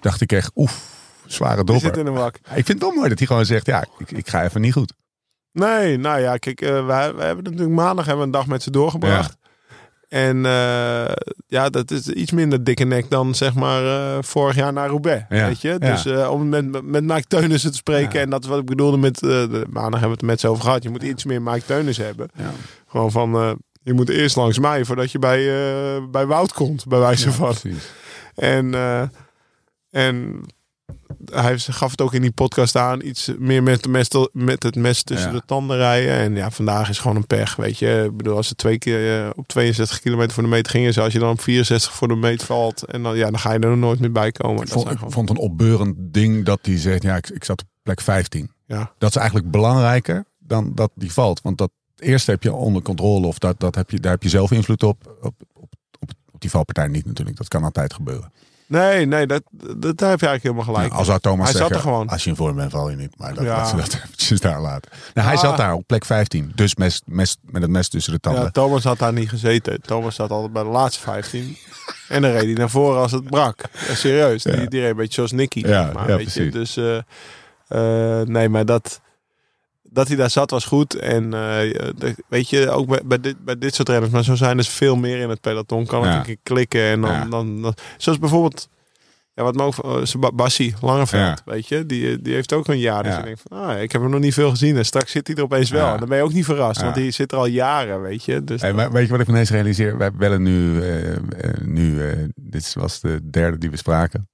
dacht 0.00 0.20
ik 0.20 0.32
echt, 0.32 0.50
oef, 0.54 0.92
zware 1.26 1.58
Je 1.58 1.64
dobber. 1.64 1.84
zit 1.84 1.96
in 1.96 2.06
een 2.06 2.12
wak. 2.12 2.36
Ik 2.36 2.42
vind 2.52 2.68
het 2.68 2.78
wel 2.80 2.92
mooi 2.92 3.08
dat 3.08 3.18
hij 3.18 3.26
gewoon 3.26 3.44
zegt, 3.46 3.66
ja, 3.66 3.84
ik, 3.98 4.10
ik 4.10 4.28
ga 4.28 4.44
even 4.44 4.60
niet 4.60 4.72
goed. 4.72 4.92
Nee, 5.52 5.96
nou 5.96 6.20
ja, 6.20 6.36
kijk, 6.36 6.60
wij, 6.60 7.14
wij 7.14 7.26
hebben 7.26 7.44
natuurlijk 7.44 7.70
maandag 7.74 8.04
hebben 8.04 8.22
we 8.22 8.26
een 8.26 8.38
dag 8.38 8.46
met 8.46 8.62
ze 8.62 8.70
doorgebracht. 8.70 9.36
En 10.14 10.46
eh, 10.46 11.12
ja, 11.46 11.68
dat 11.68 11.90
is 11.90 12.08
iets 12.08 12.32
minder 12.32 12.64
dikke 12.64 12.84
nek 12.84 13.10
dan 13.10 13.34
zeg 13.34 13.54
maar 13.54 13.84
eh, 13.84 14.22
vorig 14.22 14.56
jaar 14.56 14.72
naar 14.72 14.88
Roubaix. 14.88 15.24
Ja, 15.28 15.46
Weet 15.46 15.60
je? 15.60 15.68
ja. 15.68 15.78
Dus 15.78 16.06
eh, 16.06 16.30
om 16.30 16.48
met, 16.48 16.82
met 16.84 17.04
Mike 17.04 17.26
Teunissen 17.28 17.70
te 17.70 17.76
spreken. 17.76 18.12
Ja. 18.12 18.20
En 18.20 18.30
dat 18.30 18.42
is 18.42 18.48
wat 18.48 18.58
ik 18.58 18.66
bedoelde 18.66 18.96
met, 18.96 19.18
de, 19.18 19.64
maandag 19.70 20.00
hebben 20.00 20.18
we 20.18 20.26
het 20.26 20.30
met 20.30 20.40
ze 20.40 20.48
over 20.48 20.64
gehad. 20.64 20.82
Je 20.82 20.88
moet 20.88 21.02
iets 21.02 21.24
meer 21.24 21.42
Mike 21.42 21.64
Teunissen 21.66 22.04
hebben. 22.04 22.30
Gewoon 22.86 23.10
van, 23.10 23.58
je 23.82 23.92
moet 23.92 24.08
eerst 24.08 24.36
langs 24.36 24.58
mij 24.58 24.84
voordat 24.84 25.12
je 25.12 25.18
bij, 25.18 25.40
bij 26.10 26.26
Wout 26.26 26.52
komt, 26.52 26.86
bij 26.86 26.98
wijze 26.98 27.32
van. 27.32 27.54
precies. 27.60 27.90
En, 28.34 28.74
en 29.90 30.44
hij 31.32 31.58
gaf 31.58 31.90
het 31.90 32.00
ook 32.00 32.14
in 32.14 32.22
die 32.22 32.30
podcast 32.32 32.76
aan. 32.76 33.00
Iets 33.00 33.30
meer 33.38 33.62
met, 33.62 33.82
de 33.82 33.88
mes, 33.88 34.08
met 34.32 34.62
het 34.62 34.74
mes 34.76 35.02
tussen 35.02 35.32
Ja. 35.32 35.36
de 35.38 35.42
tanden 35.46 35.76
rijden. 35.76 36.12
En 36.12 36.34
ja, 36.36 36.50
vandaag 36.50 36.88
is 36.88 36.98
gewoon 36.98 37.16
een 37.16 37.26
pech. 37.26 37.56
Weet 37.56 37.78
je, 37.78 38.02
ik 38.10 38.16
bedoel, 38.16 38.36
als 38.36 38.48
ze 38.48 38.54
twee 38.54 38.78
keer 38.78 39.24
eh, 39.24 39.30
op 39.34 39.48
62 39.48 40.00
kilometer 40.00 40.32
voor 40.32 40.42
de 40.42 40.48
meet 40.48 40.68
gingen. 40.68 40.92
Zoals 40.92 41.12
je 41.12 41.18
dan 41.18 41.30
op 41.30 41.40
64 41.40 41.92
voor 41.92 42.08
de 42.08 42.14
meet 42.16 42.42
valt. 42.42 42.84
En 42.84 43.02
dan, 43.02 43.16
ja, 43.16 43.24
dan 43.30 43.38
ga 43.38 43.52
je 43.52 43.58
er 43.58 43.68
nog 43.68 43.78
nooit 43.78 44.00
meer 44.00 44.12
bij 44.12 44.32
komen. 44.32 44.62
Ik 44.62 44.68
vond, 44.68 44.90
ik 44.90 44.96
gewoon- 44.96 45.12
vond 45.12 45.28
het 45.28 45.38
een 45.38 45.44
opbeurend 45.44 45.94
ding 45.98 46.44
dat 46.44 46.58
hij 46.62 46.78
zegt, 46.78 47.02
ja, 47.02 47.16
ik, 47.16 47.28
ik 47.28 47.44
zat 47.44 47.60
op 47.62 47.68
plek 47.82 48.00
15. 48.00 48.50
ja. 48.66 48.92
Dat 48.98 49.10
is 49.10 49.16
eigenlijk 49.16 49.50
belangrijker 49.50 50.24
dan 50.38 50.72
dat 50.74 50.90
die 50.94 51.12
valt. 51.12 51.40
Want 51.42 51.58
dat 51.58 51.70
eerste 51.96 52.30
heb 52.30 52.42
je 52.42 52.52
onder 52.52 52.82
controle 52.82 53.26
of 53.26 53.38
dat, 53.38 53.60
dat 53.60 53.74
heb 53.74 53.90
je, 53.90 54.00
daar 54.00 54.12
heb 54.12 54.22
je 54.22 54.28
zelf 54.28 54.50
invloed 54.50 54.82
op. 54.82 55.16
Op, 55.20 55.34
op, 55.52 55.72
op, 56.00 56.10
op 56.32 56.40
die 56.40 56.50
valpartij 56.50 56.86
niet 56.88 57.06
natuurlijk. 57.06 57.36
Dat 57.36 57.48
kan 57.48 57.64
altijd 57.64 57.92
gebeuren. 57.94 58.32
Nee, 58.66 59.06
nee, 59.06 59.26
dat, 59.26 59.42
dat, 59.52 60.00
heb 60.00 60.20
je 60.20 60.26
eigenlijk 60.26 60.42
helemaal 60.42 60.64
gelijk. 60.64 60.84
Nou, 60.86 60.98
als 60.98 61.06
zou 61.06 61.18
Thomas 61.18 61.50
Hij 61.50 61.60
zat 61.60 61.70
er 61.70 61.80
gewoon. 61.80 62.08
als 62.08 62.24
je 62.24 62.30
in 62.30 62.36
vorm 62.36 62.56
bent 62.56 62.70
val 62.70 62.90
je 62.90 62.96
niet. 62.96 63.18
Maar 63.18 63.34
dat, 63.34 63.44
Ja. 63.44 63.64
ze 63.64 63.76
dat 63.76 63.94
eventjes 64.04 64.40
daar 64.40 64.60
laten. 64.60 64.90
Nou, 65.14 65.26
hij 65.26 65.36
Ah. 65.36 65.42
zat 65.42 65.56
daar 65.56 65.72
op 65.72 65.86
plek 65.86 66.04
15. 66.04 66.52
Dus 66.54 66.74
mes, 66.74 67.02
mes, 67.06 67.36
met 67.42 67.62
het 67.62 67.70
mes 67.70 67.88
tussen 67.88 68.12
de 68.12 68.20
tanden. 68.20 68.42
ja, 68.42 68.50
Thomas 68.50 68.84
had 68.84 68.98
daar 68.98 69.12
niet 69.12 69.28
gezeten. 69.28 69.80
Thomas 69.80 70.14
zat 70.14 70.30
altijd 70.30 70.52
bij 70.52 70.62
de 70.62 70.68
laatste 70.68 71.00
15. 71.02 71.56
en 72.08 72.22
dan 72.22 72.30
reed 72.30 72.42
hij 72.44 72.52
naar 72.52 72.70
voren 72.70 73.00
als 73.00 73.12
het 73.12 73.24
brak. 73.24 73.60
Ja, 73.88 73.94
serieus. 73.94 74.42
Die, 74.42 74.68
die 74.68 74.80
reed 74.80 74.90
een 74.90 74.96
beetje 74.96 75.14
zoals 75.14 75.32
Nicky. 75.32 75.58
Ja, 75.66 75.90
maar, 75.94 76.06
weet 76.06 76.32
je. 76.32 76.50
Dus 76.50 76.76
eh, 76.76 76.96
eh, 77.68 78.26
nee, 78.26 78.48
maar 78.48 78.64
dat, 78.64 79.00
dat 79.94 80.08
hij 80.08 80.16
daar 80.16 80.30
zat 80.30 80.50
was 80.50 80.64
goed. 80.64 80.94
En 80.94 81.34
eh, 81.34 81.74
weet 82.28 82.48
je, 82.50 82.70
ook 82.70 82.86
bij, 82.88 83.00
bij, 83.04 83.20
dit, 83.20 83.44
bij 83.44 83.58
dit 83.58 83.74
soort 83.74 83.88
renners, 83.88 84.12
maar 84.12 84.24
zo 84.24 84.34
zijn 84.34 84.58
er 84.58 84.64
veel 84.64 84.96
meer 84.96 85.18
in 85.18 85.28
het 85.28 85.40
peloton. 85.40 85.86
Kan 85.86 86.02
het 86.02 86.12
Ja. 86.12 86.18
een 86.18 86.24
keer 86.24 86.36
klikken. 86.42 86.82
En 86.82 87.00
dan, 87.00 87.10
Ja. 87.12 87.24
dan, 87.24 87.62
dan, 87.62 87.74
zoals 87.96 88.18
bijvoorbeeld. 88.18 88.68
Ja, 89.36 89.42
wat 89.42 89.58
ook 89.58 89.84
uh, 89.84 90.30
Bassie 90.34 90.74
Langeveld, 90.80 91.22
Ja. 91.22 91.52
weet 91.52 91.68
je, 91.68 91.86
die, 91.86 92.22
die 92.22 92.34
heeft 92.34 92.52
ook 92.52 92.68
een 92.68 92.78
jaar. 92.78 93.02
Dus 93.02 93.12
Ja. 93.12 93.18
je 93.18 93.24
denkt 93.24 93.42
van, 93.48 93.58
ah, 93.58 93.82
ik 93.82 93.92
heb 93.92 94.00
hem 94.02 94.10
nog 94.10 94.20
niet 94.20 94.34
veel 94.34 94.50
gezien 94.50 94.76
en 94.76 94.84
straks 94.84 95.10
zit 95.10 95.26
hij 95.26 95.36
er 95.36 95.42
opeens 95.42 95.70
wel. 95.70 95.92
En 95.92 95.98
dan 95.98 96.08
ben 96.08 96.18
je 96.18 96.24
ook 96.24 96.32
niet 96.32 96.44
verrast, 96.44 96.80
want 96.80 96.94
die 96.94 97.10
zit 97.10 97.32
er 97.32 97.38
al 97.38 97.46
jaren, 97.46 98.02
weet 98.02 98.24
je. 98.24 98.44
Dus 98.44 98.60
Hey, 98.60 98.90
weet 98.90 99.06
je 99.06 99.10
wat 99.12 99.20
ik 99.20 99.28
ineens 99.28 99.50
realiseer? 99.50 99.98
Wij 99.98 100.12
bellen 100.12 100.42
nu, 100.42 100.82
eh, 100.82 101.12
eh, 101.12 101.20
nu 101.62 102.08
eh, 102.08 102.18
dit 102.34 102.74
was 102.74 103.00
de 103.00 103.30
derde 103.30 103.58
die 103.58 103.70
we 103.70 103.76
spraken. 103.76 104.28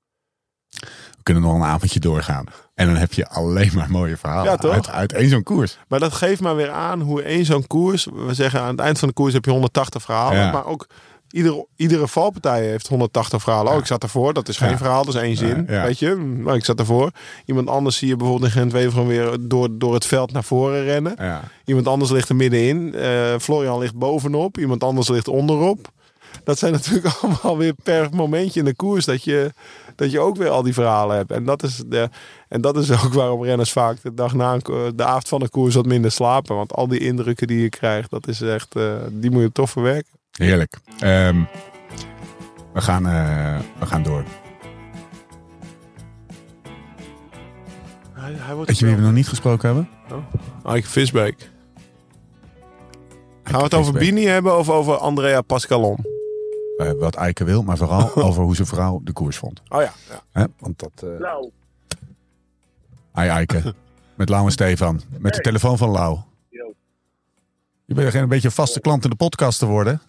We 1.21 1.27
kunnen 1.33 1.43
nog 1.43 1.55
een 1.55 1.63
avondje 1.69 2.01
doorgaan. 2.01 2.45
En 2.75 2.87
dan 2.87 2.97
heb 2.97 3.13
je 3.13 3.29
alleen 3.29 3.71
maar 3.75 3.91
mooie 3.91 4.17
verhalen 4.17 4.45
Ja, 4.51 4.57
toch? 4.57 4.73
Uit, 4.73 4.89
uit 4.91 5.13
één 5.13 5.29
zo'n 5.29 5.43
koers. 5.43 5.79
Maar 5.89 6.01
dat 6.01 6.13
geeft 6.13 6.41
maar 6.41 6.57
weer 6.57 6.71
aan 6.71 7.01
hoe 7.01 7.23
één 7.23 7.45
zo'n 7.45 7.67
koers. 7.67 8.09
We 8.27 8.35
zeggen 8.35 8.61
aan 8.61 8.71
het 8.71 8.81
eind 8.81 8.99
van 8.99 9.09
de 9.09 9.15
koers 9.15 9.33
heb 9.33 9.45
je 9.45 9.51
180 9.51 10.03
verhalen. 10.03 10.39
Ja. 10.39 10.53
Maar 10.53 10.67
ook 10.67 10.87
iedere, 11.31 11.67
iedere 11.77 12.09
valpartij 12.09 12.65
heeft 12.67 12.87
180 12.89 13.43
verhalen. 13.43 13.73
Oh, 13.73 13.79
ik 13.79 13.87
zat 13.87 14.03
ervoor. 14.03 14.33
Dat 14.35 14.49
is 14.49 14.57
geen 14.57 14.71
Ja. 14.71 14.77
verhaal, 14.77 15.05
dat 15.05 15.15
is 15.15 15.21
één 15.21 15.37
zin. 15.37 15.67
Ja. 15.69 15.83
Weet 15.83 15.99
je, 15.99 16.15
maar 16.15 16.55
ik 16.55 16.65
zat 16.65 16.79
ervoor. 16.79 17.11
Iemand 17.45 17.69
anders 17.69 17.97
zie 17.97 18.09
je 18.09 18.17
bijvoorbeeld 18.17 18.53
in 18.55 18.59
Gent-Wevelgem 18.61 19.07
weer 19.07 19.37
door, 19.41 19.69
door 19.79 19.95
het 19.95 20.07
veld 20.07 20.33
naar 20.33 20.45
voren 20.45 20.85
rennen. 20.85 21.17
Iemand 21.65 21.87
anders 21.87 22.11
ligt 22.11 22.29
er 22.29 22.37
middenin. 22.37 22.95
Eh, 22.95 23.35
Florian 23.41 23.79
ligt 23.79 23.95
bovenop. 23.95 24.59
Iemand 24.59 24.85
anders 24.85 25.09
ligt 25.09 25.29
onderop. 25.29 25.89
Dat 26.45 26.59
zijn 26.59 26.73
natuurlijk 26.73 27.07
allemaal 27.23 27.59
weer 27.59 27.75
per 27.83 28.09
momentje 28.13 28.59
in 28.59 28.65
de 28.67 28.75
koers 28.75 29.05
dat 29.05 29.25
je, 29.25 29.53
dat 30.01 30.11
je 30.11 30.21
ook 30.21 30.37
weer 30.37 30.49
al 30.49 30.63
die 30.63 30.73
verhalen 30.73 31.17
hebt. 31.17 31.31
En 31.31 31.45
dat 31.45 31.63
is, 31.63 31.83
de, 31.87 32.09
en 32.49 32.61
dat 32.61 32.77
is 32.77 32.91
ook 33.05 33.13
waarom 33.13 33.45
renners 33.45 33.73
vaak 33.73 34.03
de 34.03 34.15
dag 34.15 34.35
na 34.35 34.59
de 34.95 35.05
avond 35.05 35.29
van 35.29 35.41
de 35.41 35.49
koers 35.49 35.75
wat 35.75 35.87
minder 35.87 36.11
slapen. 36.11 36.57
Want 36.57 36.73
al 36.73 36.89
die 36.89 36.99
indrukken 36.99 37.47
die 37.47 37.63
je 37.63 37.69
krijgt, 37.69 38.11
dat 38.11 38.29
is 38.29 38.41
echt, 38.41 38.77
eh, 38.77 38.95
die 39.11 39.31
moet 39.31 39.43
je 39.43 39.53
toch 39.53 39.71
verwerken. 39.71 40.13
Heerlijk. 40.31 40.79
Ehm, 40.99 41.43
we, 42.73 42.81
gaan, 42.81 43.07
eh, 43.07 43.59
we 43.79 43.87
gaan 43.87 44.03
door. 44.03 44.25
Hij, 48.13 48.33
hij 48.37 48.55
wordt 48.55 48.69
Weet 48.69 48.79
je 48.79 48.87
wie 48.87 48.95
we 48.95 49.03
nog 49.03 49.13
niet 49.13 49.29
gesproken 49.29 49.67
hebben? 49.67 49.89
Ike 50.77 50.89
Visbeek. 50.89 51.51
Gaan 53.43 53.59
we 53.59 53.65
het 53.65 53.75
over. 53.75 53.93
Bini 53.93 54.25
hebben 54.25 54.59
of 54.59 54.71
over 54.71 54.97
Andrea 54.97 55.41
Pascalon? 55.41 56.20
Eh, 56.81 56.93
wat 56.93 57.15
Eike 57.17 57.45
wil, 57.45 57.63
maar 57.63 57.77
vooral 57.77 58.15
over 58.27 58.43
hoe 58.43 58.55
zijn 58.55 58.67
vrouw 58.67 59.01
de 59.05 59.13
koers 59.13 59.37
vond. 59.37 59.63
Oh 59.69 59.81
ja. 59.83 59.93
ja. 60.09 60.23
Hè? 60.33 60.45
Want 60.59 60.79
dat... 60.79 61.03
eh 61.03 61.19
Nou, 61.19 61.51
Hi 63.15 63.27
Eike. 63.29 63.75
Met 64.17 64.29
Lau 64.29 64.45
en 64.45 64.51
Stefan. 64.53 65.01
Met 65.19 65.35
de 65.35 65.41
telefoon 65.41 65.79
van 65.79 65.91
Lau. 65.91 66.19
Yo. 66.49 66.75
Je 67.85 67.95
bent 67.95 68.15
een 68.15 68.29
beetje 68.29 68.49
een 68.49 68.55
vaste 68.55 68.81
klant 68.81 69.05
in 69.05 69.11
de 69.11 69.17
podcast 69.17 69.59
te 69.59 69.67
worden. 69.67 70.01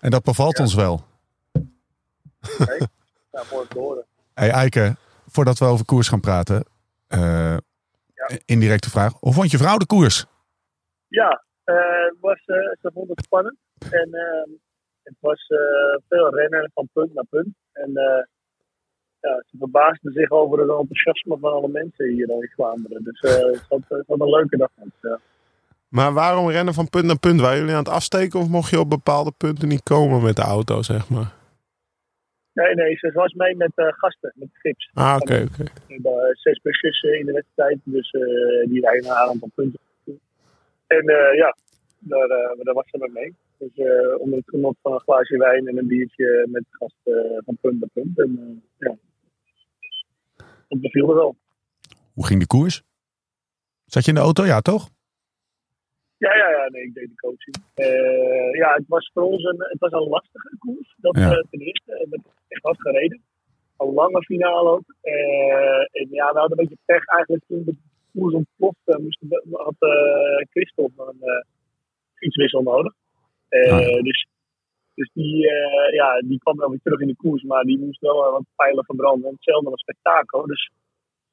En 0.00 0.10
dat 0.10 0.22
bevalt 0.24 0.58
ons 0.58 0.74
wel. 0.74 1.04
Ja, 3.32 3.42
mooi 3.52 3.66
te 3.68 3.78
horen. 3.78 4.04
Hey 4.34 4.50
Eike, 4.50 4.96
voordat 5.28 5.58
we 5.58 5.64
over 5.64 5.84
koers 5.84 6.08
gaan 6.08 6.20
praten. 6.20 6.64
eh, 7.06 7.56
Indirecte 8.44 8.90
vraag. 8.90 9.12
Hoe 9.20 9.32
vond 9.32 9.50
je 9.50 9.58
vrouw 9.58 9.76
de 9.76 9.86
koers? 9.86 10.26
Ja, 11.08 11.44
eh, 11.64 11.74
het 12.08 12.16
was, 12.20 12.38
eh, 12.46 12.56
ze 12.80 12.90
vond 12.94 13.08
het 13.08 13.24
spannend. 13.24 13.56
En 13.78 14.08
ehm, 14.12 14.50
het 15.06 15.16
was 15.20 15.46
eh, 15.46 15.58
veel 16.08 16.34
rennen 16.34 16.70
van 16.74 16.88
punt 16.92 17.14
naar 17.14 17.24
punt. 17.30 17.54
En 17.72 17.96
eh, 17.96 18.24
ja, 19.20 19.42
ze 19.46 19.56
verbaasde 19.58 20.12
zich 20.12 20.30
over 20.30 20.58
het 20.58 20.68
enthousiasme 20.68 21.38
van 21.40 21.52
alle 21.52 21.68
mensen 21.68 22.08
hier 22.08 22.28
in 22.30 22.50
Vlaanderen. 22.54 23.04
Dus 23.04 23.20
eh, 23.20 23.32
het 23.32 23.64
was, 23.68 23.80
het 23.88 24.06
was 24.06 24.18
een 24.20 24.30
leuke 24.30 24.56
dag. 24.56 24.70
Ja. 25.02 25.18
Maar 25.88 26.12
waarom 26.12 26.50
rennen 26.50 26.74
van 26.74 26.90
punt 26.90 27.04
naar 27.04 27.18
punt? 27.18 27.40
Waren 27.40 27.58
jullie 27.58 27.72
aan 27.72 27.84
het 27.84 27.98
afsteken 28.00 28.40
of 28.40 28.48
mocht 28.48 28.70
je 28.70 28.78
op 28.80 28.90
bepaalde 28.90 29.32
punten 29.36 29.68
niet 29.68 29.82
komen 29.82 30.22
met 30.22 30.36
de 30.36 30.42
auto, 30.42 30.82
zeg 30.82 31.08
maar? 31.08 31.34
Nee, 32.52 32.74
nee, 32.74 32.96
ze 32.96 33.10
was 33.12 33.32
mee 33.32 33.56
met 33.56 33.72
gasten, 33.74 34.32
met 34.34 34.48
gips. 34.52 34.90
Ah, 34.94 35.16
oké, 35.20 35.46
oké. 35.50 35.62
We 35.62 35.70
hebben 35.86 36.36
zes 36.36 36.60
busjes 36.62 37.02
in 37.02 37.26
de 37.26 37.32
wedstrijd, 37.32 37.78
dus 37.84 38.10
eh, 38.10 38.68
die 38.68 38.80
rijden 38.80 39.10
een 39.10 39.16
aantal 39.16 39.50
punten. 39.54 39.80
En 40.86 41.04
ja, 41.36 41.56
daar, 41.98 42.28
daar 42.62 42.74
was 42.74 42.90
ze 42.90 43.10
mee. 43.12 43.34
Dus 43.58 43.74
eh, 43.74 44.20
onder 44.20 44.38
het 44.38 44.48
genot 44.48 44.76
van 44.82 44.92
een 44.92 45.00
glaasje 45.00 45.36
wijn 45.38 45.68
en 45.68 45.78
een 45.78 45.86
biertje 45.86 46.46
met 46.50 46.64
gasten 46.70 47.42
van 47.44 47.56
punt 47.60 47.80
naar 47.80 47.88
punt. 47.92 48.18
En 48.18 48.62
eh, 48.78 48.88
ja, 48.88 48.96
dat 50.68 50.80
beviel 50.80 51.08
er 51.08 51.14
wel. 51.14 51.36
Hoe 52.14 52.26
ging 52.26 52.40
de 52.40 52.46
koers? 52.46 52.82
Zat 53.84 54.04
je 54.04 54.08
in 54.10 54.16
de 54.16 54.22
auto? 54.22 54.44
Ja, 54.44 54.60
toch? 54.60 54.88
Ja, 56.18 56.36
ja, 56.36 56.50
ja, 56.50 56.68
nee, 56.70 56.82
ik 56.82 56.94
deed 56.94 57.08
de 57.08 57.14
coaching. 57.16 57.56
Eh, 57.74 58.52
ja, 58.52 58.74
het 58.74 58.84
was 58.88 59.10
voor 59.14 59.22
ons 59.22 59.44
een, 59.44 59.56
het 59.58 59.78
was 59.78 59.92
een 59.92 60.08
lastige 60.08 60.56
koers. 60.58 60.94
Dat 60.96 61.16
Ja. 61.16 61.30
eh, 61.30 61.42
ten 61.50 61.60
eerste. 61.60 61.92
We 61.92 61.98
hebben 61.98 62.22
echt 62.48 62.62
hard 62.62 62.80
gereden. 62.80 63.22
Een 63.76 63.92
lange 63.92 64.22
finale 64.22 64.68
ook. 64.70 64.94
Eh, 65.00 66.00
en 66.00 66.08
ja, 66.10 66.32
we 66.32 66.38
hadden 66.38 66.58
een 66.58 66.64
beetje 66.66 66.82
pech 66.84 67.06
eigenlijk 67.06 67.44
toen 67.48 67.64
de 67.64 67.74
koers 68.12 68.34
ontplofte. 68.34 68.98
Moesten, 69.02 69.28
we- 69.28 69.42
had 69.50 69.74
eh 69.78 70.46
Christophe 70.50 71.02
een 71.12 71.28
eh, 71.28 71.44
fietswissel 72.14 72.62
nodig. 72.62 72.94
Eh, 73.64 73.72
Ah. 73.96 74.02
dus, 74.02 74.26
dus 74.94 75.10
die, 75.12 75.50
eh, 75.50 75.94
ja, 75.94 76.20
die 76.20 76.38
kwam 76.38 76.56
dan 76.56 76.70
weer 76.70 76.80
terug 76.82 77.00
in 77.00 77.06
de 77.06 77.16
koers. 77.16 77.42
Maar 77.42 77.62
die 77.64 77.78
moest 77.78 78.00
wel 78.00 78.24
eh, 78.26 78.30
wat 78.32 78.44
pijlen 78.56 78.84
verbranden. 78.84 79.28
En 79.28 79.34
hetzelfde 79.34 79.70
als 79.70 79.80
spektakel. 79.80 80.46
Dus 80.46 80.70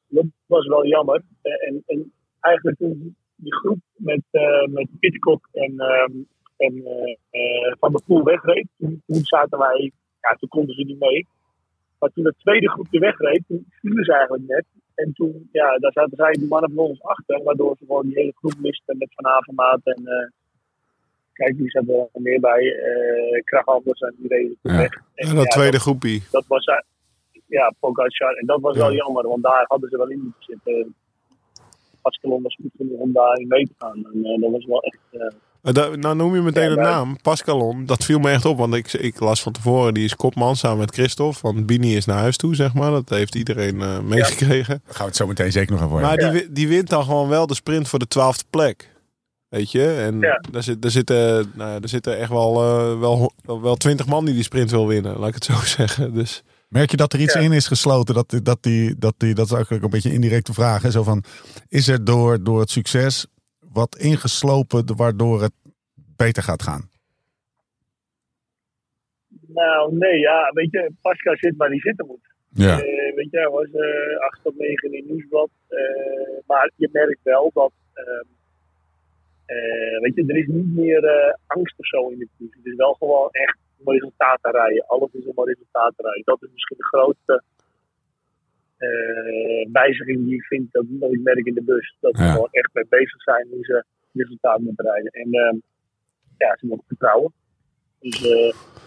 dat 0.07 0.25
was 0.45 0.67
wel 0.67 0.85
jammer. 0.85 1.21
Eh, 1.41 1.67
en, 1.67 1.83
en 1.85 2.11
eigenlijk 2.39 2.77
toen 2.77 3.15
die 3.35 3.53
groep 3.55 3.79
met, 3.95 4.21
eh 4.31 4.65
met 4.67 4.87
Pitcock 4.99 5.49
en, 5.51 5.79
ehm, 5.79 6.11
en 6.57 6.85
eh, 6.85 7.15
eh, 7.29 7.75
Van 7.79 7.91
der 7.91 8.01
Poel 8.05 8.23
wegreed, 8.23 8.67
toen, 8.77 9.01
zaten 9.07 9.57
wij, 9.59 9.91
ja, 10.21 10.35
toen 10.39 10.49
konden 10.49 10.75
ze 10.75 10.83
niet 10.83 10.99
mee. 10.99 11.27
Maar 11.99 12.09
toen 12.09 12.23
de 12.23 12.33
tweede 12.37 12.69
groepje 12.69 12.99
wegreed, 12.99 13.43
toen 13.47 13.65
vielen 13.81 14.03
ze 14.03 14.13
eigenlijk 14.13 14.47
net. 14.47 14.65
En 14.95 15.13
toen, 15.13 15.49
ja, 15.51 15.77
daar 15.77 15.91
zaten 15.91 16.15
zij 16.17 16.31
die 16.31 16.47
mannen 16.47 16.71
van 16.73 16.85
ons 16.85 17.01
achter, 17.01 17.43
waardoor 17.43 17.75
ze 17.79 17.85
gewoon 17.85 18.05
die 18.05 18.15
hele 18.19 18.33
groep 18.35 18.55
misten 18.59 18.97
met 18.97 19.13
Van 19.13 19.25
Avermaat 19.25 19.79
en 19.83 20.05
eh, 20.05 20.27
kijk, 21.33 21.57
die 21.57 21.69
zaten 21.69 21.93
er 22.13 22.21
meer 22.21 22.39
bij, 22.39 22.61
eh 22.75 23.43
Kraghandels 23.43 23.99
en 23.99 24.13
die 24.17 24.27
reden 24.27 24.57
Ja. 24.61 24.77
weg. 24.77 24.93
En, 25.15 25.27
En 25.29 25.35
dat 25.35 25.43
ja, 25.43 25.49
tweede 25.49 25.79
groepie. 25.79 26.23
dat 26.31 26.45
was 26.47 26.65
eh, 26.65 26.75
ja, 27.47 27.73
Pogacar. 27.79 28.33
En 28.33 28.45
dat 28.45 28.61
was 28.61 28.77
wel 28.77 28.89
Ja. 28.91 28.95
jammer, 28.97 29.27
want 29.27 29.43
daar 29.43 29.65
hadden 29.67 29.89
ze 29.89 29.97
wel 29.97 30.09
in 30.09 30.19
moeten 30.23 30.43
zitten. 30.43 30.95
Pascalon 32.01 32.43
was 32.43 32.55
goed 32.61 32.71
genoeg 32.77 32.99
om 32.99 33.13
daarin 33.13 33.47
mee 33.47 33.65
te 33.65 33.73
gaan. 33.77 33.95
En 34.13 34.23
eh, 34.25 34.41
dat 34.41 34.51
was 34.51 34.65
wel 34.65 34.81
echt... 34.83 34.99
da- 35.75 35.95
Nou 35.95 36.15
noem 36.15 36.35
je 36.35 36.41
meteen 36.41 36.69
Ja, 36.69 36.75
de 36.75 36.81
naam, 36.81 37.17
Pascalon. 37.21 37.85
Dat 37.85 38.03
viel 38.05 38.19
me 38.19 38.29
echt 38.29 38.45
op, 38.45 38.57
want 38.57 38.73
ik, 38.73 38.93
ik 38.93 39.19
las 39.19 39.41
van 39.41 39.51
tevoren, 39.51 39.93
die 39.93 40.03
is 40.05 40.15
kopman 40.15 40.55
samen 40.55 40.77
met 40.77 40.93
Christophe. 40.93 41.39
Want 41.41 41.65
Bini 41.65 41.95
is 41.95 42.05
naar 42.05 42.17
huis 42.17 42.37
toe, 42.37 42.55
zeg 42.55 42.73
maar. 42.73 42.91
Dat 42.91 43.09
heeft 43.09 43.35
iedereen 43.35 43.81
eh, 43.81 43.99
meegekregen. 43.99 44.81
Daar 44.85 44.93
gaan 44.95 45.01
we 45.05 45.07
het 45.07 45.15
zo 45.15 45.27
meteen 45.27 45.51
zeker 45.51 45.71
nog 45.75 45.83
over 45.83 46.01
Maar 46.01 46.17
hebben. 46.17 46.31
die, 46.41 46.51
die 46.51 46.67
wint 46.67 46.89
dan 46.89 47.03
gewoon 47.03 47.29
wel 47.29 47.47
de 47.47 47.55
sprint 47.55 47.87
voor 47.87 47.99
de 47.99 48.07
twaalfde 48.07 48.43
plek. 48.49 48.91
Weet 49.53 49.71
je? 49.71 49.85
En 49.93 50.19
Ja. 50.19 50.43
daar, 50.51 50.63
zit, 50.63 50.81
daar, 50.81 50.91
zitten, 50.91 51.51
nou, 51.55 51.79
daar 51.79 51.89
zitten 51.89 52.17
echt 52.17 52.29
wel, 52.29 52.55
eh, 52.61 52.99
wel, 52.99 53.31
wel, 53.45 53.61
wel 53.61 53.75
twintig 53.75 54.05
man 54.07 54.25
die 54.25 54.33
die 54.33 54.43
sprint 54.43 54.71
wil 54.71 54.87
winnen. 54.87 55.17
Laat 55.19 55.27
ik 55.27 55.33
het 55.33 55.43
zo 55.43 55.53
zeggen. 55.79 56.13
Dus 56.13 56.43
Merk 56.67 56.91
je 56.91 56.97
dat 56.97 57.13
er 57.13 57.19
iets 57.19 57.33
Ja. 57.33 57.39
in 57.39 57.51
is 57.51 57.67
gesloten? 57.67 58.15
Dat, 58.15 58.39
dat, 58.43 58.63
die, 58.63 58.97
dat, 58.97 59.13
die, 59.17 59.33
dat 59.33 59.45
is 59.45 59.51
eigenlijk 59.51 59.83
een 59.83 59.89
beetje 59.89 60.09
een 60.09 60.15
indirecte 60.15 60.53
vraag. 60.53 60.81
Hè? 60.81 60.91
Zo 60.91 61.03
van, 61.03 61.23
is 61.69 61.87
er 61.87 62.03
door, 62.05 62.43
door 62.43 62.59
het 62.59 62.69
succes 62.69 63.27
wat 63.59 63.97
ingeslopen 63.97 64.95
waardoor 64.95 65.41
het 65.41 65.51
beter 66.15 66.43
gaat 66.43 66.63
gaan? 66.63 66.89
nou, 69.47 69.95
nee, 69.95 70.19
ja, 70.19 70.51
weet 70.53 70.71
je, 70.71 70.91
Pascal 71.01 71.35
zit 71.37 71.55
waar 71.57 71.69
hij 71.69 71.79
zitten 71.79 72.05
moet. 72.05 72.33
Ja. 72.49 72.79
Eh, 72.79 73.15
weet 73.15 73.27
je, 73.31 73.37
hij 73.37 73.49
was 73.49 73.65
eh 73.71 74.25
8 74.27 74.39
tot 74.43 74.57
9 74.57 74.93
in 74.93 75.03
Nieuwsblad. 75.07 75.49
Eh, 75.67 75.77
maar 76.47 76.71
je 76.75 76.89
merkt 76.91 77.19
wel 77.23 77.51
dat. 77.53 77.71
ehm, 77.93 78.25
eh, 79.45 79.99
weet 80.01 80.15
je, 80.15 80.23
er 80.27 80.37
is 80.37 80.47
niet 80.47 80.75
meer 80.75 81.03
eh, 81.03 81.33
angst 81.47 81.79
of 81.79 81.87
zo 81.87 82.07
in 82.09 82.17
de 82.17 82.27
koers. 82.37 82.55
Het 82.55 82.65
is 82.65 82.75
wel 82.75 82.93
gewoon 82.93 83.29
echt 83.31 83.57
om 83.83 83.93
resultaten 83.93 84.51
rijden. 84.51 84.85
Alles 84.87 85.09
is 85.13 85.25
om 85.25 85.45
resultaten 85.45 86.03
rijden. 86.05 86.21
Dat 86.25 86.43
is 86.43 86.49
misschien 86.53 86.77
de 86.77 86.83
grootste 86.85 87.43
eh, 88.77 89.71
wijziging 89.71 90.25
die 90.25 90.35
ik 90.35 90.43
vind 90.43 90.71
dat, 90.71 90.85
dat 90.87 91.11
ik 91.11 91.21
merk 91.21 91.45
in 91.45 91.53
de 91.53 91.63
bus. 91.63 91.95
Dat 91.99 92.17
ze 92.17 92.23
Ja. 92.23 92.31
gewoon 92.31 92.47
echt 92.51 92.69
mee 92.73 92.85
bezig 92.89 93.21
zijn 93.21 93.47
hoe 93.49 93.63
ze 93.65 93.83
resultaten 94.13 94.63
moeten 94.63 94.85
rijden. 94.85 95.11
En 95.11 95.33
ehm, 95.33 95.55
ja, 96.37 96.55
ze 96.59 96.65
moeten 96.65 96.87
vertrouwen. 96.87 97.33
Dus, 97.99 98.21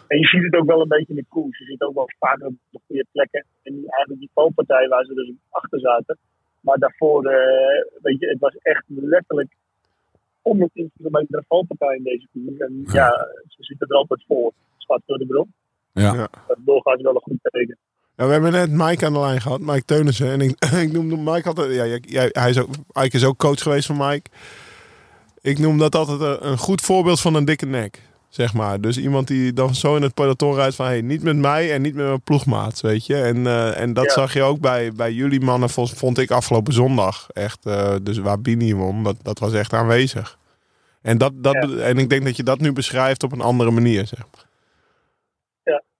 en 0.06 0.18
je 0.18 0.26
ziet 0.26 0.42
het 0.42 0.54
ook 0.54 0.66
wel 0.66 0.80
een 0.80 0.88
beetje 0.88 1.14
in 1.14 1.14
de 1.14 1.24
koers. 1.28 1.58
Je 1.58 1.64
ziet 1.64 1.82
ook 1.82 1.94
wel 1.94 2.10
vaak 2.18 2.42
op 2.42 2.54
de 2.70 2.80
goede 2.86 3.06
plekken. 3.12 3.44
En 3.62 3.72
die, 3.74 3.84
eigenlijk 3.92 4.20
die 4.20 4.30
valpartij 4.34 4.88
waar 4.88 5.04
ze 5.04 5.14
dus 5.14 5.32
achter 5.50 5.80
zaten. 5.80 6.18
Maar 6.60 6.78
daarvoor, 6.78 7.22
weet 8.02 8.20
je, 8.20 8.28
het 8.28 8.38
was 8.38 8.56
echt 8.56 8.84
letterlijk 8.86 9.54
110 10.50 10.90
kilometer 10.96 11.38
een 11.38 11.44
valpartij 11.48 11.96
in 11.96 12.02
deze 12.02 12.26
koers. 12.32 12.58
En 12.58 12.84
ja, 12.92 13.28
ze 13.48 13.56
zitten 13.64 13.88
er 13.88 13.96
altijd 13.96 14.24
voor. 14.28 14.52
Schat 14.78 15.02
door 15.06 15.18
de 15.18 15.26
bron. 15.26 15.52
Ja. 15.92 16.14
Ja. 16.14 16.28
Doorgaans 16.64 17.02
wel 17.02 17.14
een 17.14 17.20
goed 17.20 17.38
teken. 17.42 17.76
Ja, 18.16 18.26
we 18.26 18.32
hebben 18.32 18.52
net 18.52 18.70
Mike 18.70 19.06
aan 19.06 19.12
de 19.12 19.18
lijn 19.18 19.40
gehad, 19.40 19.60
Mike 19.60 19.84
Teunissen. 19.84 20.30
En 20.30 20.40
ik, 20.40 20.64
ik 20.86 20.92
noemde 20.92 21.16
Mike 21.16 21.48
altijd... 21.48 21.74
Ja, 21.74 21.84
jij- 22.00 22.28
hij 22.32 22.50
is 22.50 22.58
ook, 22.60 22.68
Ike 23.02 23.16
is 23.16 23.24
ook 23.24 23.36
coach 23.38 23.62
geweest 23.62 23.86
van 23.86 23.96
Mike. 23.96 24.30
Ik 25.40 25.58
noem 25.58 25.78
dat 25.78 25.94
altijd 25.94 26.20
een, 26.20 26.46
een 26.48 26.58
goed 26.58 26.80
voorbeeld 26.80 27.20
van 27.20 27.34
een 27.34 27.44
dikke 27.44 27.66
nek. 27.66 28.02
Zeg 28.36 28.54
maar. 28.54 28.80
Dus 28.80 28.98
iemand 28.98 29.28
die 29.28 29.52
dan 29.52 29.74
zo 29.74 29.96
in 29.96 30.02
het 30.02 30.14
peloton 30.14 30.54
rijdt 30.54 30.74
van... 30.74 30.86
Hey, 30.86 31.00
niet 31.00 31.22
met 31.22 31.36
mij 31.36 31.72
en 31.72 31.82
niet 31.82 31.94
met 31.94 32.06
mijn 32.06 32.22
ploegmaat, 32.22 32.80
weet 32.80 33.06
je. 33.06 33.16
En, 33.22 33.46
eh, 33.46 33.80
en 33.80 33.92
dat 33.92 34.04
Ja. 34.04 34.10
zag 34.10 34.32
je 34.32 34.42
ook 34.42 34.60
bij, 34.60 34.92
bij 34.92 35.12
jullie 35.12 35.40
mannen, 35.40 35.68
vond, 35.70 36.18
ik 36.18 36.30
afgelopen 36.30 36.72
zondag. 36.72 37.30
Echt, 37.32 37.66
eh, 37.66 37.96
dus 38.02 38.18
waar 38.18 38.40
Bini 38.40 38.74
won, 38.74 39.02
dat, 39.04 39.16
dat 39.22 39.38
was 39.38 39.52
echt 39.52 39.72
aanwezig. 39.72 40.38
En, 41.02 41.18
dat, 41.18 41.32
dat, 41.36 41.54
Ja. 41.54 41.76
en 41.84 41.98
ik 41.98 42.08
denk 42.08 42.24
dat 42.24 42.36
je 42.36 42.42
dat 42.42 42.60
nu 42.60 42.72
beschrijft 42.72 43.22
op 43.22 43.32
een 43.32 43.40
andere 43.40 43.70
manier, 43.70 44.06
zeg 44.06 44.18
maar. 44.18 44.44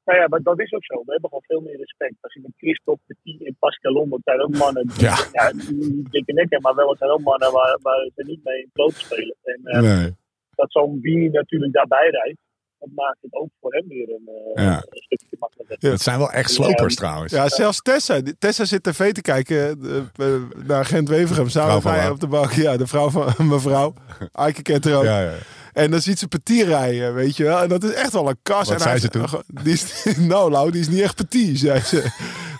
Nou 0.05 0.19
ja, 0.19 0.29
maar 0.29 0.43
dat 0.43 0.61
is 0.61 0.73
ook 0.73 0.85
zo. 0.85 0.95
We 0.95 1.13
hebben 1.13 1.29
gewoon 1.29 1.45
veel 1.47 1.61
meer 1.61 1.77
respect. 1.77 2.15
Als 2.21 2.35
je 2.35 2.41
met 2.43 2.51
Christophe, 2.57 3.03
Petit 3.07 3.47
en 3.47 3.57
Pascalon, 3.59 4.09
dat 4.11 4.21
zijn 4.25 4.41
ook 4.43 4.57
mannen 4.57 4.87
die, 4.87 5.01
Ja. 5.01 5.17
ja, 5.33 5.53
niet 5.55 6.11
dikke 6.11 6.33
nekken, 6.33 6.61
maar 6.61 6.75
wel 6.75 6.89
het 6.89 6.99
zijn 6.99 7.11
ook 7.11 7.21
mannen 7.21 7.53
waar, 7.53 7.79
waar 7.83 8.11
ze 8.17 8.23
niet 8.27 8.45
mee 8.45 8.61
in 8.63 8.71
bloot 8.73 8.95
spelen. 8.95 9.35
En 9.43 9.61
eh, 9.65 9.81
Nee. 9.81 10.15
Dat 10.57 10.73
zo'n 10.73 11.01
Bini 11.01 11.29
natuurlijk 11.29 11.73
daarbij 11.73 12.09
rijdt, 12.11 12.39
dat 12.79 12.89
maakt 12.95 13.19
het 13.21 13.35
ook 13.35 13.49
voor 13.61 13.73
hem 13.75 13.89
weer 13.89 14.09
een, 14.09 14.29
eh, 14.55 14.65
Ja. 14.65 14.77
een 14.77 15.03
stukje 15.03 15.37
makkelijker. 15.39 15.77
Ja. 15.81 15.91
Het 15.91 16.01
zijn 16.01 16.19
wel 16.19 16.31
echt 16.31 16.51
slopers 16.51 16.95
trouwens. 16.95 17.33
Ja, 17.33 17.49
zelfs 17.49 17.83
Tessa. 17.83 18.21
Tessa 18.39 18.65
zit 18.65 18.83
tv 18.83 19.13
te 19.13 19.21
kijken 19.23 19.57
eh, 19.57 19.97
eh, 20.27 20.43
naar 20.67 20.85
Gent 20.85 21.09
Wevergem. 21.09 21.49
Samen 21.49 22.11
op 22.11 22.21
de 22.21 22.27
bank. 22.27 22.53
Ja, 22.53 22.77
de 22.77 22.87
vrouw 22.87 23.11
van 23.11 23.33
mevrouw. 23.49 23.95
Aike 24.33 24.63
kent 24.63 24.85
haar 24.85 24.95
ook. 24.95 25.05
Ja, 25.05 25.21
ja. 25.21 25.33
En 25.77 25.91
dan 25.91 26.01
ziet 26.01 26.19
ze 26.19 26.29
petit 26.29 26.67
rijden, 26.67 27.15
weet 27.15 27.37
je 27.37 27.45
wel. 27.45 27.63
En 27.63 27.69
dat 27.69 27.85
is 27.85 27.93
echt 27.93 28.13
wel 28.13 28.29
een 28.29 28.39
kas. 28.43 28.67
Wat 28.69 28.77
en 28.77 28.81
zei 28.81 28.99
ze 28.99 29.09
toen? 29.09 29.27
Die 29.63 29.73
is, 29.73 30.05
nou, 30.19 30.51
Lau, 30.51 30.71
die 30.71 30.81
is 30.81 30.89
niet 30.89 31.01
echt 31.01 31.17
petit, 31.17 31.59
zei 31.59 31.81
ze. 31.81 32.05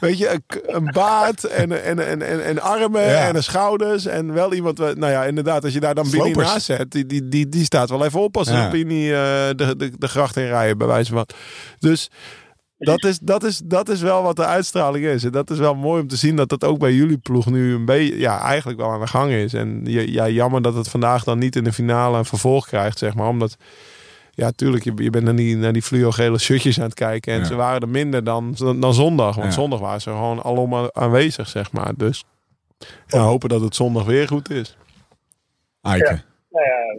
Weet 0.01 0.19
je, 0.19 0.41
een, 0.67 0.91
baard 0.93 1.45
en, 1.45 1.85
en, 1.85 2.07
en, 2.07 2.23
en, 2.23 2.45
en 2.45 2.61
armen 2.63 3.03
Ja. 3.03 3.29
en 3.35 3.43
schouders. 3.43 4.07
En 4.07 4.33
wel 4.33 4.53
iemand, 4.53 4.79
nou 4.79 5.13
ja, 5.13 5.25
inderdaad, 5.25 5.65
als 5.65 5.73
je 5.73 5.81
daar 5.81 5.95
dan 5.95 6.11
Bini 6.11 6.23
Slopers. 6.23 6.47
naast 6.47 6.65
zet, 6.67 6.91
die, 6.91 7.07
die, 7.07 7.29
die, 7.29 7.49
die 7.49 7.65
staat 7.65 7.91
wel 7.91 8.05
even 8.05 8.21
op 8.21 8.37
als 8.37 8.49
Ja. 8.49 8.71
Bini 8.71 9.13
eh, 9.13 9.19
de, 9.57 9.75
de, 9.77 9.91
de 9.99 10.09
gracht 10.09 10.37
in 10.37 10.47
rijden, 10.47 10.79
bij 10.79 10.87
wijze 10.87 11.13
van. 11.13 11.27
Dus 11.79 12.11
dat 12.79 13.05
is, 13.05 13.19
dat, 13.19 13.45
is, 13.45 13.61
dat 13.65 13.89
is 13.89 14.01
wel 14.01 14.23
wat 14.23 14.37
de 14.37 14.45
uitstraling 14.45 15.05
is. 15.05 15.25
En 15.25 15.33
dat 15.33 15.51
is 15.51 15.59
wel 15.59 15.75
mooi 15.75 16.03
om 16.03 16.09
te 16.09 16.17
zien 16.17 16.37
dat 16.37 16.49
dat 16.49 16.65
ook 16.65 16.79
bij 16.79 16.93
jullie 16.93 17.19
ploeg 17.19 17.47
nu 17.47 17.75
een 17.75 17.85
beetje, 17.85 18.19
ja, 18.19 18.41
eigenlijk 18.41 18.79
wel 18.81 18.91
aan 18.91 19.01
de 19.01 19.07
gang 19.07 19.31
is. 19.33 19.55
En 19.55 19.81
ja, 19.85 20.29
jammer 20.29 20.63
dat 20.63 20.75
het 20.75 20.89
vandaag 20.89 21.25
dan 21.25 21.39
niet 21.39 21.57
in 21.57 21.65
de 21.65 21.73
finale 21.73 22.19
een 22.19 22.25
vervolg 22.25 22.67
krijgt, 22.67 22.99
zeg 22.99 23.15
maar. 23.15 23.29
Omdat, 23.29 23.57
ja, 24.31 24.51
tuurlijk, 24.51 24.85
je, 24.85 24.93
je 24.97 25.11
bent 25.11 25.25
naar 25.25 25.37
die, 25.37 25.57
naar 25.57 25.73
die 25.73 25.83
fluo-gele 25.83 26.39
shirtjes 26.39 26.79
aan 26.79 26.85
het 26.85 26.95
kijken. 26.95 27.33
En 27.33 27.39
Ja. 27.39 27.45
ze 27.45 27.55
waren 27.55 27.81
er 27.81 27.89
minder 27.89 28.25
dan, 28.25 28.55
dan 28.59 28.95
zondag. 28.95 29.35
Want 29.35 29.47
Ja. 29.49 29.53
zondag 29.55 29.81
waren 29.81 30.01
ze 30.01 30.11
gewoon 30.11 30.43
allemaal 30.43 30.95
aanwezig, 30.95 31.49
zeg 31.49 31.73
maar. 31.73 31.93
Dus 31.97 32.25
Ja, 33.07 33.19
hopen 33.21 33.49
dat 33.49 33.61
het 33.61 33.75
zondag 33.75 34.05
weer 34.05 34.27
goed 34.29 34.51
is. 34.51 34.77
Aike, 35.81 36.23
Nou 36.51 36.65
ja, 36.67 36.99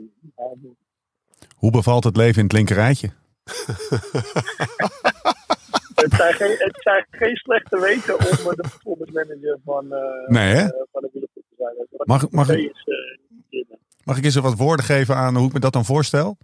hoe 1.55 1.71
bevalt 1.71 2.03
het 2.03 2.15
leven 2.17 2.37
in 2.37 2.43
het 2.43 2.53
linkerrijtje? 2.53 3.09
het, 6.09 6.19
zijn 6.19 6.33
geen, 6.33 6.55
het 6.57 6.77
zijn 6.79 7.05
geen 7.11 7.35
slechte 7.35 7.79
weken 7.79 8.19
om 8.19 8.25
eh, 8.25 8.55
de 8.55 8.55
performance 8.55 9.11
manager 9.11 9.59
van, 9.65 9.93
eh 9.93 10.27
Nee, 10.27 10.53
hè? 10.53 10.63
eh, 10.63 10.69
van 10.91 11.01
de 11.01 11.09
wielerploeg 11.13 11.43
te 11.49 11.55
zijn. 11.57 11.73
Mag, 11.97 12.29
mag, 12.29 12.49
is, 12.49 12.87
mag 14.03 14.17
ik 14.17 14.23
eens 14.25 14.35
wat 14.35 14.57
woorden 14.57 14.85
geven 14.85 15.15
aan 15.15 15.35
hoe 15.35 15.47
ik 15.47 15.53
me 15.53 15.59
dat 15.59 15.73
dan 15.73 15.85
voorstel? 15.85 16.37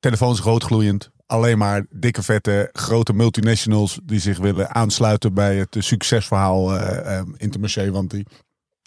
Telefoons 0.00 0.40
roodgloeiend. 0.40 1.10
Alleen 1.26 1.58
maar 1.58 1.86
dikke 1.90 2.22
vette 2.22 2.68
grote 2.72 3.12
multinationals 3.12 4.00
die 4.02 4.20
zich 4.20 4.38
willen 4.38 4.74
aansluiten 4.74 5.34
bij 5.34 5.56
het 5.56 5.76
succesverhaal 5.78 6.76
eh, 6.78 7.22
Intermarché. 7.36 7.90
Want 7.90 8.10
die 8.10 8.26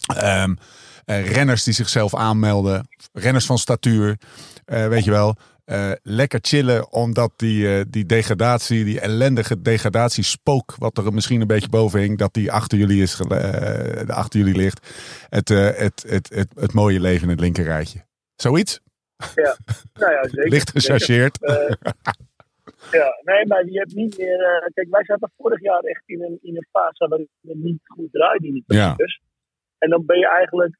ehm, 0.06 0.54
eh, 1.04 1.30
renners 1.30 1.64
die 1.64 1.74
zichzelf 1.74 2.14
aanmelden, 2.14 2.88
renners 3.12 3.46
van 3.46 3.58
statuur, 3.58 4.18
weet 4.64 5.04
je 5.04 5.10
wel. 5.10 5.36
Eh, 5.68 5.92
lekker 6.02 6.38
chillen, 6.42 6.92
omdat 6.92 7.32
die, 7.36 7.78
eh, 7.78 7.84
die 7.88 8.06
degradatie, 8.06 8.84
die 8.84 9.00
ellendige 9.00 9.62
degradatiespook, 9.62 10.74
wat 10.78 10.98
er 10.98 11.12
misschien 11.12 11.40
een 11.40 11.46
beetje 11.46 11.68
boven 11.68 12.00
hing, 12.00 12.18
dat 12.18 12.34
die 12.34 12.52
achter 12.52 12.78
jullie, 12.78 13.02
is, 13.02 13.20
eh, 13.20 14.08
achter 14.08 14.38
jullie 14.38 14.56
ligt. 14.56 14.88
Het, 15.28 15.48
het, 15.48 16.04
het, 16.08 16.28
het, 16.34 16.48
het 16.54 16.72
mooie 16.72 17.00
leven 17.00 17.22
in 17.22 17.28
het 17.28 17.40
linkerrijtje. 17.40 18.04
Zoiets? 18.36 18.80
nou 19.34 20.12
ja, 20.12 20.22
zeker. 20.22 20.48
Licht 20.54 20.70
gechargeerd. 20.70 21.38
Ja, 22.90 23.20
nee, 23.24 23.46
maar 23.46 23.64
je 23.64 23.78
hebt 23.78 23.94
niet 23.94 24.18
meer. 24.18 24.70
kijk, 24.74 24.88
wij 24.90 25.04
zaten 25.04 25.32
vorig 25.36 25.62
jaar 25.62 25.80
echt 25.80 26.02
in 26.06 26.22
een, 26.22 26.38
in 26.42 26.56
een 26.56 26.68
fase 26.70 27.08
waarin 27.08 27.28
het 27.40 27.58
niet 27.58 27.80
goed 27.84 28.12
draaide 28.12 28.46
in 28.46 28.52
die 28.52 28.64
Ja. 28.66 28.96
En 29.78 29.90
dan 29.90 30.06
ben 30.06 30.18
je 30.18 30.28
eigenlijk 30.28 30.76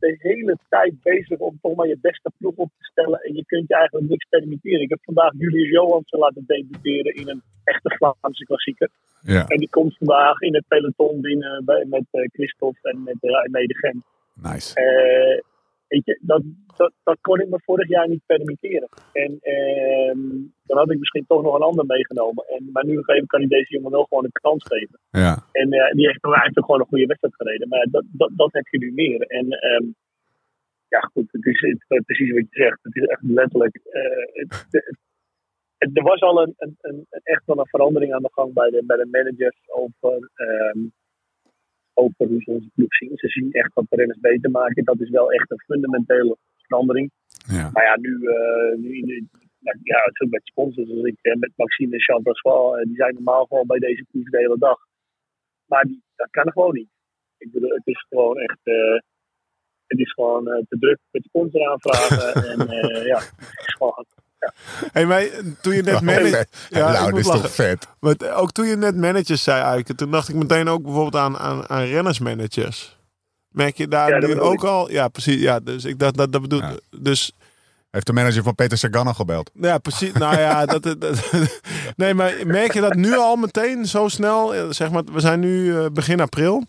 de 0.00 0.16
hele 0.18 0.58
tijd 0.68 1.02
bezig 1.02 1.38
om 1.38 1.58
toch 1.62 1.74
maar 1.76 1.86
je 1.86 1.98
beste 2.00 2.30
ploeg 2.38 2.54
op 2.56 2.70
te 2.78 2.84
stellen. 2.84 3.20
En 3.20 3.34
je 3.34 3.44
kunt 3.44 3.68
je 3.68 3.74
eigenlijk 3.74 4.08
niks 4.08 4.26
permitteren. 4.28 4.80
Ik 4.80 4.90
heb 4.90 4.98
vandaag 5.02 5.32
Julius 5.38 5.70
Johansen 5.70 6.18
laten 6.18 6.44
debuteren 6.46 7.14
in 7.14 7.28
een 7.28 7.42
echte 7.64 7.96
Vlaamse 7.96 8.44
klassieker. 8.44 8.88
Ja, 9.22 9.46
En 9.46 9.58
die 9.58 9.70
komt 9.70 9.96
vandaag 9.96 10.40
in 10.40 10.54
het 10.54 10.64
peloton 10.68 11.20
binnen 11.20 11.64
bij, 11.64 11.84
met 11.88 12.04
eh, 12.10 12.28
Christophe 12.32 12.90
en 12.90 13.02
met 13.02 13.16
uh, 13.20 13.44
Mede 13.50 13.76
Gent. 13.76 14.04
nice. 14.34 14.74
Eh, 14.74 15.49
weet 15.90 16.04
je, 16.04 16.18
dat, 16.22 16.42
dat, 16.76 16.92
dat 17.02 17.18
kon 17.20 17.40
ik 17.40 17.48
me 17.48 17.60
vorig 17.64 17.88
jaar 17.88 18.08
niet 18.08 18.26
permitteren. 18.26 18.88
En 19.12 19.38
ehm, 19.40 20.20
dan 20.68 20.76
had 20.78 20.90
ik 20.90 20.98
misschien 20.98 21.24
toch 21.26 21.42
nog 21.42 21.54
een 21.54 21.68
ander 21.70 21.86
meegenomen. 21.86 22.44
En, 22.48 22.68
maar 22.72 22.84
nu 22.86 23.00
kan 23.26 23.40
ik 23.40 23.48
deze 23.48 23.72
jongen 23.74 23.90
wel 23.90 24.04
gewoon 24.08 24.24
een 24.24 24.40
kans 24.46 24.64
geven. 24.66 24.98
Ja, 25.10 25.32
En 25.52 25.72
eh, 25.72 25.92
die 25.92 26.06
heeft, 26.06 26.24
ook 26.24 26.64
gewoon 26.64 26.80
een 26.80 26.86
goede 26.92 27.06
wedstrijd 27.06 27.34
gereden. 27.34 27.68
Maar 27.68 27.86
dat, 27.90 28.04
dat, 28.12 28.30
dat 28.36 28.52
heb 28.52 28.66
je 28.66 28.78
nu 28.78 28.92
meer. 28.92 29.20
En 29.20 29.46
ehm, 29.50 29.84
ja, 30.88 31.00
goed, 31.00 31.28
het 31.32 31.46
is, 31.46 31.60
het, 31.60 31.84
is 31.88 32.02
precies 32.04 32.32
wat 32.32 32.46
je 32.50 32.62
zegt. 32.62 32.78
Het 32.82 32.96
is 32.96 33.04
echt 33.04 33.22
letterlijk. 33.22 33.76
eh, 33.76 34.44
het, 35.78 35.90
er 35.96 36.02
was 36.02 36.20
al 36.20 36.42
een, 36.42 36.54
een, 36.56 36.76
een, 36.80 37.06
een- 37.10 37.20
echt 37.22 37.42
wel 37.46 37.58
een 37.58 37.66
verandering 37.68 38.12
aan 38.14 38.22
de 38.22 38.32
gang 38.32 38.52
bij 38.52 38.70
de, 38.70 38.82
bij 38.86 38.96
de 38.96 39.08
managers 39.10 39.58
over, 39.66 40.30
ehm, 40.34 40.78
hoe 42.00 42.42
ze 42.42 42.50
onze 42.50 42.70
ploeg 42.74 42.94
zien. 42.94 43.10
Ze 43.14 43.28
zien 43.28 43.52
echt 43.52 43.74
wat 43.74 43.84
de 43.88 43.96
renners 43.96 44.20
beter 44.20 44.50
maken. 44.50 44.84
Dat 44.84 45.00
is 45.00 45.10
wel 45.10 45.32
echt 45.32 45.50
een 45.50 45.64
fundamentele 45.66 46.36
verandering. 46.56 47.10
ja. 47.46 47.70
Maar 47.72 47.84
ja, 47.84 47.96
nu, 47.98 48.12
eh, 48.26 48.76
nu 48.78 49.26
nou, 49.58 49.78
ja, 49.82 49.98
het 50.04 50.14
is 50.14 50.20
ook 50.20 50.30
met 50.30 50.44
sponsors 50.44 50.90
als 50.90 51.04
ik 51.04 51.18
eh, 51.22 51.34
met 51.34 51.52
Maxime 51.56 51.94
en 51.94 52.00
Chantal 52.00 52.34
Sval, 52.34 52.84
die 52.84 52.94
zijn 52.96 53.14
normaal 53.14 53.44
gewoon 53.44 53.66
bij 53.66 53.78
deze 53.78 54.04
ploeg 54.10 54.30
de 54.30 54.38
hele 54.38 54.58
dag. 54.58 54.78
Maar 55.66 55.84
die, 55.84 56.02
dat 56.16 56.30
kan 56.30 56.52
gewoon 56.52 56.74
niet. 56.74 56.88
Ik 57.38 57.52
bedoel, 57.52 57.70
het 57.70 57.86
is 57.86 58.06
gewoon 58.08 58.38
echt, 58.38 58.60
eh, 58.62 58.98
het 59.86 59.98
is 59.98 60.12
gewoon 60.12 60.48
eh, 60.48 60.62
te 60.68 60.78
druk 60.78 60.98
met 61.10 61.24
sponsoraanvragen 61.24 62.34
en 62.52 62.68
eh, 62.68 63.06
ja, 63.06 63.18
het 63.18 63.66
is 63.66 63.74
gewoon, 63.74 64.06
Hey, 64.92 65.06
maar 65.06 65.24
toen 65.60 65.74
je 65.74 65.82
net 65.82 66.00
manager... 66.10 66.46
Ja, 66.68 66.92
nou, 66.92 67.10
dit 67.10 67.18
is 67.20 67.26
lachen. 67.26 67.42
toch 67.42 67.52
vet? 67.54 67.86
Maar 68.00 68.14
ook 68.34 68.52
toen 68.52 68.66
je 68.66 68.76
net 68.76 68.96
managers 68.96 69.42
zei, 69.42 69.62
Eike, 69.62 69.94
toen 69.94 70.10
dacht 70.10 70.28
ik 70.28 70.34
meteen 70.34 70.68
ook 70.68 70.82
bijvoorbeeld 70.82 71.16
aan, 71.22 71.38
aan, 71.38 71.68
aan 71.68 71.82
rennersmanagers. 71.84 72.98
Merk 73.48 73.76
je 73.76 73.88
daar 73.88 74.20
Ja, 74.20 74.26
nu 74.26 74.40
ook 74.40 74.64
al? 74.64 74.90
Ja, 74.90 75.08
precies. 75.08 75.40
Ja, 75.40 75.60
dus 75.60 75.84
ik 75.84 75.98
dacht 75.98 76.16
dat 76.16 76.32
dat 76.32 76.40
bedoel. 76.42 76.60
Ja. 76.60 76.74
Dus 77.00 77.32
Heeft 77.90 78.06
de 78.06 78.12
manager 78.12 78.42
van 78.42 78.54
Peter 78.54 78.78
Sagan 78.78 79.06
al 79.06 79.14
gebeld? 79.14 79.50
ja, 79.54 79.78
precies. 79.78 80.12
Nou 80.12 80.38
ja, 80.38 80.66
dat, 80.66 80.82
dat- 80.82 81.30
nee, 81.96 82.14
maar 82.14 82.34
merk 82.46 82.72
je 82.72 82.80
dat 82.80 82.94
nu 82.94 83.16
al 83.16 83.36
meteen 83.36 83.86
zo 83.86 84.08
snel? 84.08 84.54
Zeg 84.72 84.90
maar, 84.90 85.02
we 85.12 85.20
zijn 85.20 85.40
nu 85.40 85.76
eh, 85.78 85.86
begin 85.92 86.20
april. 86.20 86.64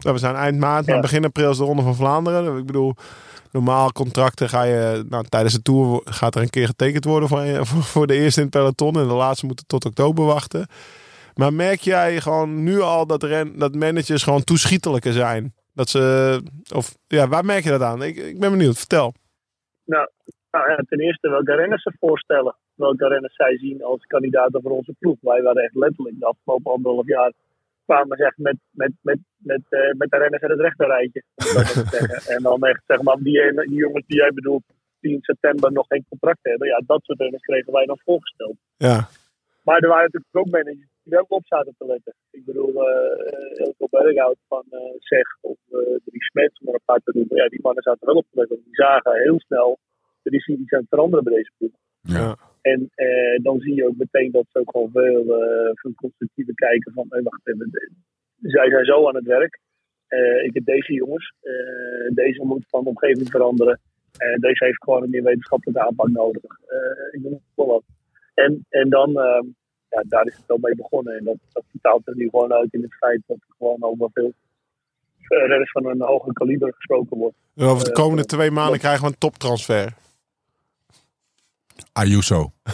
Nou, 0.00 0.14
we 0.14 0.20
zijn 0.20 0.34
eind 0.34 0.58
maart, 0.58 0.86
maar 0.86 0.94
Ja. 0.94 1.00
begin 1.00 1.24
april 1.24 1.50
is 1.50 1.56
de 1.56 1.64
Ronde 1.64 1.82
van 1.82 1.96
Vlaanderen. 1.96 2.56
Ik 2.58 2.66
bedoel, 2.66 2.94
normaal 3.52 3.92
contracten 3.92 4.48
ga 4.48 4.62
je, 4.62 5.04
nou, 5.08 5.24
tijdens 5.28 5.54
de 5.54 5.62
Tour 5.62 6.00
gaat 6.04 6.34
er 6.34 6.42
een 6.42 6.50
keer 6.50 6.66
getekend 6.66 7.04
worden 7.04 7.28
voor, 7.32 7.64
voor, 7.64 8.06
de 8.06 8.14
eerste 8.14 8.40
in 8.40 8.46
het 8.46 8.56
peloton. 8.56 8.94
En 8.94 9.08
de 9.08 9.14
laatste 9.14 9.46
moeten 9.46 9.66
tot 9.66 9.84
oktober 9.84 10.24
wachten. 10.24 10.66
Maar 11.34 11.52
merk 11.52 11.80
jij 11.80 12.20
gewoon 12.20 12.62
nu 12.62 12.80
al 12.80 13.06
dat, 13.06 13.22
ren, 13.22 13.58
dat 13.58 13.74
managers 13.74 14.22
gewoon 14.22 14.44
toeschietelijker 14.44 15.12
zijn? 15.12 15.54
Dat 15.74 15.88
ze, 15.88 16.40
of 16.74 16.94
ja, 17.06 17.28
waar 17.28 17.44
merk 17.44 17.64
je 17.64 17.70
dat 17.70 17.82
aan? 17.82 18.02
Ik, 18.02 18.16
ik 18.16 18.40
ben 18.40 18.50
benieuwd, 18.50 18.78
vertel. 18.78 19.14
nou 20.50 20.70
ja, 20.70 20.76
ten 20.88 21.00
eerste 21.00 21.28
welke 21.28 21.54
renners 21.54 21.82
ze 21.82 21.92
voorstellen. 21.98 22.56
Welke 22.74 23.08
renners 23.08 23.34
zij 23.36 23.58
zien 23.58 23.82
als 23.84 24.06
kandidaten 24.06 24.62
voor 24.62 24.70
onze 24.70 24.94
ploeg. 24.98 25.16
Wij 25.20 25.42
waren 25.42 25.62
echt 25.62 25.74
letterlijk 25.74 26.18
de 26.18 26.26
afgelopen 26.26 26.72
anderhalf 26.72 27.06
jaar 27.06 27.32
kwamen 27.92 28.16
ze 28.16 28.24
echt 28.24 28.38
met, 28.38 28.58
met, 28.70 28.92
met, 29.08 29.18
met, 29.36 29.62
eh, 29.68 29.92
met 30.00 30.10
de 30.10 30.16
renners 30.16 30.42
uit 30.42 30.50
het 30.56 30.60
rechterrijtje. 30.60 31.22
En 32.34 32.42
dan 32.42 32.62
echt, 32.62 32.82
zeg 32.86 33.02
maar, 33.02 33.16
die, 33.16 33.52
die 33.54 33.82
jongens 33.86 34.06
die 34.06 34.16
jij 34.16 34.32
bedoelt, 34.32 34.64
die 35.00 35.12
in 35.12 35.22
september 35.22 35.72
nog 35.72 35.86
geen 35.88 36.04
contract 36.08 36.38
hebben. 36.42 36.68
Ja, 36.68 36.82
dat 36.86 37.02
soort 37.02 37.20
renners 37.20 37.42
kregen 37.42 37.72
wij 37.72 37.86
dan 37.86 37.98
voorgesteld. 38.04 38.56
Ja, 38.76 39.08
Maar 39.64 39.78
er 39.78 39.88
waren 39.88 40.10
natuurlijk 40.10 40.36
ook 40.36 40.50
managers 40.50 40.90
die 41.02 41.12
wel 41.12 41.24
op 41.28 41.46
zaten 41.46 41.74
te 41.78 41.86
letten. 41.86 42.14
Ik 42.30 42.44
bedoel, 42.44 42.72
uh, 42.74 43.66
Elko 43.66 43.86
Berghout 43.90 44.38
van 44.48 44.64
uh, 44.70 44.78
Zeg 44.98 45.26
of 45.40 45.56
Dries 46.04 46.26
Smets, 46.26 46.60
om 46.60 46.68
er 46.68 46.74
een 46.74 46.80
paar 46.84 47.00
te 47.04 47.12
noemen. 47.14 47.36
Ja, 47.36 47.48
die 47.48 47.62
mannen 47.62 47.82
zaten 47.82 48.06
wel 48.06 48.16
op 48.16 48.26
te 48.30 48.38
letten. 48.38 48.56
Die 48.64 48.74
zagen 48.74 49.22
heel 49.22 49.40
snel, 49.40 49.78
is 50.22 50.46
iets 50.46 50.72
aan 50.72 50.80
het 50.80 50.88
veranderen 50.88 51.24
bij 51.24 51.34
deze 51.34 51.52
ploeg. 51.58 51.72
Ja. 52.00 52.36
En 52.62 52.90
uh, 52.96 53.38
dan 53.42 53.60
zie 53.60 53.74
je 53.74 53.86
ook 53.86 53.96
meteen 53.96 54.30
dat 54.30 54.44
ze 54.48 54.58
ook 54.58 54.70
gewoon 54.70 54.90
veel, 54.92 55.22
uh, 55.22 55.70
veel 55.74 55.94
constructiever 55.94 56.54
kijken 56.54 56.92
van, 56.92 57.06
hey, 57.08 57.22
wacht 57.22 57.48
even, 57.48 57.70
zij 58.40 58.70
zijn 58.70 58.84
zo 58.84 59.08
aan 59.08 59.14
het 59.14 59.26
werk. 59.26 59.60
Uh, 60.08 60.44
ik 60.44 60.54
heb 60.54 60.64
deze 60.64 60.92
jongens, 60.92 61.34
deze 62.14 62.44
moet 62.44 62.64
van 62.68 62.82
de 62.82 62.88
omgeving 62.88 63.30
veranderen. 63.30 63.80
Deze 64.40 64.64
heeft 64.64 64.82
gewoon 64.82 65.02
een 65.02 65.10
meer 65.10 65.22
wetenschappelijke 65.22 65.80
aanpak 65.80 66.08
nodig. 66.08 66.42
Ik 67.10 67.20
noem 67.22 67.40
wel 67.54 67.66
wat. 67.66 67.82
En, 68.34 68.66
en 68.68 68.88
dan, 68.88 69.10
uh, 69.10 69.42
ja, 69.88 70.04
daar 70.08 70.26
is 70.26 70.36
het 70.36 70.46
wel 70.46 70.58
mee 70.60 70.74
begonnen. 70.76 71.16
En 71.16 71.24
dat, 71.24 71.36
dat 71.52 71.64
vertaalt 71.70 72.06
er 72.06 72.16
nu 72.16 72.28
gewoon 72.28 72.52
uit 72.52 72.72
in 72.72 72.82
het 72.82 72.94
feit 72.94 73.20
dat 73.26 73.36
er 73.36 73.54
gewoon 73.58 73.82
over 73.82 74.08
veel 74.12 74.32
renners 75.28 75.70
van 75.70 75.86
een 75.86 76.00
hoger 76.00 76.32
kaliber 76.32 76.72
gesproken 76.74 77.16
wordt. 77.16 77.36
En 77.56 77.66
over 77.66 77.84
de 77.84 77.92
komende 77.92 78.24
twee 78.24 78.50
maanden 78.50 78.78
krijgen 78.78 79.04
we 79.04 79.06
een 79.06 79.18
toptransfer. 79.18 79.92
Ayuso. 81.92 82.52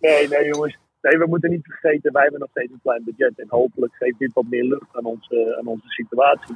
nee, 0.00 0.28
nee 0.28 0.44
jongens. 0.44 0.78
Nee, 1.02 1.18
we 1.18 1.26
moeten 1.26 1.50
niet 1.50 1.66
vergeten, 1.66 2.12
wij 2.12 2.22
hebben 2.22 2.40
nog 2.40 2.50
steeds 2.50 2.72
een 2.72 2.80
klein 2.82 3.04
budget. 3.04 3.38
En 3.38 3.46
hopelijk 3.48 3.94
geeft 3.94 4.18
dit 4.18 4.32
wat 4.32 4.44
meer 4.48 4.64
lucht 4.64 4.96
aan 4.96 5.04
onze, 5.04 5.56
aan 5.58 5.66
onze 5.66 5.88
situatie. 5.88 6.54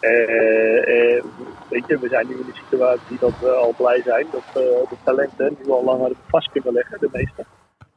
Uh, 0.00 0.76
uh, 0.76 1.24
weet 1.68 1.86
je, 1.86 1.98
we 1.98 2.08
zijn 2.08 2.26
nu 2.26 2.34
in 2.34 2.46
de 2.46 2.60
situatie 2.64 3.18
dat 3.18 3.38
we 3.38 3.48
al 3.48 3.74
blij 3.76 4.02
zijn 4.02 4.26
dat 4.32 4.46
uh, 4.46 4.90
de 4.90 4.96
talenten 5.04 5.56
nu 5.64 5.70
al 5.70 5.84
langer 5.84 6.12
vast 6.26 6.50
kunnen 6.50 6.72
leggen, 6.72 7.00
de 7.00 7.08
meeste. 7.12 7.44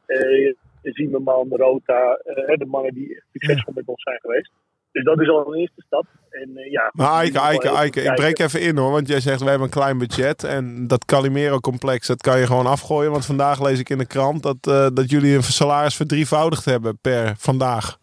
Uh, 0.06 0.54
Ziemerman, 0.82 1.46
Rota, 1.50 2.18
de 2.56 2.66
mannen 2.66 2.94
die 2.94 3.22
succesvol 3.32 3.72
met 3.76 3.86
ons 3.86 4.02
zijn 4.02 4.20
geweest. 4.20 4.50
Dus 4.94 5.04
dat 5.04 5.20
is 5.20 5.28
al 5.28 5.46
een 5.46 5.60
eerste 5.60 5.82
stap. 5.86 6.06
En, 6.30 6.50
ja, 6.70 6.90
maar 6.92 7.20
Eike, 7.20 7.38
Eike, 7.38 7.68
Eike, 7.68 8.02
ik 8.02 8.14
breek 8.14 8.38
even 8.38 8.60
in 8.60 8.76
hoor. 8.76 8.90
Want 8.90 9.08
jij 9.08 9.20
zegt 9.20 9.40
we 9.40 9.48
hebben 9.48 9.66
een 9.66 9.72
klein 9.72 9.98
budget. 9.98 10.44
En 10.44 10.86
dat 10.86 11.04
Calimero-complex, 11.04 12.06
dat 12.06 12.20
kan 12.20 12.38
je 12.38 12.46
gewoon 12.46 12.66
afgooien. 12.66 13.10
Want 13.10 13.26
vandaag 13.26 13.62
lees 13.62 13.78
ik 13.78 13.88
in 13.88 13.98
de 13.98 14.06
krant 14.06 14.42
dat, 14.42 14.56
uh, 14.68 14.86
dat 14.92 15.10
jullie 15.10 15.36
een 15.36 15.42
salaris 15.42 15.96
verdrievoudigd 15.96 16.64
hebben 16.64 16.98
per 17.00 17.34
vandaag. 17.38 17.98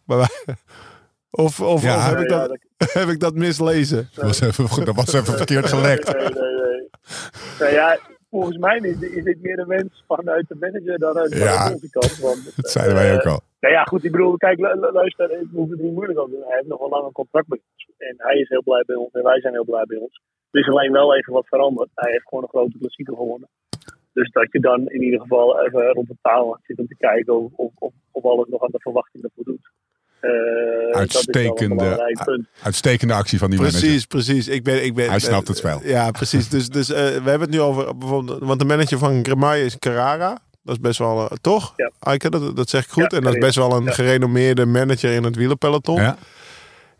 Of, 1.30 1.60
of, 1.60 1.84
ja, 1.84 1.96
of 1.96 2.10
heb, 2.10 2.20
ik 2.20 2.30
dat, 2.30 2.39
ja, 2.39 2.48
dat... 2.48 2.94
heb 3.02 3.10
ik 3.10 3.20
dat 3.20 3.36
mislezen? 3.36 4.10
Dat 4.14 4.26
was 4.26 4.42
even, 4.42 4.86
dat 4.86 4.96
was 4.96 5.14
even 5.14 5.38
verkeerd 5.38 5.68
gelekt. 5.68 6.14
Nee, 6.14 6.24
nee, 6.24 6.34
nee. 6.34 6.89
Nou 7.60 7.72
ja, 7.72 8.00
volgens 8.32 8.57
mij 8.57 8.77
is, 8.77 9.01
is 9.01 9.23
dit 9.23 9.41
meer 9.41 9.59
een 9.59 9.67
wens 9.67 10.03
vanuit 10.07 10.47
de 10.47 10.55
manager 10.59 10.99
dan 10.99 11.17
uit 11.17 11.38
ja, 11.38 11.73
onze 11.73 11.89
kant. 11.89 12.19
Want, 12.19 12.41
dat 12.55 12.69
zeiden 12.69 12.95
wij 12.95 13.13
ook 13.13 13.25
al. 13.25 13.39
Nou 13.59 13.73
ja, 13.73 13.84
goed, 13.84 14.03
ik 14.03 14.11
bedoel, 14.11 14.38
kijk, 14.38 14.59
luister, 14.99 15.27
we 15.27 15.47
hoeven 15.51 15.75
het 15.77 15.86
niet 15.86 15.93
moeilijk 15.93 16.19
over 16.19 16.32
doen. 16.32 16.47
Hij 16.47 16.55
heeft 16.55 16.67
nog 16.67 16.82
een 16.82 16.89
lang 16.89 17.05
een 17.05 17.11
contract 17.21 17.47
bij 17.47 17.59
ons. 17.71 17.89
En 17.97 18.15
hij 18.17 18.38
is 18.39 18.49
heel 18.49 18.63
blij 18.63 18.84
bij 18.86 18.95
ons 18.95 19.11
en 19.13 19.23
wij 19.23 19.39
zijn 19.39 19.53
heel 19.53 19.65
blij 19.65 19.86
bij 19.86 19.97
ons. 19.97 20.21
Er 20.51 20.59
is 20.59 20.67
alleen 20.67 20.91
wel 20.91 21.15
even 21.15 21.34
wat 21.34 21.47
veranderd. 21.47 21.89
Hij 21.95 22.11
heeft 22.11 22.27
gewoon 22.27 22.43
een 22.43 22.49
grote 22.49 22.77
klassieker 22.77 23.15
gewonnen. 23.15 23.49
Dus 24.13 24.32
dat 24.32 24.51
je 24.51 24.59
dan 24.59 24.88
in 24.88 25.01
ieder 25.01 25.19
geval 25.19 25.65
even 25.65 25.93
rond 25.93 26.07
de 26.07 26.17
tafel 26.21 26.57
zit 26.63 26.79
om 26.79 26.88
te 26.88 26.97
kijken 26.97 27.38
of, 27.38 27.51
of, 27.55 27.71
of, 27.79 27.93
of 28.11 28.23
alles 28.23 28.47
nog 28.47 28.63
aan 28.63 28.71
de 28.71 28.79
verwachtingen 28.79 29.32
voldoet. 29.36 29.71
Eh, 30.22 30.97
Uitstekende, 30.97 32.13
uitstekende 32.63 33.13
actie 33.13 33.39
van 33.39 33.49
die 33.49 33.59
manager. 33.59 33.80
Precies, 33.82 34.05
precies. 34.05 34.47
Ik 34.47 34.63
ben, 34.63 34.86
ik 34.86 34.93
ben, 34.93 35.09
Hij 35.09 35.19
snapt 35.19 35.47
het 35.47 35.57
spel. 35.57 35.82
Ja, 35.84 36.11
precies. 36.11 36.49
Dus, 36.49 36.69
dus 36.69 36.89
eh, 36.89 36.95
we 36.97 37.30
hebben 37.30 37.41
het 37.41 37.49
nu 37.49 37.61
over 37.61 37.97
bijvoorbeeld, 37.97 38.39
want 38.39 38.59
de 38.59 38.65
manager 38.65 38.97
van 38.97 39.26
Gremaille 39.26 39.65
is 39.65 39.78
Carrara. 39.80 40.38
Dat 40.63 40.76
is 40.76 40.82
best 40.82 40.99
wel, 40.99 41.30
eh, 41.30 41.38
toch? 41.41 41.74
Ja. 41.76 41.91
Aike, 41.99 42.30
dat, 42.30 42.55
dat 42.55 42.69
zeg 42.69 42.84
ik 42.84 42.89
goed. 42.89 43.11
Ja, 43.11 43.17
en 43.17 43.24
dat 43.24 43.34
is 43.34 43.39
best 43.39 43.55
wel 43.55 43.72
een 43.72 43.84
ja. 43.84 43.91
gerenommeerde 43.91 44.65
manager 44.65 45.11
in 45.11 45.24
het 45.24 45.36
wielerpeloton. 45.36 46.01
Ja? 46.01 46.17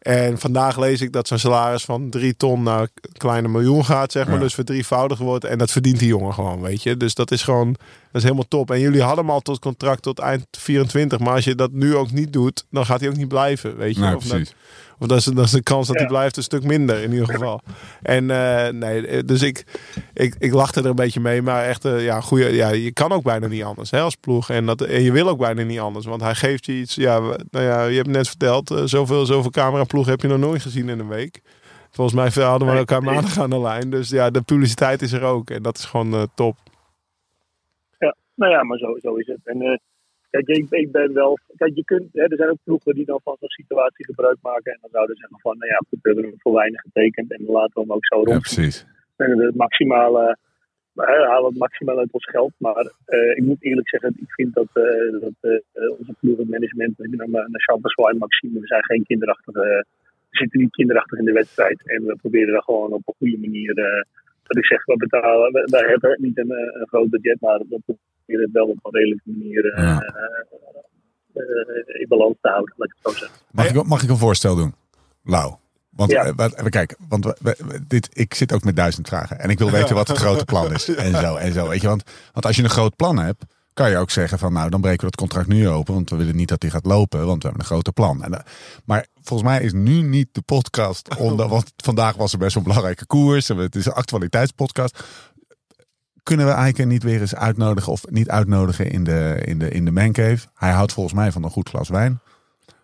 En 0.02 0.40
vandaag 0.40 0.80
lees 0.80 1.02
ik 1.02 1.12
dat 1.12 1.28
zijn 1.28 1.40
salaris 1.40 1.84
van 1.84 2.10
drie 2.10 2.38
ton 2.38 2.64
naar 2.64 2.82
een 2.82 2.90
kleine 3.18 3.48
miljoen 3.48 3.86
gaat, 3.86 4.12
zeg 4.12 4.26
maar. 4.26 4.36
Ja. 4.36 4.42
Dus 4.42 4.54
verdrievoudigd 4.54 5.22
wordt. 5.22 5.46
En 5.46 5.58
dat 5.58 5.72
verdient 5.72 6.00
die 6.00 6.08
jongen 6.08 6.34
gewoon, 6.34 6.62
weet 6.62 6.84
je. 6.84 6.98
Dus 6.98 7.14
dat 7.14 7.32
is 7.32 7.44
gewoon, 7.44 7.72
dat 7.72 7.82
is 8.12 8.24
helemaal 8.24 8.48
top. 8.48 8.72
En 8.72 8.80
jullie 8.80 9.02
hadden 9.02 9.26
hem 9.26 9.34
al 9.34 9.40
tot 9.40 9.60
contract 9.60 10.02
tot 10.02 10.20
eind 10.20 10.46
24. 10.52 11.20
Maar 11.20 11.34
als 11.34 11.44
je 11.44 11.56
dat 11.56 11.72
nu 11.72 11.96
ook 11.96 12.12
niet 12.12 12.34
doet, 12.34 12.66
dan 12.70 12.86
gaat 12.86 13.00
hij 13.00 13.10
ook 13.10 13.16
niet 13.16 13.28
blijven, 13.28 13.78
weet 13.78 13.96
je. 13.96 14.02
Nee, 14.02 14.16
of, 14.16 14.28
precies. 14.28 14.50
dat, 14.50 14.56
of 15.02 15.08
dat 15.08 15.18
is, 15.18 15.24
dat 15.26 15.46
is 15.46 15.52
de 15.52 15.64
kans 15.64 15.88
dat 15.88 15.96
hij 15.96 16.06
Ja. 16.06 16.12
blijft 16.12 16.38
een 16.38 16.44
stuk 16.44 16.64
minder, 16.64 17.02
in 17.04 17.12
ieder 17.12 17.28
geval. 17.28 17.62
En 18.02 18.30
eh, 18.32 18.72
nee, 18.74 19.08
eh, 19.08 19.20
dus 19.26 19.42
ik, 19.42 19.64
ik, 20.14 20.36
ik 20.40 20.54
lachte 20.54 20.80
er 20.80 20.86
een 20.86 20.96
beetje 20.96 21.20
mee. 21.20 21.42
Maar 21.42 21.66
echt, 21.66 21.86
eh, 21.86 22.04
ja, 22.04 22.22
goeie, 22.22 22.54
ja, 22.54 22.70
je 22.70 22.92
kan 22.94 23.12
ook 23.12 23.24
bijna 23.24 23.48
niet 23.48 23.64
anders, 23.64 23.92
hè, 23.92 24.00
als 24.02 24.16
ploeg. 24.16 24.50
En, 24.50 24.66
dat, 24.66 24.82
en 24.82 25.02
je 25.02 25.12
wil 25.12 25.30
ook 25.30 25.38
bijna 25.38 25.64
niet 25.64 25.80
anders. 25.80 26.06
Want 26.06 26.22
hij 26.22 26.36
geeft 26.36 26.66
je 26.66 26.74
iets, 26.74 26.96
ja, 26.96 27.20
nou 27.20 27.66
ja, 27.66 27.84
je 27.86 27.96
hebt 27.96 28.08
net 28.08 28.28
verteld, 28.28 28.82
zoveel, 28.86 29.26
zoveel 29.26 29.52
cameraploegen 29.52 30.12
heb 30.12 30.22
je 30.22 30.28
nog 30.28 30.38
nooit 30.40 30.62
gezien 30.62 30.90
in 30.90 31.00
een 31.00 31.08
week. 31.08 31.42
Volgens 31.92 32.16
mij 32.16 32.46
hadden 32.46 32.68
we 32.72 32.78
elkaar 32.78 33.04
maandag 33.04 33.40
aan 33.40 33.50
de 33.50 33.60
lijn. 33.62 33.90
Dus 33.90 34.10
ja, 34.10 34.30
de 34.30 34.42
publiciteit 34.42 35.02
is 35.02 35.12
er 35.12 35.24
ook. 35.24 35.50
En 35.50 35.62
dat 35.62 35.78
is 35.78 35.86
gewoon 35.86 36.30
top. 36.36 36.58
Ja, 37.98 38.16
nou 38.36 38.52
ja, 38.52 38.64
maar 38.64 38.78
zo, 38.78 38.98
zo 39.02 39.16
is 39.16 39.28
het. 39.28 39.40
En 39.44 39.82
kijk, 40.32 40.48
ik, 40.48 40.66
ik 40.70 40.92
ben 40.92 41.14
wel. 41.14 41.38
Kijk, 41.56 41.76
je 41.76 41.84
kunt, 41.84 42.14
hè, 42.14 42.24
er 42.24 42.38
zijn 42.38 42.50
ook 42.50 42.64
ploegen 42.64 42.94
die 42.94 43.06
dan 43.06 43.20
van 43.24 43.36
zo'n 43.40 43.50
situatie 43.50 44.06
gebruik 44.06 44.38
maken. 44.42 44.74
En 44.74 44.78
dan 44.82 44.90
zouden 44.92 45.16
ze 45.16 45.22
zeggen 45.22 45.40
van, 45.40 45.58
nou 45.58 45.72
ja, 45.72 45.78
goed, 45.90 46.00
we 46.02 46.10
hebben 46.10 46.26
hem 46.30 46.40
voor 46.40 46.54
weinig 46.54 46.82
getekend. 46.82 47.32
En 47.32 47.46
dan 47.46 47.56
laten 47.56 47.74
we 47.74 47.80
hem 47.80 47.92
ook 47.92 48.06
zo 48.06 48.18
Ja, 48.20 48.24
rond. 48.24 48.40
precies. 48.42 48.86
En 49.16 49.40
het 49.40 49.56
maximale, 49.56 50.38
uh, 50.96 51.06
halen 51.06 51.50
het 51.50 51.58
maximaal 51.58 51.98
uit 52.00 52.12
ons 52.12 52.30
geld. 52.30 52.54
Maar 52.58 52.92
eh, 53.06 53.38
ik 53.38 53.44
moet 53.44 53.64
eerlijk 53.64 53.90
zeggen, 53.90 54.14
ik 54.20 54.32
vind 54.32 54.54
dat, 54.54 54.70
eh, 54.74 55.22
dat 55.22 55.38
eh, 55.40 55.90
onze 56.00 56.14
ploeg 56.20 56.40
en 56.40 56.50
management, 56.50 57.00
ik 57.00 57.18
ben 57.18 57.32
naar, 57.32 57.48
Champassois 57.52 58.12
en 58.12 58.18
Maxime, 58.18 58.60
we 58.60 58.68
zijn 58.68 58.84
geen 58.84 59.04
kinderachtige, 59.04 59.60
we 60.30 60.38
zitten 60.38 60.60
niet 60.60 60.72
kinderachtig 60.72 61.20
in 61.20 61.26
de 61.26 61.32
wedstrijd. 61.32 61.90
En 61.90 62.06
we 62.06 62.16
proberen 62.16 62.54
dat 62.54 62.64
gewoon 62.64 62.94
op 62.94 63.08
een 63.08 63.14
goede 63.18 63.38
manier, 63.38 63.74
wat 64.48 64.58
ik 64.58 64.66
zeg, 64.66 64.86
we 64.86 64.98
betalen, 64.98 65.52
we, 65.52 65.68
wij 65.72 65.88
hebben 65.88 66.18
niet 66.22 66.38
een, 66.38 66.52
een 66.52 66.88
groot 66.88 67.10
budget, 67.10 67.42
maar 67.42 67.60
we 67.70 67.96
proberen 68.32 68.42
het 68.44 68.52
wel 68.52 68.66
op 68.66 68.86
een 68.86 69.00
redelijke 69.00 69.30
manier 69.30 69.74
eh, 69.74 69.84
Ja. 69.84 70.00
eh, 71.34 72.02
in 72.02 72.08
balans 72.08 72.36
te 72.42 72.50
houden, 72.50 72.74
laat 72.78 72.88
ik 72.90 72.96
het 73.02 73.14
zo 73.14 73.20
zeggen. 73.20 73.40
Mag, 73.52 73.70
ik, 73.70 73.84
mag 73.88 74.04
ik 74.04 74.10
een 74.10 74.18
voorstel 74.18 74.56
doen? 74.56 74.76
Lau. 75.24 75.56
Want 75.90 76.12
Ja. 76.12 76.26
eh, 76.26 76.50
we 76.64 76.70
kijken, 76.70 76.98
want 77.10 77.26
we, 77.26 77.36
we- 77.42 77.80
dit, 77.88 78.10
ik 78.12 78.34
zit 78.34 78.54
ook 78.54 78.64
met 78.64 78.76
duizend 78.76 79.08
vragen. 79.08 79.40
En 79.40 79.50
ik 79.50 79.58
wil 79.60 79.72
weten 79.72 79.96
wat 79.96 80.08
het 80.08 80.18
grote 80.18 80.46
plan 80.46 80.74
is. 80.74 80.88
En 80.96 81.16
zo, 81.16 81.36
en 81.36 81.54
zo. 81.54 81.68
Weet 81.68 81.82
je, 81.82 81.88
want, 81.88 82.04
want 82.34 82.46
als 82.46 82.56
je 82.56 82.64
een 82.64 82.70
groot 82.70 82.96
plan 82.96 83.18
hebt, 83.20 83.44
kan 83.74 83.90
je 83.90 83.98
ook 83.98 84.10
zeggen 84.10 84.40
van 84.40 84.54
nou, 84.54 84.70
dan 84.70 84.82
breken 84.82 85.00
we 85.00 85.06
het 85.06 85.16
contract 85.16 85.48
nu 85.48 85.68
open. 85.70 85.94
Want 85.94 86.10
we 86.10 86.16
willen 86.16 86.36
niet 86.36 86.48
dat 86.50 86.62
hij 86.62 86.72
gaat 86.72 86.86
lopen, 86.86 87.26
want 87.26 87.42
we 87.42 87.48
hebben 87.48 87.60
een 87.62 87.72
grote 87.74 87.92
plan. 87.92 88.24
En, 88.24 88.44
maar 88.86 89.08
volgens 89.22 89.50
mij 89.50 89.62
is 89.62 89.74
nu 89.74 90.02
niet 90.02 90.28
de 90.32 90.42
podcast 90.42 91.16
onder, 91.28 91.48
want 91.48 91.74
vandaag 91.78 92.16
was 92.16 92.32
er 92.34 92.38
best 92.38 92.54
wel 92.54 92.64
een 92.64 92.70
belangrijke 92.70 93.06
koers. 93.06 93.50
En 93.50 93.58
het 93.58 93.76
is 93.76 93.86
een 93.86 93.92
actualiteitspodcast. 93.94 95.04
Kunnen 96.32 96.50
we 96.50 96.56
Eiken 96.56 96.88
niet 96.88 97.04
weer 97.04 97.22
eens 97.22 97.36
uitnodigen 97.36 97.92
of 97.92 98.04
niet 98.10 98.30
uitnodigen 98.30 98.92
in 98.92 99.04
de, 99.04 99.38
in 99.46 99.60
de, 99.60 99.70
in 99.70 99.86
de 99.86 99.92
mancave? 99.92 100.48
Hij 100.56 100.72
houdt 100.72 100.94
volgens 100.94 101.16
mij 101.16 101.32
van 101.32 101.44
een 101.44 101.50
goed 101.50 101.70
glas 101.70 101.90
wijn. 101.90 102.20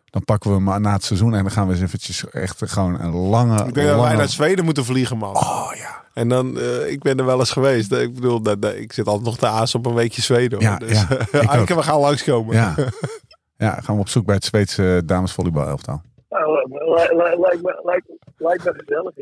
Dan 0.09 0.23
pakken 0.23 0.49
we 0.65 0.71
hem 0.71 0.81
na 0.81 0.93
het 0.93 1.03
seizoen 1.03 1.33
en 1.35 1.41
dan 1.41 1.51
gaan 1.51 1.67
we 1.67 1.73
eens 1.73 1.81
eventjes 1.81 2.29
echt 2.29 2.71
gewoon 2.71 2.99
een 2.99 3.11
lange... 3.13 3.53
Ik 3.53 3.59
denk 3.59 3.75
dat 3.75 3.85
wij 3.85 3.95
lange- 3.95 4.15
naar 4.17 4.27
Zweden 4.29 4.65
moeten 4.65 4.85
vliegen, 4.85 5.17
man. 5.17 5.35
Oh 5.35 5.71
ja. 5.75 6.03
En 6.13 6.29
dan, 6.29 6.59
eh, 6.59 6.91
ik 6.91 7.01
ben 7.01 7.17
er 7.19 7.25
wel 7.25 7.39
eens 7.39 7.51
geweest. 7.51 7.91
Ik 7.91 8.13
bedoel, 8.13 8.41
dat, 8.41 8.61
dat- 8.61 8.75
ik 8.75 8.93
zit 8.93 9.07
altijd 9.07 9.25
nog 9.25 9.37
te 9.37 9.47
aas 9.47 9.75
op 9.75 9.85
een 9.85 9.93
weekje 9.93 10.21
Zweden. 10.21 10.59
hoor. 10.59 10.67
Ja, 10.71 10.77
dus, 10.77 11.05
ja, 11.31 11.65
we 11.75 11.83
gaan 11.83 11.99
langskomen. 11.99 12.55
Ja. 12.55 12.75
ja, 13.65 13.79
gaan 13.81 13.95
we 13.95 14.01
op 14.01 14.09
zoek 14.09 14.25
bij 14.25 14.35
het 14.35 14.43
Zweedse 14.45 15.01
damesvolleybal 15.05 15.67
elftal. 15.67 16.01
Nou, 16.29 16.67
li- 16.69 17.17
li- 17.17 17.39
lijkt 17.39 17.61
me, 17.63 17.81
lijkt, 17.83 18.07
lijkt 18.37 18.63
me 18.63 18.73
gezellig. 18.85 19.13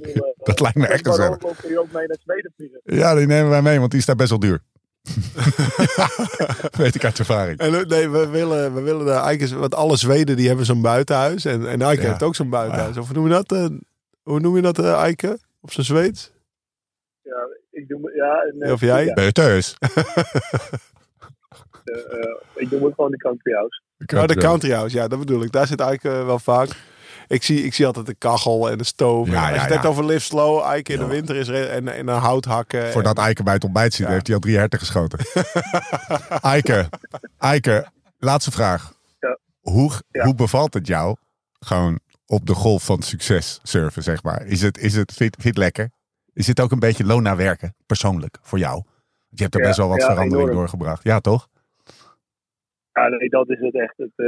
Eh, 0.00 0.20
Dat 0.36 0.60
lijkt 0.60 0.76
me 0.76 0.86
echt 0.86 1.06
gezellig. 1.08 1.42
lopen 1.42 1.56
jullie 1.62 1.78
ook 1.80 1.92
mee 1.92 2.06
naar 2.06 2.16
Zweden 2.24 2.52
vliegen? 2.56 2.80
Ja, 2.84 3.14
die 3.14 3.26
nemen 3.26 3.50
wij 3.50 3.62
mee, 3.62 3.78
want 3.78 3.90
die 3.90 4.00
is 4.00 4.06
daar 4.06 4.16
best 4.16 4.30
wel 4.30 4.38
duur. 4.38 4.60
Weet 6.82 6.94
ik 6.94 7.04
uit 7.04 7.18
ervaring. 7.18 7.58
En 7.58 7.74
eh, 7.74 7.84
nee, 7.86 8.08
we 8.08 8.28
willen, 8.28 8.74
we 8.74 8.80
willen 8.80 9.04
de 9.06 9.12
Eikes, 9.12 9.52
want 9.52 9.74
alle 9.74 9.96
Zweden 9.96 10.36
die 10.36 10.46
hebben 10.48 10.66
zo'n 10.66 10.82
buitenhuis. 10.82 11.44
En, 11.44 11.68
en 11.68 11.82
Eike 11.82 12.02
Ja. 12.02 12.08
heeft 12.08 12.22
ook 12.22 12.34
zo'n 12.34 12.50
buitenhuis. 12.50 12.96
Of 12.96 13.06
hoe 13.06 13.14
noem 13.16 13.26
je 13.26 13.32
dat? 13.32 13.52
eh, 13.52 13.66
hoe 14.22 14.40
noem 14.40 14.56
je 14.56 14.62
dat, 14.62 14.78
eh, 14.78 14.92
Eike? 15.02 15.38
Op 15.60 15.72
zijn 15.72 15.86
Zweeds? 15.86 16.32
Ja, 17.22 17.46
ik 17.70 17.88
doe 17.88 18.12
ja, 18.14 18.42
en, 18.66 18.72
Of 18.72 18.80
jij? 18.80 19.04
Ja, 19.04 19.12
Ben 19.14 19.24
je 19.24 19.32
thuis? 19.32 19.76
eh, 21.84 22.34
ik 22.54 22.70
doe 22.70 22.80
me 22.80 22.92
gewoon 22.94 23.10
de 23.10 23.16
country 23.16 23.52
house. 23.52 23.80
Oh, 24.16 24.26
de 24.26 24.36
country 24.36 24.70
house, 24.72 24.96
ja, 24.96 25.08
dat 25.08 25.18
bedoel 25.18 25.42
ik. 25.42 25.52
Daar 25.52 25.66
zit 25.66 25.80
Eike 25.80 26.08
wel 26.08 26.38
vaak. 26.38 26.68
Ik 27.28 27.42
zie, 27.42 27.64
ik 27.64 27.74
zie 27.74 27.86
altijd 27.86 28.06
de 28.06 28.14
kachel 28.14 28.70
en 28.70 28.78
de 28.78 28.84
stoof. 28.84 29.26
Ja, 29.28 29.32
En 29.32 29.38
als 29.38 29.48
ja, 29.48 29.54
je 29.54 29.60
het 29.60 29.70
hebt 29.70 29.82
ja. 29.82 29.88
over 29.88 30.04
live 30.04 30.20
slow, 30.20 30.62
Eike 30.62 30.92
in 30.92 30.98
Ja. 30.98 31.04
de 31.04 31.10
winter 31.10 31.36
is 31.36 31.48
en, 31.48 31.88
en 31.88 32.08
een 32.08 32.18
hout 32.18 32.44
hakken. 32.44 32.92
Voordat 32.92 33.18
Eike 33.18 33.42
bij 33.42 33.54
het 33.54 33.64
ontbijt 33.64 33.94
zit, 33.94 34.06
Ja. 34.06 34.12
heeft 34.12 34.26
hij 34.26 34.34
al 34.36 34.40
drie 34.42 34.56
herten 34.56 34.78
geschoten. 34.78 35.18
Eike, 36.42 36.88
Eike, 37.38 37.86
laatste 38.18 38.50
vraag. 38.50 38.92
Ja. 39.20 39.38
Hoe, 39.60 39.90
Ja. 40.10 40.24
hoe 40.24 40.34
bevalt 40.34 40.74
het 40.74 40.86
jou 40.86 41.16
gewoon 41.60 42.00
op 42.26 42.46
de 42.46 42.54
golf 42.54 42.84
van 42.84 43.02
succes 43.02 43.60
surfen, 43.62 44.02
zeg 44.02 44.22
maar? 44.22 44.46
Is 44.46 44.62
het, 44.62 44.78
is 44.78 44.94
het, 44.94 45.14
je 45.18 45.30
het 45.36 45.56
lekker? 45.56 45.90
Is 46.32 46.46
het 46.46 46.60
ook 46.60 46.70
een 46.72 46.78
beetje 46.78 47.04
loon 47.04 47.22
naar 47.22 47.36
werken, 47.36 47.74
persoonlijk, 47.86 48.38
voor 48.42 48.58
jou? 48.58 48.72
Want 48.74 48.84
je 49.28 49.42
hebt 49.42 49.54
er 49.54 49.60
Ja, 49.60 49.66
best 49.66 49.78
wel 49.78 49.88
wat 49.88 50.00
ja, 50.00 50.06
verandering 50.06 50.34
enorm. 50.42 50.54
doorgebracht. 50.56 51.02
Ja, 51.04 51.20
toch? 51.20 51.48
Ja, 52.92 53.08
nee, 53.08 53.28
dat 53.28 53.48
is 53.50 53.58
het 53.60 53.74
echt. 53.74 53.94
Het 53.96 54.12
eh, 54.16 54.26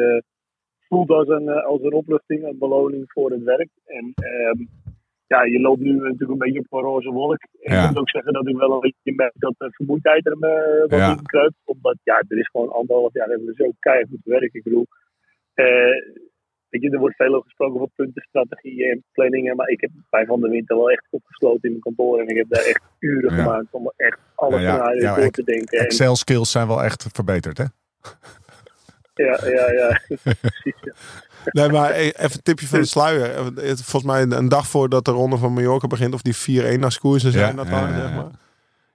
voelt 0.88 1.10
als 1.10 1.28
een, 1.28 1.48
eh, 1.48 1.64
als 1.66 1.82
een 1.82 1.92
opluchting, 1.92 2.44
een 2.44 2.58
beloning 2.58 3.04
voor 3.12 3.30
het 3.30 3.42
werk. 3.42 3.68
En 3.84 4.12
ehm, 4.14 4.64
ja, 5.26 5.42
je 5.44 5.60
loopt 5.60 5.80
nu 5.80 5.92
natuurlijk 5.92 6.30
een 6.30 6.38
beetje 6.38 6.58
op 6.68 6.72
een 6.72 6.80
roze 6.84 7.10
wolk. 7.10 7.38
En 7.62 7.74
Ja. 7.74 7.82
Ik 7.82 7.88
moet 7.88 7.98
ook 7.98 8.10
zeggen 8.10 8.32
dat 8.32 8.48
ik 8.48 8.56
wel 8.56 8.72
een 8.72 8.80
beetje 8.80 9.12
merk 9.14 9.32
dat 9.34 9.54
de 9.58 9.70
vermoeidheid 9.70 10.26
er 10.26 10.36
me 10.38 10.84
wat 10.88 10.98
Ja. 10.98 11.10
in 11.10 11.22
kruipt. 11.22 11.54
Omdat 11.64 11.96
ja, 12.02 12.22
er 12.28 12.38
is 12.38 12.48
gewoon 12.48 12.72
anderhalf 12.72 13.12
jaar 13.12 13.28
hebben 13.28 13.46
we 13.46 13.54
zo 13.56 13.70
keihard 13.78 14.10
moeten 14.10 14.30
werken. 14.30 14.50
Ik 14.52 14.62
bedoel, 14.62 14.86
eh, 15.54 15.64
weet 16.68 16.82
je, 16.82 16.90
er 16.90 16.98
wordt 16.98 17.16
veel 17.16 17.32
over 17.34 17.44
gesproken 17.44 17.74
over 17.80 17.92
punten, 17.94 18.22
strategieën 18.28 18.90
en 18.90 19.04
planningen. 19.12 19.56
Maar 19.56 19.68
ik 19.68 19.80
heb 19.80 19.90
bij 20.10 20.26
Van 20.26 20.40
der 20.40 20.50
Winter 20.50 20.76
wel 20.76 20.90
echt 20.90 21.06
opgesloten 21.10 21.62
in 21.62 21.70
mijn 21.70 21.80
kantoor. 21.82 22.20
En 22.20 22.28
ik 22.28 22.36
heb 22.36 22.46
daar 22.48 22.64
echt 22.64 22.82
uren 22.98 23.36
Ja. 23.36 23.42
gemaakt 23.42 23.66
om 23.70 23.92
echt 23.96 24.18
alle 24.34 24.56
Ja, 24.56 24.60
ja. 24.62 24.72
scenario's 24.74 25.02
Ja, 25.02 25.14
door 25.16 25.30
te 25.30 25.42
denken. 25.44 25.78
En- 25.78 25.84
Excel 25.84 26.16
skills 26.16 26.50
zijn 26.50 26.66
wel 26.66 26.82
echt 26.82 27.06
verbeterd, 27.12 27.58
hè? 27.58 27.64
Ja, 29.14 29.38
ja, 29.44 29.70
ja. 29.72 30.00
Precies. 30.40 30.74
ja. 30.82 30.92
Nee, 31.44 31.68
maar 31.68 31.90
e- 31.90 32.08
even 32.08 32.32
een 32.32 32.42
tipje 32.42 32.66
van 32.66 32.80
de 32.80 32.86
sluier. 32.86 33.30
Eh, 33.34 33.72
Volgens 33.74 34.02
mij 34.02 34.22
een, 34.22 34.48
dag 34.48 34.66
voordat 34.66 35.04
de 35.04 35.10
ronde 35.10 35.36
van 35.36 35.52
Mallorca 35.52 35.86
begint, 35.86 36.14
of 36.14 36.22
die 36.22 36.36
4-1 36.76 36.78
naar 36.78 36.98
koersen 37.00 37.32
zijn, 37.32 37.56
Ja, 37.56 37.64
dat 37.64 37.66
ja, 37.66 37.80
dan, 37.80 37.90
ja, 37.90 38.00
zeg 38.00 38.14
maar. 38.14 38.26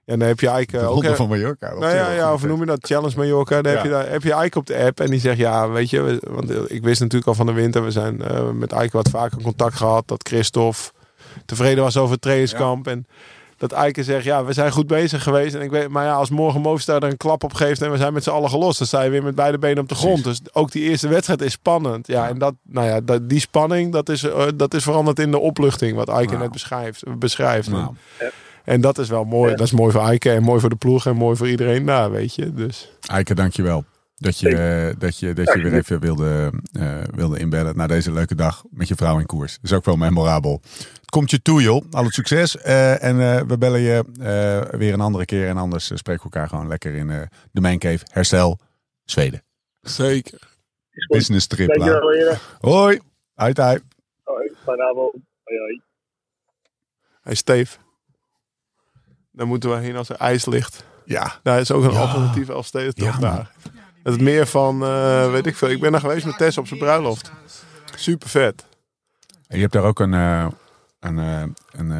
Ja, 0.04 0.16
dan 0.16 0.28
heb 0.28 0.40
je 0.40 0.48
Eike 0.48 0.78
De 0.78 0.84
ook... 0.84 0.94
ronde 0.94 1.16
van 1.16 1.28
Mallorca. 1.28 1.74
Nou 1.74 2.14
ja, 2.14 2.32
of 2.32 2.44
noem 2.46 2.60
je 2.60 2.66
dat 2.66 2.86
Challenge 2.86 3.16
Mallorca? 3.16 3.62
Dan 3.62 3.72
heb, 3.72 3.84
je, 3.84 3.90
daar, 3.90 4.10
heb 4.10 4.22
je 4.22 4.32
Eike 4.32 4.58
op 4.58 4.66
de 4.66 4.76
app 4.76 5.00
en 5.00 5.10
die 5.10 5.20
zegt 5.20 5.38
ja, 5.38 5.68
weet 5.68 5.90
je, 5.90 6.18
want 6.28 6.50
eh, 6.50 6.56
ik 6.66 6.82
wist 6.82 7.00
natuurlijk 7.00 7.28
al 7.28 7.34
van 7.34 7.46
de 7.46 7.52
winter, 7.52 7.84
we 7.84 7.90
zijn 7.90 8.22
eh, 8.22 8.50
met 8.50 8.72
Eike 8.72 8.96
wat 8.96 9.08
vaker 9.08 9.42
contact 9.42 9.74
gehad, 9.74 10.08
dat 10.08 10.28
Christophe 10.28 10.78
tevreden 11.46 11.84
was 11.84 11.96
over 11.96 12.12
het 12.12 12.22
trainingskamp 12.22 12.86
en 12.86 13.06
dat 13.60 13.72
Eike 13.72 14.02
zegt 14.04 14.24
ja, 14.24 14.44
we 14.44 14.52
zijn 14.52 14.72
goed 14.72 14.86
bezig 14.86 15.22
geweest 15.22 15.54
en 15.54 15.60
ik 15.60 15.70
weet, 15.70 15.88
maar 15.88 16.04
ja, 16.04 16.12
als 16.14 16.30
morgen 16.30 16.60
Movistar 16.60 17.02
er 17.02 17.08
een 17.10 17.16
klap 17.16 17.44
op 17.44 17.54
geeft 17.54 17.82
en 17.82 17.90
we 17.90 17.96
zijn 17.96 18.12
met 18.12 18.22
z'n 18.22 18.30
allen 18.30 18.50
gelost, 18.50 18.78
dan 18.78 18.86
sta 18.86 19.02
je 19.02 19.10
weer 19.10 19.22
met 19.22 19.34
beide 19.34 19.58
benen 19.58 19.78
op 19.82 19.88
de 19.88 19.94
grond. 19.94 20.24
Dus 20.24 20.40
ook 20.52 20.72
die 20.72 20.82
eerste 20.82 21.08
wedstrijd 21.08 21.42
is 21.42 21.52
spannend. 21.52 22.06
Ja, 22.06 22.28
en 22.28 22.38
dat, 22.38 22.54
nou 22.62 22.86
ja, 22.86 23.00
dat, 23.00 23.28
die 23.28 23.40
spanning, 23.40 23.92
dat 23.92 24.08
is, 24.08 24.22
eh, 24.22 24.46
dat 24.54 24.74
is 24.74 24.82
veranderd 24.82 25.18
in 25.18 25.30
de 25.30 25.38
opluchting, 25.38 25.96
wat 25.96 26.08
Eike 26.08 26.30
Nou. 26.30 26.38
net 26.42 26.52
beschrijft. 26.52 27.02
beschrijft. 27.18 27.70
Nou, 27.70 27.94
En 28.64 28.80
dat 28.80 28.98
is 28.98 29.08
wel 29.08 29.24
mooi. 29.24 29.50
Ja. 29.50 29.56
Dat 29.56 29.66
is 29.66 29.72
mooi 29.72 29.92
voor 29.92 30.02
Eike 30.02 30.30
en 30.30 30.42
mooi 30.42 30.60
voor 30.60 30.70
de 30.70 30.76
ploeg 30.76 31.06
en 31.06 31.16
mooi 31.16 31.36
voor 31.36 31.48
iedereen 31.48 31.84
daar, 31.86 32.10
weet 32.10 32.34
je. 32.34 32.54
Dus. 32.54 32.90
Eike, 33.06 33.34
dankjewel. 33.34 33.84
Dat 34.20 34.38
je, 34.38 34.94
dat 34.98 35.18
je, 35.18 35.32
dat 35.32 35.52
je 35.52 35.62
weer 35.62 35.74
even 35.74 36.00
wilde, 36.00 36.52
eh, 36.72 37.02
wilde 37.14 37.38
inbellen 37.38 37.76
na 37.76 37.86
deze 37.86 38.12
leuke 38.12 38.34
dag 38.34 38.64
met 38.70 38.88
je 38.88 38.94
vrouw 38.94 39.18
in 39.18 39.26
koers. 39.26 39.52
Dat 39.54 39.70
is 39.70 39.72
ook 39.76 39.84
wel 39.84 39.96
memorabel. 39.96 40.60
Het 41.00 41.10
komt 41.10 41.30
je 41.30 41.42
toe, 41.42 41.62
joh. 41.62 41.84
Al 41.90 42.04
het 42.04 42.14
succes. 42.14 42.56
Eh, 42.56 43.02
en 43.02 43.20
eh, 43.20 43.42
we 43.46 43.58
bellen 43.58 43.80
je 43.80 44.04
eh, 44.20 44.78
weer 44.78 44.92
een 44.92 45.00
andere 45.00 45.24
keer. 45.24 45.48
En 45.48 45.56
anders 45.56 45.84
spreken 45.84 46.22
we 46.22 46.30
elkaar 46.30 46.48
gewoon 46.48 46.68
lekker 46.68 46.94
in 46.94 47.10
eh, 47.10 47.20
de 47.52 47.60
Main 47.60 47.78
Cave. 47.78 47.98
Herstel, 48.10 48.58
Zweden. 49.04 49.42
Zeker. 49.80 50.38
Business 51.08 51.46
trip. 51.46 51.68
Dankjewel. 51.68 52.00
Hoi. 52.60 53.00
Hoi, 53.34 53.52
hoi. 53.54 53.78
Hoi, 54.24 54.50
fijne 54.64 54.82
avond. 54.82 55.12
Hoi, 55.44 55.58
hoi. 55.58 55.80
Hey 57.22 57.34
Steve. 57.34 57.76
Dan 59.32 59.48
moeten 59.48 59.70
we 59.70 59.76
heen 59.76 59.96
als 59.96 60.08
er 60.08 60.16
ijs 60.16 60.46
ligt. 60.46 60.84
Ja. 61.04 61.40
Daar 61.42 61.60
is 61.60 61.70
ook 61.72 61.84
een 61.84 61.92
Ja. 61.92 62.00
alternatief 62.00 62.48
Elfstedentocht 62.48 63.20
Ja, 63.20 63.34
man. 63.34 63.46
Het 64.02 64.20
meer 64.20 64.46
van, 64.46 64.84
eh, 64.84 65.30
weet 65.30 65.46
ik 65.46 65.56
veel. 65.56 65.70
Ik 65.70 65.80
ben 65.80 65.92
daar 65.92 66.00
geweest 66.00 66.26
met 66.26 66.36
Tess 66.36 66.58
op 66.58 66.66
zijn 66.66 66.80
bruiloft. 66.80 67.32
Super 67.96 68.28
vet. 68.28 68.66
En 69.46 69.56
je 69.56 69.60
hebt 69.60 69.72
daar 69.72 69.84
ook 69.84 70.00
een, 70.00 70.14
eh, 70.14 70.46
een, 71.00 71.18
eh, 71.18 71.42
een 71.72 71.90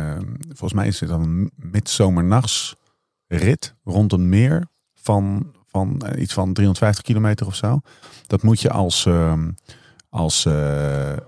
volgens 0.48 0.72
mij 0.72 0.86
is 0.86 1.00
het 1.00 1.08
dan 1.08 1.22
een 1.22 1.50
midzomernachtsrit 1.56 3.74
rond 3.84 4.12
een 4.12 4.28
meer 4.28 4.66
van, 4.94 5.52
van 5.66 6.02
iets 6.16 6.32
van 6.32 6.52
350 6.52 7.04
kilometer 7.04 7.46
of 7.46 7.54
zo. 7.54 7.80
Dat 8.26 8.42
moet 8.42 8.60
je 8.60 8.70
als, 8.70 9.06
ehm, 9.06 9.50
als 10.08 10.46
eh, 10.46 11.12
eh, 11.12 11.18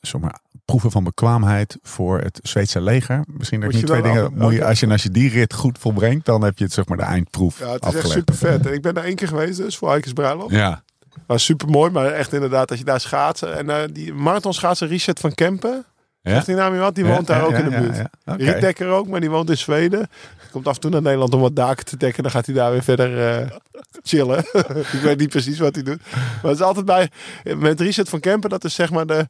zeg 0.00 0.20
maar, 0.20 0.40
proeven 0.64 0.90
van 0.90 1.04
bekwaamheid 1.04 1.78
voor 1.82 2.20
het 2.20 2.38
Zweedse 2.42 2.80
leger. 2.80 3.24
Misschien 3.26 3.60
dat 3.60 3.72
niet 3.72 3.86
twee 3.86 4.02
dingen. 4.02 4.24
af- 4.24 4.30
Moet 4.30 4.52
je, 4.52 4.58
oké. 4.58 4.66
als, 4.68 4.80
je, 4.80 4.88
als 4.88 5.02
je 5.02 5.10
die 5.10 5.30
rit 5.30 5.54
goed 5.54 5.78
volbrengt, 5.78 6.24
dan 6.26 6.42
heb 6.42 6.58
je 6.58 6.64
het 6.64 6.72
zeg 6.72 6.86
maar 6.86 6.96
de 6.96 7.02
eindproef 7.02 7.58
Ja, 7.58 7.64
het 7.64 7.82
is 7.82 7.86
echt 7.86 7.96
afgelegd. 7.96 8.12
super 8.18 8.34
vet. 8.34 8.66
En 8.66 8.72
ik 8.72 8.82
ben 8.82 8.94
daar 8.94 9.04
één 9.04 9.14
keer 9.16 9.28
geweest 9.28 9.56
dus, 9.56 9.76
voor 9.76 9.90
Eikens 9.90 10.12
bruiloft. 10.12 10.54
Ja, 10.54 10.82
Was 11.26 11.44
super 11.44 11.68
mooi, 11.68 11.90
maar 11.90 12.06
echt 12.06 12.32
inderdaad, 12.32 12.70
als 12.70 12.78
je 12.78 12.84
daar 12.84 13.00
schaatsen. 13.00 13.56
En 13.58 13.70
eh, 13.70 13.76
die 13.92 14.14
marathonschaatser 14.14 14.88
Richard 14.88 15.20
van 15.20 15.34
Kempen, 15.34 15.84
ja? 16.22 16.30
zegt 16.32 16.46
die 16.46 16.54
naam 16.54 16.74
je 16.74 16.80
wat? 16.80 16.94
Die 16.94 17.04
Ja, 17.04 17.10
woont 17.14 17.26
daar 17.26 17.44
ook 17.44 17.50
ja, 17.50 17.58
in 17.58 17.70
de 17.70 18.06
buurt. 18.36 18.60
Dekker 18.60 18.88
ook, 18.88 19.08
maar 19.08 19.20
die 19.20 19.30
woont 19.30 19.50
in 19.50 19.58
Zweden. 19.58 20.08
Komt 20.50 20.66
af 20.68 20.74
en 20.74 20.80
toe 20.80 20.90
naar 20.90 21.02
Nederland 21.02 21.34
om 21.34 21.40
wat 21.40 21.56
daken 21.56 21.84
te 21.84 21.96
dekken. 21.96 22.22
Dan 22.22 22.32
gaat 22.32 22.46
hij 22.46 22.54
daar 22.54 22.70
weer 22.70 22.82
verder 22.82 23.28
eh, 23.40 23.50
chillen. 24.02 24.38
ik 24.92 25.00
weet 25.02 25.18
niet 25.18 25.28
precies 25.28 25.58
wat 25.58 25.74
hij 25.74 25.84
doet. 25.84 26.00
Maar 26.12 26.50
het 26.50 26.60
is 26.60 26.66
altijd 26.66 26.86
bij... 26.86 27.10
Met 27.56 27.80
Richard 27.80 28.08
van 28.08 28.20
Kempen, 28.20 28.50
dat 28.50 28.64
is 28.64 28.74
zeg 28.74 28.90
maar 28.90 29.06
de, 29.06 29.28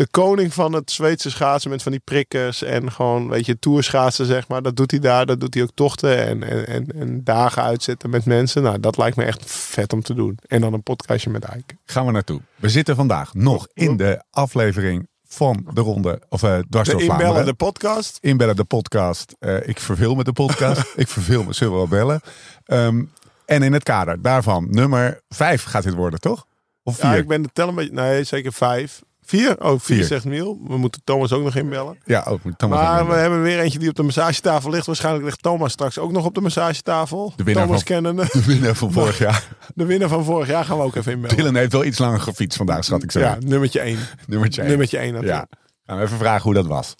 de 0.00 0.08
koning 0.10 0.54
van 0.54 0.72
het 0.72 0.90
Zweedse 0.90 1.30
schaatsen. 1.30 1.70
Met 1.70 1.82
van 1.82 1.92
die 1.92 2.00
prikkers 2.04 2.62
en 2.62 2.92
gewoon, 2.92 3.28
weet 3.28 3.46
je, 3.46 3.58
toerschaatsen 3.58 4.26
zeg 4.26 4.48
maar. 4.48 4.62
Dat 4.62 4.76
doet 4.76 4.90
hij 4.90 5.00
daar. 5.00 5.26
Dat 5.26 5.40
doet 5.40 5.54
hij 5.54 5.62
ook 5.62 5.70
tochten 5.74 6.26
en, 6.26 6.42
en, 6.42 6.66
en, 6.66 6.86
en 6.86 7.24
dagen 7.24 7.62
uitzetten 7.62 8.10
met 8.10 8.24
mensen. 8.24 8.62
Nou, 8.62 8.80
dat 8.80 8.96
lijkt 8.96 9.16
me 9.16 9.24
echt 9.24 9.50
vet 9.50 9.92
om 9.92 10.02
te 10.02 10.14
doen. 10.14 10.38
En 10.46 10.60
dan 10.60 10.72
een 10.72 10.82
podcastje 10.82 11.30
met 11.30 11.44
Eike. 11.44 11.74
gaan 11.84 12.06
we 12.06 12.12
naartoe. 12.12 12.40
We 12.56 12.68
zitten 12.68 12.96
vandaag 12.96 13.34
nog 13.34 13.68
in 13.72 13.96
de 13.96 14.24
aflevering 14.30 15.08
van 15.26 15.66
de 15.74 15.80
ronde, 15.80 16.22
of 16.28 16.42
eh 16.42 16.58
dwars 16.70 16.88
De 16.88 16.92
door 16.92 17.00
inbellen, 17.00 17.20
Vlaanderen. 17.20 17.46
de 17.46 17.54
podcast. 17.54 18.18
Inbellen 18.20 18.56
de 18.56 18.64
podcast. 18.64 19.34
Eh, 19.38 19.68
ik 19.68 19.80
verveel 19.80 20.14
me 20.14 20.24
de 20.24 20.32
podcast. 20.32 20.92
ik 20.96 21.08
verveel 21.08 21.44
me, 21.44 21.52
zullen 21.52 21.72
we 21.72 21.78
wel 21.78 21.88
bellen. 21.88 22.20
Ehm, 22.64 23.04
en 23.44 23.62
in 23.62 23.72
het 23.72 23.82
kader 23.82 24.22
daarvan, 24.22 24.66
nummer 24.70 25.20
vijf 25.28 25.64
gaat 25.64 25.82
dit 25.82 25.94
worden, 25.94 26.20
toch? 26.20 26.46
Of 26.82 26.94
vier? 26.96 27.04
Ja, 27.04 27.12
Ja, 27.12 27.18
ik 27.18 27.28
ben 27.28 27.42
de 27.42 27.48
tel 27.52 27.68
een 27.68 27.74
beetje... 27.74 27.92
Nee, 27.92 28.24
zeker 28.24 28.52
vijf. 28.52 29.02
Vier? 29.30 29.60
Oh, 29.62 29.68
vier, 29.68 29.78
Vier. 29.96 30.04
zegt 30.04 30.24
Miel. 30.24 30.60
We 30.66 30.76
moeten 30.76 31.00
Thomas 31.04 31.32
ook 31.32 31.42
nog 31.42 31.54
inbellen. 31.56 31.98
ook 32.26 32.44
met 32.44 32.58
Thomas 32.58 32.78
Maar 32.78 33.06
we 33.08 33.14
hebben 33.14 33.42
weer 33.42 33.60
eentje 33.60 33.78
die 33.78 33.88
op 33.88 33.94
de 33.94 34.02
massagetafel 34.02 34.70
ligt. 34.70 34.86
Waarschijnlijk 34.86 35.24
ligt 35.24 35.42
Thomas 35.42 35.72
straks 35.72 35.98
ook 35.98 36.12
nog 36.12 36.24
op 36.24 36.34
de 36.34 36.40
massagetafel. 36.40 37.32
De 37.36 37.42
winnaar 37.44 37.64
Thomas 37.64 37.82
van- 37.82 37.86
kennende. 37.94 38.24
de 38.32 38.44
winnaar 38.44 38.74
van 38.74 38.92
vorig 38.92 39.18
jaar. 39.28 39.46
De 39.74 39.84
winnaar 39.84 40.08
van 40.08 40.24
vorig 40.24 40.48
jaar 40.48 40.64
gaan 40.64 40.76
we 40.76 40.82
ook 40.82 40.94
even 40.96 41.12
inbellen. 41.12 41.36
Dylan 41.36 41.54
heeft 41.54 41.72
wel 41.72 41.84
iets 41.84 41.98
langer 41.98 42.20
gefietst 42.20 42.56
vandaag, 42.56 42.84
schat 42.84 43.02
ik 43.02 43.10
zo. 43.10 43.18
Ja, 43.20 43.36
nummertje 43.46 43.80
één. 43.80 43.98
Nummertje 44.26 44.60
één. 44.60 44.70
Nummertje 44.70 44.98
één 44.98 45.20
Ja. 45.22 45.46
Gaan 45.86 45.98
we 45.98 46.04
even 46.04 46.18
vragen 46.18 46.42
hoe 46.42 46.54
dat 46.54 46.66
was. 46.66 46.94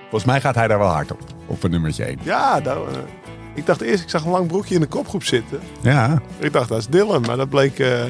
Volgens 0.00 0.24
mij 0.24 0.40
gaat 0.40 0.54
hij 0.54 0.68
daar 0.68 0.78
wel 0.78 0.88
hard 0.88 1.12
op. 1.12 1.20
Op 1.46 1.62
een 1.62 1.70
nummertje 1.70 2.04
één. 2.04 2.18
Ja, 2.22 2.60
daar, 2.60 2.76
eh, 2.76 2.82
ik 3.54 3.66
dacht 3.66 3.80
eerst, 3.80 4.02
ik 4.02 4.08
zag 4.10 4.24
een 4.24 4.30
lang 4.30 4.46
broekje 4.46 4.74
in 4.74 4.80
de 4.80 4.86
kopgroep 4.86 5.24
zitten. 5.24 5.60
Ja. 5.80 6.22
Ik 6.38 6.52
dacht, 6.52 6.68
dat 6.68 6.78
is 6.78 6.86
Dylan. 6.86 7.22
Maar 7.22 7.36
dat 7.36 7.48
bleek... 7.48 7.78
eh 7.78 8.02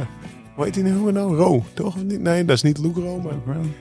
hoe 0.55 0.64
heet 0.64 0.74
hij 0.74 0.85
nu 0.85 1.12
nou? 1.12 1.36
Ro, 1.36 1.64
toch? 1.74 1.97
Niet- 2.02 2.20
Nee, 2.20 2.44
dat 2.44 2.56
is 2.56 2.62
niet 2.62 2.78
Luke 2.78 3.01
Ro, 3.01 3.18
maar... 3.20 3.32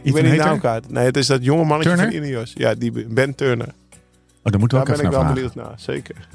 Ik 0.02 0.14
weet 0.14 0.24
niet 0.24 0.36
naam 0.38 0.60
kwijt. 0.60 0.92
Nee, 0.92 1.06
het 1.06 1.18
is 1.18 1.28
dat 1.28 1.44
jonge 1.44 1.64
mannetje 1.64 1.96
Turner? 1.96 2.12
van 2.14 2.24
Ineos. 2.24 2.52
Ja, 2.56 2.74
die 2.76 2.92
Ben 3.08 3.36
Turner. 3.36 3.68
Oh, 3.68 4.52
daar 4.52 4.60
moeten 4.60 4.80
we 4.80 4.86
Daar 4.86 4.94
ook 4.96 5.02
ben 5.02 5.06
ik 5.06 5.12
wel 5.12 5.20
vragen. 5.20 5.34
benieuwd 5.34 5.56
naar, 5.56 5.74
zeker. 5.76 6.28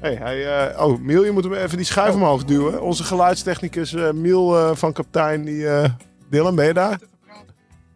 Hey, 0.00 0.14
hij, 0.14 0.68
eh, 0.70 0.86
oh, 0.86 1.00
Miel, 1.00 1.24
je 1.24 1.30
moet 1.30 1.44
hem 1.44 1.54
even 1.54 1.76
die 1.76 1.86
schuif 1.86 2.14
omhoog 2.14 2.44
duwen. 2.44 2.82
Onze 2.82 3.04
geluidstechnicus 3.04 3.94
eh, 3.94 4.10
Miel 4.12 4.56
eh, 4.58 4.70
van 4.74 4.92
Kaptein, 4.92 5.44
die... 5.44 5.68
eh 5.68 5.90
Dylan, 6.30 6.54
ben 6.54 6.66
je 6.66 6.74
daar? 6.74 6.98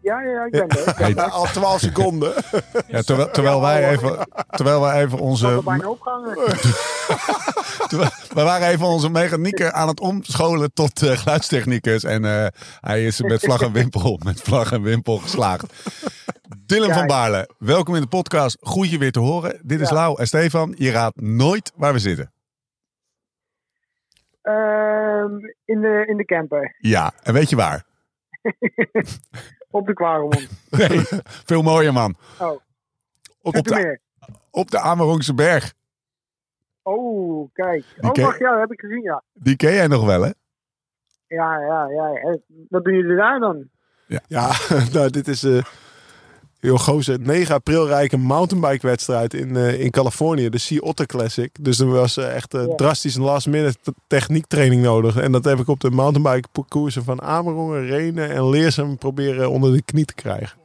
Ja, 0.03 0.21
ja, 0.23 0.31
ja, 0.31 0.45
ik 0.45 0.51
ben 0.51 0.69
er. 1.17 1.31
Al 1.31 1.45
12 1.45 1.81
seconden. 1.81 2.33
ja, 2.89 3.03
terwijl, 3.03 3.31
terwijl, 3.31 3.61
wij 3.61 3.91
even, 3.91 4.29
terwijl 4.51 4.81
wij 4.81 5.03
even 5.05 5.19
Ik 5.19 5.25
onze... 5.25 5.47
We 8.35 8.43
waren 8.43 8.69
even 8.69 8.87
onze 8.87 9.11
mechanieker 9.11 9.73
aan 9.73 9.89
het 9.89 10.01
omscholen 10.01 10.73
tot 10.73 11.03
eh, 11.03 11.11
geluidstechnicus. 11.19 12.05
En 12.05 12.25
eh, 12.25 12.47
hij 12.81 13.07
is 13.07 13.23
met 13.23 13.41
vlag 13.41 13.61
en 13.61 13.73
wimpel, 13.73 14.21
met 14.25 14.41
vlag 14.41 14.73
en 14.73 14.83
wimpel 14.83 15.17
geslaagd. 15.17 15.65
Dylan 16.67 16.93
van. 16.93 17.07
Baarle, 17.07 17.49
welkom 17.59 17.95
in 17.95 18.01
de 18.01 18.07
podcast. 18.07 18.57
Goed 18.61 18.91
je 18.91 18.99
weer 18.99 19.13
te 19.13 19.19
horen. 19.19 19.61
Dit 19.63 19.81
is 19.81 19.89
Ja. 19.89 19.95
Lau 19.95 20.19
en 20.21 20.27
Stefan. 20.27 20.75
Je 20.77 20.91
raadt 20.91 21.21
nooit 21.21 21.73
waar 21.77 21.93
we 21.93 21.99
zitten. 21.99 22.33
Ehm, 24.43 25.33
in, 25.65 25.81
de, 25.81 26.05
in 26.09 26.17
de 26.17 26.25
camper. 26.25 26.77
Ja, 26.79 27.13
en 27.23 27.33
weet 27.33 27.51
je 27.51 27.57
waar? 27.57 27.85
Op 29.71 29.87
de 29.87 29.93
Kwaremond. 29.93 30.49
Nee, 30.71 31.05
veel 31.45 31.63
mooier 31.63 31.93
man. 31.93 32.17
Oh. 32.39 32.61
Op, 33.43 33.57
Op 33.57 33.65
de, 33.65 34.01
op 34.51 34.71
de 34.71 34.79
Amerongse 34.81 35.35
berg. 35.35 35.75
Oh, 36.97 37.49
kijk. 37.53 37.85
Die 37.95 38.05
Oh, 38.09 38.13
ken- 38.13 38.25
wacht, 38.25 38.39
ja, 38.39 38.51
dat 38.51 38.61
heb 38.61 38.73
ik 38.73 38.81
gezien, 38.81 39.03
ja. 39.03 39.23
Die 39.33 39.57
ken 39.57 39.73
jij 39.73 39.87
nog 39.87 40.05
wel 40.07 40.23
hè? 40.23 40.31
Ja, 41.27 41.59
ja, 41.61 41.87
ja. 41.89 42.09
ja. 42.09 42.39
Wat 42.69 42.85
doen 42.85 42.95
jullie 42.95 43.17
daar 43.17 43.39
dan? 43.41 43.69
Ja, 44.27 44.51
nou, 44.93 45.11
dit 45.11 45.29
is... 45.29 45.43
eh 45.45 45.63
Joh, 46.61 46.79
gozer, 46.79 47.21
9 47.21 47.55
april 47.55 47.87
rijke 47.87 48.17
mountainbike 48.17 48.87
wedstrijd 48.87 49.35
in, 49.35 49.57
eh, 49.57 49.81
in 49.81 49.91
Californië. 49.91 50.49
De 50.49 50.59
Sea 50.59 50.79
Otter 50.81 51.07
Classic. 51.07 51.51
Dus 51.61 51.79
er 51.79 51.87
was 51.87 52.17
eh, 52.17 52.35
echt 52.35 52.53
Ja. 52.53 52.75
drastisch 52.75 53.15
een 53.15 53.23
last 53.23 53.47
minute 53.47 53.77
techniektraining 54.07 54.83
nodig. 54.83 55.17
En 55.17 55.33
dat 55.33 55.45
heb 55.45 55.59
ik 55.59 55.69
op 55.69 55.81
de 55.81 55.91
mountainbike 55.91 56.49
parcoursen 56.53 57.05
van 57.05 57.23
Amerongen, 57.23 57.87
Renen 57.87 58.31
en 58.31 58.49
Leersum 58.49 58.99
proberen 58.99 59.51
onder 59.51 59.73
de 59.73 59.83
knie 59.83 60.05
te 60.05 60.15
krijgen. 60.15 60.59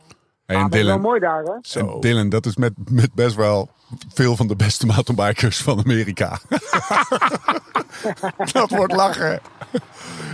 Hey, 0.46 0.56
Ah, 0.56 0.64
en 0.64 0.70
dat 0.70 0.80
is 0.80 0.86
wel 0.86 0.96
Dylan, 0.96 1.02
mooi 1.02 1.20
daar, 1.20 1.44
hè? 1.44 1.52
en 1.54 1.60
Zo. 1.62 2.00
Dylan, 2.00 2.30
dat 2.30 2.46
is 2.46 2.56
met, 2.58 2.74
met 2.92 3.14
best 3.14 3.36
wel 3.36 3.70
veel 4.14 4.36
van 4.36 4.48
de 4.48 4.56
beste 4.56 4.86
mountainbikers 4.86 5.62
van 5.62 5.80
Amerika. 5.80 6.40
dat 8.52 8.70
wordt 8.70 8.94
lachen. 8.94 9.42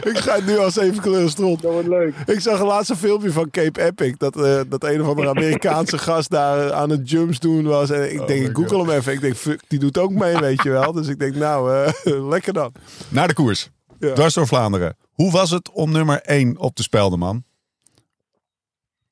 Ik 0.03 0.17
ga 0.17 0.35
het 0.35 0.45
nu 0.45 0.57
als 0.57 0.75
even 0.75 1.01
kleuren 1.01 1.29
strot. 1.29 1.61
Dat 1.61 1.71
wordt 1.71 1.87
leuk. 1.87 2.15
Ik 2.25 2.39
zag 2.39 2.59
een 2.59 2.65
laatste 2.65 2.95
filmpje 2.95 3.31
van 3.31 3.49
Cape 3.49 3.83
Epic. 3.83 4.13
Dat, 4.17 4.35
eh, 4.35 4.61
dat 4.67 4.83
een 4.83 5.01
of 5.01 5.07
andere 5.07 5.29
Amerikaanse 5.37 5.97
gast 5.97 6.29
daar 6.29 6.73
aan 6.73 6.89
het 6.89 7.09
jumps 7.09 7.39
doen 7.39 7.63
was. 7.65 7.89
En 7.89 8.13
ik 8.13 8.21
Oh 8.21 8.27
denk, 8.27 8.47
ik 8.47 8.55
google 8.55 8.77
hem 8.77 8.89
even. 8.89 9.13
Ik 9.13 9.21
denk, 9.21 9.35
fuck, 9.35 9.61
die 9.67 9.79
doet 9.79 9.97
ook 9.97 10.11
mee, 10.11 10.37
weet 10.37 10.63
je 10.63 10.69
wel. 10.69 10.91
Dus 10.91 11.07
ik 11.07 11.19
denk, 11.19 11.35
nou, 11.35 11.73
eh, 11.73 12.27
lekker 12.33 12.53
dan. 12.53 12.71
Naar 13.09 13.27
de 13.27 13.33
koers. 13.33 13.69
Ja. 13.99 14.13
Dwars 14.13 14.33
door 14.33 14.47
Vlaanderen. 14.47 14.97
Hoe 15.13 15.31
was 15.31 15.51
het 15.51 15.71
om 15.71 15.91
nummer 15.91 16.21
1 16.21 16.57
op 16.59 16.75
te 16.75 16.83
spelden, 16.83 17.19
man? 17.19 17.43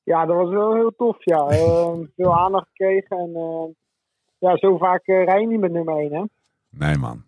Ja, 0.02 0.26
dat 0.26 0.36
was 0.36 0.50
wel 0.50 0.74
heel 0.74 0.92
tof, 0.96 1.16
ja. 1.24 1.46
Ehm, 1.46 2.04
veel 2.16 2.38
aandacht 2.38 2.66
gekregen. 2.68 3.18
En 3.18 3.30
eh, 3.34 3.64
ja, 4.38 4.56
zo 4.56 4.76
vaak 4.76 5.06
eh, 5.06 5.24
rij 5.24 5.40
je 5.40 5.46
niet 5.46 5.60
met 5.60 5.72
nummer 5.72 5.96
1, 5.98 6.12
hè? 6.12 6.22
Nee, 6.70 6.96
man. 6.96 7.22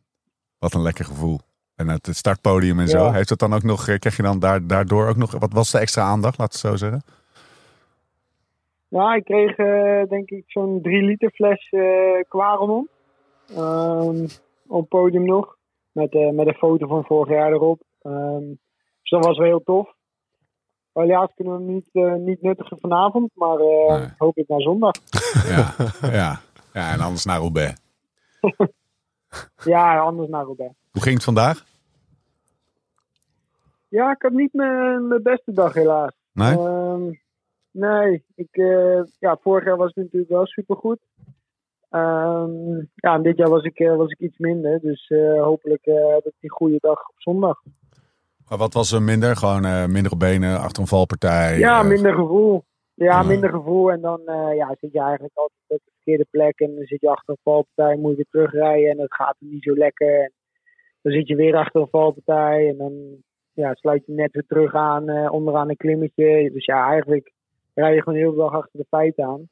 Wat 0.59 0.75
een 0.75 0.83
lekker 0.83 1.05
gevoel. 1.05 1.39
En 1.77 1.89
het, 1.89 2.09
startpodium 2.11 2.81
en 2.81 2.89
zo. 2.89 3.11
Heeft 3.11 3.29
het 3.29 3.39
dan 3.39 3.55
ook 3.55 3.63
nog, 3.63 3.89
eh, 3.89 3.99
krijg 3.99 4.17
je 4.17 4.23
dan 4.23 4.39
daar, 4.39 4.67
daardoor 4.67 5.09
ook 5.09 5.17
nog, 5.17 5.39
wat 5.39 5.53
was 5.53 5.71
de 5.71 5.79
extra 5.79 6.03
aandacht, 6.03 6.39
laat 6.39 6.53
het 6.53 6.61
zo 6.61 6.77
zeggen? 6.77 7.03
Ja, 8.89 9.15
ik 9.15 9.25
kreeg 9.25 9.57
eh, 9.57 10.03
denk 10.09 10.31
ik 10.31 10.45
zo'n 10.47 10.79
3 10.83 11.03
liter 11.03 11.31
fles 11.31 11.69
eh 11.71 11.83
Quaremont. 12.29 12.89
Ehm, 13.57 14.25
op 14.67 14.81
het 14.81 14.89
podium 14.89 15.25
nog. 15.25 15.57
Met, 15.93 16.13
met 16.33 16.47
een 16.47 16.55
foto 16.55 16.87
van 16.87 17.05
vorig 17.05 17.29
jaar 17.29 17.53
erop. 17.53 17.83
Ehm, 18.03 18.45
dus 19.01 19.11
dat 19.11 19.25
was 19.25 19.39
wel 19.39 19.47
heel 19.47 19.63
tof. 19.65 19.95
Helaas 20.93 21.31
kunnen 21.35 21.55
we 21.57 21.63
hem 21.63 21.73
niet, 21.73 22.19
niet 22.27 22.43
nuttigen 22.43 22.79
vanavond. 22.81 23.31
Maar 23.35 23.59
Nee. 23.59 24.09
hoop 24.19 24.37
ik 24.37 24.49
naar 24.49 24.61
zondag. 24.61 24.93
Ja, 25.49 25.75
ja. 26.11 26.41
Ja 26.73 26.93
en 26.93 27.01
anders 27.01 27.25
naar 27.25 27.39
Roubaix. 27.39 27.81
Ja, 29.65 29.99
anders 29.99 30.29
naar 30.29 30.45
Robert. 30.45 30.73
Hoe 30.91 31.03
ging 31.03 31.15
het 31.15 31.25
vandaag? 31.25 31.65
Ja, 33.89 34.11
ik 34.11 34.23
had 34.23 34.33
niet 34.33 34.53
mijn, 34.53 35.09
mijn 35.09 35.23
beste 35.23 35.53
dag 35.53 35.75
helaas. 35.75 36.13
Nee? 36.33 36.59
Ehm, 36.59 37.13
nee, 37.71 38.25
ik, 38.35 38.49
eh, 38.51 39.03
ja, 39.19 39.39
vorig 39.41 39.65
jaar 39.65 39.77
was 39.77 39.87
het 39.95 40.05
natuurlijk 40.05 40.33
wel 40.33 40.47
supergoed. 40.47 40.99
Ehm 41.91 42.77
ja, 42.95 43.15
en 43.15 43.23
dit 43.23 43.37
jaar 43.37 43.49
was 43.49 43.63
ik, 43.63 43.79
eh, 43.79 43.97
was 43.97 44.11
ik 44.11 44.19
iets 44.19 44.39
minder. 44.39 44.81
Dus 44.81 45.09
eh, 45.09 45.43
hopelijk 45.43 45.85
heb 45.85 46.25
ik 46.25 46.35
die 46.41 46.51
goede 46.51 46.79
dag 46.81 47.09
op 47.09 47.15
zondag. 47.17 47.63
Maar 48.49 48.59
wat 48.59 48.75
was 48.75 48.93
er 48.93 49.03
minder? 49.03 49.37
Gewoon 49.37 49.93
minder 49.93 50.13
op 50.13 50.19
benen, 50.19 50.61
achter 50.61 50.83
een 50.83 50.89
valpartij? 50.89 51.59
Ja, 51.59 51.83
minder 51.83 52.15
gevoel. 52.15 52.65
Ja, 53.05 53.23
minder 53.23 53.51
gevoel. 53.51 53.91
En 53.91 54.01
dan 54.01 54.21
eh, 54.27 54.57
ja, 54.57 54.77
zit 54.81 54.93
je 54.93 55.01
eigenlijk 55.01 55.37
altijd 55.37 55.61
op 55.67 55.81
de 55.85 55.93
verkeerde 55.95 56.27
plek. 56.31 56.61
En 56.61 56.75
dan 56.75 56.85
zit 56.85 57.01
je 57.01 57.09
achter 57.09 57.29
een 57.35 57.41
valpartij, 57.43 57.97
moet 57.97 58.11
je 58.11 58.17
weer 58.17 58.27
terugrijden. 58.31 58.91
En 58.91 58.99
het 58.99 59.15
gaat 59.15 59.37
niet 59.39 59.63
zo 59.63 59.75
lekker. 59.75 60.21
En 60.21 60.33
dan 61.03 61.13
zit 61.13 61.29
je 61.29 61.37
weer 61.37 61.57
achter 61.57 61.81
een 61.81 61.89
valpartij. 61.91 62.69
En 62.69 62.77
dan 62.77 62.93
ja, 63.53 63.75
sluit 63.75 64.07
je 64.07 64.13
net 64.13 64.33
weer 64.33 64.47
terug 64.47 64.75
aan, 64.75 65.09
eh, 65.09 65.33
onderaan 65.33 65.69
een 65.69 65.77
klimmetje. 65.77 66.51
Dus 66.53 66.65
ja, 66.65 66.91
eigenlijk 66.91 67.33
rij 67.75 67.95
je 67.95 68.03
gewoon 68.03 68.19
heel 68.19 68.31
de 68.31 68.37
dag 68.37 68.53
achter 68.53 68.79
de 68.79 68.87
feiten 68.89 69.25
aan. 69.25 69.49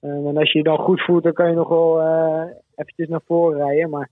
Eh, 0.00 0.10
en 0.10 0.36
als 0.36 0.52
je 0.52 0.58
je 0.58 0.64
dan 0.64 0.78
goed 0.78 1.04
voelt, 1.04 1.22
dan 1.22 1.32
kan 1.32 1.48
je 1.48 1.54
nog 1.54 1.68
wel 1.68 2.00
eh 2.00 2.44
eventjes 2.74 3.08
naar 3.08 3.22
voren 3.26 3.58
rijden. 3.58 3.90
Maar 3.90 4.08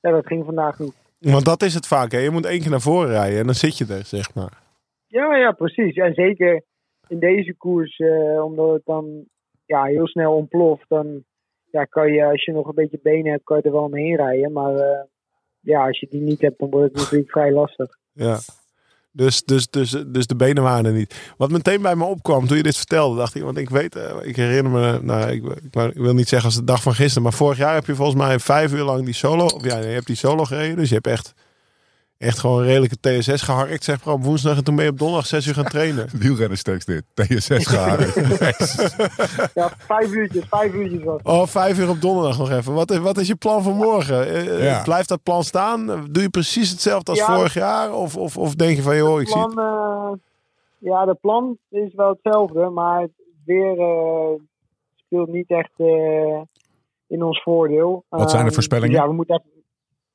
ja, 0.00 0.10
dat 0.10 0.26
ging 0.26 0.44
vandaag 0.44 0.78
niet. 0.78 0.94
Want 1.20 1.44
dat 1.44 1.62
is 1.62 1.74
het 1.74 1.86
vaak. 1.86 2.12
Hè? 2.12 2.18
Je 2.18 2.30
moet 2.30 2.46
één 2.46 2.60
keer 2.60 2.70
naar 2.70 2.80
voren 2.80 3.10
rijden 3.10 3.38
en 3.38 3.44
dan 3.44 3.54
zit 3.54 3.78
je 3.78 3.94
er, 3.94 4.04
zeg 4.04 4.34
maar. 4.34 4.62
Ja, 5.06 5.36
ja, 5.36 5.52
precies. 5.52 5.96
En 5.96 6.14
zeker 6.14 6.62
in 7.08 7.18
deze 7.18 7.54
koers, 7.54 7.96
eh, 7.98 8.44
omdat 8.44 8.72
het 8.72 8.84
dan 8.84 9.24
ja, 9.66 9.84
heel 9.84 10.06
snel 10.06 10.32
ontploft, 10.32 10.84
dan 10.88 11.24
ja, 11.70 11.84
kan 11.84 12.12
je, 12.12 12.24
als 12.24 12.44
je 12.44 12.52
nog 12.52 12.66
een 12.66 12.74
beetje 12.74 13.00
benen 13.02 13.30
hebt, 13.30 13.44
kan 13.44 13.56
je 13.56 13.62
er 13.62 13.72
wel 13.72 13.82
omheen 13.82 14.16
rijden. 14.16 14.52
Maar 14.52 14.74
eh, 14.74 15.04
ja, 15.60 15.86
als 15.86 16.00
je 16.00 16.06
die 16.10 16.20
niet 16.20 16.40
hebt, 16.40 16.58
dan 16.58 16.70
wordt 16.70 16.92
het 16.92 17.02
natuurlijk 17.02 17.30
vrij 17.30 17.52
lastig. 17.52 17.98
Ja. 18.12 18.38
Dus, 19.16 19.44
dus, 19.44 19.70
dus, 19.70 19.90
dus 20.06 20.26
de 20.26 20.36
benen 20.36 20.62
waren 20.62 20.84
er 20.84 20.92
niet. 20.92 21.32
Wat 21.36 21.50
meteen 21.50 21.82
bij 21.82 21.96
me 21.96 22.04
opkwam 22.04 22.46
toen 22.46 22.56
je 22.56 22.62
dit 22.62 22.76
vertelde, 22.76 23.16
dacht 23.16 23.34
ik, 23.34 23.42
want 23.42 23.58
ik 23.58 23.70
weet, 23.70 23.96
eh, 23.96 24.16
ik 24.22 24.36
herinner 24.36 24.72
me, 24.72 24.98
nou, 25.02 25.30
ik, 25.30 25.44
ik, 25.94 25.94
wil 25.94 26.14
niet 26.14 26.28
zeggen 26.28 26.48
als 26.48 26.58
de 26.58 26.64
dag 26.64 26.82
van 26.82 26.94
gisteren, 26.94 27.22
maar 27.22 27.32
vorig 27.32 27.58
jaar 27.58 27.74
heb 27.74 27.86
je 27.86 27.94
volgens 27.94 28.16
mij 28.16 28.38
vijf 28.38 28.72
uur 28.72 28.82
lang 28.82 29.04
die 29.04 29.14
solo, 29.14 29.44
of 29.44 29.64
ja, 29.64 29.78
je 29.78 29.86
hebt 29.86 30.06
die 30.06 30.16
solo 30.16 30.44
gereden, 30.44 30.76
dus 30.76 30.88
je 30.88 30.94
hebt 30.94 31.06
echt, 31.06 31.34
echt 32.18 32.38
gewoon 32.38 32.58
een 32.58 32.64
redelijke 32.66 32.96
TSS 33.00 33.42
geharkt, 33.42 33.84
zeg 33.84 34.04
maar, 34.04 34.14
op 34.14 34.24
woensdag 34.24 34.56
en 34.56 34.64
toen 34.64 34.74
ben 34.76 34.84
je 34.84 34.90
op 34.90 34.98
donderdag 34.98 35.26
zes 35.26 35.46
uur 35.46 35.54
gaan 35.54 35.64
trainen. 35.64 36.08
Wielrennerstuks 36.18 36.84
dit. 36.84 37.02
TSS 37.14 37.66
gehaald. 37.66 38.14
Ja, 39.54 39.70
vijf 39.78 40.12
uurtjes, 40.12 40.44
vijf 40.48 40.72
uurtjes 40.74 41.02
was. 41.02 41.20
Oh, 41.22 41.46
vijf 41.46 41.78
uur 41.78 41.88
op 41.88 42.00
donderdag 42.00 42.38
nog 42.38 42.50
even. 42.50 42.72
Wat 42.74 42.90
is, 42.90 42.98
wat 42.98 43.18
is 43.18 43.26
je 43.26 43.36
plan 43.36 43.62
voor 43.62 43.74
morgen? 43.74 44.26
Eh, 44.28 44.64
Ja. 44.64 44.82
Blijft 44.82 45.08
dat 45.08 45.22
plan 45.22 45.44
staan? 45.44 45.86
Doe 46.10 46.22
je 46.22 46.28
precies 46.28 46.70
hetzelfde 46.70 47.10
als 47.10 47.20
Ja. 47.20 47.34
vorig 47.36 47.54
jaar? 47.54 47.92
Of, 47.94 48.16
of, 48.16 48.36
of 48.36 48.54
denk 48.54 48.76
je 48.76 48.82
van, 48.82 48.96
joh, 48.96 49.20
ik 49.20 49.28
zie 49.28 49.40
het. 49.40 49.54
plan, 49.54 49.66
eh, 49.66 50.18
ja, 50.78 51.04
de 51.04 51.14
plan 51.20 51.58
is 51.70 51.94
wel 51.94 52.08
hetzelfde, 52.08 52.68
maar 52.68 53.00
het 53.00 53.10
weer 53.44 53.78
eh, 53.80 54.28
speelt 54.96 55.28
niet 55.32 55.50
echt 55.50 55.72
eh, 55.76 56.40
in 57.06 57.22
ons 57.22 57.42
voordeel. 57.42 58.04
Wat 58.08 58.30
zijn 58.30 58.40
de 58.40 58.46
Ehm, 58.46 58.54
voorspellingen? 58.54 58.96
ja, 58.96 59.06
we 59.08 59.12
moeten 59.14 59.34
even, 59.34 59.55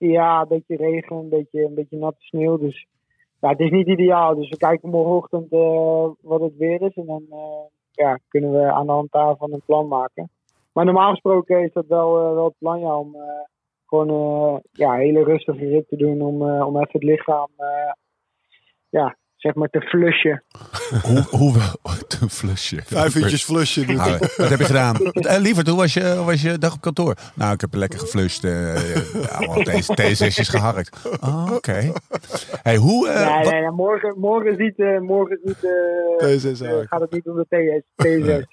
ja, 0.09 0.41
een 0.41 0.47
beetje 0.47 0.75
regen, 0.75 1.15
een 1.15 1.29
beetje, 1.29 1.65
een 1.65 1.73
beetje 1.73 1.97
natte 1.97 2.21
sneeuw. 2.21 2.57
Dus 2.57 2.87
ja, 3.39 3.49
het 3.49 3.59
is 3.59 3.69
niet 3.69 3.87
ideaal. 3.87 4.35
Dus 4.35 4.49
we 4.49 4.57
kijken 4.57 4.89
morgenochtend 4.89 5.51
eh, 5.51 6.09
wat 6.21 6.41
het 6.41 6.57
weer 6.57 6.81
is. 6.81 6.95
En 6.95 7.05
dan 7.05 7.25
eh, 7.29 7.65
ja, 7.91 8.19
kunnen 8.27 8.51
we 8.51 8.71
aan 8.71 8.85
de 8.85 8.91
hand 8.91 9.11
daarvan 9.11 9.53
een 9.53 9.61
plan 9.65 9.87
maken. 9.87 10.29
Maar 10.73 10.85
normaal 10.85 11.09
gesproken 11.09 11.63
is 11.63 11.73
dat 11.73 11.85
wel, 11.87 12.17
eh, 12.17 12.33
wel 12.33 12.45
het 12.45 12.57
plan 12.57 12.83
om 12.83 13.15
gewoon 13.85 14.61
ja, 14.71 14.93
een 14.93 14.99
hele 14.99 15.23
rustige 15.23 15.65
rit 15.65 15.87
te 15.87 15.95
doen. 15.95 16.21
Om, 16.21 16.41
om 16.41 16.75
even 16.75 16.89
het 16.91 17.03
lichaam 17.03 17.49
ja, 18.89 19.15
zeg 19.41 19.53
maar 19.55 19.69
te 19.69 19.81
flushen. 19.81 20.43
hoe, 21.01 21.25
hoe 21.29 21.53
wel? 21.57 21.75
Een 22.21 22.29
flusje. 22.29 22.79
Vijf 22.85 23.15
uurtjes 23.15 23.43
flusje. 23.43 23.85
doet 23.85 23.95
Nou, 23.95 24.11
het. 24.11 24.35
wat 24.35 24.49
heb 24.49 24.59
je 24.59 24.65
gedaan? 24.65 24.95
Eh, 25.11 25.39
lieverd, 25.39 25.67
hoe 25.67 25.77
was, 25.77 25.93
je, 25.93 26.13
hoe 26.15 26.25
was 26.25 26.41
je 26.41 26.57
dag 26.57 26.73
op 26.73 26.81
kantoor? 26.81 27.15
Nou, 27.35 27.53
ik 27.53 27.61
heb 27.61 27.73
lekker 27.73 27.99
geflushed. 27.99 28.43
eh 28.43 28.95
eh, 28.95 29.27
allemaal 29.37 29.63
TSS'jes 29.95 30.49
geharkt. 30.49 30.97
Oh, 31.21 31.51
oké. 31.53 31.91
Hey, 32.63 32.75
hoe... 32.77 33.07
eh, 33.09 33.35
nee, 33.35 33.51
nee, 33.51 33.61
nee, 33.61 33.71
morgen, 33.71 34.19
morgen, 34.19 34.55
ziet, 34.57 34.79
eh, 34.79 34.99
morgen 34.99 35.39
ziet, 35.43 35.57
eh, 35.63 36.69
eh, 36.69 36.87
gaat 36.87 37.01
het 37.01 37.11
niet 37.11 37.25
om 37.27 37.35
de 37.35 37.45
TS. 37.49 37.83
TSS. 37.95 38.45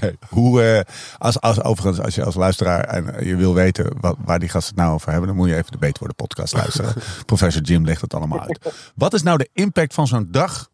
Nee. 0.00 0.18
Hoe, 0.28 0.62
eh, 0.62 0.80
als, 1.18 1.40
als, 1.40 1.62
overigens, 1.62 2.00
als 2.04 2.14
je 2.14 2.24
als 2.24 2.34
luisteraar 2.34 2.84
en 2.84 3.14
eh, 3.14 3.26
je 3.26 3.36
wil 3.36 3.54
weten 3.54 3.96
wat, 4.00 4.16
waar 4.24 4.38
die 4.38 4.48
gasten 4.48 4.74
het 4.74 4.84
nou 4.84 4.94
over 4.94 5.08
hebben, 5.10 5.26
dan 5.28 5.36
moet 5.36 5.48
je 5.48 5.56
even 5.56 5.72
de 5.72 5.78
Beter 5.78 5.98
Worden 5.98 6.16
podcast 6.16 6.52
luisteren. 6.54 6.92
Professor 7.26 7.62
Jim 7.62 7.84
legt 7.84 8.00
het 8.00 8.14
allemaal 8.14 8.40
uit. 8.40 8.72
Wat 8.94 9.14
is 9.14 9.22
nou 9.22 9.38
de 9.38 9.48
impact 9.52 9.94
van 9.94 10.06
zo'n 10.06 10.28
dag 10.30 10.70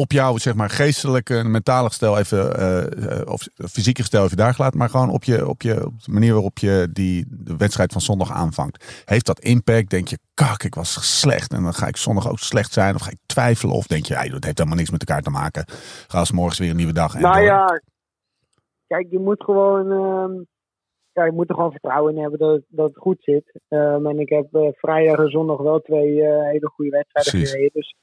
op 0.00 0.12
jouw 0.12 0.36
zeg 0.38 0.54
maar, 0.54 0.70
geestelijke 0.70 1.36
en 1.36 1.50
mentale 1.50 1.88
gestel, 1.88 2.18
even, 2.18 2.56
eh, 2.56 3.20
eh, 3.20 3.26
of 3.26 3.48
fysieke 3.56 4.00
gestel 4.00 4.24
even 4.24 4.36
daar 4.36 4.54
gelaten, 4.54 4.78
maar 4.78 4.90
gewoon 4.90 5.10
op, 5.10 5.24
je, 5.24 5.48
op, 5.48 5.62
je, 5.62 5.86
op 5.86 6.02
de 6.02 6.12
manier 6.12 6.32
waarop 6.32 6.58
je 6.58 6.88
die, 6.92 7.24
de 7.28 7.56
wedstrijd 7.56 7.92
van 7.92 8.00
zondag 8.00 8.32
aanvangt. 8.32 9.02
Heeft 9.04 9.26
dat 9.26 9.40
impact? 9.40 9.90
Denk 9.90 10.08
je, 10.08 10.18
kak, 10.34 10.62
ik 10.62 10.74
was 10.74 11.18
slecht 11.20 11.52
en 11.52 11.62
dan 11.62 11.74
ga 11.74 11.86
ik 11.86 11.96
zondag 11.96 12.28
ook 12.28 12.38
slecht 12.38 12.72
zijn? 12.72 12.94
Of 12.94 13.02
ga 13.02 13.10
ik 13.10 13.18
twijfelen? 13.26 13.74
Of 13.74 13.86
denk 13.86 14.06
je, 14.06 14.14
hey, 14.14 14.28
dat 14.28 14.44
heeft 14.44 14.58
helemaal 14.58 14.78
niks 14.78 14.90
met 14.90 15.00
elkaar 15.08 15.22
te 15.22 15.30
maken. 15.30 15.64
Ga 16.08 16.18
als 16.18 16.32
morgens 16.32 16.58
weer 16.58 16.70
een 16.70 16.76
nieuwe 16.76 16.92
dag. 16.92 17.14
En 17.14 17.20
Nou 17.20 17.34
door. 17.34 17.44
ja, 17.44 17.80
kijk, 18.86 19.06
je 19.10 19.18
moet 19.18 19.44
gewoon, 19.44 19.90
ehm, 19.90 20.42
ja, 21.12 21.24
je 21.24 21.32
moet 21.32 21.48
er 21.48 21.54
gewoon 21.54 21.70
vertrouwen 21.70 22.14
in 22.14 22.20
hebben 22.20 22.38
dat, 22.38 22.52
het- 22.54 22.64
dat 22.68 22.88
het 22.88 22.96
goed 22.98 23.16
zit. 23.22 23.60
Ehm, 23.68 24.06
en 24.06 24.18
ik 24.18 24.28
heb 24.28 24.54
eh, 24.54 24.68
vrijdag 24.72 25.18
en 25.18 25.30
zondag 25.30 25.58
wel 25.58 25.80
twee 25.80 26.22
eh, 26.22 26.42
hele 26.50 26.66
goede 26.68 26.90
wedstrijden 26.90 27.46
gereden. 27.48 27.72
Dus 27.72 27.94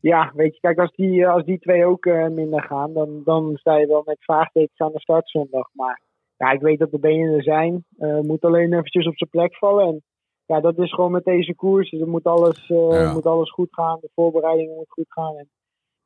ja, 0.00 0.32
weet 0.34 0.54
je, 0.54 0.60
kijk, 0.60 0.78
als 0.78 0.90
die, 0.94 1.28
als 1.28 1.44
die 1.44 1.58
twee 1.58 1.84
ook 1.86 2.06
eh, 2.06 2.28
minder 2.28 2.62
gaan, 2.62 2.92
dan, 2.92 3.20
dan 3.24 3.56
sta 3.56 3.76
je 3.76 3.86
wel 3.86 4.02
met 4.04 4.16
vraagtekens 4.24 4.78
aan 4.78 4.92
de 4.92 5.00
start 5.00 5.28
zondag. 5.30 5.68
Maar 5.72 6.00
ja, 6.36 6.50
ik 6.50 6.60
weet 6.60 6.78
dat 6.78 6.90
de 6.90 6.98
benen 6.98 7.34
er 7.34 7.42
zijn. 7.42 7.84
Eh 7.98 8.18
moet 8.20 8.44
alleen 8.44 8.72
eventjes 8.72 9.06
op 9.06 9.16
zijn 9.16 9.30
plek 9.30 9.56
vallen. 9.56 9.86
En 9.86 10.02
ja, 10.46 10.60
dat 10.60 10.78
is 10.78 10.92
gewoon 10.94 11.10
met 11.10 11.24
deze 11.24 11.54
koers. 11.54 11.90
Dus 11.90 12.00
er 12.00 12.08
moet 12.08 12.24
alles, 12.24 12.70
eh, 12.70 12.90
Ja. 12.90 13.12
moet 13.12 13.26
alles 13.26 13.50
goed 13.50 13.74
gaan. 13.74 13.98
De 14.00 14.10
voorbereiding 14.14 14.74
moet 14.74 14.90
goed 14.90 15.12
gaan. 15.12 15.36
En 15.36 15.48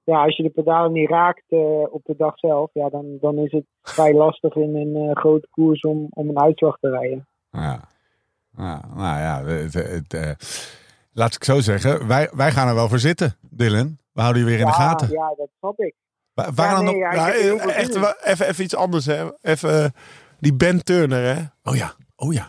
ja, 0.06 0.24
als 0.24 0.36
je 0.36 0.42
de 0.42 0.50
pedalen 0.50 0.92
niet 0.92 1.08
raakt 1.08 1.44
eh, 1.48 1.58
op 1.90 2.02
de 2.04 2.14
dag 2.16 2.38
zelf, 2.38 2.70
ja, 2.72 2.88
dan, 2.88 3.18
dan 3.20 3.38
is 3.38 3.52
het 3.52 3.64
vrij 3.82 4.14
lastig 4.14 4.54
in 4.54 4.76
een 4.76 5.08
eh, 5.08 5.16
grote 5.16 5.48
koers 5.50 5.80
om, 5.80 6.06
om 6.10 6.28
een 6.28 6.40
uitslag 6.40 6.78
te 6.80 6.90
rijden. 6.90 7.26
Ja. 7.50 7.80
Ja, 8.56 8.80
nou 8.94 9.20
ja, 9.20 9.44
het, 9.44 9.74
het, 9.74 10.14
eh, 10.14 10.30
laat 11.12 11.34
ik 11.34 11.44
zo 11.44 11.60
zeggen. 11.60 12.06
Wij, 12.06 12.30
wij 12.32 12.50
gaan 12.50 12.68
er 12.68 12.74
wel 12.74 12.88
voor 12.88 12.98
zitten, 12.98 13.36
Dylan. 13.40 13.98
We 14.12 14.20
houden 14.20 14.42
je 14.42 14.48
weer 14.48 14.58
in 14.58 14.64
de 14.64 14.70
ja, 14.70 14.76
gaten. 14.76 15.10
ja, 15.10 15.34
dat 15.36 15.48
snap 15.58 15.80
ik. 15.80 15.94
Waar, 16.34 16.54
waar 16.54 16.68
Ja, 16.68 16.74
dan 16.74 16.84
nee, 16.84 16.96
ja, 16.96 17.10
ik 17.10 17.42
Ja, 17.42 17.58
echt, 17.58 17.94
even, 18.24 18.48
even 18.48 18.64
iets 18.64 18.76
anders, 18.76 19.06
hè. 19.06 19.28
Even 19.42 19.94
die 20.40 20.54
Ben 20.54 20.84
Turner, 20.84 21.34
hè. 21.34 21.42
Oh 21.70 21.76
ja, 21.76 21.92
oh 22.16 22.32
ja. 22.32 22.48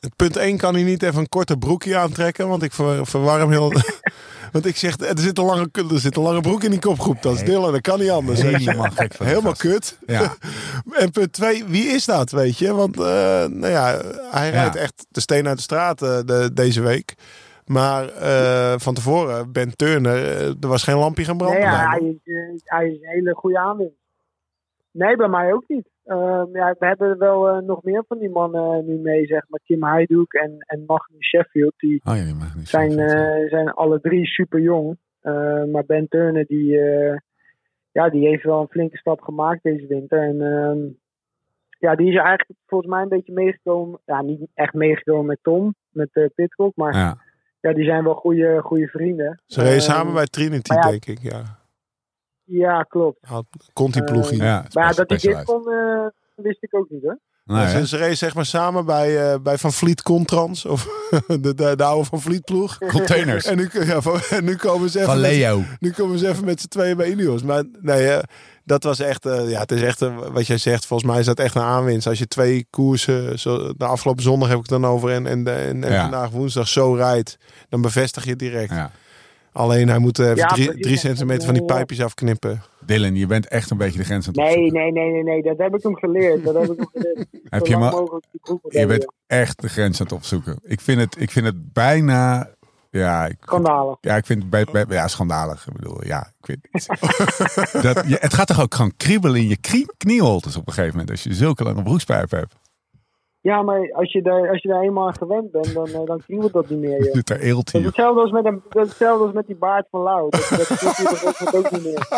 Het 0.00 0.16
punt 0.16 0.36
1 0.36 0.56
kan 0.56 0.74
hij 0.74 0.82
niet 0.82 1.02
even 1.02 1.20
een 1.20 1.28
korte 1.28 1.58
broekje 1.58 1.96
aantrekken, 1.96 2.48
want 2.48 2.62
ik 2.62 2.72
ver, 2.72 3.06
verwarm 3.06 3.50
heel... 3.50 3.72
want 4.52 4.66
ik 4.66 4.76
zeg, 4.76 4.98
er 5.00 5.18
zit, 5.18 5.38
een 5.38 5.44
lange, 5.44 5.68
er 5.72 5.98
zit 6.00 6.16
een 6.16 6.22
lange 6.22 6.40
broek 6.40 6.62
in 6.62 6.70
die 6.70 6.80
kopgroep. 6.80 7.22
Dat 7.22 7.32
is 7.34 7.40
Nee. 7.40 7.48
Dylan, 7.50 7.72
dat 7.72 7.80
kan 7.80 7.98
niet 7.98 8.10
anders. 8.10 8.42
Helemaal 8.42 8.90
gek 8.90 9.14
van 9.14 9.26
Helemaal 9.26 9.50
gast. 9.54 9.60
kut. 9.60 9.98
Ja, 10.06 10.34
En 11.02 11.10
punt 11.10 11.32
2, 11.32 11.64
wie 11.64 11.84
is 11.86 12.04
dat, 12.04 12.30
weet 12.30 12.58
je? 12.58 12.74
Want 12.74 12.96
eh, 12.96 13.04
nou 13.44 13.66
ja, 13.66 14.00
hij 14.30 14.50
rijdt 14.50 14.76
echt 14.76 15.06
de 15.10 15.20
steen 15.20 15.48
uit 15.48 15.56
de 15.56 15.62
straat 15.62 16.02
eh, 16.02 16.18
de, 16.24 16.50
deze 16.54 16.82
week. 16.82 17.14
Maar 17.66 18.08
eh, 18.08 18.74
van 18.78 18.94
tevoren, 18.94 19.52
Ben 19.52 19.76
Turner, 19.76 20.24
er 20.60 20.68
was 20.68 20.82
geen 20.82 20.96
lampje 20.96 21.24
gaan 21.24 21.36
branden. 21.36 21.60
Nee, 21.60 21.68
hij, 21.68 22.16
is, 22.24 22.60
hij 22.64 22.86
is 22.88 22.92
een 22.94 23.08
hele 23.08 23.34
goede 23.34 23.58
aanwinst. 23.58 23.94
Nee, 24.90 25.16
bij 25.16 25.28
mij 25.28 25.52
ook 25.52 25.64
niet. 25.66 25.88
Ehm, 26.04 26.56
ja, 26.56 26.74
we 26.78 26.86
hebben 26.86 27.18
wel 27.18 27.48
eh, 27.48 27.58
nog 27.58 27.82
meer 27.82 28.04
van 28.08 28.18
die 28.18 28.30
mannen 28.30 28.78
eh, 28.78 28.84
nu 28.84 28.98
mee, 28.98 29.26
zeg 29.26 29.44
maar. 29.48 29.60
Kim 29.64 29.84
Heidoek 29.84 30.32
en, 30.32 30.56
en 30.58 30.84
Magnus 30.86 31.28
Sheffield. 31.28 31.74
Die 31.76 32.00
oh 32.04 32.16
ja, 32.16 32.24
die 32.24 32.66
zijn, 32.66 32.98
eh, 32.98 33.48
zijn 33.48 33.70
alle 33.70 34.00
drie 34.00 34.26
super 34.26 34.60
jong. 34.60 34.98
maar 35.72 35.84
Ben 35.86 36.08
Turner, 36.08 36.46
die, 36.46 36.78
ja, 37.92 38.08
die 38.10 38.26
heeft 38.28 38.42
wel 38.42 38.60
een 38.60 38.68
flinke 38.68 38.96
stap 38.96 39.20
gemaakt 39.20 39.62
deze 39.62 39.86
winter. 39.86 40.22
En 40.22 40.40
ehm, 40.40 40.78
ja, 41.78 41.94
die 41.94 42.08
is 42.08 42.16
eigenlijk 42.16 42.58
volgens 42.66 42.90
mij 42.90 43.02
een 43.02 43.08
beetje 43.08 43.32
meegekomen. 43.32 44.00
Ja, 44.04 44.22
niet 44.22 44.46
echt 44.54 44.74
meegekomen 44.74 45.26
met 45.26 45.38
Tom, 45.42 45.74
met 45.90 46.08
uh, 46.12 46.26
Pitcock. 46.34 46.76
Maar 46.76 46.94
ja. 46.94 47.16
Ja. 47.60 47.72
die 47.72 47.84
zijn 47.84 48.04
wel 48.04 48.14
goede, 48.14 48.60
goede 48.62 48.86
vrienden. 48.86 49.42
Ze 49.46 49.60
reden 49.60 49.76
Ehm, 49.76 49.82
samen 49.82 50.14
bij 50.14 50.26
Trinity, 50.26 50.74
ja, 50.74 50.80
denk 50.80 51.06
ik. 51.06 51.18
Ja. 51.18 51.61
Ja, 52.44 52.82
klopt. 52.82 53.18
Had, 53.20 53.44
komt 53.72 53.92
die 53.92 54.04
ploegie. 54.04 54.38
Eh, 54.40 54.46
Ja, 54.46 54.64
Maar 54.72 54.94
dat 54.94 55.08
hij 55.08 55.18
dit 55.18 55.44
kon, 55.44 55.70
eh, 55.72 56.06
wist 56.44 56.62
ik 56.62 56.74
ook 56.76 56.90
niet 56.90 57.02
hoor. 57.02 57.18
Nee, 57.44 57.68
ze, 57.68 57.86
ze 57.86 57.96
reden 57.96 58.16
zeg 58.16 58.34
maar 58.34 58.46
samen 58.46 58.84
bij, 58.84 59.32
eh, 59.32 59.38
bij 59.40 59.58
Van 59.58 59.72
Vliet 59.72 60.02
Contrans. 60.02 60.64
Of 60.66 60.86
de, 61.26 61.54
de, 61.54 61.76
de 61.76 61.84
oude 61.84 62.04
Van 62.08 62.20
Vliet 62.20 62.44
ploeg. 62.44 62.78
Containers. 62.78 63.44
En 63.44 63.56
nu, 63.56 63.68
ja, 63.72 64.00
van- 64.00 64.20
en 64.38 64.44
nu 64.44 64.56
komen 64.56 64.90
ze 64.90 64.98
even 64.98 65.10
Van 65.10 65.20
met- 65.20 65.30
Leo. 65.30 65.62
Nu 65.78 65.90
komen 65.90 66.18
ze 66.18 66.28
even 66.28 66.44
met 66.44 66.60
z'n 66.60 66.68
tweeën 66.68 66.96
bij 66.96 67.10
Ineos. 67.10 67.42
Maar 67.42 67.64
nee, 67.80 68.18
dat 68.64 68.82
was 68.84 68.98
echt, 69.00 69.26
eh, 69.26 69.50
ja, 69.50 69.60
het 69.60 69.72
is 69.72 69.82
echt, 69.82 70.00
wat 70.32 70.46
jij 70.46 70.58
zegt, 70.58 70.86
volgens 70.86 71.10
mij 71.10 71.20
is 71.20 71.26
dat 71.26 71.38
echt 71.38 71.54
een 71.54 71.62
aanwinst. 71.62 72.06
Als 72.06 72.18
je 72.18 72.26
twee 72.26 72.66
koersen, 72.70 73.38
zo, 73.38 73.72
de 73.76 73.84
afgelopen 73.84 74.22
zondag 74.22 74.48
heb 74.48 74.56
ik 74.58 74.70
het 74.70 74.80
dan 74.80 74.90
over 74.90 75.10
en, 75.10 75.26
en, 75.26 75.46
en, 75.46 75.84
en 75.84 75.92
Ja. 75.92 76.02
vandaag 76.02 76.30
woensdag 76.30 76.68
zo 76.68 76.94
rijdt, 76.94 77.36
dan 77.68 77.80
bevestig 77.82 78.24
je 78.24 78.30
het 78.30 78.38
direct. 78.38 78.70
Ja. 78.70 78.90
Alleen 79.52 79.88
hij 79.88 79.98
moet 79.98 80.18
even 80.18 80.36
Ja, 80.36 80.46
drie, 80.48 80.96
centimeter 80.96 81.44
van 81.44 81.54
die 81.54 81.64
pijpjes 81.64 82.00
afknippen. 82.02 82.62
Dylan, 82.86 83.14
je 83.14 83.26
bent 83.26 83.48
echt 83.48 83.70
een 83.70 83.76
beetje 83.76 83.98
de 83.98 84.04
grens 84.04 84.26
aan 84.28 84.32
het 84.34 84.42
Nee, 84.42 84.54
opzoeken. 84.56 84.78
nee, 84.80 84.92
nee, 84.92 85.12
nee, 85.12 85.22
nee, 85.22 85.42
dat 85.42 85.58
heb 85.58 85.74
ik 85.74 85.82
hem 85.82 85.96
geleerd. 85.96 86.44
Dat 86.44 86.54
heb 86.54 86.70
ik 86.70 86.76
hem 86.78 86.88
geleerd. 86.92 87.26
Heb 87.50 87.66
Zo 87.66 87.72
je 87.72 87.78
maar- 87.78 87.94
Je 88.68 88.86
bent 88.86 89.12
echt 89.26 89.60
de 89.60 89.68
grens 89.68 90.00
aan 90.00 90.06
het 90.06 90.14
opzoeken. 90.14 90.58
Ik 90.62 90.80
vind 90.80 91.00
het, 91.00 91.20
ik 91.20 91.30
vind 91.30 91.46
het 91.46 91.72
bijna... 91.72 92.50
Ja, 92.90 93.26
ik, 93.26 93.36
Schandalig. 93.40 93.96
ja, 94.00 94.16
ik 94.16 94.26
vind 94.26 94.40
het 94.40 94.50
bij, 94.50 94.64
bij- 94.72 94.84
ja, 94.88 95.08
schandalig. 95.08 95.66
Ik 95.66 95.72
bedoel, 95.72 96.04
ja, 96.04 96.32
ik 96.40 96.46
vind 96.46 96.60
dat, 97.82 98.04
je, 98.06 98.16
Het 98.20 98.34
gaat 98.34 98.46
toch 98.46 98.60
ook 98.60 98.74
gewoon 98.74 98.92
kriebelen 98.96 99.40
in 99.40 99.48
je 99.48 99.56
knie, 99.56 99.92
knieholtes 99.96 100.56
op 100.56 100.66
een 100.66 100.72
gegeven 100.72 100.92
moment. 100.98 101.10
Als 101.10 101.22
je 101.22 101.34
zulke 101.34 101.64
lange 101.64 101.82
broekspijp 101.82 102.30
hebt. 102.30 102.54
Ja, 103.42 103.62
maar 103.62 103.92
als 103.92 104.12
je 104.12 104.22
daar, 104.22 104.48
als 104.50 104.62
je 104.62 104.68
daar 104.68 104.80
eenmaal 104.82 105.06
aan 105.06 105.14
gewend 105.16 105.50
bent, 105.50 105.74
dan, 105.74 105.86
eh, 105.86 106.04
dan 106.04 106.20
kriebelt 106.26 106.52
dat 106.52 106.68
niet 106.68 106.78
meer. 106.78 107.04
joh. 107.04 107.12
Zit 107.14 107.30
er 107.30 107.40
eelt 107.40 107.64
Dat 107.64 107.74
is 107.74 107.80
hier. 107.80 107.86
hetzelfde 107.86 108.20
als 108.20 108.30
met, 108.30 108.44
een, 108.44 108.62
dat 108.68 108.88
hetzelfde 108.88 109.24
als 109.24 109.32
met 109.32 109.46
die 109.46 109.56
baard 109.56 109.86
van 109.90 110.00
Lau. 110.00 110.30
Dat, 110.30 110.48
dat 110.48 111.54
ook, 111.54 111.70
niet 111.70 111.82
meer. 111.84 112.08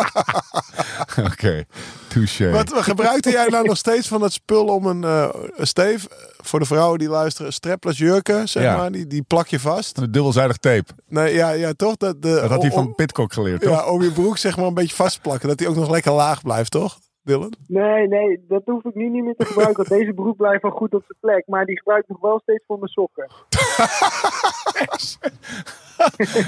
Oké, 1.32 1.64
touché. 2.09 2.51
Wat 2.51 2.72
gebruikte 2.72 3.30
jij 3.30 3.46
nou 3.48 3.66
nog 3.66 3.76
steeds 3.76 4.09
van 4.09 4.20
dat 4.20 4.32
spul 4.32 4.64
om 4.66 4.86
een 4.86 5.05
eh 5.05 5.28
een 5.55 5.66
steef, 5.66 6.06
voor 6.42 6.59
de 6.59 6.64
vrouwen 6.66 6.98
die 6.98 7.09
luisteren, 7.09 7.52
strapless 7.52 7.98
jurken, 7.98 8.48
zeg 8.48 8.62
Ja. 8.62 8.76
maar, 8.76 8.92
die, 8.92 9.06
die 9.06 9.22
plak 9.22 9.46
je 9.46 9.60
vast? 9.60 9.98
Een 9.98 10.12
dubbelzijdig 10.12 10.56
tape. 10.56 10.84
Nee, 11.09 11.34
ja, 11.34 11.51
ja 11.51 11.72
toch? 11.72 11.96
Dat, 11.96 12.22
de, 12.22 12.28
Dat 12.40 12.51
had 12.51 12.62
hij 12.62 12.70
van 12.70 12.94
Pitcock 12.94 13.32
geleerd, 13.32 13.60
toch? 13.60 13.70
Ja, 13.72 13.90
om 13.90 14.02
je 14.02 14.10
broek 14.12 14.36
zeg 14.38 14.56
maar 14.56 14.66
een 14.66 14.74
beetje 14.74 14.96
vast 14.96 15.14
te 15.14 15.20
plakken, 15.20 15.48
dat 15.48 15.59
die 15.59 15.68
ook 15.68 15.76
nog 15.76 15.90
lekker 15.90 16.12
laag 16.12 16.42
blijft, 16.42 16.70
toch? 16.70 16.98
Dylan? 17.24 17.52
Nee, 17.66 18.09
nee, 18.09 18.44
dat 18.48 18.62
hoef 18.64 18.84
ik 18.84 18.94
nu 18.94 19.09
niet 19.09 19.24
meer 19.24 19.34
te 19.36 19.44
gebruiken. 19.44 19.76
Want 19.76 20.01
deze 20.01 20.12
broek 20.12 20.36
blijft 20.36 20.62
wel 20.62 20.70
goed 20.70 20.94
op 20.94 21.05
zijn 21.06 21.18
plek. 21.20 21.46
Maar 21.46 21.64
die 21.64 21.76
gebruik 21.76 22.02
ik 22.02 22.09
nog 22.09 22.20
wel 22.20 22.40
steeds 22.40 22.64
voor 22.66 22.78
mijn 22.78 22.90
sokken. 22.90 23.26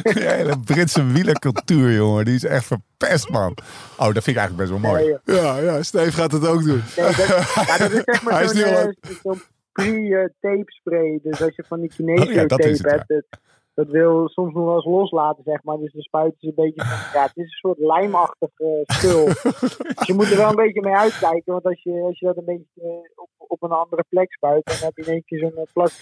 Die 0.03 0.29
hele 0.29 0.59
Britse 0.65 1.07
wielercultuur, 1.07 1.93
jongen. 1.93 2.25
Die 2.25 2.35
is 2.35 2.45
echt 2.45 2.65
verpest, 2.67 3.29
man. 3.29 3.57
Oh, 3.99 4.13
dat 4.15 4.25
vind 4.25 4.27
ik 4.27 4.37
eigenlijk 4.37 4.57
best 4.57 4.71
wel 4.71 4.91
mooi. 4.91 5.19
Nee. 5.25 5.37
Ja, 5.37 5.59
ja, 5.59 5.83
Steve 5.83 6.13
gaat 6.13 6.33
het 6.33 6.47
ook 6.47 6.63
doen. 6.63 6.83
Nee, 6.97 7.07
dat, 7.07 7.17
ja, 7.67 7.79
dat 7.79 7.91
is 7.91 8.03
zeg 8.05 8.21
Hij 8.21 8.33
maar 8.33 8.43
is 8.43 8.51
zo'n 8.51 8.63
eh, 8.63 8.89
zo'n 9.23 9.43
pre-tape 9.73 10.73
spray. 10.73 11.19
Dus 11.23 11.43
als 11.43 11.57
je 11.57 11.65
van 11.69 11.81
die 11.81 12.21
Oh 12.21 12.33
ja, 12.33 12.47
dat 12.47 12.65
is 12.65 12.81
tape 12.81 12.95
het, 12.97 13.05
hebt, 13.09 13.39
dat 13.77 13.89
wil 13.89 14.29
soms 14.29 14.55
nog 14.55 14.65
wel 14.65 14.75
eens 14.75 14.85
loslaten, 14.85 15.43
zeg 15.45 15.63
maar. 15.63 15.77
Dus 15.79 15.93
dan 15.93 16.03
spuiten 16.03 16.39
ze 16.41 16.47
een 16.47 16.55
beetje 16.55 16.85
ja, 17.13 17.23
het 17.23 17.37
is 17.37 17.45
een 17.45 17.49
soort 17.49 17.79
lijmachtig 17.79 18.51
eh, 18.57 18.69
spul. 18.85 19.25
dus 19.97 20.07
je 20.07 20.15
moet 20.15 20.31
er 20.31 20.37
wel 20.37 20.49
een 20.49 20.65
beetje 20.65 20.81
mee 20.81 20.97
uitkijken, 20.97 21.53
want 21.53 21.65
als 21.65 21.83
je, 21.83 22.03
als 22.07 22.19
je 22.19 22.27
dat 22.27 22.37
een 22.37 22.45
beetje 22.45 22.83
eh, 22.83 23.23
op, 23.23 23.29
op 23.39 23.63
een 23.63 23.71
andere 23.71 24.05
plek 24.09 24.33
spuit, 24.33 24.65
dan 24.65 24.77
heb 24.81 24.97
je 24.97 25.03
in 25.03 25.13
één 25.13 25.25
keer 25.25 25.39
zo'n 25.39 25.57
eh, 25.57 25.73
plak, 25.73 25.93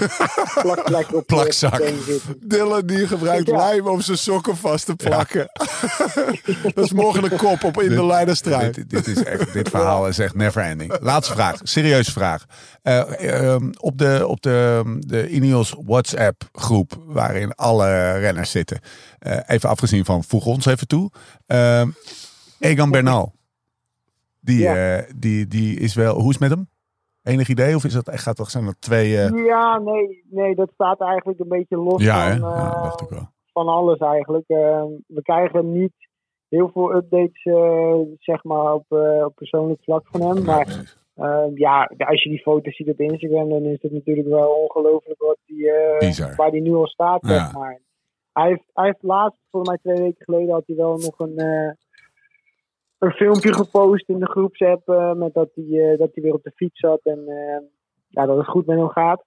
plakplek 0.64 1.14
op 1.14 1.26
Plakzak. 1.26 1.92
Dylan 2.40 2.86
die 2.86 3.06
gebruikt 3.06 3.46
Ja. 3.46 3.56
lijm 3.56 3.86
om 3.86 4.00
zijn 4.00 4.18
sokken 4.18 4.56
vast 4.56 4.86
te 4.86 4.96
plakken. 4.96 5.48
dat 6.74 6.84
is 6.84 6.92
morgen 6.92 7.32
een 7.32 7.38
kop 7.38 7.64
op 7.64 7.80
in 7.80 7.88
de 7.88 8.06
Leiderstrijd. 8.06 8.74
Dit, 8.74 8.90
dit, 8.90 9.06
is 9.06 9.24
echt, 9.24 9.52
dit 9.52 9.68
verhaal 9.68 10.08
is 10.08 10.18
echt 10.18 10.34
never 10.34 10.62
ending. 10.62 10.96
Laatste 11.00 11.32
vraag, 11.32 11.60
serieuze 11.62 12.12
vraag. 12.12 12.44
Eh, 12.82 13.30
ehm, 13.40 13.70
op 13.80 13.98
de, 13.98 14.24
op 14.26 14.42
de, 14.42 14.82
de 14.98 15.28
Ineos 15.28 15.76
WhatsApp 15.86 16.42
groep, 16.52 17.01
waarin 17.06 17.54
alle 17.54 18.12
renners 18.18 18.50
zitten. 18.50 18.80
eh, 19.18 19.38
even 19.46 19.68
afgezien 19.68 20.04
van, 20.04 20.24
voeg 20.24 20.46
ons 20.46 20.66
even 20.66 20.86
toe. 20.86 21.10
Ehm, 21.46 21.88
Egan 22.58 22.90
Bernal. 22.90 23.32
Die, 24.40 24.58
Ja. 24.58 24.96
eh, 24.98 25.12
die, 25.16 25.46
die 25.46 25.78
is 25.78 25.94
wel, 25.94 26.14
hoe 26.14 26.30
is 26.30 26.38
het 26.38 26.40
met 26.40 26.50
hem? 26.50 26.68
Enig 27.22 27.48
idee? 27.48 27.74
Of 27.76 27.84
is 27.84 27.92
dat, 27.92 28.10
gaat 28.12 28.36
toch, 28.36 28.50
zijn 28.50 28.64
dat 28.64 28.76
twee... 28.80 29.18
eh, 29.18 29.44
Ja, 29.46 29.78
nee, 29.78 30.24
nee, 30.30 30.54
dat 30.54 30.70
staat 30.74 31.00
eigenlijk 31.00 31.40
een 31.40 31.48
beetje 31.48 31.76
los 31.76 32.02
ja, 32.02 32.36
van, 32.38 32.50
Ja, 32.50 32.80
dacht 32.82 33.00
ik 33.00 33.08
wel. 33.08 33.28
van 33.52 33.68
alles 33.68 33.98
eigenlijk. 33.98 34.44
Eh, 34.48 34.82
we 35.06 35.22
krijgen 35.22 35.72
niet 35.72 35.92
heel 36.48 36.70
veel 36.72 36.94
updates, 36.94 37.42
zeg 38.18 38.44
maar, 38.44 38.72
op, 38.74 38.84
op 39.24 39.34
persoonlijk 39.34 39.80
vlak 39.82 40.06
van 40.10 40.20
hem. 40.22 40.44
Maar 40.44 40.66
eh, 41.14 41.46
ja, 41.54 41.90
als 41.98 42.22
je 42.22 42.28
die 42.28 42.42
foto's 42.42 42.76
ziet 42.76 42.88
op 42.88 43.00
Instagram, 43.00 43.48
dan 43.48 43.62
is 43.62 43.82
het 43.82 43.92
natuurlijk 43.92 44.28
wel 44.28 44.50
ongelooflijk 44.50 45.20
wat 45.22 45.38
die, 45.46 45.70
eh, 45.70 46.36
waar 46.36 46.50
die 46.50 46.62
nu 46.62 46.74
al 46.74 46.86
staat, 46.86 47.26
Ja. 47.26 47.28
zeg 47.28 47.52
maar. 47.54 47.80
Hij 48.32 48.48
heeft, 48.48 48.64
hij 48.72 48.84
heeft 48.84 49.02
laatst, 49.02 49.38
volgens 49.50 49.70
mij 49.72 49.94
twee 49.94 50.04
weken 50.06 50.24
geleden, 50.24 50.54
had 50.54 50.66
hij 50.66 50.76
wel 50.76 50.96
nog 50.96 51.18
een, 51.18 51.36
eh, 51.38 51.70
een 52.98 53.10
filmpje 53.10 53.54
gepost 53.54 54.08
in 54.08 54.18
de 54.18 54.30
groepsapp 54.30 54.88
eh, 54.88 55.12
met 55.12 55.34
dat 55.34 55.50
hij, 55.54 55.96
dat 55.96 56.10
hij 56.14 56.22
weer 56.22 56.34
op 56.34 56.42
de 56.42 56.52
fiets 56.54 56.80
zat 56.80 57.00
en 57.02 57.28
eh, 57.28 57.60
ja, 58.08 58.26
dat 58.26 58.36
het 58.36 58.46
goed 58.46 58.66
met 58.66 58.78
hem 58.78 58.88
gaat. 58.88 59.24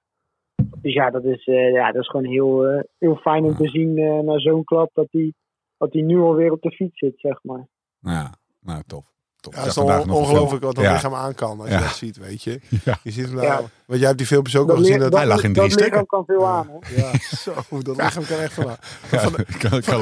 Dus 0.81 0.93
ja, 0.93 1.09
dat 1.09 1.23
is, 1.23 1.43
ja, 1.45 1.91
dat 1.91 2.01
is 2.01 2.09
gewoon 2.09 2.25
heel, 2.25 2.83
heel 2.97 3.15
fijn 3.15 3.43
om 3.43 3.55
te 3.55 3.67
zien 3.67 3.93
na 4.25 4.39
zo'n 4.39 4.63
klap 4.63 4.89
dat 4.93 5.07
hij, 5.11 5.33
dat 5.77 5.93
hij 5.93 6.01
nu 6.01 6.19
alweer 6.19 6.51
op 6.51 6.61
de 6.61 6.71
fiets 6.71 6.99
zit, 6.99 7.19
zeg 7.19 7.43
maar. 7.43 7.67
Ja, 7.99 8.33
nou, 8.61 8.83
tof. 8.87 9.13
Ja, 9.51 9.59
het 9.59 9.67
is 9.67 9.77
on- 9.77 9.89
een 9.91 10.09
ongelooflijk 10.09 10.63
wat 10.63 10.77
een 10.77 10.84
Ja. 10.84 10.93
lichaam 10.93 11.13
aan 11.15 11.35
kan 11.35 11.59
als 11.59 11.69
Ja. 11.69 11.77
je 11.77 11.84
dat 11.84 11.95
ziet, 11.95 12.17
weet 12.17 12.43
je. 12.43 12.59
Ja. 12.85 12.97
Je 13.03 13.11
ziet 13.11 13.26
hem 13.26 13.34
nou, 13.35 13.45
Ja. 13.47 13.61
want 13.85 13.99
jij 13.99 14.05
hebt 14.07 14.17
die 14.17 14.27
filmpjes 14.27 14.55
ook 14.55 14.67
Dat, 14.67 14.76
nog 14.77 14.85
gezien. 14.85 14.99
Dat, 15.01 15.13
Hij 15.13 15.26
lag 15.26 15.43
in 15.43 15.53
drie 15.53 15.69
dat 15.69 15.80
stukken. 15.80 15.85
lichaam 15.91 16.05
kan 16.05 16.23
veel 16.26 16.47
aan, 16.47 16.69
hè? 16.81 17.01
ja, 17.01 17.11
zo, 17.43 17.53
dat 17.81 17.97
lichaam 17.97 18.26
kan 18.26 18.38
echt 18.39 18.53
van. 18.59 18.65
Ja, 19.11 19.17
kan, 19.17 19.31
kan 19.59 19.77
Ik 19.77 19.84
kan 19.84 20.01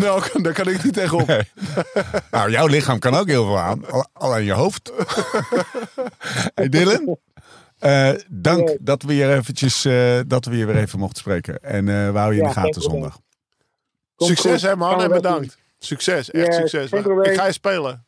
wel, 0.00 0.22
daar 0.42 0.52
kan 0.52 0.68
ik 0.68 0.84
niet 0.84 0.94
tegenop. 0.94 1.26
Nee. 1.26 1.48
nou, 2.30 2.50
jouw 2.50 2.66
lichaam 2.66 2.98
kan 2.98 3.14
ook 3.14 3.26
heel 3.28 3.44
veel 3.44 3.58
aan. 3.58 3.90
Al- 3.90 4.06
Alleen 4.12 4.44
je 4.44 4.52
hoofd. 4.52 4.92
hey 6.54 6.68
Dylan, 6.68 7.16
eh, 7.78 8.10
dank 8.28 8.76
dat 8.80 9.02
we 9.02 9.12
hier 9.12 9.36
eventjes, 9.36 9.84
eh, 9.84 10.18
dat 10.26 10.44
we 10.44 10.54
hier 10.54 10.66
weer 10.66 10.76
even 10.76 10.98
mochten 10.98 11.18
spreken. 11.18 11.62
En 11.62 11.88
eh 11.88 12.10
we 12.10 12.18
houden 12.18 12.36
je 12.36 12.42
in 12.42 12.48
de 12.48 12.54
gaten 12.54 12.82
zondag. 12.82 13.18
Succes 14.16 14.62
hè 14.62 14.76
man 14.76 14.92
en 14.92 14.98
dat 14.98 15.22
bedankt. 15.22 15.58
Succes, 15.78 16.30
echt 16.30 16.54
succes. 16.54 16.90
Ik 16.92 17.34
ga 17.34 17.46
je 17.46 17.52
spelen. 17.52 18.04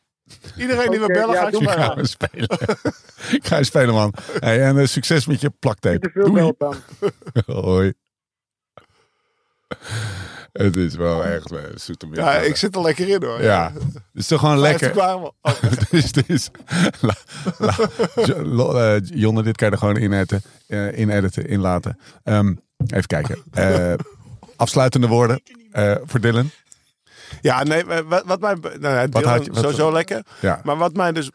Iedereen 0.57 0.91
die 0.91 0.99
we 0.99 1.07
bellen 1.07 1.33
ja, 1.35 1.39
ga 1.41 1.45
ik 1.47 1.51
doe 1.51 1.61
Ik 1.61 1.67
maar. 1.77 2.05
spelen. 2.17 2.49
Ik 3.31 3.45
ga 3.47 3.57
je 3.57 3.63
spelen, 3.63 3.93
man. 3.93 4.13
Hey, 4.39 4.61
en 4.63 4.77
eh, 4.77 4.85
succes 4.85 5.25
met 5.25 5.41
je 5.41 5.49
plaktape. 5.59 5.99
Te 5.99 6.09
veel 6.13 6.55
dan. 6.57 6.75
Hoi. 7.63 7.93
Het 10.51 10.75
is 10.75 10.95
wel 10.95 11.25
echt 11.25 11.51
uh, 11.51 11.59
zoete 11.75 12.07
Ja, 12.11 12.33
ik 12.35 12.55
zit 12.55 12.75
er 12.75 12.81
lekker 12.81 13.07
in 13.09 13.23
hoor. 13.23 13.41
Ja, 13.43 13.71
het 13.73 14.03
is 14.13 14.27
toch 14.27 14.39
gewoon 14.39 14.59
lekker. 14.59 14.89
kwamen. 14.89 15.31
Oh, 15.41 15.53
dus, 15.89 16.11
dus, 16.11 16.49
la, 17.01 17.15
la, 17.57 17.75
Jo- 18.25 18.41
Lo- 18.41 18.77
eh, 18.77 19.01
Jonne, 19.03 19.43
dit 19.43 19.57
kan 19.57 19.67
je 19.67 19.73
er 19.73 19.79
gewoon 19.79 19.97
in 19.97 20.13
editen, 20.13 20.41
eh, 20.67 20.97
in 20.97 21.09
editen, 21.09 21.47
inlaten. 21.47 21.99
Ehm, 22.23 22.53
even 22.87 23.07
kijken. 23.07 23.43
Eh, 23.51 23.93
afsluitende 24.55 25.07
woorden 25.07 25.41
eh, 25.71 25.95
voor 26.03 26.19
Dylan. 26.19 26.49
Ja, 27.43 27.63
nee, 27.63 27.83
wat, 28.07 28.23
wat 28.25 28.39
mij... 28.39 28.55
Nou, 28.79 28.95
ja, 28.95 29.01
je- 29.01 29.09
wat- 29.09 29.49
sowieso 29.51 29.91
lekker. 29.91 30.23
Ja. 30.39 30.61
Maar 30.63 30.77
wat 30.77 30.93
mij 30.95 31.11
dus... 31.11 31.29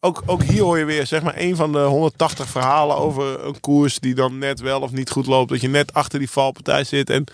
Ook, 0.00 0.22
ook 0.26 0.42
hier 0.42 0.62
hoor 0.62 0.78
je 0.78 0.84
weer 0.84 1.06
zeg 1.06 1.22
maar 1.22 1.34
een 1.36 1.56
van 1.56 1.72
de 1.72 1.78
180 1.78 2.48
verhalen 2.48 2.96
over 2.96 3.44
een 3.46 3.60
koers 3.60 3.98
die 3.98 4.14
dan 4.14 4.38
net 4.38 4.60
wel 4.60 4.80
of 4.80 4.90
niet 4.90 5.10
goed 5.10 5.26
loopt. 5.26 5.50
Dat 5.50 5.60
je 5.60 5.68
net 5.68 5.92
achter 5.94 6.18
die 6.18 6.30
valpartij 6.30 6.84
zit. 6.84 7.10
En, 7.10 7.24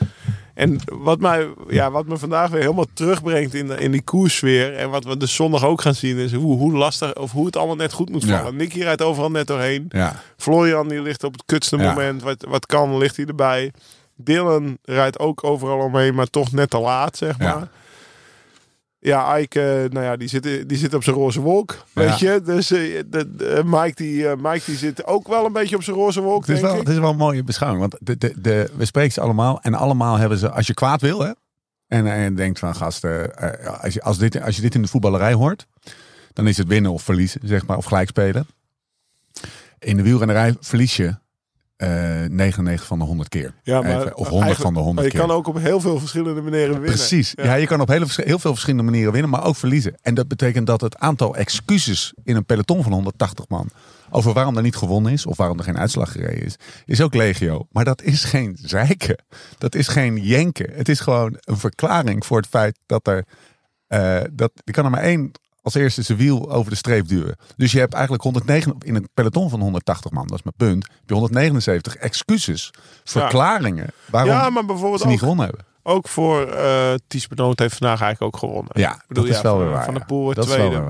en 0.55 0.79
wat, 0.93 1.21
mij, 1.21 1.49
ja, 1.69 1.91
wat 1.91 2.07
me 2.07 2.17
vandaag 2.17 2.51
weer 2.51 2.61
helemaal 2.61 2.87
terugbrengt 2.95 3.55
in, 3.55 3.67
de, 3.67 3.75
in 3.75 3.91
die 3.91 4.03
koerssfeer. 4.03 4.75
En 4.77 4.91
wat 4.91 5.05
we 5.05 5.17
dus 5.17 5.35
zondag 5.35 5.65
ook 5.65 5.81
gaan 5.81 5.95
zien 5.95 6.17
is 6.17 6.33
hoe, 6.33 6.57
hoe 6.57 6.73
lastig 6.73 7.15
of 7.15 7.33
hoe 7.33 7.47
het 7.47 7.57
allemaal 7.57 7.77
net 7.77 7.93
goed 7.93 8.11
moet 8.11 8.23
Ja. 8.25 8.39
vallen. 8.39 8.57
Nicky 8.57 8.81
rijdt 8.83 9.03
overal 9.03 9.31
net 9.31 9.47
doorheen. 9.47 9.87
Ja, 9.89 10.21
Florian 10.37 10.89
die 10.89 11.03
ligt 11.03 11.25
op 11.25 11.33
het 11.33 11.43
kutste 11.47 11.77
Ja. 11.77 11.89
moment. 11.93 12.23
Wat, 12.23 12.45
wat 12.49 12.67
kan, 12.67 12.99
ligt 12.99 13.17
hij 13.17 13.25
erbij. 13.27 13.73
Dylan 14.17 14.79
rijdt 14.83 15.19
ook 15.19 15.45
overal 15.45 15.79
omheen, 15.79 16.15
maar 16.15 16.27
toch 16.31 16.53
net 16.53 16.71
te 16.71 16.79
laat, 16.79 17.17
zeg 17.17 17.35
Ja. 17.39 17.55
maar. 17.55 17.69
Ja, 19.05 19.39
Ike, 19.39 19.61
eh, 19.61 19.91
nou 19.91 20.05
ja, 20.05 20.17
die 20.17 20.29
zit, 20.29 20.43
die 20.69 20.79
zit 20.79 20.95
op 20.95 21.03
zijn 21.05 21.17
roze 21.17 21.41
wolk, 21.41 21.85
weet 21.93 22.19
Ja. 22.19 22.33
je. 22.33 22.41
Dus 22.43 22.71
eh, 22.71 22.79
de, 23.07 23.35
de- 23.37 23.63
Mike, 23.65 23.95
die, 23.95 24.29
eh, 24.29 24.37
Mike 24.37 24.63
die 24.67 24.77
zit 24.77 25.07
ook 25.07 25.29
wel 25.29 25.47
een 25.47 25.53
beetje 25.53 25.77
op 25.77 25.83
zijn 25.83 25.97
roze 25.97 26.21
wolk, 26.21 26.41
het 26.41 26.49
is, 26.49 26.55
denk 26.55 26.67
wel, 26.67 26.75
ik. 26.81 26.87
het 26.87 26.95
is 26.97 27.01
wel 27.01 27.11
een 27.11 27.17
mooie 27.17 27.45
beschouwing. 27.45 27.81
Want 27.91 27.97
de, 28.07 28.19
de, 28.19 28.41
de, 28.41 28.71
we 28.77 28.85
spreken 28.85 29.13
ze 29.13 29.21
allemaal. 29.21 29.61
En 29.63 29.75
allemaal 29.75 30.17
hebben 30.17 30.39
ze, 30.39 30.51
als 30.51 30.67
je 30.67 30.75
kwaad 30.75 31.01
wil, 31.01 31.21
hè. 31.21 31.33
En, 31.89 32.07
en 32.07 32.35
denkt 32.35 32.59
van 32.59 32.75
gasten, 32.75 33.37
eh, 33.37 33.83
als, 33.83 33.95
je, 33.95 34.03
als, 34.03 34.19
dit, 34.19 34.43
als 34.43 34.57
je 34.57 34.63
dit 34.63 34.75
in 34.75 34.83
de 34.83 34.89
voetballerij 34.89 35.33
hoort. 35.33 35.67
Dan 36.33 36.49
is 36.49 36.57
het 36.57 36.67
winnen 36.69 36.93
of 36.93 37.03
verliezen, 37.03 37.41
zeg 37.45 37.67
maar. 37.67 37.77
Of 37.77 37.85
gelijk 37.85 38.09
spelen. 38.09 38.47
In 39.79 39.97
de 39.97 40.03
wielrennerij 40.03 40.55
verlies 40.61 40.97
je 40.97 41.15
eh 41.83 42.29
99 42.29 42.87
van 42.87 42.99
de 42.99 43.05
100 43.05 43.29
keer. 43.29 43.55
Ja, 43.63 43.81
maar 43.83 44.01
Even, 44.01 44.17
of 44.17 44.29
100 44.29 44.57
van 44.59 44.73
de 44.75 44.79
100 44.79 44.95
maar 44.97 45.05
je 45.05 45.11
keer. 45.11 45.21
kan 45.21 45.31
ook 45.37 45.47
op 45.47 45.59
heel 45.59 45.81
veel 45.81 45.99
verschillende 45.99 46.41
manieren 46.43 46.71
winnen. 46.71 46.91
Precies. 46.91 47.33
Ja. 47.35 47.55
je 47.55 47.67
kan 47.67 47.81
op 47.81 47.89
hele, 47.89 48.07
vers- 48.07 48.27
heel 48.27 48.39
veel 48.39 48.51
verschillende 48.53 48.83
manieren 48.91 49.13
winnen, 49.13 49.31
maar 49.31 49.45
ook 49.45 49.57
verliezen. 49.57 49.95
En 50.03 50.15
dat 50.15 50.29
betekent 50.29 50.67
dat 50.67 50.81
het 50.81 50.99
aantal 50.99 51.37
excuses 51.37 52.13
in 52.25 52.37
een 52.37 52.45
peloton 52.45 52.83
van 52.83 52.93
180 52.93 53.49
man 53.49 53.69
over 54.11 54.33
waarom 54.33 54.57
er 54.57 54.63
niet 54.63 54.77
gewonnen 54.77 55.13
is 55.13 55.27
of 55.27 55.37
waarom 55.37 55.59
er 55.59 55.65
geen 55.65 55.79
uitslag 55.79 56.13
gereden 56.13 56.45
is, 56.45 56.57
is 56.87 57.01
ook 57.01 57.15
legio. 57.15 57.67
Maar 57.71 57.85
dat 57.85 58.03
is 58.03 58.25
geen 58.25 58.57
zeiken. 58.61 59.17
Dat 59.59 59.75
is 59.75 59.89
geen 59.89 60.17
jenken. 60.17 60.71
Het 60.75 60.89
is 60.89 61.01
gewoon 61.01 61.37
een 61.41 61.57
verklaring 61.59 62.27
voor 62.27 62.37
het 62.37 62.47
feit 62.47 62.79
dat 62.87 63.07
er 63.07 63.25
eh, 63.87 64.21
dat 64.33 64.53
er 64.65 64.73
kan 64.73 64.85
er 64.85 64.91
maar 64.91 65.03
één 65.03 65.31
als 65.63 65.75
eerste 65.75 66.03
zijn 66.03 66.19
wiel 66.19 66.51
over 66.53 66.71
de 66.71 66.77
streep 66.77 67.09
duwen. 67.09 67.37
Dus 67.57 67.73
je 67.73 67.79
hebt 67.79 67.93
eigenlijk 67.93 68.23
109 68.23 68.75
in 68.79 68.95
een 68.95 69.09
peloton 69.15 69.51
van 69.51 69.61
180 69.61 70.11
man, 70.11 70.27
dat 70.27 70.39
is 70.39 70.45
mijn 70.45 70.71
punt. 70.71 70.87
Heb 70.89 71.01
je 71.07 71.15
179 71.15 71.97
excuses, 71.97 72.71
verklaringen 73.05 73.87
waarom 74.11 74.31
Ja, 74.31 74.51
maar 74.51 74.65
bijvoorbeeld 74.65 75.01
ze 75.01 75.07
niet 75.07 75.15
ook, 75.15 75.21
gewonnen 75.21 75.45
hebben. 75.45 75.65
ook 75.83 76.09
voor 76.09 76.47
eh 76.53 76.95
Ties 77.07 77.27
Benoot 77.29 77.59
heeft 77.59 77.77
vandaag 77.77 78.01
eigenlijk 78.01 78.35
ook 78.35 78.41
gewonnen. 78.41 78.73
Ja, 78.81 78.93
Ik 78.95 79.05
bedoel, 79.09 79.25
dat 79.25 79.33
is 79.33 79.41
ja, 79.41 79.43
wel 79.43 79.53
van, 79.55 79.63
weer 79.63 79.73
waar, 79.73 79.85
Van 79.85 79.95
de. 79.95 80.05
Poel 80.05 80.23
wordt 80.23 80.39
is 80.39 80.45
tweede, 80.47 80.83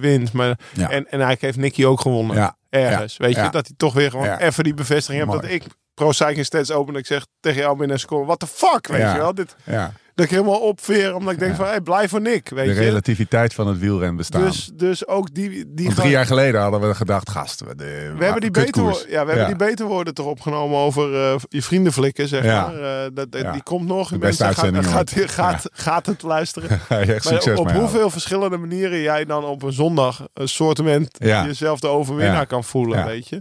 wint. 0.00 0.32
Maar, 0.32 0.58
Ja. 0.72 0.82
en, 0.90 0.90
en 0.90 1.06
eigenlijk 1.10 1.40
heeft 1.40 1.56
Nicky 1.56 1.84
ook 1.84 2.00
gewonnen. 2.00 2.36
Ja, 2.36 2.56
Ergens, 2.70 3.16
weet 3.16 3.34
je. 3.34 3.48
Dat 3.50 3.66
hij 3.66 3.74
toch 3.76 3.94
weer 3.94 4.10
gewoon 4.10 4.36
even 4.36 4.64
die 4.64 4.74
bevestiging 4.74 5.24
heeft. 5.24 5.26
Mooi. 5.40 5.40
Dat 5.40 5.50
ik 5.66 5.80
Pro 5.94 6.12
Cycling 6.12 6.44
Stats 6.44 6.70
open 6.70 6.94
en 6.94 7.00
ik 7.00 7.06
zeg 7.06 7.26
tegen 7.40 7.60
jou 7.60 7.76
binnen 7.76 7.94
een 7.94 8.00
seconde, 8.00 8.26
what 8.26 8.38
the 8.38 8.46
fuck, 8.46 8.86
weet 8.86 9.12
je 9.12 9.16
wel. 9.18 9.34
Dit, 9.34 9.56
ja. 9.64 9.92
Dat 10.14 10.24
ik 10.24 10.30
helemaal 10.30 10.60
opveer, 10.60 11.14
omdat 11.14 11.32
ik 11.32 11.38
denk 11.38 11.54
van, 11.56 11.66
hey, 11.66 11.80
blijf 11.80 12.10
voor 12.10 12.20
Nick, 12.20 12.48
weet 12.48 12.66
De 12.66 12.72
je. 12.74 12.80
relativiteit 12.80 13.54
van 13.54 13.66
het 13.66 13.78
wielren 13.78 14.16
bestaan. 14.16 14.42
Dus, 14.44 14.70
dus 14.74 15.06
ook 15.06 15.34
die... 15.34 15.48
die 15.50 15.64
Want 15.74 15.86
gaan- 15.88 15.94
drie 15.96 16.10
jaar 16.10 16.26
geleden 16.26 16.60
hadden 16.60 16.80
we 16.80 16.94
gedacht, 16.94 17.30
gast, 17.30 17.60
we, 17.60 17.74
de, 17.76 18.12
we 18.18 18.24
hebben 18.24 18.40
die 18.40 18.50
beter, 18.50 18.84
ja, 19.08 19.24
we 19.24 19.30
hebben 19.30 19.46
die 19.46 19.66
beter 19.66 19.86
woorden 19.86 20.14
toch 20.14 20.26
opgenomen 20.26 20.78
over 20.78 21.14
eh, 21.14 21.34
je 21.48 21.62
vrienden 21.62 21.92
flikken, 21.92 22.28
zeg 22.28 22.44
Ja. 22.44 22.66
maar. 22.66 23.04
Eh, 23.04 23.10
dat. 23.14 23.32
Die 23.52 23.62
komt 23.62 23.86
nog. 23.86 24.08
De 24.08 24.18
Mensen 24.18 24.54
gaat, 24.54 25.16
ooit. 25.16 25.30
gaat, 25.30 25.68
gaat, 25.72 26.06
het 26.06 26.22
luisteren. 26.22 26.80
Maar 26.88 27.56
op 27.56 27.70
hoeveel 27.70 28.10
verschillende 28.10 28.56
manieren 28.56 29.00
jij 29.00 29.24
dan 29.24 29.44
op 29.44 29.62
een 29.62 29.72
zondag 29.72 30.26
een 30.34 30.48
soortement 30.48 31.16
Ja. 31.18 31.44
jezelf 31.44 31.80
de 31.80 31.88
overwinnaar 31.88 32.46
kan 32.46 32.64
voelen, 32.64 33.04
weet 33.04 33.28
je. 33.28 33.40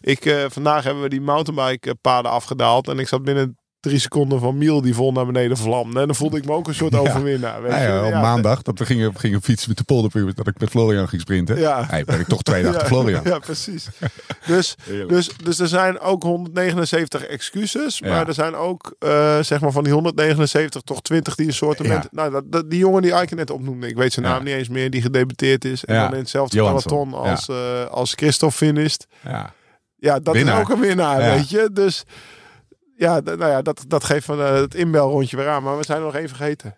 Ik, 0.00 0.24
eh, 0.24 0.44
vandaag 0.48 0.84
hebben 0.84 1.02
we 1.02 1.08
die 1.08 1.20
mountainbike 1.20 1.94
paden 1.94 2.30
afgedaald 2.30 2.88
en 2.88 2.98
ik 2.98 3.08
zat 3.08 3.22
binnen 3.22 3.56
drie 3.82 3.98
seconden 3.98 4.40
van 4.40 4.58
Miel 4.58 4.80
die 4.80 4.94
vol 4.94 5.12
naar 5.12 5.26
beneden 5.26 5.56
vlamde. 5.56 6.00
En 6.00 6.06
dan 6.06 6.14
voelde 6.14 6.36
ik 6.36 6.44
me 6.44 6.52
ook 6.52 6.68
een 6.68 6.74
soort 6.74 6.94
overwinnaar, 6.94 7.62
weet 7.62 7.72
Ja, 7.72 7.78
je. 7.82 7.88
ja, 7.88 8.04
op 8.04 8.10
Ja, 8.10 8.20
maandag, 8.20 8.62
dat 8.62 8.78
we 8.78 8.84
gingen, 8.86 9.18
gingen 9.18 9.42
fietsen 9.42 9.68
met 9.68 9.78
de 9.78 9.84
polderpuur, 9.84 10.34
dat 10.34 10.46
ik 10.46 10.60
met 10.60 10.70
Florian 10.70 11.08
ging 11.08 11.20
sprinten. 11.22 11.58
Ja. 11.58 11.84
Hey, 11.88 12.04
ben 12.04 12.20
ik 12.20 12.26
toch 12.26 12.42
twee 12.42 12.62
dagen 12.64 12.80
ja, 12.80 12.86
Florian. 12.86 13.20
Ja, 13.24 13.38
precies. 13.38 13.86
Dus, 14.46 14.74
dus, 15.08 15.30
dus 15.44 15.58
er 15.58 15.68
zijn 15.68 15.98
ook 16.00 16.22
179 16.22 17.22
excuses. 17.24 18.00
Maar 18.00 18.28
er 18.28 18.34
zijn 18.34 18.54
ook, 18.54 18.94
eh, 18.98 19.38
zeg 19.40 19.60
maar, 19.60 19.72
van 19.72 19.84
die 19.84 19.92
179 19.92 20.82
toch 20.82 21.02
20 21.02 21.34
die 21.34 21.46
een 21.46 21.52
soort... 21.52 22.10
Nou, 22.12 22.30
dat, 22.30 22.42
dat- 22.52 22.70
die 22.70 22.78
jongen 22.78 23.02
die 23.02 23.20
Ike 23.22 23.34
net 23.34 23.50
opnoemde. 23.50 23.88
Ik 23.88 23.96
weet 23.96 24.12
zijn 24.12 24.26
naam 24.26 24.44
niet 24.44 24.54
eens 24.54 24.68
meer. 24.68 24.90
Die 24.90 25.02
gedebuteerd 25.02 25.64
is. 25.64 25.84
En 25.84 25.96
dan 25.96 26.12
in 26.12 26.18
hetzelfde 26.18 26.56
Johansson. 26.56 26.90
peloton 27.12 27.30
als, 27.30 27.48
eh 27.48 27.84
als 27.90 28.12
Christophe 28.16 28.56
finisht. 28.56 29.06
Ja. 29.24 29.52
Ja, 29.96 30.18
dat 30.18 30.34
Winnaar. 30.34 30.54
is 30.54 30.60
ook 30.60 30.68
een 30.70 30.80
winnaar, 30.80 31.18
weet 31.18 31.50
je. 31.50 31.68
Dus 31.72 32.02
ja, 33.02 33.20
nou 33.20 33.46
ja 33.46 33.62
dat, 33.62 33.84
dat 33.88 34.04
geeft 34.04 34.24
van 34.24 34.40
eh, 34.40 34.54
het 34.54 34.74
inbelrondje 34.74 35.36
weer 35.36 35.48
aan. 35.48 35.62
Maar 35.62 35.76
we 35.78 35.84
zijn 35.84 35.98
er 35.98 36.04
nog 36.04 36.14
één 36.14 36.28
vergeten. 36.28 36.76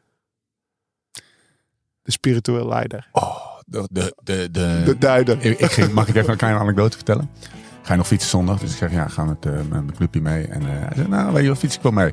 De 2.03 2.13
spiritueel 2.13 2.69
leider. 2.69 3.09
Oh, 3.13 3.37
de, 3.67 3.89
de, 3.91 4.15
de, 4.23 4.49
de, 4.51 4.83
De 4.85 4.99
duider. 4.99 5.45
Ik, 5.45 5.59
ik 5.59 5.71
ging, 5.71 5.93
mag 5.93 6.09
ik 6.09 6.15
even 6.15 6.31
een 6.31 6.37
kleine 6.37 6.59
anekdote 6.61 6.97
vertellen? 6.97 7.31
Ga 7.83 7.93
je 7.93 7.99
nog 7.99 8.07
fietsen 8.07 8.31
zondag? 8.31 8.59
Dus 8.61 8.71
ik 8.71 8.77
zeg, 8.77 8.93
ja, 8.93 9.09
ga 9.09 9.25
met, 9.25 9.47
eh, 9.47 9.53
met 9.53 9.69
mijn 9.69 9.95
clubje 9.97 10.21
mee. 10.21 10.47
En 10.47 10.61
eh, 10.63 10.69
hij 10.69 10.93
zei, 10.95 11.09
nou, 11.09 11.33
weet 11.33 11.41
je 11.43 11.47
wel, 11.47 11.57
fiets 11.57 11.77
ik 11.77 11.83
wel 11.83 11.93
mee. 11.93 12.13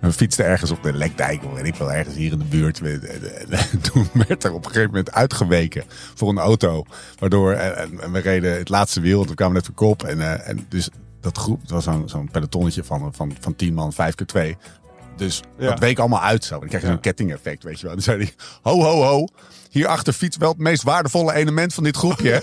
En 0.00 0.08
we 0.08 0.12
fietsten 0.12 0.44
ergens 0.44 0.70
op 0.70 0.82
de 0.82 0.92
Lekdijk, 0.92 1.44
of 1.44 1.52
weet 1.54 1.64
ik 1.66 1.74
wel, 1.74 1.92
ergens 1.92 2.14
hier 2.16 2.32
in 2.32 2.38
de 2.38 2.44
buurt. 2.44 2.78
De- 2.78 3.78
Toen 3.92 4.08
werd 4.12 4.44
er 4.44 4.52
op 4.52 4.64
een 4.64 4.70
gegeven 4.70 4.90
moment 4.90 5.12
uitgeweken 5.12 5.84
voor 6.14 6.28
een 6.28 6.38
auto. 6.38 6.84
Waardoor, 7.18 7.52
en, 7.52 7.76
en- 7.76 8.00
en 8.00 8.12
we 8.12 8.18
reden 8.18 8.58
het 8.58 8.68
laatste 8.68 9.00
wiel, 9.00 9.16
want 9.16 9.28
we 9.28 9.34
kwamen 9.34 9.54
net 9.54 9.64
van 9.64 9.74
kop. 9.74 10.02
En, 10.02 10.44
en 10.46 10.66
dus 10.68 10.88
dat 11.22 11.38
groep, 11.38 11.60
het 11.60 11.70
was 11.70 11.84
zo'n 11.84 12.08
zo'n 12.08 12.28
pelotonnetje 12.30 12.84
van, 12.84 13.14
van, 13.14 13.34
van 13.40 13.56
10 13.56 13.74
man, 13.74 13.92
5 13.92 14.14
keer 14.14 14.26
2. 14.26 14.56
Dus 15.16 15.42
Ja. 15.58 15.68
dat 15.68 15.78
week 15.78 15.98
allemaal 15.98 16.20
uit 16.20 16.44
zo. 16.44 16.58
Dan 16.58 16.68
krijg 16.68 16.82
je 16.82 16.88
zo'n 16.88 17.00
kettingeffect, 17.00 17.62
weet 17.62 17.80
je 17.80 17.86
wel. 17.86 17.94
Dan 17.94 18.02
zei 18.04 18.18
hij, 18.18 18.32
ho, 18.62 18.82
ho, 18.82 19.02
ho. 19.02 19.26
Hierachter 19.70 20.12
fietst 20.12 20.38
wel 20.38 20.48
het 20.48 20.58
meest 20.58 20.82
waardevolle 20.82 21.34
element 21.34 21.74
van 21.74 21.84
dit 21.84 21.96
groepje. 21.96 22.42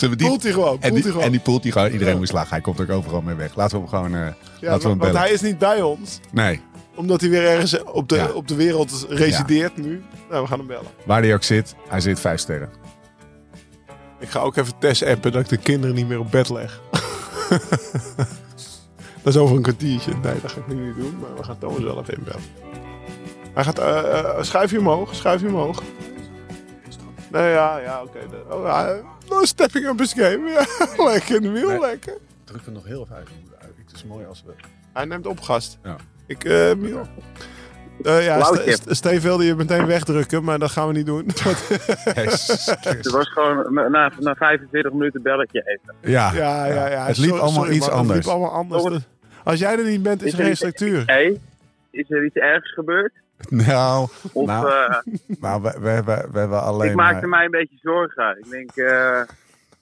We 0.00 0.16
die... 0.16 0.26
Poelt 0.26 0.42
hij 0.42 0.52
gewoon. 0.52 0.76
En 0.80 0.94
die, 0.94 1.20
en 1.20 1.30
die 1.30 1.40
poelt 1.40 1.62
hij 1.62 1.72
gewoon. 1.72 1.90
Iedereen 1.90 2.16
moet 2.16 2.28
slagen. 2.28 2.48
Hij 2.50 2.60
komt 2.60 2.80
ook 2.80 2.90
overal 2.90 3.20
mee 3.20 3.34
weg. 3.34 3.54
Laten 3.56 3.76
we 3.76 3.82
hem 3.82 3.88
gewoon... 3.88 4.14
eh, 4.14 4.20
ja, 4.20 4.26
laten 4.30 4.60
we 4.60 4.68
want, 4.68 4.82
hem 4.82 4.90
want 4.90 5.00
bellen. 5.00 5.20
hij 5.20 5.30
is 5.32 5.40
niet 5.40 5.58
bij 5.58 5.82
ons. 5.82 6.20
Nee, 6.32 6.60
Omdat 6.96 7.20
hij 7.20 7.30
weer 7.30 7.46
ergens 7.46 7.82
op 7.82 8.08
de, 8.08 8.14
Ja. 8.16 8.30
op 8.30 8.48
de 8.48 8.54
wereld 8.54 9.06
resideert 9.08 9.76
nu. 9.76 10.02
Nou, 10.30 10.42
we 10.42 10.48
gaan 10.48 10.58
hem 10.58 10.66
bellen. 10.66 10.86
waar 11.06 11.22
hij 11.22 11.34
ook 11.34 11.42
zit. 11.42 11.74
Hij 11.88 12.00
zit 12.00 12.20
vijf 12.20 12.40
sterren. 12.40 12.68
Ik 14.18 14.28
ga 14.28 14.40
ook 14.40 14.56
even 14.56 14.78
test 14.78 15.02
appen 15.04 15.32
dat 15.32 15.40
ik 15.42 15.48
de 15.48 15.56
kinderen 15.56 15.94
niet 15.94 16.08
meer 16.08 16.18
op 16.18 16.30
bed 16.30 16.48
leg. 16.48 16.80
dat 19.22 19.34
is 19.34 19.36
over 19.36 19.56
een 19.56 19.62
kwartiertje. 19.62 20.12
Nee, 20.22 20.40
dat 20.40 20.52
ga 20.52 20.58
ik 20.60 20.66
nu 20.66 20.86
niet 20.86 20.96
doen. 20.96 21.18
Maar 21.20 21.36
we 21.36 21.42
gaan 21.44 21.58
Thomas 21.58 21.82
wel 21.82 22.00
even 22.00 22.14
inbellen. 22.16 22.42
Hij 23.54 23.64
gaat... 23.64 23.78
eh, 23.78 24.18
eh, 24.18 24.42
schuif 24.42 24.70
je 24.70 24.78
omhoog. 24.78 25.14
Schuif 25.14 25.40
je 25.40 25.46
omhoog. 25.46 25.82
Nee, 27.30 27.50
ja, 27.50 27.78
ja, 27.78 28.02
oké. 28.02 28.18
Oh, 28.50 28.64
ja, 28.64 29.00
no 29.28 29.44
stepping 29.44 29.86
up 29.86 29.98
his 29.98 30.12
game. 30.12 30.50
Ja, 30.50 30.66
lekker 31.10 31.36
in 31.36 31.42
de 31.42 31.50
wiel, 31.50 31.68
Nee. 31.68 31.80
lekker. 31.80 32.16
Druk 32.44 32.64
hem 32.64 32.74
nog 32.74 32.84
heel 32.84 33.02
even 33.02 33.16
uit. 33.16 33.28
Het 33.86 33.94
is 33.94 34.04
mooi 34.04 34.26
als 34.26 34.42
we... 34.46 34.52
Hij 34.92 35.04
neemt 35.04 35.26
op 35.26 35.40
gast. 35.40 35.78
Ja. 35.82 35.96
Ik, 36.26 36.44
eh 36.44 36.74
Miel. 36.74 37.06
Eh, 38.02 38.24
ja, 38.24 38.52
Steve 38.86 39.20
wilde 39.20 39.44
je 39.44 39.54
meteen 39.54 39.86
wegdrukken, 39.86 40.44
maar 40.44 40.58
dat 40.58 40.70
gaan 40.70 40.86
we 40.88 40.92
niet 40.92 41.06
doen. 41.06 41.26
Het 42.80 43.10
was 43.10 43.28
gewoon 43.28 43.74
na, 43.90 44.12
na 44.18 44.34
45 44.34 44.92
minuten 44.92 45.22
belletje 45.22 45.62
even. 45.66 45.94
Ja, 46.12 46.32
Ja, 46.34 46.66
ja, 46.66 46.88
ja. 46.90 47.06
Het 47.06 47.16
liep 47.16 47.28
Sorry- 47.28 47.42
allemaal 47.42 47.62
sorry, 47.62 47.76
iets 47.76 47.88
man, 47.88 47.96
anders. 47.98 48.16
Het 48.16 48.24
liep 48.26 48.34
allemaal 48.34 48.52
anders. 48.52 49.04
Als 49.44 49.58
jij 49.58 49.78
er 49.78 49.84
niet 49.84 50.02
bent, 50.02 50.22
is 50.22 50.32
Is 50.32 50.38
er 50.38 50.44
geen 50.44 50.56
structuur. 50.56 51.02
Hey, 51.06 51.40
is 51.90 52.10
er 52.10 52.24
iets 52.24 52.36
ergs 52.36 52.72
gebeurd? 52.72 53.12
Nou, 53.48 54.08
Of, 54.32 54.46
nou, 54.46 54.68
eh, 54.68 55.00
nou 55.40 55.62
we, 55.62 55.70
we, 55.80 56.02
we, 56.04 56.28
we 56.32 56.38
hebben 56.38 56.62
alleen... 56.62 56.90
ik 56.90 56.96
maakte 56.96 57.24
eh, 57.24 57.30
mij 57.30 57.44
een 57.44 57.50
beetje 57.50 57.78
zorgen. 57.82 58.38
Ik 58.38 58.50
denk, 58.50 58.70
eh 58.76 59.20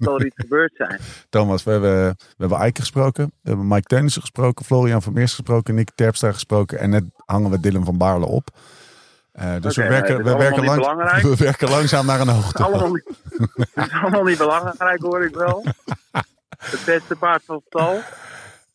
zal 0.08 0.18
er 0.18 0.26
iets 0.26 0.36
gebeurd 0.38 0.72
zijn? 0.76 1.00
Thomas, 1.28 1.64
we 1.64 1.70
hebben, 1.70 2.06
we 2.08 2.36
hebben 2.36 2.58
Eike 2.58 2.80
gesproken. 2.80 3.24
We 3.24 3.48
hebben 3.48 3.68
Mike 3.68 3.86
Teunissen 3.86 4.20
gesproken. 4.20 4.64
Florian 4.64 5.02
van 5.02 5.12
Meers 5.12 5.34
gesproken. 5.34 5.74
Nick 5.74 5.90
Terpstra 5.94 6.32
gesproken. 6.32 6.78
En 6.78 6.90
net 6.90 7.04
hangen 7.26 7.50
we 7.50 7.60
Dylan 7.60 7.84
van 7.84 7.98
Baarle 7.98 8.26
op. 8.26 8.50
Eh, 9.32 9.54
dus 9.60 9.76
we, 9.76 9.88
werken, 9.88 10.24
we, 10.24 10.36
werken 10.36 10.64
lang, 10.64 10.78
we 10.78 11.68
langzaam 11.68 12.06
naar 12.06 12.20
een 12.20 12.28
hoogte. 12.28 12.62
Allemaal 12.62 12.92
niet, 12.92 13.08
het 13.74 13.86
is 13.86 13.92
allemaal 13.92 14.24
niet 14.24 14.38
belangrijk, 14.38 15.02
hoor 15.02 15.24
ik 15.24 15.34
wel. 15.34 15.64
Het 16.70 16.84
beste 16.84 17.16
paard 17.16 17.42
van 17.44 17.62
stal. 17.66 18.00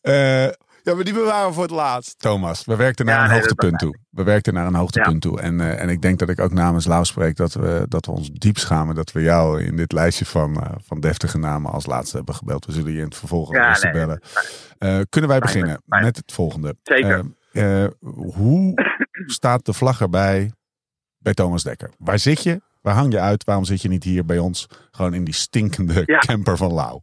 Eh, 0.00 0.46
Ja, 0.88 0.94
maar 0.94 1.04
die 1.04 1.14
bewaren 1.14 1.48
we 1.48 1.54
voor 1.54 1.62
het 1.62 1.72
laatst. 1.72 2.18
Thomas, 2.18 2.64
we 2.64 2.76
werkten 2.76 3.06
naar 3.06 3.14
Ja, 3.14 3.22
een 3.22 3.28
nee, 3.28 3.38
hoogtepunt 3.38 3.78
toe. 3.78 3.96
We 4.10 4.22
werkten 4.22 4.54
naar 4.54 4.66
een 4.66 4.74
hoogtepunt 4.74 5.20
toe. 5.20 5.40
En, 5.40 5.60
eh, 5.60 5.82
en 5.82 5.88
ik 5.88 6.02
denk 6.02 6.18
dat 6.18 6.28
ik 6.28 6.40
ook 6.40 6.52
namens 6.52 6.86
Lau 6.86 7.04
spreek 7.04 7.36
dat 7.36 7.52
we, 7.52 7.84
dat 7.88 8.06
we 8.06 8.12
ons 8.12 8.30
diep 8.30 8.58
schamen 8.58 8.94
dat 8.94 9.12
we 9.12 9.22
jou 9.22 9.62
in 9.62 9.76
dit 9.76 9.92
lijstje 9.92 10.24
van, 10.24 10.62
eh, 10.62 10.70
van 10.84 11.00
deftige 11.00 11.38
namen 11.38 11.72
als 11.72 11.86
laatste 11.86 12.16
hebben 12.16 12.34
gebeld. 12.34 12.66
We 12.66 12.72
zullen 12.72 12.92
je 12.92 12.98
in 12.98 13.04
het 13.04 13.16
vervolg 13.16 13.52
Ja, 13.52 13.78
nee, 13.82 13.92
bellen. 13.92 14.20
Eh, 14.78 15.00
kunnen 15.08 15.30
wij 15.30 15.38
beginnen 15.38 15.82
met 15.84 16.16
het 16.16 16.32
volgende? 16.32 16.76
Zeker. 16.82 17.24
Hoe 18.34 18.74
staat 19.26 19.64
de 19.64 19.72
vlag 19.72 20.00
erbij 20.00 20.52
bij 21.18 21.34
Thomas 21.34 21.62
Dekker? 21.62 21.90
Waar 21.98 22.18
zit 22.18 22.42
je? 22.42 22.60
Waar 22.82 22.94
hang 22.94 23.12
je 23.12 23.20
uit? 23.20 23.44
Waarom 23.44 23.64
zit 23.64 23.82
je 23.82 23.88
niet 23.88 24.04
hier 24.04 24.24
bij 24.24 24.38
ons? 24.38 24.66
Gewoon 24.90 25.14
in 25.14 25.24
die 25.24 25.34
stinkende 25.34 26.02
Ja. 26.06 26.18
camper 26.18 26.56
van 26.56 26.72
Lau. 26.72 27.00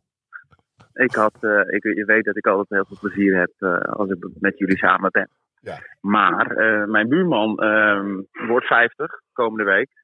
Ik 0.95 1.15
had, 1.15 1.33
eh, 1.39 1.61
ik, 1.67 1.83
je 1.83 2.05
weet 2.05 2.25
dat 2.25 2.37
ik 2.37 2.47
altijd 2.47 2.69
heel 2.69 2.85
veel 2.85 3.09
plezier 3.09 3.39
heb 3.39 3.51
eh, 3.57 3.79
als 3.79 4.09
ik 4.09 4.27
met 4.39 4.57
jullie 4.57 4.77
samen 4.77 5.11
ben. 5.11 5.29
Ja. 5.65 5.79
Maar 6.01 6.51
eh, 6.51 6.87
mijn 6.87 7.09
buurman 7.09 7.57
ehm, 7.57 8.21
wordt 8.47 8.65
50 8.65 9.21
komende 9.33 9.63
week. 9.63 10.03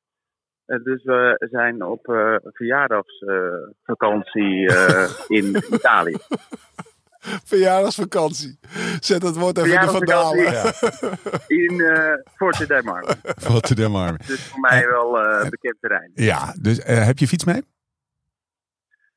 Dus 0.66 1.04
we 1.04 1.48
zijn 1.52 1.84
op 1.84 2.08
eh 2.08 2.36
verjaardagsvakantie 2.42 4.68
eh, 4.68 5.10
in 5.38 5.56
Italië. 5.72 6.18
Verjaardagsvakantie. 7.44 8.60
Zet 9.00 9.22
dat 9.22 9.38
woord 9.38 9.58
even 9.58 9.74
in 9.74 9.80
de 9.80 9.88
vandalen. 9.88 10.38
In 11.68 11.82
eh 11.82 12.14
Forte 12.36 12.68
dei 12.68 12.84
Marmi. 12.84 13.14
Wat 13.50 13.64
te 13.64 13.76
den 13.76 13.96
armen. 13.96 14.20
Dus 14.28 14.48
voor 14.48 14.60
mij 14.60 14.88
wel 14.88 15.20
eh, 15.20 15.50
bekend 15.50 15.78
terrein. 15.80 16.12
Ja, 16.14 16.56
dus 16.62 16.84
heb 16.84 17.18
je 17.18 17.28
fiets 17.28 17.46
mee? 17.46 17.62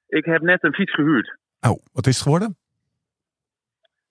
Ik 0.06 0.24
heb 0.24 0.42
net 0.42 0.64
een 0.64 0.74
fiets 0.74 0.94
gehuurd. 0.94 1.38
Oh, 1.68 1.78
wat 1.92 2.06
is 2.06 2.14
het 2.14 2.22
geworden? 2.22 2.56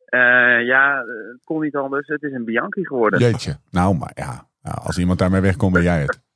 Eh, 0.05 0.65
ja, 0.65 0.99
eh, 0.99 1.05
het 1.31 1.43
kon 1.43 1.61
niet 1.61 1.75
anders. 1.75 2.07
Het 2.07 2.23
is 2.23 2.33
een 2.33 2.45
Bianchi 2.45 2.85
geworden. 2.85 3.19
Jeetje. 3.19 3.57
Nou, 3.69 3.97
maar 3.97 4.11
ja. 4.13 4.47
Nou, 4.61 4.77
als 4.83 4.97
iemand 4.97 5.19
daarmee 5.19 5.41
wegkomt, 5.41 5.73
ben 5.73 5.83
jij 5.83 6.01
het. 6.01 6.21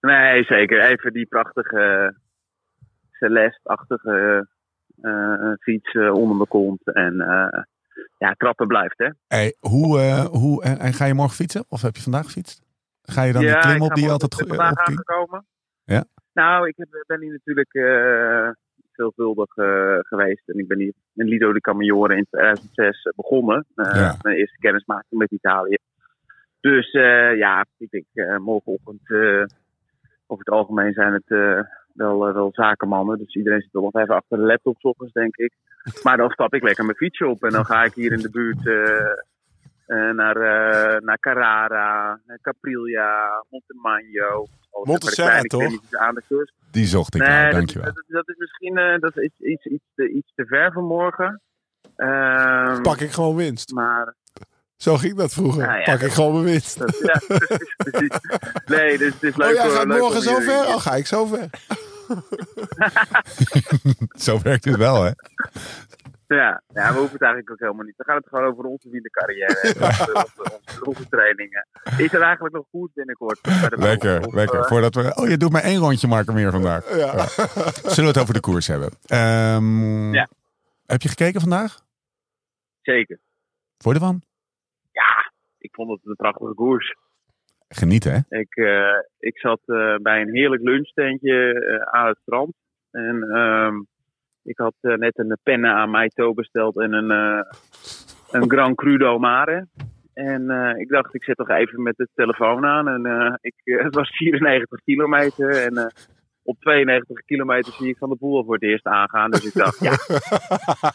Nee, 0.00 0.44
zeker. 0.44 0.80
Even 0.80 1.12
die 1.12 1.26
prachtige 1.26 2.14
Celeste-achtige 3.10 4.46
eh, 5.00 5.52
fiets 5.60 5.92
eh, 5.92 6.14
onder 6.14 6.36
mijn 6.36 6.48
kont. 6.48 6.92
En 6.92 7.20
eh, 7.20 7.62
ja, 8.18 8.34
trappen 8.36 8.66
blijft, 8.66 8.98
hè. 8.98 9.08
Hey, 9.26 9.56
hoe, 9.58 9.98
eh, 10.00 10.24
hoe, 10.24 10.62
en, 10.62 10.78
en 10.78 10.92
ga 10.92 11.04
je 11.04 11.14
morgen 11.14 11.34
fietsen? 11.34 11.64
Of 11.68 11.82
heb 11.82 11.96
je 11.96 12.02
vandaag 12.02 12.24
gefietst? 12.24 12.62
Ga 13.02 13.22
je 13.22 13.32
dan 13.32 13.42
ja, 13.42 13.52
die 13.52 13.70
klim 13.70 13.82
op 13.82 13.94
die 13.94 14.04
je 14.04 14.10
altijd 14.10 14.40
ik 14.40 14.46
ben 14.46 14.56
vandaag 14.56 14.70
opging? 14.70 14.98
aangekomen. 14.98 15.46
Ja? 15.84 16.04
Nou, 16.32 16.68
ik 16.68 16.74
ben 17.06 17.20
hier 17.20 17.32
natuurlijk 17.32 17.74
eh, 17.74 18.50
veelvuldig 19.00 19.56
eh, 19.56 19.98
geweest. 20.00 20.48
En 20.48 20.58
ik 20.58 20.68
ben 20.68 20.78
hier 20.78 20.92
in 21.14 21.26
Lido 21.28 21.52
de 21.52 21.60
Camaiore 21.60 22.16
in 22.16 22.26
2006 22.30 23.12
begonnen. 23.16 23.66
Eh, 23.74 23.94
Ja. 23.94 24.16
Mijn 24.22 24.36
eerste 24.36 24.58
kennismaking 24.58 25.20
met 25.20 25.30
Italië. 25.30 25.76
Dus 26.60 26.90
eh, 26.90 27.36
ja, 27.36 27.64
ik 27.78 27.90
denk 27.90 28.04
eh, 28.12 28.36
morgenochtend, 28.36 29.00
eh, 29.10 29.44
over 30.26 30.44
het 30.44 30.54
algemeen 30.54 30.92
zijn 30.92 31.12
het 31.12 31.30
eh, 31.30 31.60
wel, 31.94 32.26
eh, 32.28 32.34
wel 32.34 32.50
zakenmannen. 32.52 33.18
Dus 33.18 33.34
iedereen 33.34 33.60
zit 33.60 33.72
wel 33.72 33.82
nog 33.82 33.94
even 34.02 34.14
achter 34.14 34.38
de 34.38 34.44
laptop 34.44 34.76
ochtends, 34.80 35.12
denk 35.12 35.36
ik. 35.36 35.52
Maar 36.02 36.16
dan 36.16 36.30
stap 36.30 36.54
ik 36.54 36.62
lekker 36.62 36.84
mijn 36.84 36.96
fietsje 36.96 37.26
op 37.26 37.42
en 37.42 37.50
dan 37.50 37.64
ga 37.64 37.84
ik 37.84 37.94
hier 37.94 38.12
in 38.12 38.18
de 38.20 38.30
buurt 38.30 38.66
eh, 38.66 38.82
eh, 38.82 39.16
naar, 39.96 40.36
eh, 40.36 41.00
naar 41.00 41.18
Carrara, 41.18 42.20
naar 42.26 42.38
Caprilia, 42.42 43.44
Montemagno. 43.48 44.46
Alles 44.70 44.86
Monte 44.86 44.92
even 44.92 45.00
de 45.06 45.10
Serra, 45.14 45.28
kleine 45.28 45.48
toch? 45.48 45.60
klimmetjes 45.60 45.96
aan 46.00 46.14
de 46.14 46.22
kust. 46.28 46.52
Die 46.70 46.86
zocht 46.86 47.14
ik 47.14 47.20
Nee, 47.20 47.30
nou, 47.30 47.44
dat, 47.44 47.52
dankjewel. 47.54 47.92
dat, 47.92 48.04
dat 48.08 48.28
is 48.28 48.36
misschien 48.38 48.76
eh, 48.78 48.98
dat 48.98 49.16
is 49.16 49.38
iets, 49.38 49.64
iets, 49.64 49.84
te, 49.94 50.08
iets 50.10 50.32
te 50.34 50.44
ver 50.46 50.72
voor 50.72 50.82
morgen. 50.82 51.40
Ehm, 51.96 52.80
Pak 52.82 53.00
ik 53.00 53.10
gewoon 53.12 53.36
winst. 53.36 53.72
maar 53.72 54.14
Zo 54.76 54.96
ging 54.96 55.14
dat 55.16 55.32
vroeger. 55.32 55.66
Nou 55.66 55.78
ja, 55.78 55.84
Pak 55.84 56.00
ik 56.00 56.12
gewoon 56.12 56.32
mijn 56.32 56.44
winst. 56.44 56.78
Ja, 56.78 57.20
precies. 57.90 58.18
Nee, 58.66 58.98
dus 58.98 59.12
het 59.14 59.22
is 59.22 59.36
leuk 59.36 59.48
Oh, 59.48 59.54
jij 59.54 59.62
voor- 59.64 59.72
gaat 59.76 59.86
leuk 59.86 59.98
morgen 60.00 60.16
om 60.16 60.22
zo 60.22 60.30
jullie- 60.30 60.46
ver? 60.48 60.66
Oh, 60.66 60.80
ga 60.80 60.94
ik 60.94 61.06
zo 61.06 61.26
ver? 61.26 61.48
Zo 64.26 64.40
werkt 64.42 64.64
het 64.64 64.76
wel, 64.76 65.02
hè? 65.04 65.10
Ja, 66.34 66.62
ja, 66.72 66.92
we 66.92 66.98
hoeven 66.98 67.12
het 67.12 67.22
eigenlijk 67.22 67.50
ook 67.50 67.58
helemaal 67.58 67.84
niet. 67.84 67.96
We 67.96 68.04
gaan 68.04 68.16
het 68.16 68.28
gewoon 68.28 68.44
over 68.44 68.64
onze 68.64 68.88
wielercarrière 68.90 69.58
hebben. 69.62 69.86
Onze, 69.88 70.84
onze, 70.84 71.08
trainingen. 71.08 71.66
Is 71.98 72.12
er 72.12 72.22
eigenlijk 72.22 72.54
nog 72.54 72.66
goed 72.70 72.90
binnenkort? 72.94 73.40
bij 73.42 73.68
de 73.68 73.76
Lekker, 73.76 74.26
Of, 74.26 74.34
lekker. 74.34 74.58
eh, 74.60 74.66
Voordat 74.66 74.94
we... 74.94 75.12
Oh, 75.16 75.28
je 75.28 75.36
doet 75.36 75.52
maar 75.52 75.62
één 75.62 75.78
rondje 75.78 76.08
Marken 76.08 76.34
meer 76.34 76.50
vandaag. 76.50 76.96
Ja. 76.96 77.26
Zullen 77.26 77.96
we 77.96 78.06
het 78.06 78.18
over 78.18 78.34
de 78.34 78.40
koers 78.40 78.66
hebben? 78.66 78.90
Ehm, 79.06 80.14
Ja. 80.14 80.28
Heb 80.86 81.02
je 81.02 81.08
gekeken 81.08 81.40
vandaag? 81.40 81.80
zeker. 82.82 83.18
Voor 83.78 83.92
de 83.92 83.98
van? 83.98 84.22
Ja, 84.92 85.32
ik 85.58 85.74
vond 85.74 85.90
het 85.90 86.00
een 86.04 86.16
prachtige 86.16 86.54
koers. 86.54 86.96
Genieten, 87.68 88.12
hè? 88.28 88.38
Ik, 88.38 88.54
eh, 88.56 88.98
ik 89.18 89.38
zat 89.38 89.60
eh, 89.66 89.94
bij 89.96 90.20
een 90.20 90.34
heerlijk 90.34 90.62
lunchtentje 90.62 91.86
aan 91.92 92.06
het 92.06 92.18
strand. 92.22 92.52
En 92.90 93.22
ehm, 93.22 93.74
ik 94.50 94.58
had 94.58 94.74
eh, 94.80 94.94
net 94.94 95.18
een 95.18 95.38
penne 95.42 95.68
aan 95.68 95.90
mij 95.90 96.08
toe 96.08 96.34
besteld 96.34 96.78
en 96.78 96.92
een, 96.92 97.10
eh, 97.10 97.42
een 98.30 98.50
Gran 98.50 98.74
Crudo 98.74 99.18
Mare. 99.18 99.66
En 100.14 100.50
eh, 100.50 100.80
ik 100.80 100.88
dacht, 100.88 101.14
ik 101.14 101.24
zet 101.24 101.36
toch 101.36 101.48
even 101.50 101.82
met 101.82 101.96
de 101.96 102.08
telefoon 102.14 102.64
aan. 102.64 102.88
En 102.88 103.38
ik, 103.40 103.54
het 103.64 103.94
was 103.94 104.16
94 104.16 104.80
kilometer. 104.84 105.50
En 105.50 105.92
op 106.42 106.60
92 106.60 107.24
kilometer 107.24 107.72
zie 107.72 107.88
ik 107.88 107.98
Van 107.98 108.08
de 108.08 108.16
Poel 108.16 108.44
voor 108.44 108.54
het 108.54 108.62
eerst 108.62 108.86
aangaan. 108.86 109.30
Dus 109.30 109.44
ik 109.44 109.54
dacht, 109.54 109.80
ja, 109.80 109.96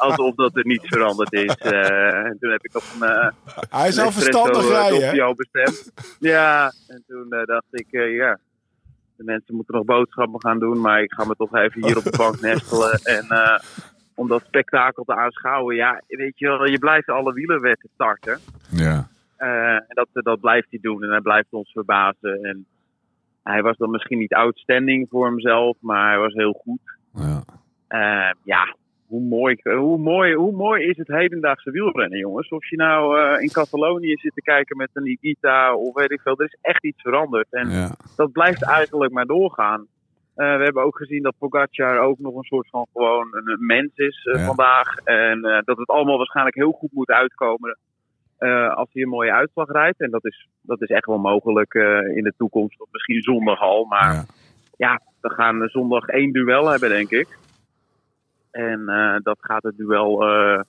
alsof 0.08 0.36
dat 0.36 0.58
er 0.58 0.66
niets 0.66 0.88
veranderd 0.88 1.34
is. 1.34 1.56
En 1.56 2.38
toen 2.40 2.52
heb 2.52 2.66
ik 2.66 2.76
op 2.76 2.84
een, 3.00 3.34
Hij 3.70 3.92
zou 3.92 4.08
een 4.08 4.14
verstandig 4.14 4.70
rijden, 4.70 5.02
doppio 5.02 5.34
bestemd. 5.34 5.92
Ja, 6.20 6.72
en 6.88 7.04
toen 7.08 7.30
dacht 7.46 7.68
ik, 7.72 7.88
ja, 7.92 8.40
de 9.18 9.24
mensen 9.24 9.56
moeten 9.56 9.76
nog 9.76 9.86
boodschappen 9.86 10.42
gaan 10.42 10.60
doen, 10.60 10.82
maar 10.82 11.02
ik 11.02 11.14
ga 11.14 11.26
me 11.26 11.36
toch 11.36 11.56
even 11.56 11.86
hier 11.86 11.98
op 11.98 12.04
de 12.04 12.18
bank 12.18 12.42
nestelen. 12.42 13.00
En 13.18 13.26
eh, 13.30 13.60
om 14.16 14.28
dat 14.28 14.44
spektakel 14.46 15.04
te 15.04 15.16
aanschouwen, 15.16 15.76
ja, 15.76 16.02
weet 16.08 16.40
je 16.40 16.48
wel, 16.48 16.66
je 16.66 16.80
blijft 16.80 17.10
alle 17.10 17.34
wielerwetten 17.34 17.90
starten. 17.94 18.40
Ja. 18.70 19.08
Eh, 19.38 19.74
en 19.74 19.86
dat, 19.88 20.08
dat 20.12 20.40
blijft 20.40 20.68
hij 20.70 20.80
doen 20.82 21.04
en 21.04 21.10
hij 21.10 21.22
blijft 21.22 21.54
ons 21.54 21.72
verbazen. 21.72 22.44
En 22.44 22.66
hij 23.44 23.62
was 23.62 23.78
dan 23.78 23.92
misschien 23.92 24.18
niet 24.18 24.34
outstanding 24.34 25.08
voor 25.10 25.26
hemzelf, 25.26 25.78
maar 25.80 26.10
hij 26.10 26.20
was 26.20 26.34
heel 26.34 26.54
goed. 26.54 26.98
ja. 27.14 27.44
Eh, 27.88 28.32
ja, 28.44 28.76
hoe 29.08 29.22
mooi, 29.22 29.58
hoe, 29.64 29.98
mooi, 29.98 30.34
hoe 30.34 30.52
mooi 30.52 30.84
is 30.84 30.98
het 30.98 31.08
hedendaagse 31.08 31.72
wielrennen, 31.72 32.20
jongens? 32.20 32.50
Of 32.50 32.70
je 32.70 32.76
nou 32.76 33.20
eh, 33.20 33.42
in 33.42 33.52
Catalonië 33.52 34.16
zit 34.16 34.34
te 34.34 34.42
kijken 34.42 34.78
met 34.78 34.90
een 34.94 35.06
Igita 35.08 35.76
of 35.76 35.94
weet 35.96 36.12
ik 36.12 36.22
veel, 36.22 36.38
er 36.38 36.46
is 36.46 36.58
echt 36.62 36.84
iets 36.84 37.02
veranderd. 37.02 37.48
En 37.50 37.70
ja. 37.70 37.96
dat 38.16 38.32
blijft 38.32 38.64
eigenlijk 38.64 39.12
maar 39.12 39.26
doorgaan. 39.26 39.88
Eh, 40.36 40.58
we 40.58 40.64
hebben 40.64 40.84
ook 40.84 40.98
gezien 40.98 41.24
dat 41.24 41.36
Pogacar 41.40 42.00
ook 42.00 42.20
nog 42.20 42.36
een 42.36 42.44
soort 42.44 42.70
van 42.70 42.86
gewoon 42.94 43.28
een, 43.32 43.66
mens 43.66 43.92
is 43.96 44.26
eh, 44.26 44.40
Ja. 44.40 44.46
vandaag. 44.46 44.98
En 45.04 45.44
eh, 45.46 45.62
dat 45.66 45.78
het 45.78 45.88
allemaal 45.90 46.18
waarschijnlijk 46.18 46.56
heel 46.56 46.72
goed 46.72 46.92
moet 46.92 47.10
uitkomen 47.10 47.78
eh, 48.38 48.76
als 48.76 48.90
hij 48.94 49.02
een 49.02 49.10
mooie 49.10 49.32
uitslag 49.34 49.72
rijdt. 49.72 50.00
En 50.02 50.10
dat 50.12 50.26
is, 50.26 50.48
dat 50.62 50.82
is 50.82 50.90
echt 50.90 51.06
wel 51.06 51.18
mogelijk 51.18 51.74
eh, 51.74 52.18
in 52.18 52.24
de 52.24 52.34
toekomst, 52.38 52.82
of 52.82 52.88
misschien 52.92 53.22
zondag 53.22 53.60
al. 53.62 53.86
Maar 53.86 54.14
ja. 54.14 54.26
ja, 54.78 55.02
we 55.22 55.30
gaan 55.30 55.68
zondag 55.68 56.06
één 56.08 56.32
duel 56.32 56.68
hebben, 56.70 56.90
denk 56.90 57.10
ik. 57.10 57.28
En 58.56 58.90
eh, 58.90 59.16
dat 59.24 59.38
gaat 59.42 59.64
het 59.64 59.78
duel 59.78 60.22
eh, 60.22 60.60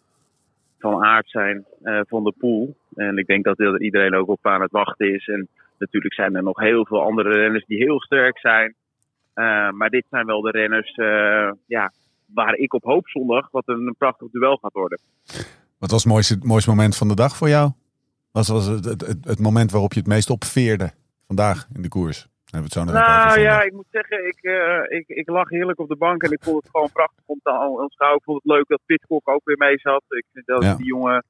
van 0.79 1.05
aard 1.05 1.31
zijn 1.31 1.65
eh, 1.83 2.01
van 2.07 2.25
de 2.25 2.33
pool. 2.39 2.77
En 2.95 3.19
ik 3.19 3.27
denk 3.27 3.45
dat 3.45 3.59
er 3.59 3.83
iedereen 3.83 4.15
ook 4.15 4.29
op 4.29 4.47
aan 4.47 4.61
het 4.61 4.71
wachten 4.71 5.15
is. 5.15 5.27
En 5.27 5.49
natuurlijk 5.79 6.15
zijn 6.15 6.35
er 6.35 6.43
nog 6.43 6.61
heel 6.61 6.87
veel 6.87 7.03
andere 7.03 7.31
renners 7.31 7.65
die 7.67 7.79
heel 7.79 8.01
sterk 8.01 8.39
zijn. 8.39 8.75
Maar 9.75 9.91
dit 9.91 10.05
zijn 10.11 10.27
wel 10.27 10.41
de 10.41 10.51
renners 10.51 10.95
ja, 11.67 11.93
waar 12.35 12.55
ik 12.55 12.75
op 12.75 12.85
hoop 12.85 13.09
zondag 13.09 13.51
wat 13.51 13.63
een, 13.67 13.95
prachtig 13.99 14.31
duel 14.31 14.57
gaat 14.57 14.73
worden. 14.73 14.99
Wat 15.79 15.91
was 15.91 16.05
het 16.05 16.13
mooiste, 16.13 16.39
mooiste 16.43 16.71
moment 16.71 16.97
van 16.97 17.09
de 17.09 17.15
dag 17.15 17.37
voor 17.37 17.49
jou? 17.49 17.71
Wat 18.33 18.47
was 18.47 18.67
het, 18.67 18.85
het, 18.85 19.25
het 19.25 19.41
moment 19.41 19.71
waarop 19.71 19.93
je 19.93 19.99
het 19.99 20.09
meest 20.09 20.31
opveerde 20.31 20.91
vandaag 21.27 21.67
in 21.75 21.83
de 21.83 21.89
koers? 21.89 22.29
Dan 22.51 22.61
hebben 22.61 22.73
we 22.73 22.81
het 22.81 22.89
zo 22.89 22.95
nog 22.95 23.19
even 23.19 23.27
Nou 23.29 23.41
ja, 23.41 23.63
ik 23.63 23.73
moet 23.73 23.87
zeggen, 23.91 24.27
ik, 24.27 24.39
eh, 24.43 24.99
ik, 24.99 25.09
ik 25.09 25.29
lag 25.29 25.49
heerlijk 25.49 25.79
op 25.79 25.89
de 25.89 25.97
bank 25.97 26.23
en 26.23 26.31
ik 26.31 26.43
vond 26.43 26.63
het 26.63 26.71
gewoon 26.71 26.91
prachtig 26.93 27.23
om 27.27 27.41
te 27.43 27.51
aanschouwen. 27.51 28.19
Ik 28.19 28.25
vond 28.25 28.43
het 28.43 28.53
leuk 28.53 28.67
dat 28.69 28.81
Pitcock 28.87 29.29
ook 29.29 29.41
weer 29.45 29.57
mee 29.59 29.79
zat. 29.79 30.03
Ik 30.09 30.25
vind 30.33 30.47
dat 30.47 30.63
Ja. 30.63 30.75
die 30.75 30.87
jongen, 30.87 31.25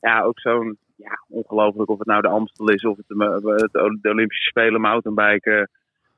ja, 0.00 0.22
ook 0.22 0.40
zo'n, 0.40 0.78
ja, 0.96 1.24
ongelooflijk 1.28 1.90
of 1.90 1.98
het 1.98 2.06
nou 2.06 2.22
de 2.22 2.28
Amstel 2.28 2.68
is 2.70 2.84
of 2.84 2.96
het, 2.96 3.06
de, 3.08 3.68
het, 3.72 3.98
de 4.02 4.08
Olympische 4.10 4.48
Spelen 4.48 4.80
mountainbiken. 4.80 5.70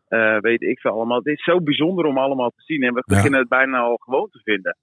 eh 0.09 0.39
weet 0.39 0.63
ik 0.63 0.81
veel 0.81 0.91
allemaal. 0.91 1.19
Het 1.19 1.27
is 1.27 1.43
zo 1.45 1.61
bijzonder 1.61 2.05
om 2.05 2.19
allemaal 2.19 2.51
te 2.51 2.63
zien 2.63 2.83
en 2.83 2.95
we 2.95 3.03
Ja. 3.07 3.15
beginnen 3.17 3.41
het 3.41 3.49
bijna 3.49 3.79
al 3.79 3.97
gewoon 3.97 4.29
te 4.31 4.41
vinden. 4.45 4.77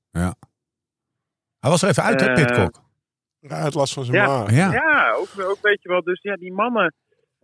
Hij 1.59 1.69
was 1.69 1.81
er 1.81 1.89
even 1.89 2.03
uit, 2.03 2.19
hè, 2.21 2.27
Eh, 2.27 2.33
Pitcock? 2.33 2.81
Ja, 3.39 3.55
het 3.55 3.73
last 3.73 3.93
van 3.93 4.03
zijn 4.05 4.17
Ja. 4.17 4.25
maag. 4.27 4.51
Ja. 4.51 4.71
Ja, 4.71 5.11
ook, 5.13 5.27
ook 5.49 5.57
weet 5.61 5.81
je 5.81 5.89
wel. 5.89 6.03
Dus 6.03 6.21
ja, 6.21 6.35
die 6.35 6.53
mannen, 6.53 6.93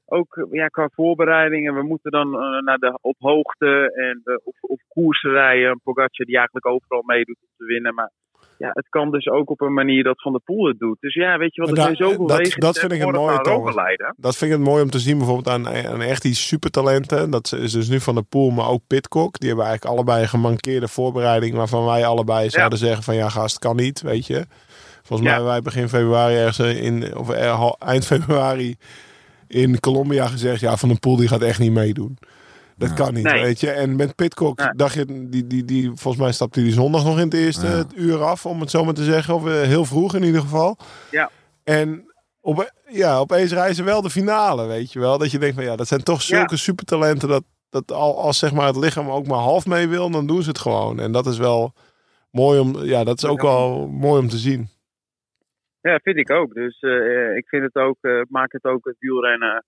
ook 0.06 0.36
eh, 0.38 0.44
ja, 0.52 0.68
qua 0.68 0.90
voorbereidingen, 0.94 1.73
we 1.76 1.84
moeten 1.84 2.11
dan 2.11 2.34
eh, 2.34 2.61
naar 2.65 2.77
de, 2.77 2.98
op 3.02 3.15
hoogte 3.19 3.91
en 3.95 4.22
de, 4.23 4.41
of, 4.44 4.56
of 4.61 4.80
koersen 4.88 5.32
rijden. 5.32 5.80
Pogacar 5.84 6.26
die 6.26 6.36
eigenlijk 6.38 6.65
overal 6.65 7.03
meedoet 7.06 7.38
om 7.41 7.48
te 7.57 7.65
winnen. 7.65 7.94
Maar 7.94 8.11
ja, 8.57 8.69
het 8.73 8.90
kan 8.90 9.11
dus 9.11 9.27
ook 9.27 9.49
op 9.49 9.61
een 9.61 9.73
manier 9.73 10.03
dat 10.03 10.22
Van 10.22 10.32
der 10.32 10.41
Poel 10.41 10.68
het 10.68 10.80
doet. 10.80 10.98
Dus 10.99 11.14
ja, 11.14 11.38
weet 11.38 11.56
je 11.56 11.61
wel, 11.61 11.69
er 11.76 11.82
zijn 11.82 11.95
zoveel 11.95 12.27
dat- 12.27 12.38
wegen 12.38 12.60
dat 12.60 12.80
vind 12.80 12.91
ik 12.91 13.02
het 13.02 13.76
leiden. 13.76 14.14
Dat 14.18 14.38
vind 14.38 14.52
ik 14.52 14.57
het 14.57 14.68
mooi 14.68 14.84
om 14.84 14.90
te 14.90 14.99
zien 14.99 15.18
bijvoorbeeld 15.18 15.48
aan, 15.56 15.68
aan 15.68 16.02
echt 16.02 16.22
die 16.22 16.34
supertalenten. 16.36 17.30
Dat 17.30 17.53
is 17.60 17.72
dus 17.72 17.90
nu 17.90 17.99
Van 17.99 18.15
der 18.15 18.23
Poel, 18.23 18.49
maar 18.49 18.69
ook 18.69 18.82
Pitcock. 18.88 19.40
Die 19.40 19.48
hebben 19.48 19.65
eigenlijk 19.65 19.95
allebei 19.95 20.22
een 20.22 20.27
gemankeerde 20.30 20.88
voorbereiding. 20.88 21.56
Waarvan 21.56 21.86
wij 21.86 22.06
allebei 22.06 22.49
zouden 22.49 22.80
zeggen 22.80 23.03
van 23.03 23.15
ja 23.15 23.30
gast, 23.30 23.60
kan 23.60 23.76
niet, 23.76 24.02
weet 24.02 24.27
je. 24.27 24.45
Volgens 25.03 25.19
mij 25.22 25.30
Ja. 25.30 25.34
hebben 25.34 25.52
wij 25.52 25.61
begin 25.61 25.90
februari 25.90 26.36
ergens 26.36 26.80
in, 26.80 27.18
of 27.18 27.30
eind 27.80 28.06
februari 28.06 28.76
in 29.47 29.80
Colombia 29.80 30.27
gezegd. 30.27 30.59
Ja, 30.59 30.77
Van 30.77 30.89
der 30.89 30.99
Poel 30.99 31.15
die 31.15 31.27
gaat 31.27 31.41
echt 31.41 31.59
niet 31.59 31.72
meedoen. 31.72 32.17
Dat 32.77 32.93
kan 32.93 33.13
niet, 33.13 33.23
Nee. 33.23 33.41
weet 33.41 33.59
je. 33.59 33.72
En 33.72 33.95
met 33.95 34.15
Pitcock 34.15 34.59
Ja. 34.59 34.73
dacht 34.76 34.93
je, 34.93 35.27
die, 35.30 35.47
die, 35.47 35.65
die, 35.65 35.91
volgens 35.95 36.23
mij 36.23 36.31
stapte 36.31 36.59
hij 36.59 36.72
zondag 36.72 37.03
nog 37.03 37.17
in 37.17 37.23
het 37.26 37.34
eerste 37.34 37.65
Ja. 37.67 37.85
uur 37.95 38.23
af, 38.23 38.45
om 38.45 38.59
het 38.59 38.69
zo 38.69 38.85
maar 38.85 38.93
te 38.93 39.03
zeggen. 39.03 39.34
Of 39.35 39.45
eh, 39.47 39.61
heel 39.61 39.85
vroeg 39.85 40.15
in 40.15 40.23
ieder 40.23 40.41
geval. 40.41 40.77
Ja. 41.11 41.30
En 41.63 42.13
op, 42.41 42.72
ja, 42.91 43.17
opeens 43.17 43.51
reizen 43.51 43.85
wel 43.85 44.01
de 44.01 44.09
finale, 44.09 44.65
weet 44.65 44.91
je 44.93 44.99
wel. 44.99 45.17
Dat 45.17 45.31
je 45.31 45.39
denkt 45.39 45.55
van 45.55 45.63
ja, 45.63 45.76
dat 45.76 45.88
zijn 45.88 46.03
toch 46.03 46.22
zulke 46.22 46.57
supertalenten 46.57 47.30
dat, 47.30 47.43
dat 47.69 47.91
al, 47.91 48.19
als 48.22 48.38
zeg 48.38 48.53
maar 48.53 48.67
het 48.67 48.76
lichaam 48.76 49.09
ook 49.09 49.27
maar 49.27 49.39
half 49.39 49.65
mee 49.65 49.88
wil, 49.88 50.09
dan 50.09 50.27
doen 50.27 50.41
ze 50.43 50.49
het 50.49 50.59
gewoon. 50.59 50.99
En 50.99 51.11
dat 51.11 51.27
is 51.27 51.38
wel 51.38 51.73
mooi 52.31 52.59
om, 52.59 52.84
ja, 52.84 53.03
dat 53.03 53.17
is 53.17 53.26
ook 53.26 53.41
wel 53.41 53.88
mooi 53.88 54.22
om 54.22 54.30
te 54.30 54.38
zien. 54.38 54.69
Ja, 55.90 55.99
vind 56.03 56.18
ik 56.18 56.32
ook. 56.32 56.53
Dus 56.53 56.80
eh, 56.80 57.36
ik 57.36 57.48
vind 57.48 57.64
het 57.64 57.76
ook, 57.76 57.98
eh, 58.02 58.22
maak 58.30 58.52
het 58.52 58.64
ook 58.64 58.86
het 58.86 58.95
wielrennen. 58.99 59.66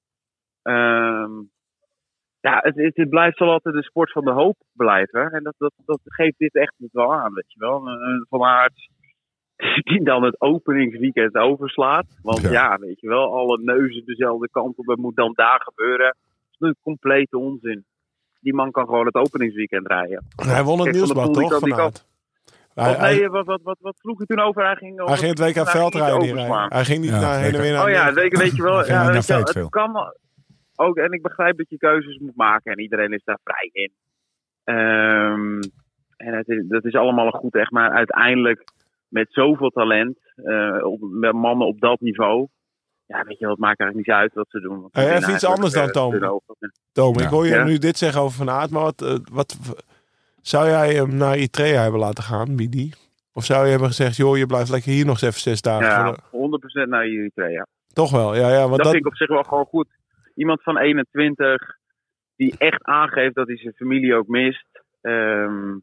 ehm, 0.61 1.31
ja, 2.39 2.59
het, 2.61 2.75
het, 2.75 2.95
het 2.95 3.09
blijft 3.09 3.39
wel 3.39 3.51
altijd 3.51 3.75
de 3.75 3.83
sport 3.83 4.11
van 4.11 4.25
de 4.25 4.31
hoop 4.31 4.57
blijven. 4.73 5.31
En 5.31 5.43
dat, 5.43 5.53
dat, 5.57 5.73
dat 5.85 5.99
geeft 6.03 6.37
dit 6.37 6.55
echt 6.55 6.73
wel 6.91 7.13
aan, 7.13 7.33
weet 7.33 7.51
je 7.53 7.59
wel. 7.59 7.87
Eh, 7.87 7.95
Van 8.29 8.43
Aert 8.43 8.89
die 9.89 10.03
dan 10.03 10.23
het 10.23 10.41
openingsweekend 10.41 11.35
overslaat. 11.35 12.19
Want 12.21 12.41
Ja. 12.41 12.51
ja. 12.51 12.77
weet 12.79 12.99
je 12.99 13.07
wel, 13.07 13.33
alle 13.33 13.59
neuzen 13.61 14.05
dezelfde 14.05 14.49
kant 14.49 14.77
op. 14.77 14.87
Het 14.87 14.97
moet 14.97 15.15
dan 15.15 15.33
daar 15.35 15.61
gebeuren. 15.61 16.15
Dat 16.51 16.69
is 16.69 16.75
een 16.75 16.83
complete 16.83 17.37
onzin. 17.37 17.85
Die 18.39 18.53
man 18.53 18.71
kan 18.71 18.85
gewoon 18.85 19.05
het 19.05 19.15
openingsweekend 19.15 19.87
rijden. 19.87 20.25
Hij 20.35 20.63
won 20.63 20.79
het 20.79 20.91
nieuwsblad 20.91 21.33
toch? 21.33 21.59
Vanuit. 21.59 22.05
Hij, 22.83 23.15
nee, 23.15 23.29
wat, 23.29 23.45
wat, 23.45 23.61
wat, 23.63 23.77
wat 23.81 23.95
vroeg 23.99 24.19
je 24.19 24.25
toen 24.25 24.39
over? 24.39 24.65
Hij 24.65 24.75
ging, 24.75 25.05
hij 25.05 25.17
ging 25.17 25.39
het 25.39 25.55
WK 25.57 25.69
veldrijden. 25.69 26.69
Hij 26.69 26.85
ging 26.85 27.01
niet 27.01 27.09
Ja, 27.09 27.19
naar 27.19 27.39
heen 27.39 27.53
en 27.53 27.61
weer 27.61 27.73
naar 27.73 27.83
Oh 27.83 27.89
ja, 27.89 28.13
weet, 28.13 28.37
weet 28.37 28.55
je 28.55 28.63
wel. 28.63 28.85
Ja, 28.87 29.11
weet 29.11 29.25
je 29.27 29.33
wel, 29.33 29.41
het 29.43 29.69
kan 29.69 30.13
ook. 30.75 30.97
En 30.97 31.11
ik 31.11 31.21
begrijp 31.21 31.57
dat 31.57 31.69
je 31.69 31.77
keuzes 31.77 32.17
moet 32.17 32.35
maken 32.35 32.71
en 32.71 32.79
iedereen 32.79 33.11
is 33.13 33.23
daar 33.23 33.39
vrij 33.43 33.69
in. 33.71 33.91
Ehm, 34.63 35.59
en 36.17 36.33
het 36.37 36.47
is, 36.47 36.63
dat 36.67 36.85
is 36.85 36.95
allemaal 36.95 37.25
een 37.25 37.31
goed 37.39 37.55
echt, 37.55 37.71
maar 37.71 37.89
uiteindelijk 37.91 38.63
met 39.07 39.27
zoveel 39.29 39.69
talent, 39.69 40.17
eh, 40.35 40.77
op, 40.81 40.99
met 41.01 41.33
mannen 41.33 41.67
op 41.67 41.79
dat 41.79 41.99
niveau. 41.99 42.47
Ja, 43.05 43.23
weet 43.23 43.37
je 43.39 43.43
wel, 43.45 43.53
het 43.53 43.59
maakt 43.63 43.79
eigenlijk 43.79 44.09
niet 44.09 44.17
uit 44.17 44.33
wat 44.33 44.47
ze 44.49 44.59
doen. 44.59 44.81
want 44.81 44.95
heeft 44.95 45.27
iets 45.27 45.45
anders 45.45 45.73
dan 45.73 45.95
over. 45.95 46.51
Tom, 46.91 47.19
ik 47.19 47.27
hoor 47.27 47.45
je 47.45 47.53
Ja. 47.53 47.63
nu 47.63 47.77
dit 47.77 47.97
zeggen 47.97 48.21
over 48.21 48.37
Van 48.37 48.49
Aert, 48.49 48.69
maar 48.71 48.83
wat, 48.83 49.01
eh, 49.01 49.15
wat 49.31 49.57
zou 50.47 50.67
jij 50.67 50.93
hem 50.93 51.15
naar 51.15 51.33
Eritrea 51.33 51.81
hebben 51.81 51.99
laten 51.99 52.23
gaan, 52.23 52.55
Bidi? 52.55 52.91
Of 53.33 53.43
zou 53.43 53.63
je 53.63 53.69
hebben 53.69 53.87
gezegd, 53.87 54.15
joh, 54.15 54.37
je 54.37 54.45
blijft 54.45 54.69
lekker 54.69 54.91
hier 54.91 55.05
nog 55.05 55.13
eens 55.13 55.21
even 55.21 55.39
zes 55.39 55.61
dagen? 55.61 55.87
Ja, 55.87 56.11
de- 56.11 56.19
100% 56.85 56.89
naar 56.89 57.03
Eritrea. 57.03 57.67
Toch 57.93 58.11
wel, 58.11 58.35
ja, 58.35 58.49
ja. 58.49 58.59
Want 58.59 58.69
dat, 58.69 58.77
dat, 58.77 58.91
vind 58.91 59.05
ik 59.05 59.11
op 59.11 59.15
zich 59.15 59.27
wel 59.27 59.43
gewoon 59.43 59.65
goed. 59.65 59.87
Iemand 60.35 60.63
van 60.63 60.77
21 60.77 61.77
die 62.35 62.55
echt 62.57 62.83
aangeeft 62.83 63.35
dat 63.35 63.47
hij 63.47 63.57
zijn 63.57 63.73
familie 63.73 64.15
ook 64.15 64.27
mist. 64.27 64.67
Ehm, 65.01 65.77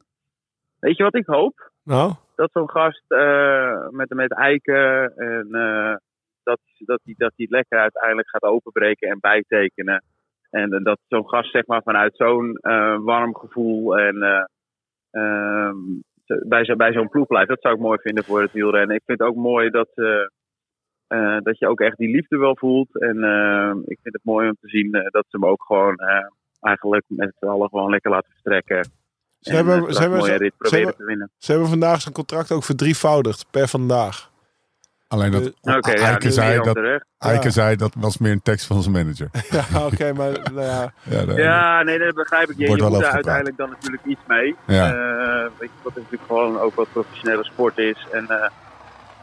weet 0.78 0.96
je 0.96 1.02
wat 1.02 1.14
ik 1.16 1.26
hoop? 1.26 1.70
nou, 1.82 2.12
Dat 2.36 2.50
zo'n 2.52 2.70
gast 2.70 3.04
eh, 3.08 3.88
met, 3.90 4.14
met 4.14 4.32
Eiken 4.32 5.16
en 5.16 5.48
eh, 5.52 5.96
dat, 6.42 6.58
dat, 6.78 7.00
hij, 7.04 7.14
dat 7.16 7.32
het 7.36 7.50
lekker 7.50 7.78
uiteindelijk 7.78 8.28
gaat 8.28 8.42
openbreken 8.42 9.08
en 9.08 9.20
bijtekenen. 9.20 10.02
En 10.50 10.72
eh, 10.72 10.84
dat 10.84 10.98
zo'n 11.08 11.28
gast 11.28 11.50
zeg 11.50 11.66
maar 11.66 11.82
vanuit 11.82 12.16
zo'n 12.16 12.58
warm 13.04 13.36
gevoel 13.36 13.98
en 13.98 14.48
bij, 16.48 16.64
zo, 16.64 16.76
bij 16.76 16.92
zo'n 16.92 17.08
ploeg 17.08 17.26
blijft. 17.26 17.48
Dat 17.48 17.60
zou 17.60 17.74
ik 17.74 17.80
mooi 17.80 17.98
vinden 18.02 18.24
voor 18.24 18.40
het 18.40 18.52
wielrennen. 18.52 18.96
Ik 18.96 19.02
vind 19.04 19.18
het 19.18 19.28
ook 19.28 19.36
mooi 19.36 19.70
dat, 19.70 19.88
eh, 19.94 20.26
eh, 21.06 21.38
dat 21.42 21.58
je 21.58 21.68
ook 21.68 21.80
echt 21.80 21.96
die 21.96 22.14
liefde 22.14 22.38
wel 22.38 22.56
voelt. 22.56 23.00
En 23.00 23.24
eh, 23.24 23.72
ik 23.84 23.98
vind 24.02 24.14
het 24.14 24.24
mooi 24.24 24.48
om 24.48 24.56
te 24.60 24.68
zien 24.68 24.92
eh, 24.94 25.10
dat 25.10 25.24
ze 25.28 25.36
hem 25.36 25.46
ook 25.46 25.64
gewoon 25.66 25.96
eigenlijk 26.60 27.04
met 27.08 27.32
z'n 27.38 27.46
allen 27.46 27.68
gewoon 27.68 27.90
lekker 27.90 28.10
laten 28.10 28.32
vertrekken. 28.32 28.76
En, 28.76 29.54
hebben- 29.54 29.74
hebben- 29.74 29.92
hebben-. 29.96 31.30
Ze 31.38 31.50
hebben 31.50 31.68
vandaag 31.68 32.00
zijn 32.00 32.14
contract 32.14 32.52
ook 32.52 32.64
verdrievoudigd 32.64 33.46
per 33.50 33.68
vandaag. 33.68 34.32
Alleen 35.14 35.30
dat 35.30 35.52
Eh, 35.62 35.76
Oké, 35.76 35.90
ja, 35.90 35.96
Eike, 36.08 36.26
nu 36.26 36.32
zei 36.32 36.60
dat, 36.62 36.74
terecht. 36.74 37.06
Eike 37.18 37.44
Ja. 37.44 37.50
zei 37.50 37.76
dat 37.76 37.94
was 37.98 38.18
meer 38.18 38.32
een 38.32 38.42
tekst 38.42 38.66
van 38.66 38.82
zijn 38.82 38.94
manager. 38.94 39.28
Ja, 39.72 39.86
oké, 39.86 40.12
maar 40.18 40.32
nou 40.52 40.60
ja. 40.66 40.92
Ja, 41.36 41.82
nee, 41.82 41.98
dat 41.98 42.14
begrijp 42.14 42.50
ik. 42.50 42.56
Je, 42.58 42.66
Wordt 42.66 42.82
je 42.82 42.88
wel 42.88 42.96
moet 42.98 43.06
er 43.06 43.12
gepraat. 43.12 43.14
uiteindelijk 43.14 43.56
dan 43.56 43.70
natuurlijk 43.70 44.04
iets 44.04 44.20
mee. 44.26 44.56
Ja. 44.66 44.86
Eh, 44.94 45.50
weet 45.58 45.68
je, 45.74 45.82
wat 45.82 45.94
natuurlijk 45.96 46.22
gewoon 46.26 46.58
ook 46.58 46.74
wat 46.74 46.92
professionele 46.92 47.44
sport 47.44 47.78
is. 47.78 48.06
En 48.12 48.26
eh, 48.28 48.48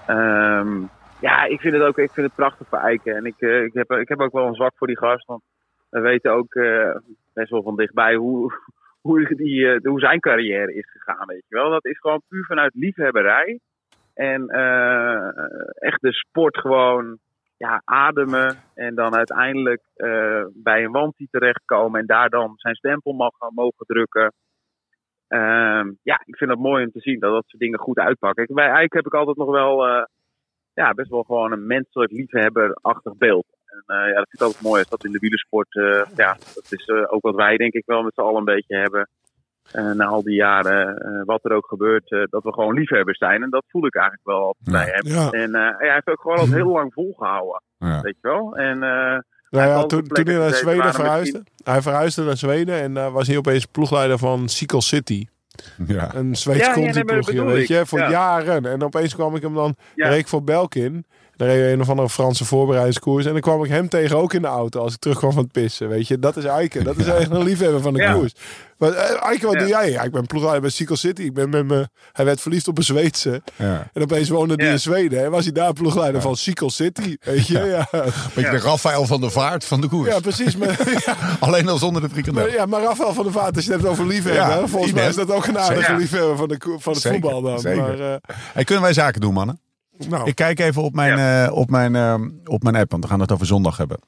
ehm, 0.07 0.81
ja, 1.19 1.43
ik 1.43 1.59
vind 1.59 1.73
het 1.73 1.83
ook 1.83 1.97
ik 1.97 2.11
vind 2.13 2.25
het 2.27 2.35
prachtig 2.35 2.67
voor 2.67 2.77
Eiken. 2.77 3.15
En 3.15 3.25
ik, 3.25 3.35
ik, 3.39 3.73
heb, 3.73 3.91
ik 3.91 4.07
heb 4.09 4.19
ook 4.19 4.31
wel 4.33 4.47
een 4.47 4.55
zwak 4.55 4.73
voor 4.75 4.87
die 4.87 4.97
gast. 4.97 5.25
Want 5.25 5.41
we 5.89 5.99
weten 5.99 6.31
ook 6.31 6.53
eh, 6.53 6.95
best 7.33 7.49
wel 7.49 7.63
van 7.63 7.75
dichtbij 7.75 8.15
hoe, 8.15 8.53
hoe, 9.07 9.35
die, 9.35 9.71
eh, 9.71 9.79
hoe 9.83 9.99
zijn 9.99 10.19
carrière 10.19 10.73
is 10.73 10.91
gegaan. 10.91 11.27
Weet 11.27 11.43
je 11.47 11.55
wel. 11.55 11.69
Dat 11.69 11.85
is 11.85 11.99
gewoon 11.99 12.21
puur 12.27 12.45
vanuit 12.45 12.71
liefhebberij. 12.75 13.59
En 14.13 14.47
eh, 14.47 15.27
echt 15.73 16.01
de 16.01 16.13
sport 16.13 16.57
gewoon 16.57 17.19
ja, 17.57 17.81
ademen 17.85 18.55
en 18.73 18.95
dan 18.95 19.15
uiteindelijk 19.15 19.81
eh, 19.95 20.45
bij 20.53 20.83
een 20.83 20.91
wantie 20.91 21.27
terechtkomen 21.31 21.99
en 21.99 22.05
daar 22.05 22.29
dan 22.29 22.53
zijn 22.55 22.75
stempel 22.75 23.13
mag, 23.13 23.31
mogen 23.53 23.85
drukken. 23.85 24.33
Ehm, 25.27 25.91
ja, 26.03 26.21
ik 26.25 26.37
vind 26.37 26.49
het 26.49 26.59
mooi 26.59 26.83
om 26.85 26.91
te 26.91 26.99
zien 26.99 27.19
dat 27.19 27.31
dat 27.31 27.43
soort 27.47 27.61
dingen 27.61 27.79
goed 27.79 27.97
uitpakken. 27.97 28.43
Ik, 28.43 28.53
bij 28.55 28.69
Eik 28.69 28.93
heb 28.93 29.05
ik 29.05 29.13
altijd 29.13 29.37
nog 29.37 29.49
wel 29.49 29.87
eh, 29.87 30.03
ja, 30.73 30.93
best 30.93 31.09
wel 31.09 31.23
gewoon 31.23 31.51
een 31.51 31.67
menselijk 31.67 32.11
liefhebberachtig 32.11 33.17
beeld. 33.17 33.45
En 33.65 33.95
ja, 33.95 34.13
dat 34.13 34.29
vind 34.29 34.41
ik 34.41 34.41
altijd 34.41 34.63
mooi 34.63 34.79
als 34.79 34.89
dat 34.89 35.05
in 35.05 35.11
de 35.11 35.19
wielersport, 35.19 35.75
eh, 35.75 36.15
ja, 36.15 36.33
dat 36.33 36.67
is 36.69 36.89
ook 36.89 37.21
wat 37.21 37.35
wij 37.35 37.57
denk 37.57 37.73
ik 37.73 37.85
wel 37.85 38.03
met 38.03 38.13
z'n 38.13 38.21
allen 38.21 38.37
een 38.37 38.55
beetje 38.55 38.75
hebben. 38.75 39.09
Eh, 39.71 39.91
na 39.91 40.05
al 40.05 40.23
die 40.23 40.35
jaren, 40.35 40.97
eh, 40.97 41.21
wat 41.25 41.45
er 41.45 41.51
ook 41.51 41.67
gebeurt, 41.67 42.11
eh, 42.11 42.23
dat 42.29 42.43
we 42.43 42.53
gewoon 42.53 42.73
liefhebbers 42.73 43.17
zijn. 43.17 43.43
En 43.43 43.49
dat 43.49 43.63
voel 43.67 43.85
ik 43.85 43.95
eigenlijk 43.95 44.27
wel 44.27 44.39
altijd 44.41 44.65
Ja. 44.65 44.71
bij 44.71 44.91
hem. 44.93 45.07
Ja. 45.07 45.29
En 45.43 45.53
hij 45.77 45.93
heeft 45.93 46.07
ook 46.07 46.21
gewoon 46.21 46.37
al 46.37 46.47
heel 46.47 46.71
lang 46.71 46.93
volgehouden. 46.93 47.61
Ja. 47.77 48.01
Weet 48.01 48.15
je 48.21 48.27
wel? 48.27 48.55
En, 48.55 48.83
eh, 48.83 49.19
Nou 49.49 49.67
ja, 49.67 49.85
toen, 49.85 50.07
toen 50.07 50.25
hij 50.25 50.37
naar 50.37 50.53
Zweden 50.53 50.93
verhuisde. 50.93 51.43
Hij 51.63 51.81
verhuisde 51.81 52.23
naar 52.23 52.37
Zweden 52.37 52.81
en 52.81 52.93
daar 52.93 53.11
was 53.11 53.27
hij 53.27 53.37
opeens 53.37 53.65
ploegleider 53.65 54.17
van 54.17 54.49
Cycle 54.49 54.81
City. 54.81 55.25
Ja. 55.87 56.15
Een 56.15 56.35
Zweeds 56.35 56.65
Ja, 56.65 56.75
nee, 56.75 57.03
ploegje, 57.03 57.43
weet 57.45 57.61
ik. 57.61 57.67
je, 57.67 57.85
voor 57.85 57.99
Ja. 57.99 58.09
jaren. 58.09 58.65
En 58.65 58.83
opeens 58.83 59.15
kwam 59.15 59.35
ik 59.35 59.41
hem 59.41 59.53
dan, 59.53 59.75
ik 59.95 60.27
voor 60.27 60.43
Belkin. 60.43 61.05
Dan 61.41 61.49
reed 61.49 61.61
we 61.61 61.71
een 61.71 61.81
of 61.81 61.89
andere 61.89 62.09
Franse 62.09 62.45
voorbereidingskoers. 62.45 63.25
En 63.25 63.31
dan 63.31 63.41
kwam 63.41 63.63
ik 63.63 63.69
hem 63.69 63.89
tegen 63.89 64.17
ook 64.17 64.33
in 64.33 64.41
de 64.41 64.47
auto 64.47 64.79
als 64.81 64.93
ik 64.93 64.99
terugkwam 64.99 65.31
van 65.31 65.43
het 65.43 65.51
pissen. 65.51 65.89
Weet 65.89 66.07
je, 66.07 66.19
dat 66.19 66.37
is 66.37 66.43
Eike. 66.43 66.83
Dat 66.83 66.97
is 66.97 67.05
echt 67.05 67.31
een 67.31 67.43
liefhebber 67.43 67.81
van 67.81 67.93
de 67.93 68.01
Ja. 68.01 68.13
koers. 68.13 68.33
Maar 68.77 68.91
eh, 68.91 69.23
Eike, 69.23 69.45
wat 69.45 69.57
doe 69.57 69.67
jij? 69.67 69.91
Ja, 69.91 70.01
ik 70.01 70.11
ben 70.11 70.25
ploegleider 70.25 70.61
bij 70.61 70.69
Cycle 70.69 70.95
City. 70.95 71.21
Ik 71.21 71.33
ben 71.33 71.49
met 71.49 71.65
me, 71.65 71.87
hij 72.11 72.25
werd 72.25 72.41
verliefd 72.41 72.67
op 72.67 72.77
een 72.77 72.83
Zweedse. 72.83 73.41
Ja. 73.55 73.89
En 73.93 74.01
opeens 74.01 74.29
woonde 74.29 74.53
hij 74.57 74.71
in 74.71 74.79
Zweden. 74.79 75.23
En 75.23 75.31
was 75.31 75.43
hij 75.43 75.53
daar 75.53 75.73
ploegleider 75.73 76.21
van 76.21 76.35
Cycle 76.35 76.71
City. 76.71 77.15
Weet 77.21 77.47
je, 77.47 77.59
ja. 77.59 77.87
Beetje 78.33 78.51
de 78.51 78.57
Rafael 78.59 79.05
van 79.05 79.21
der 79.21 79.31
Vaart 79.31 79.65
van 79.65 79.81
de 79.81 79.87
koers. 79.87 80.09
Ja, 80.09 80.19
precies. 80.19 80.57
Maar, 80.57 80.79
Alleen 81.39 81.67
al 81.69 81.77
zonder 81.77 82.01
de 82.01 82.09
frikandel. 82.09 82.43
maar, 82.43 82.53
ja, 82.53 82.65
maar 82.65 82.81
Rafael 82.81 83.13
van 83.13 83.23
der 83.23 83.33
Vaart, 83.33 83.55
als 83.55 83.65
je 83.65 83.71
het 83.71 83.79
hebt 83.81 83.93
over 83.93 84.07
liefhebber. 84.07 84.69
Volgens 84.69 84.93
mij 84.93 85.07
is 85.07 85.15
dat 85.15 85.31
ook 85.31 85.45
een 85.45 85.59
aardige 85.59 85.95
liefhebber 85.95 86.37
van, 86.37 86.47
de, 86.47 86.57
van 86.79 86.93
het 86.93 87.01
Zeker, 87.01 87.19
voetbal 87.21 87.41
dan. 87.41 87.59
zeker. 87.59 87.97
Maar, 87.97 88.19
Hey, 88.53 88.63
kunnen 88.63 88.83
wij 88.83 88.93
zaken 88.93 89.21
doen, 89.21 89.33
mannen? 89.33 89.59
Nou, 90.09 90.27
Ik 90.27 90.35
kijk 90.35 90.59
even 90.59 90.81
op 90.81 90.93
mijn, 90.93 91.45
eh, 91.45 91.53
op 91.55 91.69
mijn, 91.69 91.95
eh, 91.95 92.15
op 92.43 92.63
mijn 92.63 92.75
app, 92.75 92.91
want 92.91 93.03
we 93.03 93.09
gaan 93.09 93.19
het 93.19 93.31
over 93.31 93.45
zondag 93.45 93.77
hebben. 93.77 93.99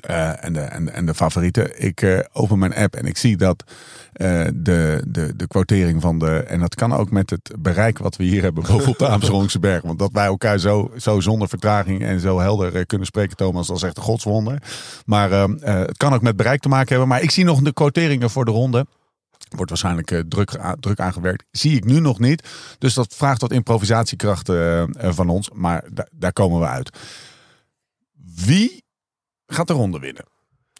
Eh, 0.00 0.44
en, 0.44 0.52
de, 0.52 0.60
en, 0.60 0.92
en 0.92 1.06
de 1.06 1.14
favorieten. 1.14 1.82
Ik 1.82 2.26
open 2.32 2.58
mijn 2.58 2.74
app 2.74 2.94
en 2.94 3.06
ik 3.06 3.16
zie 3.16 3.36
dat 3.36 3.64
de, 4.12 5.04
de, 5.06 5.32
de 5.36 5.46
quotering 5.46 6.00
van 6.00 6.18
de. 6.18 6.36
En 6.36 6.60
dat 6.60 6.74
kan 6.74 6.92
ook 6.92 7.10
met 7.10 7.30
het 7.30 7.52
bereik 7.58 7.98
wat 7.98 8.16
we 8.16 8.24
hier 8.24 8.42
hebben 8.42 8.64
bovenop 8.68 8.98
de 8.98 9.08
Amsterdamse 9.08 9.58
berg. 9.58 9.82
Want 9.82 9.98
dat 9.98 10.12
wij 10.12 10.26
elkaar 10.26 10.58
zo, 10.58 10.90
zo 10.96 11.20
zonder 11.20 11.48
vertraging 11.48 12.02
en 12.02 12.20
zo 12.20 12.38
helder 12.38 12.86
kunnen 12.86 13.06
spreken, 13.06 13.36
Thomas, 13.36 13.66
dat 13.66 13.76
is 13.76 13.82
echt 13.82 13.96
een 13.96 14.02
godswonder. 14.02 14.62
Maar 15.06 15.32
eh, 15.32 15.42
eh, 15.42 15.78
het 15.86 15.96
kan 15.96 16.14
ook 16.14 16.22
met 16.22 16.36
bereik 16.36 16.60
te 16.60 16.68
maken 16.68 16.88
hebben. 16.88 17.08
Maar 17.08 17.22
ik 17.22 17.30
zie 17.30 17.44
nog 17.44 17.60
de 17.60 17.72
quoteringen 17.72 18.30
voor 18.30 18.44
de 18.44 18.50
ronde. 18.50 18.86
Wordt 19.50 19.70
waarschijnlijk 19.70 20.10
eh, 20.10 20.20
druk, 20.28 20.50
druk 20.80 21.00
aangewerkt. 21.00 21.44
Zie 21.50 21.76
ik 21.76 21.84
nu 21.84 22.00
nog 22.00 22.18
niet. 22.18 22.48
Dus 22.78 22.94
dat 22.94 23.14
vraagt 23.14 23.40
wat 23.40 23.52
improvisatiekracht 23.52 24.48
eh, 24.48 24.82
eh, 24.82 24.88
van 25.14 25.28
ons. 25.28 25.50
Maar 25.52 25.84
da- 25.92 26.08
daar 26.12 26.32
komen 26.32 26.60
we 26.60 26.66
uit. 26.66 26.90
Wie 28.46 28.84
gaat 29.46 29.66
de 29.66 29.72
ronde 29.72 29.98
winnen? 29.98 30.24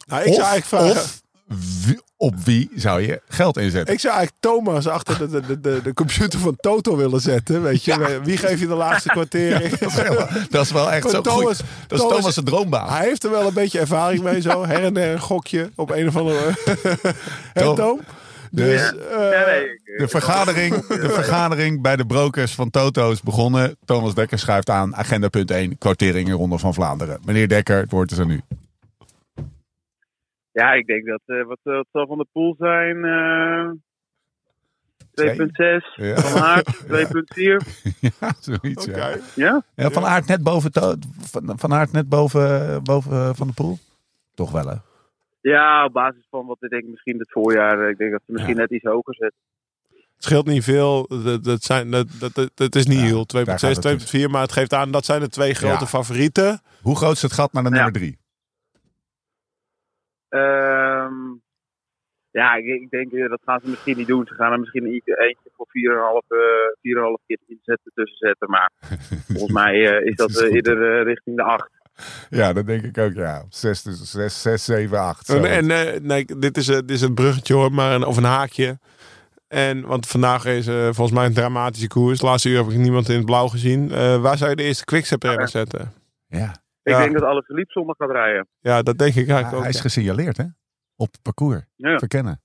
nou, 0.07 0.21
ik 0.23 0.33
zou 0.33 0.47
eigenlijk 0.47 0.65
vragen... 0.65 1.01
of 1.01 1.21
wie- 1.85 2.01
op 2.17 2.35
wie 2.43 2.69
zou 2.75 3.01
je 3.01 3.21
geld 3.27 3.57
inzetten? 3.57 3.93
Ik 3.93 3.99
zou 3.99 4.15
eigenlijk 4.15 4.43
Thomas 4.43 4.87
achter 4.87 5.17
de, 5.17 5.41
de, 5.41 5.59
de, 5.59 5.81
de, 5.83 5.93
computer 5.93 6.39
van 6.39 6.55
Toto 6.59 6.95
willen 6.97 7.21
zetten. 7.21 7.61
Weet 7.63 7.83
je, 7.83 8.19
wie 8.23 8.37
geeft 8.37 8.59
je 8.59 8.67
de 8.67 8.73
laagste 8.73 9.09
kwartering? 9.17 9.77
dat, 9.77 9.89
is 9.91 9.95
wel, 9.95 10.27
dat 10.49 10.65
is 10.65 10.71
wel 10.71 10.91
echt 10.91 11.09
zo 11.09 11.21
Thomas- 11.21 11.57
goed. 11.57 11.65
Dat 11.87 11.99
is 12.01 12.07
Thomas- 12.17 12.35
de 12.35 12.43
droombaan. 12.43 12.89
Hij 12.89 13.05
heeft 13.07 13.23
er 13.23 13.31
wel 13.31 13.47
een 13.47 13.53
beetje 13.53 13.79
ervaring 13.79 14.23
mee 14.23 14.41
zo. 14.41 14.65
Her 14.67 14.83
en 14.83 14.93
der 14.93 15.13
een 15.13 15.19
gokje 15.19 15.71
op 15.75 15.89
een 15.89 16.07
of 16.07 16.15
andere... 16.15 16.53
Tom? 17.53 17.75
Tom? 17.75 17.99
Dus, 18.51 18.93
eh, 18.95 19.61
ik- 19.61 19.81
De 19.97 20.07
vergadering, 20.07 20.75
de 20.87 21.09
vergadering 21.09 21.81
bij 21.81 21.95
de 21.95 22.05
brokers 22.05 22.55
van 22.55 22.69
Toto 22.69 23.11
is 23.11 23.21
begonnen. 23.21 23.75
Thomas 23.85 24.13
Dekker 24.15 24.39
schuift 24.39 24.69
aan. 24.69 24.95
Agenda 24.95 25.29
punt 25.29 25.51
1. 25.51 25.77
Quotering 25.77 26.27
in 26.27 26.33
Ronde 26.33 26.57
van 26.57 26.73
Vlaanderen. 26.73 27.19
Meneer 27.25 27.47
Dekker, 27.47 27.77
het 27.77 27.91
woord 27.91 28.11
is 28.11 28.19
aan 28.19 28.29
u. 28.29 28.41
Ja, 30.51 30.73
ik 30.73 30.85
denk 30.85 31.05
dat 31.05 31.21
eh, 31.25 31.45
wat, 31.45 31.59
eh, 31.63 31.73
wat 31.73 31.87
zal 31.91 32.07
van 32.07 32.17
de 32.17 32.27
pool 32.31 32.55
zijn. 32.57 33.05
eh 33.05 33.69
2.6. 35.13 35.95
Ja. 35.95 36.15
Van 36.21 36.41
Aert 36.41 36.67
2.4. 36.87 37.57
Ja, 37.99 38.33
zoiets. 38.39 38.85
Ja. 38.85 38.91
Oké. 38.91 39.19
Ja? 39.35 39.63
Ja, 39.75 39.89
van 39.89 40.05
Aert 40.05 40.27
net 40.27 40.43
boven, 40.43 40.71
van, 41.19 41.53
van 41.55 41.73
Aert 41.73 41.91
net 41.91 42.09
boven, 42.09 42.83
boven 42.83 43.11
eh, 43.11 43.29
Van 43.33 43.47
de 43.47 43.53
Poel? 43.53 43.77
Toch 44.33 44.51
wel, 44.51 44.67
hè? 44.67 44.75
Ja, 45.41 45.85
op 45.85 45.93
basis 45.93 46.27
van 46.29 46.45
wat 46.45 46.57
ik 46.63 46.69
denk 46.69 46.83
misschien 46.87 47.19
het 47.19 47.31
voorjaar. 47.31 47.83
eh, 47.83 47.89
Ik 47.89 47.97
denk 47.97 48.11
dat 48.11 48.21
ze 48.25 48.31
misschien 48.31 48.55
net 48.55 48.71
iets 48.71 48.83
hoger 48.85 49.15
zetten. 49.15 49.39
Het 49.89 50.23
scheelt 50.29 50.45
niet 50.45 50.63
veel. 50.63 51.07
Dat, 51.23 51.43
dat, 51.43 51.63
zijn, 51.63 51.91
dat, 51.91 52.07
dat, 52.33 52.51
dat, 52.53 52.75
is 52.75 52.85
niet 52.85 52.99
Ja, 52.99 53.05
heel. 53.05 53.25
daar 53.25 53.59
gaat 53.59 53.83
het 53.83 54.03
2.6, 54.13 54.21
2.4. 54.25 54.29
Maar 54.29 54.41
het 54.41 54.51
geeft 54.51 54.73
aan, 54.73 54.91
dat 54.91 55.05
zijn 55.05 55.19
de 55.21 55.27
twee 55.29 55.53
grote 55.53 55.83
Ja. 55.83 55.85
favorieten. 55.89 56.59
Hoe 56.81 56.95
groot 56.95 57.11
is 57.15 57.21
het 57.21 57.33
gat 57.33 57.53
naar 57.53 57.63
de 57.63 57.69
Ja. 57.69 57.75
nummer 57.75 57.93
3? 57.93 58.19
Ehm, 60.29 61.13
ja, 62.31 62.55
ik, 62.55 62.65
ik 62.65 62.89
denk 62.89 63.11
eh, 63.11 63.29
dat 63.29 63.41
gaan 63.45 63.59
ze 63.59 63.67
misschien 63.69 63.97
niet 63.97 64.07
doen. 64.07 64.25
Ze 64.27 64.33
gaan 64.33 64.51
er 64.51 64.59
misschien 64.59 64.85
eentje, 64.85 65.35
voor 65.55 65.67
4,5 65.69 66.27
eh 66.27 66.37
4,5 66.81 67.23
keer 67.25 67.37
inzetten 67.47 67.91
tussen 67.93 68.17
zetten. 68.17 68.49
Maar 68.49 68.71
volgens 69.33 69.51
mij 69.51 69.73
eh, 69.97 70.05
is 70.05 70.15
dat 70.15 70.29
is 70.29 70.35
eh, 70.37 70.45
goed. 70.45 70.55
eerder 70.55 70.97
eh, 70.99 71.03
richting 71.05 71.35
de 71.35 71.43
8. 71.43 71.69
Ja, 72.29 72.53
dat 72.53 72.65
denk 72.65 72.83
ik 72.83 72.97
ook, 72.97 73.13
ja. 73.13 73.43
6, 73.49 73.81
6, 74.11 74.41
6 74.41 74.63
7, 74.65 74.99
8. 74.99 75.29
En, 75.29 75.45
en 75.45 75.71
eh, 75.71 75.99
nee, 76.01 76.25
dit 76.25 76.57
is, 76.57 76.67
eh, 76.67 76.75
dit 76.75 76.89
is 76.91 77.01
een 77.01 77.13
bruggetje 77.13 77.53
hoor, 77.53 77.71
maar 77.71 77.91
een, 77.91 78.05
of 78.05 78.17
een 78.17 78.23
haakje. 78.23 78.79
En, 79.47 79.81
want 79.85 80.07
vandaag 80.07 80.45
is 80.45 80.67
eh, 80.67 80.83
volgens 80.83 81.11
mij 81.11 81.25
een 81.25 81.33
dramatische 81.33 81.87
koers. 81.87 82.19
De 82.19 82.25
laatste 82.25 82.49
uur 82.49 82.57
heb 82.57 82.69
ik 82.71 82.77
niemand 82.77 83.09
in 83.09 83.15
het 83.15 83.25
blauw 83.25 83.47
gezien. 83.47 83.91
Eh, 83.91 84.21
waar 84.21 84.37
zou 84.37 84.49
je 84.49 84.55
de 84.55 84.63
eerste 84.63 84.85
quickstep 84.85 85.23
renner 85.23 85.47
zetten? 85.47 85.93
Ja. 86.27 86.51
Ik 86.83 86.93
Ja. 86.93 86.99
denk 86.99 87.13
dat 87.13 87.23
alle 87.23 87.43
Philippe 87.43 87.71
zondag 87.71 87.95
gaat 87.97 88.11
rijden. 88.11 88.47
Ja, 88.59 88.81
dat 88.81 88.97
denk 88.97 89.09
ik 89.15 89.15
eigenlijk 89.15 89.49
hij 89.51 89.59
ook. 89.59 89.65
is 89.65 89.75
ja. 89.75 89.81
gesignaleerd, 89.81 90.37
hè? 90.37 90.43
Op 90.95 91.11
het 91.11 91.21
parcours. 91.21 91.61
Ja. 91.75 91.97
Verkennen. 91.97 92.41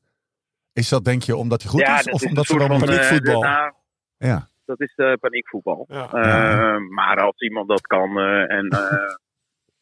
Is 0.72 0.88
dat, 0.88 1.04
denk 1.04 1.22
je, 1.22 1.36
omdat 1.36 1.62
hij 1.62 1.70
goed 1.70 1.80
ja, 1.80 1.98
is? 1.98 2.04
dat 2.04 2.14
Of 2.14 2.22
is 2.22 2.28
omdat 2.28 2.46
ze 2.46 2.58
dan... 2.58 2.68
paniekvoetbal. 2.78 3.40
de- 3.40 3.46
nou, 3.46 3.72
Ja. 4.18 4.48
dat 4.64 4.80
is 4.80 4.92
de 4.94 5.16
paniekvoetbal. 5.20 5.84
Ja. 5.88 6.06
Eh, 6.12 6.76
Maar 6.88 7.16
als 7.20 7.40
iemand 7.40 7.68
dat 7.68 7.80
kan 7.80 8.18
eh, 8.18 8.50
en 8.56 8.68
eh, 8.68 8.80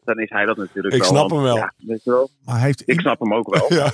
dan 0.04 0.18
is 0.18 0.30
hij 0.30 0.44
dat 0.44 0.56
natuurlijk 0.56 0.94
Ik 0.94 1.00
wel. 1.00 1.10
snap 1.10 1.30
Want, 1.30 1.32
hem 1.32 1.42
wel. 1.42 1.56
Ja, 1.56 1.72
weet 1.76 2.04
je 2.04 2.10
wel. 2.10 2.28
Maar 2.44 2.60
heeft... 2.60 2.88
Ik 2.88 3.00
snap 3.00 3.20
hem 3.20 3.34
ook 3.34 3.54
wel. 3.54 3.72
Ja. 3.80 3.90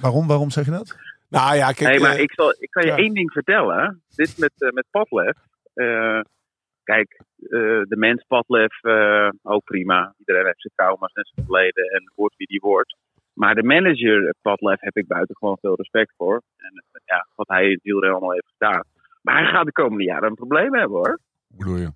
Waarom, 0.00 0.26
waarom 0.26 0.50
zeg 0.50 0.64
je 0.64 0.70
dat? 0.70 0.96
nou 1.28 1.56
ja, 1.56 1.72
kijk. 1.72 1.90
Nee, 1.90 2.00
maar 2.00 2.14
eh, 2.14 2.22
ik, 2.22 2.32
zal, 2.32 2.54
ik 2.58 2.70
kan 2.70 2.82
je 2.84 2.88
ja. 2.88 2.96
één 2.96 3.14
ding 3.14 3.32
vertellen. 3.32 4.02
Dit 4.14 4.38
met, 4.38 4.52
eh 4.58 4.70
met 4.70 4.86
Padlef. 4.90 5.36
Eh, 5.74 6.20
kijk, 6.82 7.20
eh, 7.42 7.82
de 7.92 7.96
mens 7.96 8.24
Padlef, 8.26 8.82
eh, 8.82 9.28
ook 9.42 9.64
prima. 9.64 10.14
Iedereen 10.18 10.44
heeft 10.44 10.60
zijn 10.60 10.72
trauma's 10.76 11.12
en 11.12 11.24
zijn 11.24 11.46
verleden 11.46 11.84
en 11.84 12.12
wordt 12.14 12.36
wie 12.36 12.46
die 12.46 12.60
wordt. 12.60 12.96
Maar 13.32 13.54
de 13.54 13.62
manager 13.62 14.34
Padlef 14.42 14.80
heb 14.80 14.96
ik 14.96 15.06
buitengewoon 15.06 15.58
veel 15.60 15.74
respect 15.74 16.12
voor. 16.16 16.42
En 16.56 16.84
ja, 17.04 17.26
wat 17.34 17.48
hij 17.48 17.64
in 17.64 17.80
het 17.96 18.04
allemaal 18.04 18.32
heeft 18.32 18.52
gedaan. 18.58 18.84
Maar 19.22 19.42
hij 19.42 19.52
gaat 19.52 19.64
de 19.64 19.72
komende 19.72 20.04
jaren 20.04 20.28
een 20.28 20.34
probleem 20.34 20.74
hebben 20.74 20.96
hoor. 20.96 21.18
Hoe 21.48 21.58
bedoel 21.58 21.76
je? 21.76 21.90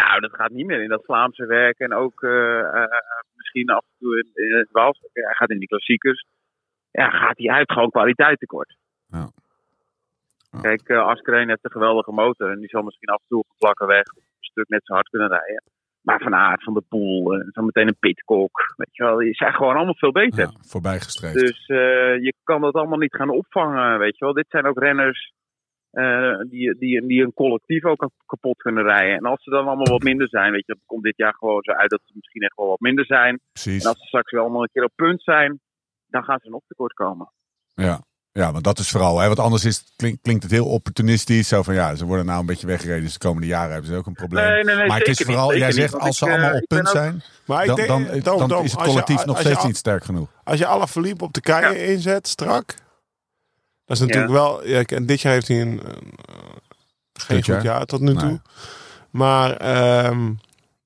Nou, 0.00 0.20
dat 0.20 0.34
gaat 0.34 0.50
niet 0.50 0.66
meer 0.66 0.82
in 0.82 0.88
dat 0.88 1.04
Vlaamse 1.04 1.46
werk. 1.46 1.78
En 1.78 1.92
ook 1.92 2.22
eh, 2.22 2.58
eh, 2.58 3.00
misschien 3.34 3.68
af 3.70 3.84
en 3.90 3.96
toe 3.98 4.18
in, 4.18 4.44
in 4.44 4.58
het 4.58 4.68
Wals. 4.70 5.00
Hij 5.12 5.34
gaat 5.34 5.50
in 5.50 5.58
die 5.58 5.68
klassiekers. 5.68 6.26
Ja, 6.90 7.10
gaat 7.10 7.38
hij 7.38 7.50
uit 7.50 7.72
gewoon 7.72 7.90
kwaliteit 7.90 8.38
tekort. 8.38 8.76
Ja. 9.06 9.28
Kijk, 10.60 10.88
uh, 10.88 11.06
Askreen 11.06 11.48
heeft 11.48 11.64
een 11.64 11.70
geweldige 11.70 12.12
motor. 12.12 12.50
En 12.50 12.58
die 12.58 12.68
zal 12.68 12.82
misschien 12.82 13.08
af 13.08 13.20
en 13.20 13.28
toe 13.28 13.38
op 13.38 13.48
een 13.48 13.56
vlakke 13.58 13.86
weg 13.86 14.06
een 14.06 14.22
stuk 14.52 14.68
net 14.68 14.84
zo 14.84 14.94
hard 14.94 15.08
kunnen 15.08 15.28
rijden. 15.28 15.62
Maar 16.00 16.20
Van 16.20 16.34
Aert, 16.34 16.62
Van 16.62 16.74
de 16.74 16.84
Poel, 16.88 17.34
en 17.34 17.48
zo 17.52 17.62
meteen 17.62 17.88
een 17.88 17.98
Pitcock. 17.98 18.74
Weet 18.76 18.96
je 18.96 19.02
wel, 19.02 19.16
die 19.16 19.34
zijn 19.34 19.52
gewoon 19.52 19.76
allemaal 19.76 19.94
veel 19.94 20.12
beter. 20.12 20.38
Ja, 20.38 20.52
voorbijgestreefd. 20.60 21.34
Dus 21.34 21.66
eh, 21.66 22.16
je 22.26 22.34
kan 22.44 22.60
dat 22.60 22.74
allemaal 22.74 22.98
niet 22.98 23.14
gaan 23.14 23.30
opvangen, 23.30 23.98
weet 23.98 24.18
je 24.18 24.24
wel. 24.24 24.34
Dit 24.34 24.46
zijn 24.48 24.66
ook 24.66 24.78
renners 24.78 25.32
eh, 26.02 26.38
die, 26.50 26.76
die, 26.78 27.06
die 27.06 27.22
een 27.22 27.32
collectief 27.34 27.84
ook 27.84 28.10
kapot 28.26 28.56
kunnen 28.56 28.84
rijden. 28.84 29.16
En 29.16 29.24
als 29.24 29.42
ze 29.42 29.50
dan 29.50 29.66
allemaal 29.66 29.86
wat 29.96 30.02
minder 30.02 30.28
zijn, 30.28 30.52
weet 30.52 30.66
je, 30.66 30.72
dan 30.72 30.82
komt 30.86 31.02
dit 31.02 31.16
jaar 31.16 31.34
gewoon 31.34 31.62
zo 31.62 31.72
uit 31.72 31.90
dat 31.90 32.00
ze 32.04 32.12
misschien 32.14 32.42
echt 32.42 32.56
wel 32.56 32.66
wat 32.66 32.80
minder 32.80 33.06
zijn. 33.06 33.40
Precies. 33.52 33.82
En 33.82 33.88
als 33.88 33.98
ze 33.98 34.06
straks 34.06 34.30
wel 34.32 34.42
allemaal 34.42 34.62
een 34.62 34.68
keer 34.72 34.84
op 34.84 34.92
punt 34.94 35.22
zijn, 35.22 35.60
dan 36.06 36.22
gaan 36.24 36.38
ze 36.42 36.48
nog 36.50 36.62
tekort 36.66 36.92
komen. 36.92 37.32
Ja. 37.74 38.00
Ja, 38.32 38.52
want 38.52 38.64
dat 38.64 38.78
is 38.78 38.90
vooral, 38.90 39.18
hè, 39.18 39.26
want 39.26 39.38
anders 39.38 39.64
is, 39.64 39.92
klinkt, 39.96 40.22
klinkt 40.22 40.42
het 40.42 40.52
heel 40.52 40.66
opportunistisch. 40.68 41.48
Zo 41.48 41.62
van 41.62 41.74
ja, 41.74 41.94
ze 41.94 42.04
worden 42.06 42.26
nou 42.26 42.40
een 42.40 42.46
beetje 42.46 42.66
weggereden, 42.66 43.02
dus 43.02 43.12
de 43.12 43.18
komende 43.18 43.46
jaren 43.46 43.72
hebben 43.72 43.90
ze 43.90 43.96
ook 43.96 44.06
een 44.06 44.12
probleem. 44.12 44.44
Nee, 44.44 44.64
nee, 44.64 44.74
nee, 44.76 44.86
maar 44.86 44.98
het 44.98 45.08
is 45.08 45.20
vooral, 45.20 45.48
niet, 45.50 45.58
jij 45.58 45.72
zegt 45.72 45.92
niet, 45.92 46.02
als 46.02 46.18
ze 46.18 46.24
allemaal 46.24 46.50
eh, 46.50 46.56
op 46.56 46.66
punt 46.66 46.86
ook- 46.86 46.94
zijn, 46.94 47.22
Maar 47.46 47.66
dan, 47.66 47.76
dan, 47.86 48.20
dan 48.22 48.48
Tom, 48.48 48.64
is 48.64 48.72
het 48.72 48.80
je- 48.80 48.86
collectief 48.86 49.24
nog 49.24 49.36
je 49.38 49.44
steeds 49.44 49.64
niet 49.64 49.76
sterk 49.76 50.04
genoeg. 50.04 50.30
Als 50.44 50.58
je 50.58 50.66
alle 50.66 50.88
verliep 50.88 51.22
op 51.22 51.32
de 51.32 51.40
keien 51.40 51.84
inzet, 51.86 52.28
strak. 52.28 52.74
Dat 53.86 53.96
is 53.96 54.02
natuurlijk 54.02 54.32
wel. 54.32 54.66
Ja, 54.66 54.82
en 54.82 55.06
dit 55.06 55.20
jaar 55.20 55.32
heeft 55.32 55.48
hij 55.48 55.60
een, 55.60 55.68
een, 55.84 56.12
eh, 56.28 56.34
geen 57.12 57.44
goed 57.44 57.62
jaar 57.62 57.84
tot 57.84 58.00
nu 58.00 58.14
toe. 58.14 58.28
Nee. 58.28 58.40
Maar 59.10 59.56
ehm, 59.56 60.32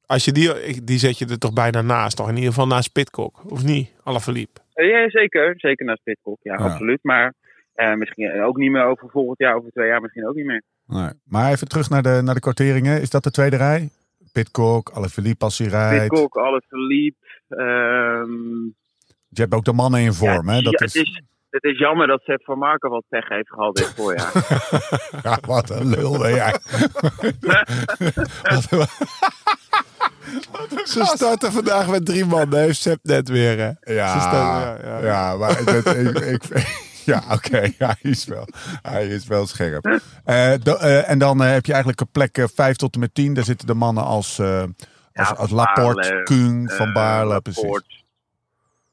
als 0.06 0.24
je 0.24 0.32
die, 0.32 0.84
die 0.84 0.98
zet 0.98 1.18
je 1.18 1.26
er 1.26 1.38
toch 1.38 1.52
bijna 1.52 1.82
naast, 1.82 2.16
toch? 2.16 2.28
In 2.28 2.34
ieder 2.34 2.48
geval 2.50 2.66
naast 2.66 2.92
Pitcock, 2.92 3.40
of 3.50 3.62
niet? 3.64 3.90
Alle 4.02 4.20
verliep. 4.20 4.58
Ja, 4.74 5.10
zeker. 5.10 5.54
Zeker 5.56 5.86
naast 5.86 6.02
Pitcock, 6.02 6.38
ja, 6.42 6.52
Ja. 6.58 6.64
absoluut. 6.64 6.98
Maar 7.02 7.34
eh, 7.74 7.94
misschien 7.94 8.42
ook 8.42 8.56
niet 8.56 8.70
meer 8.70 8.84
over 8.84 9.08
volgend 9.10 9.38
jaar, 9.38 9.54
over 9.56 9.70
twee 9.70 9.86
jaar 9.88 10.00
misschien 10.00 10.28
ook 10.28 10.34
niet 10.34 10.44
meer. 10.46 10.62
Nee. 10.86 11.10
Maar 11.24 11.50
even 11.52 11.68
terug 11.68 11.90
naar 11.90 12.02
de, 12.02 12.20
naar 12.24 12.34
de 12.34 12.40
kwarteringen. 12.40 13.00
Is 13.00 13.10
dat 13.10 13.22
de 13.24 13.30
tweede 13.30 13.56
rij? 13.56 13.90
Pitcock, 14.32 14.90
Alaphilippe 14.90 15.44
als 15.44 15.58
hij 15.58 15.66
rijdt. 15.66 16.08
Pitcock, 16.08 16.36
alles 16.36 16.64
verliep. 16.68 17.16
ehm, 17.48 18.64
Je 19.28 19.40
hebt 19.40 19.54
ook 19.54 19.64
de 19.64 19.72
mannen 19.72 20.00
in 20.00 20.12
vorm, 20.12 20.48
ja, 20.48 20.54
hè? 20.54 20.62
Dat 20.62 20.78
ja, 20.78 20.86
is, 20.86 20.94
het, 20.94 21.06
is, 21.06 21.22
het 21.50 21.64
is 21.64 21.78
jammer 21.78 22.06
dat 22.06 22.20
Sepp 22.22 22.44
van 22.44 22.58
Marken 22.58 22.90
wat 22.90 23.04
pech 23.08 23.28
heeft 23.28 23.48
gehad 23.48 23.76
dit 23.76 23.92
voorjaar. 23.96 24.32
Ja, 25.22 25.38
wat 25.46 25.70
een 25.70 25.88
lul 25.88 26.18
ben 26.18 26.34
jij. 26.34 26.54
Wat- 30.50 30.88
Ze 30.88 31.04
starten 31.04 31.52
vandaag 31.52 31.88
met 31.88 32.06
drie 32.06 32.24
man. 32.24 32.50
Daar 32.50 32.60
heeft 32.60 32.80
Sepp 32.80 32.98
net 33.02 33.28
weer. 33.28 33.58
Hè. 33.58 33.70
Ze 33.80 33.92
Ja, 33.94 34.20
starten- 34.20 34.88
ja, 34.90 34.98
ja, 34.98 35.04
ja. 35.06 35.36
maar 35.36 35.56
het- 35.58 35.86
ik, 35.86 36.18
ik, 36.18 36.42
ja, 37.12 37.22
oké, 37.30 37.72
hij 37.78 37.96
is 38.00 38.24
wel, 38.24 38.46
hij 38.82 39.06
is 39.08 39.26
wel 39.26 39.46
scherp. 39.46 40.00
Eh, 40.24 40.52
do- 40.62 40.74
eh, 40.76 41.10
en 41.10 41.18
dan 41.18 41.42
eh, 41.42 41.50
heb 41.50 41.64
je 41.66 41.72
eigenlijk 41.72 42.00
een 42.00 42.10
plek 42.12 42.38
eh, 42.38 42.44
5 42.54 42.76
tot 42.76 42.94
en 42.94 43.00
met 43.00 43.14
10. 43.14 43.34
Daar 43.34 43.44
zitten 43.44 43.66
de 43.66 43.74
mannen 43.74 44.04
als, 44.04 44.38
eh, 44.38 44.60
als, 44.62 44.68
Ja, 45.12 45.22
als 45.22 45.48
Van 45.48 45.56
Laporte, 45.56 46.20
Kung, 46.24 46.72
Van 46.72 46.92
Baarle, 46.92 47.40
precies. 47.40 47.62
Laporte. 47.62 47.94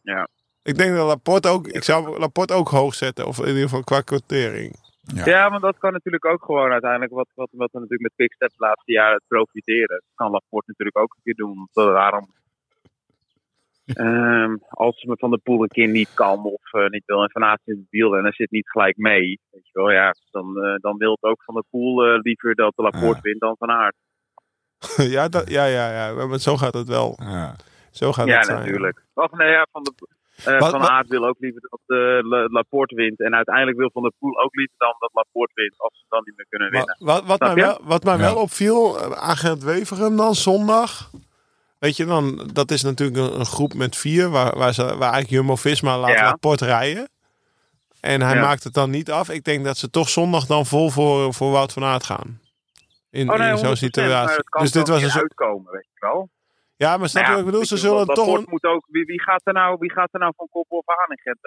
Ja. 0.02 0.28
Ik 0.68 0.78
denk 0.78 0.96
dat 0.96 1.08
Laporte 1.08 1.48
ook. 1.48 1.68
Ik 1.68 1.84
zou 1.84 2.20
Laporte 2.20 2.54
ook 2.54 2.70
hoog 2.70 2.94
zetten. 2.94 3.28
Of 3.28 3.40
in 3.40 3.48
ieder 3.48 3.62
geval 3.62 3.84
qua 3.84 4.02
quotering. 4.02 4.76
Ja. 5.02 5.26
Ja. 5.26 5.50
maar 5.50 5.60
dat 5.60 5.78
kan 5.78 5.92
natuurlijk 5.94 6.26
ook 6.26 6.44
gewoon 6.44 6.72
uiteindelijk 6.72 7.12
wat, 7.12 7.28
wat, 7.34 7.50
wat 7.52 7.72
we 7.72 7.80
natuurlijk 7.80 8.02
met 8.02 8.14
Quickstep 8.16 8.50
de 8.50 8.66
laatste 8.66 8.92
jaren 8.92 9.22
profiteren. 9.28 9.88
Dat 9.88 10.16
kan 10.16 10.32
Laporte 10.32 10.68
natuurlijk 10.68 10.98
ook 10.98 11.14
een 11.16 11.24
keer 11.24 11.36
doen. 11.36 11.70
Daarom, 11.74 12.28
Ehm, 13.88 14.56
als 14.70 15.04
me 15.04 15.16
Van 15.18 15.32
de 15.32 15.38
Poel 15.38 15.62
een 15.62 15.68
keer 15.68 15.88
niet 15.88 16.14
kan 16.14 16.44
of 16.46 16.74
eh, 16.74 16.88
niet 16.88 17.04
wil 17.06 17.24
en 17.24 17.32
Van 17.32 17.44
Aert 17.44 17.62
in 17.66 17.78
het 17.78 17.88
wiel 17.90 18.16
en 18.16 18.24
dan 18.24 18.32
zit 18.32 18.52
niet 18.52 18.70
gelijk 18.70 18.98
mee. 18.98 19.40
Weet 19.50 19.68
je 19.68 19.70
wel, 19.74 19.92
ja, 19.92 20.16
dan, 20.32 20.58
eh, 20.64 20.76
dan 20.76 20.98
wil 20.98 21.12
het 21.12 21.24
ook 21.24 21.44
Van 21.44 21.56
de 21.56 21.64
Poel 21.70 22.06
eh, 22.06 22.20
liever 22.22 22.56
dat 22.56 22.74
de 22.76 22.82
Laporte 22.82 23.16
Ja. 23.16 23.22
wint 23.22 23.40
dan 23.40 23.56
Van 23.58 23.70
Aert. 23.70 23.96
ja, 25.16 25.28
dat, 25.28 25.50
ja, 25.50 25.66
ja, 25.66 25.92
ja. 25.92 26.26
Maar 26.28 26.40
zo 26.40 26.58
gaat 26.58 26.74
het 26.74 26.88
wel. 26.88 27.20
Ja. 27.24 27.56
Zo 27.92 28.12
gaat 28.14 28.28
Ja, 28.28 28.36
het 28.38 28.46
zijn. 28.46 28.58
natuurlijk. 28.60 29.04
Of 29.14 29.32
nee, 29.32 29.50
ja, 29.50 29.68
Van, 29.72 29.84
de, 29.84 29.94
eh, 30.46 30.60
Wat- 30.60 30.70
van 30.70 30.80
wat- 30.80 30.90
Aert 30.90 31.08
wil 31.08 31.26
ook 31.28 31.36
liever 31.40 31.62
dat 31.70 31.80
de 31.86 32.20
La- 32.24 32.48
Laporte 32.50 32.96
wint. 32.96 33.20
En 33.20 33.36
uiteindelijk 33.36 33.78
wil 33.78 33.90
Van 33.94 34.02
der 34.02 34.12
Poel 34.20 34.42
ook 34.44 34.56
liever 34.56 34.76
dan 34.78 34.96
dat 35.00 35.10
Laporte 35.14 35.52
wint. 35.56 35.74
Als 35.78 35.94
ze 35.98 36.06
dan 36.10 36.22
niet 36.26 36.36
meer 36.38 36.46
kunnen 36.50 36.70
winnen. 36.70 36.96
Wat, 37.00 37.26
wat, 37.26 37.40
mij 37.40 37.54
wel, 37.54 37.80
wat 37.84 38.04
mij 38.04 38.14
Ja. 38.16 38.22
wel 38.22 38.36
opviel, 38.36 39.00
eh, 39.00 39.12
agent 39.12 39.64
Weverum 39.64 40.16
dan 40.18 40.36
zondag. 40.36 41.10
Weet 41.80 41.96
je 41.98 42.06
dan, 42.06 42.50
dat 42.54 42.72
is 42.72 42.84
natuurlijk 42.84 43.18
een, 43.18 43.40
een 43.40 43.46
groep 43.46 43.74
met 43.74 43.96
vier, 43.96 44.30
waar, 44.30 44.58
waar, 44.58 44.74
ze, 44.74 44.84
waar 44.84 44.94
eigenlijk 45.14 45.30
Jumbo-Visma 45.30 45.98
laat 46.00 46.10
Ja. 46.10 46.24
rapport 46.30 46.62
rijden. 46.62 47.10
En 48.00 48.22
hij 48.22 48.36
Ja. 48.36 48.42
maakt 48.42 48.64
het 48.64 48.74
dan 48.74 48.90
niet 48.90 49.12
af. 49.12 49.30
Ik 49.30 49.44
denk 49.44 49.66
dat 49.66 49.78
ze 49.78 49.90
toch 49.90 50.10
zondag 50.10 50.46
dan 50.46 50.66
vol 50.66 50.90
voor, 50.90 51.34
voor 51.34 51.52
Wout 51.52 51.74
van 51.74 51.84
Aert 51.84 52.04
gaan. 52.04 52.40
In, 53.10 53.30
Oh 53.32 53.38
nee, 53.38 53.50
in 53.50 53.58
zo'n 53.58 53.66
100%, 53.66 53.96
maar 53.96 54.04
situatie. 54.06 54.36
het 54.36 54.50
kan 54.50 54.62
Dus 54.62 54.72
dit 54.72 54.88
was 54.88 55.04
een 55.04 55.12
uitkomen, 55.12 55.72
weet 55.72 55.88
je 55.94 56.06
wel. 56.06 56.30
Ja, 56.78 56.98
maar 56.98 57.10
snap 57.10 57.24
je 57.24 57.30
Nou 57.30 57.38
wat 57.38 57.40
ik 57.40 57.52
bedoel? 57.52 57.66
Ze 57.66 57.76
je 57.76 57.82
zullen 57.82 58.06
toch 58.06 58.38
een, 58.38 58.46
moet 58.50 58.64
ook, 58.64 58.86
wie, 58.90 59.06
wie, 59.06 59.22
gaat 59.22 59.42
er 59.44 59.54
nou, 59.54 59.78
wie 59.80 59.92
gaat 59.92 60.10
er 60.12 60.20
nou 60.20 60.34
van 60.36 60.48
kop 60.50 60.72
of 60.72 60.84
aan 60.86 61.10
in 61.10 61.20
Gent? 61.24 61.40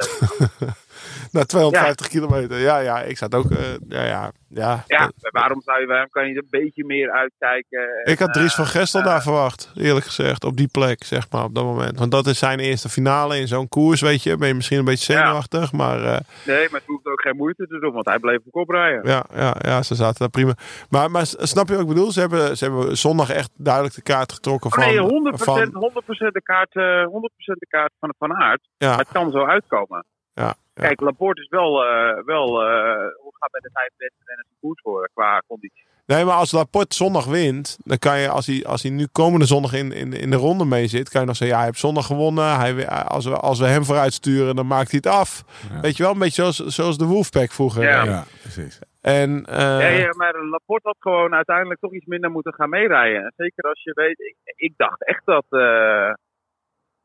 na 1.33 1.45
250 1.45 2.09
kilometer. 2.09 2.59
Ja, 2.59 2.79
ja, 2.79 3.01
ik 3.03 3.17
zat 3.19 3.35
ook... 3.35 3.51
eh, 3.51 3.59
ja, 3.89 4.05
ja, 4.05 4.31
ja. 4.49 4.85
Ja, 4.87 5.11
waarom 5.31 5.63
zou 5.63 5.81
je 5.81 5.93
hem 5.93 6.09
kan 6.11 6.29
je 6.29 6.37
een 6.37 6.47
beetje 6.51 6.85
meer 6.85 7.11
uitkijken? 7.11 7.81
En, 8.05 8.13
Ik 8.13 8.19
had 8.19 8.33
Dries 8.33 8.55
van 8.55 8.65
eh, 8.65 8.71
Gestel 8.71 9.01
eh, 9.01 9.07
daar 9.07 9.23
verwacht, 9.23 9.73
eerlijk 9.75 10.07
gezegd, 10.07 10.45
op 10.45 10.57
die 10.57 10.69
plek, 10.69 11.05
zeg 11.05 11.31
maar, 11.31 11.45
op 11.45 11.55
dat 11.55 11.65
moment. 11.65 11.99
Want 11.99 12.11
dat 12.11 12.27
is 12.27 12.39
zijn 12.39 12.59
eerste 12.59 12.89
finale 12.89 13.39
in 13.39 13.49
zo'n 13.49 13.69
koers, 13.69 14.01
weet 14.01 14.23
je. 14.23 14.37
Ben 14.37 14.49
je 14.49 14.55
misschien 14.55 14.79
een 14.79 14.85
beetje 14.85 15.13
zenuwachtig, 15.13 15.73
maar 15.73 15.99
Nee, 16.47 16.69
maar 16.71 16.81
ze 16.81 16.87
hoeft 16.87 17.07
ook 17.07 17.21
geen 17.21 17.37
moeite 17.37 17.67
te 17.67 17.79
doen, 17.79 17.93
want 17.93 18.07
hij 18.07 18.19
bleef 18.19 18.39
op 18.45 18.53
kop 18.53 18.69
rijden. 18.71 19.01
ja, 19.11 19.25
ja, 19.35 19.55
ja, 19.59 19.83
ze 19.83 19.95
zaten 19.95 20.19
daar 20.19 20.29
prima. 20.31 20.55
Maar, 20.89 21.11
maar 21.11 21.27
snap 21.27 21.67
je 21.69 21.73
wat 21.73 21.83
ik 21.83 21.89
bedoel? 21.89 22.13
Ze 22.13 22.21
hebben, 22.21 22.57
ze 22.57 22.65
hebben 22.65 22.97
zondag 22.97 23.31
echt 23.31 23.51
duidelijk 23.57 23.95
de 23.95 24.03
kaart 24.03 24.33
getrokken 24.33 24.71
Oh 24.71 24.77
van... 24.77 24.95
nee, 24.95 25.33
100%, 25.33 25.43
van 25.43 25.93
100% 26.27 26.33
de 26.33 26.41
kaart, 26.43 26.75
eh 26.75 27.05
100% 27.07 27.11
de 27.59 27.67
kaart 27.69 27.93
van, 28.01 28.15
van 28.19 28.35
Aert. 28.35 28.69
ja, 28.77 28.89
Maar 28.89 28.99
het 28.99 29.09
kan 29.13 29.31
zo 29.31 29.45
uitkomen. 29.45 30.05
ja. 30.35 30.55
Kijk, 30.81 31.01
Laporte 31.01 31.41
is 31.43 31.49
wel, 31.49 31.85
eh, 31.85 32.25
wel 32.25 32.47
eh, 32.63 33.07
hoe 33.23 33.33
gaat 33.39 33.51
bij 33.51 33.61
de 33.61 33.71
vijf 33.73 33.91
beste 33.97 34.23
renners 34.25 34.49
goed 34.61 34.81
voor 34.83 35.11
qua 35.15 35.43
conditie. 35.47 35.85
Nee, 36.07 36.25
maar 36.25 36.35
als 36.35 36.53
Laporte 36.53 36.97
zondag 36.97 37.25
wint, 37.27 37.79
dan 37.85 37.99
kan 37.99 38.19
je, 38.19 38.29
als 38.29 38.47
hij, 38.47 38.65
als 38.67 38.83
hij 38.83 38.91
nu 38.91 39.07
komende 39.13 39.47
zondag 39.47 39.73
in, 39.73 39.93
in, 39.93 40.13
in 40.13 40.31
de 40.31 40.37
ronde 40.37 40.65
mee 40.65 40.87
zit, 40.87 41.09
kan 41.09 41.21
je 41.21 41.27
nog 41.27 41.37
zeggen, 41.37 41.57
ja, 41.57 41.63
hij 41.63 41.71
heeft 41.71 41.81
zondag 41.87 42.07
gewonnen. 42.07 42.57
Hij, 42.59 42.89
als, 42.89 43.25
we, 43.27 43.37
als 43.37 43.59
we 43.59 43.67
hem 43.67 43.85
vooruit 43.85 44.13
sturen, 44.13 44.57
dan 44.57 44.67
maakt 44.67 44.91
hij 44.91 45.01
het 45.03 45.13
af. 45.13 45.45
Ja. 45.73 45.81
Weet 45.81 45.97
je 45.97 46.03
wel, 46.03 46.13
een 46.13 46.19
beetje 46.19 46.53
zoals, 46.53 46.75
zoals 46.77 46.99
de 46.99 47.05
Wolfpack 47.05 47.51
vroeger. 47.51 47.83
Ja. 47.83 48.05
Ja, 48.05 48.25
precies. 48.43 48.79
En, 49.01 49.45
eh, 49.47 49.57
ja, 49.59 49.89
ja, 49.89 50.15
maar 50.17 50.45
Laporte 50.45 50.89
had 50.89 50.97
gewoon 50.99 51.35
uiteindelijk 51.35 51.81
toch 51.81 51.93
iets 51.95 52.07
minder 52.07 52.31
moeten 52.31 52.55
gaan 52.55 52.69
meerijden. 52.69 53.23
En 53.23 53.33
Zeker 53.37 53.65
als 53.65 53.83
je 53.83 53.93
weet, 53.95 54.21
ik, 54.21 54.37
ik 54.57 54.73
dacht 54.77 55.05
echt 55.07 55.23
dat. 55.25 55.45
eh, 55.49 56.13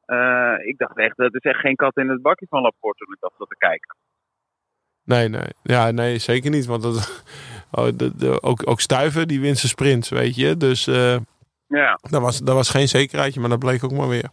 eh, 0.05 0.67
ik 0.67 0.77
dacht 0.77 0.97
echt, 0.97 1.17
dat 1.17 1.33
is 1.35 1.41
echt 1.41 1.59
geen 1.59 1.75
kat 1.75 1.97
in 1.97 2.09
het 2.09 2.21
bakje 2.21 2.45
van 2.49 2.61
Laporte 2.61 3.05
toen 3.05 3.13
ik 3.13 3.19
dat 3.19 3.33
zat 3.37 3.49
te 3.49 3.57
kijken. 3.57 3.95
Nee, 5.03 5.29
nee. 5.29 5.49
Ja, 5.63 5.91
nee, 5.91 6.17
zeker 6.17 6.49
niet. 6.49 6.65
Want 6.65 6.81
dat, 6.81 7.23
oh, 7.71 7.87
de, 7.95 8.15
de, 8.15 8.41
ook, 8.41 8.69
ook 8.69 8.81
Stuiven, 8.81 9.27
die 9.27 9.43
zijn 9.43 9.55
sprints, 9.55 10.09
weet 10.09 10.35
je. 10.35 10.57
Dus 10.57 10.87
eh 10.87 11.17
Ja, 11.67 11.99
dat, 12.09 12.21
was, 12.21 12.39
dat 12.39 12.55
was 12.55 12.69
geen 12.69 12.87
zekerheidje, 12.87 13.39
maar 13.39 13.49
dat 13.49 13.59
bleek 13.59 13.83
ook 13.83 13.91
maar 13.91 14.07
weer. 14.07 14.29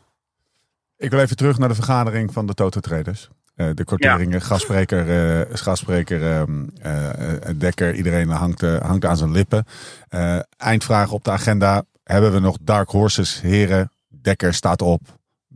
Ik 0.96 1.10
wil 1.10 1.20
even 1.20 1.36
terug 1.36 1.58
naar 1.58 1.68
de 1.68 1.74
vergadering 1.74 2.32
van 2.32 2.46
de 2.46 2.54
Toto 2.54 2.80
Traders. 2.80 3.30
Eh, 3.54 3.70
de 3.74 3.84
kwarteringen, 3.84 4.40
gastspreker, 4.40 5.08
eh, 5.40 5.56
gastspreker 5.56 6.22
ehm, 6.22 6.68
eh, 6.82 7.48
eh, 7.48 7.58
Dekker, 7.58 7.94
iedereen 7.94 8.28
hangt, 8.28 8.60
hangt 8.60 9.04
aan 9.04 9.16
zijn 9.16 9.30
lippen. 9.32 9.64
Eh, 10.08 10.38
eindvraag 10.56 11.12
op 11.12 11.24
de 11.24 11.30
agenda. 11.30 11.84
Hebben 12.04 12.32
we 12.32 12.40
nog 12.40 12.56
Dark 12.60 12.88
Horses, 12.88 13.40
heren? 13.40 13.90
Dekker 14.08 14.54
staat 14.54 14.82
op, 14.82 15.00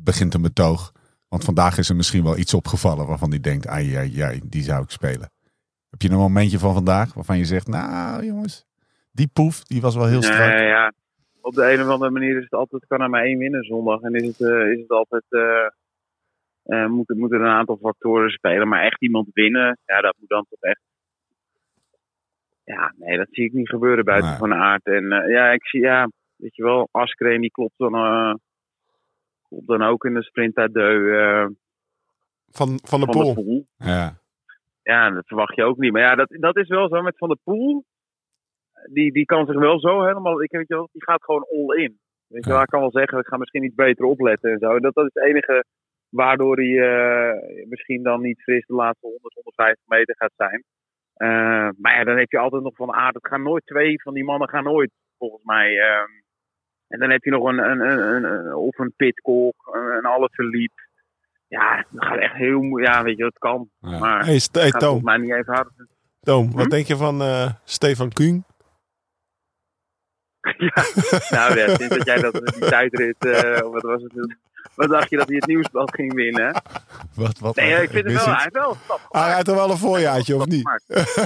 begint 0.07 0.35
een 0.35 0.43
betoog. 0.43 0.93
Want 1.29 1.45
vandaag 1.45 1.79
is 1.79 1.89
er 1.89 1.97
misschien 1.97 2.25
wel 2.25 2.39
iets 2.39 2.55
opgevallen 2.55 3.07
waarvan 3.07 3.31
hij 3.31 3.41
denkt, 3.41 3.67
ai, 3.67 3.95
ai, 3.95 4.21
ai, 4.21 4.41
die 4.45 4.63
zou 4.63 4.83
ik 4.83 4.91
spelen. 4.91 5.31
Heb 5.91 6.03
je 6.03 6.11
een 6.11 6.17
momentje 6.17 6.59
van 6.59 6.75
vandaag 6.75 7.15
waarvan 7.15 7.39
je 7.39 7.45
zegt, 7.45 7.67
nou 7.67 8.25
jongens, 8.25 8.67
die 9.13 9.31
poef, 9.33 9.63
die 9.63 9.81
was 9.81 9.95
wel 9.97 10.07
heel 10.07 10.23
strak. 10.23 10.55
Nee, 10.55 10.67
ja. 10.67 10.93
Op 11.41 11.55
de 11.55 11.73
een 11.73 11.83
of 11.83 11.89
andere 11.89 12.11
manier 12.11 12.37
is 12.37 12.43
het 12.43 12.53
altijd, 12.53 12.87
kan 12.87 13.01
er 13.01 13.11
maar 13.11 13.25
één 13.25 13.39
winnen 13.39 13.65
zondag. 13.65 14.01
En 14.01 14.15
is 14.15 14.27
het, 14.27 14.41
eh, 14.41 14.73
is 14.73 14.81
het 14.81 14.91
altijd, 14.91 15.25
eh 15.29 15.67
eh, 16.67 16.87
moeten, 16.87 17.19
moeten 17.19 17.39
er 17.41 17.47
een 17.47 17.53
aantal 17.53 17.77
factoren 17.77 18.31
spelen. 18.31 18.69
Maar 18.69 18.83
echt 18.83 19.03
iemand 19.03 19.29
winnen, 19.33 19.79
ja, 19.85 20.01
dat 20.01 20.15
moet 20.19 20.29
dan 20.29 20.47
toch 20.49 20.61
echt. 20.61 20.81
Ja, 22.65 22.93
nee, 22.97 23.17
dat 23.17 23.27
zie 23.31 23.45
ik 23.45 23.53
niet 23.53 23.69
gebeuren 23.69 24.05
buiten 24.05 24.31
Nee. 24.31 24.39
van 24.39 24.55
aard. 24.55 24.87
En 24.87 25.09
ja, 25.29 25.51
ik 25.51 25.67
zie, 25.67 25.81
ja, 25.81 26.11
weet 26.37 26.57
je 26.57 26.63
wel, 26.63 26.89
Askreen 26.91 27.41
die 27.41 27.51
klopt 27.51 27.75
dan, 27.77 27.95
klopt 29.49 29.67
dan 29.67 29.83
ook 29.83 30.05
in 30.05 30.15
de 30.15 30.23
sprint 30.23 30.57
uit 30.57 30.73
de, 30.73 31.11
eh, 31.11 31.55
Van, 32.51 32.79
van 32.83 33.01
de 33.01 33.07
van 33.07 33.25
de 33.25 33.35
pool. 33.35 33.67
Ja, 33.77 34.19
Ja, 34.83 35.11
dat 35.11 35.27
verwacht 35.27 35.55
je 35.55 35.65
ook 35.65 35.79
niet. 35.79 35.93
Maar 35.93 36.03
ja, 36.03 36.15
dat, 36.15 36.29
dat 36.41 36.57
is 36.57 36.69
wel 36.69 36.89
zo 36.89 37.03
met 37.03 37.19
Van 37.19 37.29
der 37.29 37.39
Poel. 37.45 37.85
die, 38.93 39.13
die 39.13 39.25
kan 39.25 39.47
zich 39.47 39.59
wel 39.59 39.81
zo 39.81 40.05
helemaal. 40.05 40.43
Ik 40.43 40.51
weet 40.51 40.69
je 40.69 40.75
wel, 40.75 40.89
die 40.93 41.05
gaat 41.05 41.25
gewoon 41.25 41.47
all 41.51 41.77
in. 41.77 41.99
Weet 42.27 42.45
je 42.45 42.67
kan 42.67 42.81
wel 42.81 42.91
zeggen, 42.91 43.19
ik 43.19 43.27
ga 43.27 43.37
misschien 43.37 43.65
iets 43.65 43.75
beter 43.75 44.05
opletten 44.05 44.51
en 44.51 44.59
zo. 44.59 44.81
Dat, 44.81 44.95
dat 44.95 45.07
is 45.07 45.11
het 45.15 45.25
enige 45.25 45.65
waardoor 46.09 46.57
hij 46.57 46.79
eh, 46.79 47.67
misschien 47.69 48.03
dan 48.03 48.21
niet 48.21 48.43
fris 48.43 48.67
de 48.67 48.75
laatste 48.75 49.07
100, 49.07 49.35
150 49.35 49.87
meter 49.87 50.15
gaat 50.19 50.33
zijn. 50.37 50.65
Eh, 51.15 51.69
maar 51.79 51.99
ja, 51.99 52.05
dan 52.05 52.19
heb 52.19 52.31
je 52.31 52.39
altijd 52.39 52.63
nog 52.63 52.75
van 52.77 52.93
aard. 52.93 53.15
Het 53.15 53.27
gaan 53.27 53.43
nooit 53.43 53.67
twee 53.67 54.03
van 54.03 54.15
die 54.15 54.25
mannen 54.25 54.49
gaan 54.49 54.65
nooit, 54.65 54.91
volgens 55.19 55.45
mij. 55.45 55.79
ehm. 55.79 56.25
En 56.89 56.99
dan 56.99 57.11
heb 57.11 57.25
je 57.25 57.31
nog 57.31 57.45
een, 57.45 57.59
een, 57.59 57.81
een, 57.81 57.99
een, 58.15 58.25
een- 58.25 58.55
of 58.55 58.79
een 58.79 58.93
Pitcock, 58.97 59.55
een, 59.73 59.97
een 59.97 60.05
alle 60.05 60.29
verliep. 60.33 60.73
Ja, 61.49 61.85
dat 61.91 62.05
gaat 62.05 62.19
echt 62.19 62.35
heel 62.35 62.61
moeilijk. 62.61 62.95
Ja, 62.95 63.03
weet 63.03 63.17
je, 63.17 63.23
dat 63.23 63.39
kan. 63.39 63.71
Ja. 63.81 63.99
Maar 63.99 64.25
Hey, 64.25 64.39
St- 64.39 64.55
hey, 64.55 64.71
gaat 64.71 64.81
Toom, 64.81 65.05
mij 65.05 65.17
niet 65.17 65.33
even 65.35 65.55
hard. 65.55 65.71
Toom, 66.21 66.53
wat 66.53 66.65
Hm? 66.65 66.69
denk 66.71 66.87
je 66.87 66.97
van 66.97 67.21
eh, 67.23 67.51
Stefan 67.65 68.13
Kuhn? 68.13 68.45
ja, 70.59 70.85
nou 71.31 71.59
ja, 71.59 71.69
sinds 71.77 71.89
dat 71.97 72.05
jij 72.07 72.17
dat 72.21 72.33
die 72.33 72.69
tijdrit, 72.69 73.17
eh, 73.27 73.61
wat 73.61 73.83
was 73.83 74.03
het? 74.03 74.37
Wat 74.77 74.89
dacht 74.89 75.11
je 75.11 75.17
dat 75.17 75.27
hij 75.27 75.37
het 75.37 75.47
nieuwsblad 75.47 75.95
ging 75.95 76.15
winnen? 76.15 76.63
Wat, 77.15 77.39
wat, 77.39 77.57
Nee, 77.57 77.83
ik 77.83 77.91
vind 77.91 78.05
het 78.05 78.15
wel, 78.15 78.25
hij 78.25 78.43
heeft 78.43 78.53
wel 78.55 78.71
een 78.71 78.77
stap 78.85 79.01
Hij 79.09 79.35
heeft 79.35 79.49
er 79.49 79.55
wel 79.55 79.71
een 79.71 79.77
voorjaartje, 79.77 80.37
of 80.37 80.47
niet? 80.47 80.81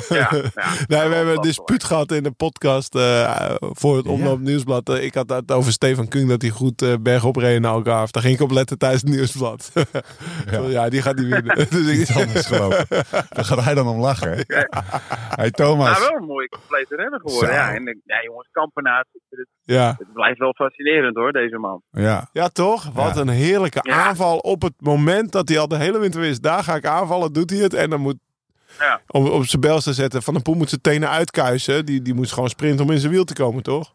Ja, 0.08 0.28
ja. 0.28 0.40
Nee, 0.88 1.08
we 1.08 1.14
hebben 1.14 1.34
een 1.34 1.40
dispuut 1.40 1.84
gehad 1.84 2.12
in 2.12 2.22
de 2.22 2.30
podcast 2.30 2.94
eh, 2.94 3.54
voor 3.60 3.96
het 3.96 4.06
Omloop 4.06 4.40
Nieuwsblad. 4.40 4.88
Eh, 4.88 5.04
ik 5.04 5.14
had 5.14 5.30
het 5.30 5.52
over 5.52 5.72
Stefan 5.72 6.08
Kuhn 6.08 6.28
dat 6.28 6.42
hij 6.42 6.50
goed 6.50 6.82
eh, 6.82 6.94
bergop 7.00 7.36
reed 7.36 7.56
in 7.56 7.64
Algarve. 7.64 8.12
Daar 8.12 8.22
ging 8.22 8.34
ik 8.34 8.40
op 8.40 8.50
letten 8.50 8.78
tijdens 8.78 9.02
het 9.02 9.10
Nieuwsblad. 9.10 9.72
ja. 10.68 10.88
die 10.88 11.02
gaat 11.02 11.16
niet 11.16 11.28
winnen. 11.28 11.56
dus 11.70 11.88
ik, 11.88 11.98
Iets 11.98 12.16
anders 12.16 12.46
gelopen. 12.46 12.86
Daar 13.28 13.44
gaat 13.44 13.64
hij 13.64 13.74
dan 13.74 13.88
om 13.88 14.00
lachen. 14.00 14.30
hè? 14.30 14.42
Hey 15.30 15.50
Thomas. 15.50 15.98
Nou, 15.98 16.10
wel 16.10 16.20
een 16.20 16.26
mooie 16.26 16.48
complete 16.48 16.96
renner 16.96 17.20
geworden. 17.20 17.48
Zo. 17.48 17.54
Ja, 17.54 17.74
en 17.74 18.00
ja, 18.04 18.22
jongens, 18.22 18.48
Kampenaars, 18.52 19.08
het, 19.30 19.46
ja. 19.62 19.94
het 19.98 20.12
blijft 20.12 20.38
wel 20.38 20.52
fascinerend 20.52 21.16
hoor, 21.16 21.32
deze 21.32 21.58
man. 21.58 21.82
Ja. 21.90 22.28
ja, 22.32 22.48
toch? 22.48 22.90
Wat 22.92 23.14
Ja. 23.14 23.20
een 23.20 23.28
heerlijke 23.40 23.78
Ja. 23.82 24.06
aanval 24.06 24.38
op 24.38 24.62
het 24.62 24.72
moment 24.78 25.32
dat 25.32 25.48
hij 25.48 25.58
al 25.58 25.68
de 25.68 25.76
hele 25.76 25.98
winter 25.98 26.20
wist. 26.20 26.42
Daar 26.42 26.64
ga 26.64 26.74
ik 26.74 26.86
aanvallen, 26.86 27.32
doet 27.32 27.50
hij 27.50 27.58
het. 27.58 27.74
En 27.74 27.90
dan 27.90 28.00
moet 28.00 28.16
Ja. 28.78 29.00
om 29.06 29.26
op 29.26 29.46
zijn 29.46 29.60
bels 29.60 29.84
te 29.84 29.92
zetten. 29.92 30.22
Van 30.22 30.34
de 30.34 30.40
Poel 30.40 30.54
moet 30.54 30.68
zijn 30.68 30.80
tenen 30.80 31.10
uitkuisen. 31.10 31.86
Die, 31.86 32.02
die 32.02 32.14
moet 32.14 32.32
gewoon 32.32 32.48
sprinten 32.48 32.84
om 32.84 32.90
in 32.90 32.98
zijn 32.98 33.12
wiel 33.12 33.24
te 33.24 33.34
komen, 33.34 33.62
toch? 33.62 33.94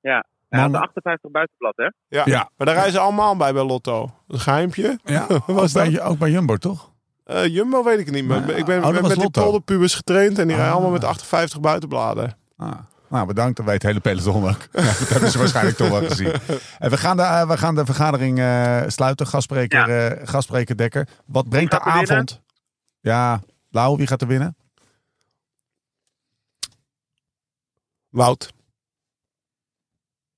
Ja, 0.00 0.24
hij 0.48 0.60
had 0.60 0.70
Man- 0.70 0.80
de 0.80 0.86
58 0.86 1.30
buitenblad, 1.30 1.72
hè? 1.76 1.84
Ja. 2.08 2.22
Ja. 2.24 2.50
Maar 2.56 2.66
daar 2.66 2.74
rijden 2.76 2.92
ze 2.92 2.98
allemaal 2.98 3.36
bij 3.36 3.52
bij 3.52 3.62
Lotto. 3.62 4.10
Een 4.28 4.40
geheimpje. 4.40 4.98
Ja, 5.04 5.26
Was 5.46 5.76
ook, 5.76 5.82
bij, 5.90 6.02
ook 6.02 6.18
bij 6.18 6.30
Jumbo, 6.30 6.56
toch? 6.56 6.90
Eh, 7.24 7.46
Jumbo 7.46 7.84
weet 7.84 7.98
ik 7.98 8.10
niet. 8.10 8.24
Maar 8.26 8.40
Maar- 8.40 8.50
ik 8.56 8.64
ben 8.64 8.84
oh, 8.84 8.90
met 8.90 9.00
was 9.00 9.14
die 9.14 9.30
polderpubers 9.30 9.94
getraind. 9.94 10.38
En 10.38 10.46
die 10.46 10.56
rijden 10.56 10.66
Ah. 10.66 10.72
allemaal 10.72 10.90
met 10.92 11.04
58 11.04 11.60
buitenbladen. 11.60 12.36
Ah. 12.56 12.70
Nou, 13.12 13.26
bedankt. 13.26 13.56
Dan 13.56 13.66
weet 13.66 13.74
het 13.74 13.82
hele 13.82 14.00
peloton 14.00 14.48
ook. 14.48 14.68
Ja, 14.72 14.82
dat 14.98 15.08
hebben 15.08 15.30
ze 15.30 15.38
waarschijnlijk 15.38 15.76
toch 15.76 15.88
wel 15.88 16.08
gezien. 16.08 16.32
En 16.78 16.90
we, 16.90 16.96
gaan 16.96 17.16
de, 17.16 17.22
eh, 17.22 17.48
we 17.48 17.56
gaan 17.56 17.74
de 17.74 17.84
vergadering 17.84 18.38
eh, 18.38 18.82
sluiten. 18.86 19.26
Gastspreker, 19.26 19.88
eh, 19.88 20.26
gastspreker 20.28 20.76
Dekker. 20.76 21.08
Wat 21.26 21.48
brengt 21.48 21.70
de 21.70 21.80
winnen? 21.84 22.10
avond? 22.10 22.42
Ja, 23.00 23.40
Lau, 23.70 23.96
wie 23.96 24.06
gaat 24.06 24.20
er 24.20 24.26
winnen? 24.26 24.56
Wout. 28.08 28.52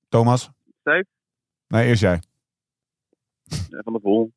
Thomas? 0.09 0.49
Steve? 0.79 1.05
Nee, 1.67 1.87
eerst 1.87 2.01
jij. 2.01 2.21
Van 3.69 3.93
de 3.93 3.99
Poel. 3.99 4.31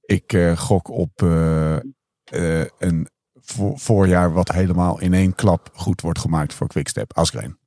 Ik 0.00 0.54
gok 0.56 0.88
op 0.88 1.20
een 1.20 3.08
vo- 3.50 3.76
voorjaar 3.76 4.32
wat 4.32 4.52
helemaal 4.52 5.00
in 5.00 5.14
één 5.14 5.34
klap 5.34 5.70
goed 5.74 6.00
wordt 6.00 6.18
gemaakt 6.18 6.54
voor 6.54 6.66
Quickstep. 6.68 7.16
Asgreen. 7.16 7.58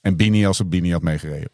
En 0.00 0.16
Bini 0.16 0.46
als 0.46 0.58
een 0.58 0.68
Bini 0.68 0.92
had 0.92 1.02
meegereden. 1.02 1.50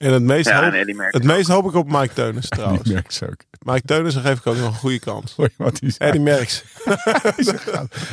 En 0.00 0.12
het 0.12 0.22
meest, 0.22 0.48
Ja, 0.48 0.62
hoop, 0.62 0.72
nee, 0.72 0.80
het 0.96 1.14
ik 1.14 1.22
meest 1.24 1.48
hoop 1.48 1.66
ik 1.68 1.74
op 1.74 1.90
Mike 1.90 2.14
Teunissen 2.14 2.50
Die 2.56 2.58
trouwens. 2.64 2.90
merk 2.90 3.10
ze 3.12 3.26
ook. 3.26 3.36
Mike 3.62 3.86
Teunissen 3.86 4.22
geef 4.22 4.38
ik 4.38 4.46
ook 4.46 4.56
nog 4.56 4.66
een 4.66 4.72
goede 4.74 4.98
kans. 4.98 5.34
Hoor 5.36 5.46
je 5.56 5.64
wat 5.64 5.80
hij 5.80 5.90
zei? 5.90 6.08
Eddie 6.10 6.22
Merckx. 6.24 6.64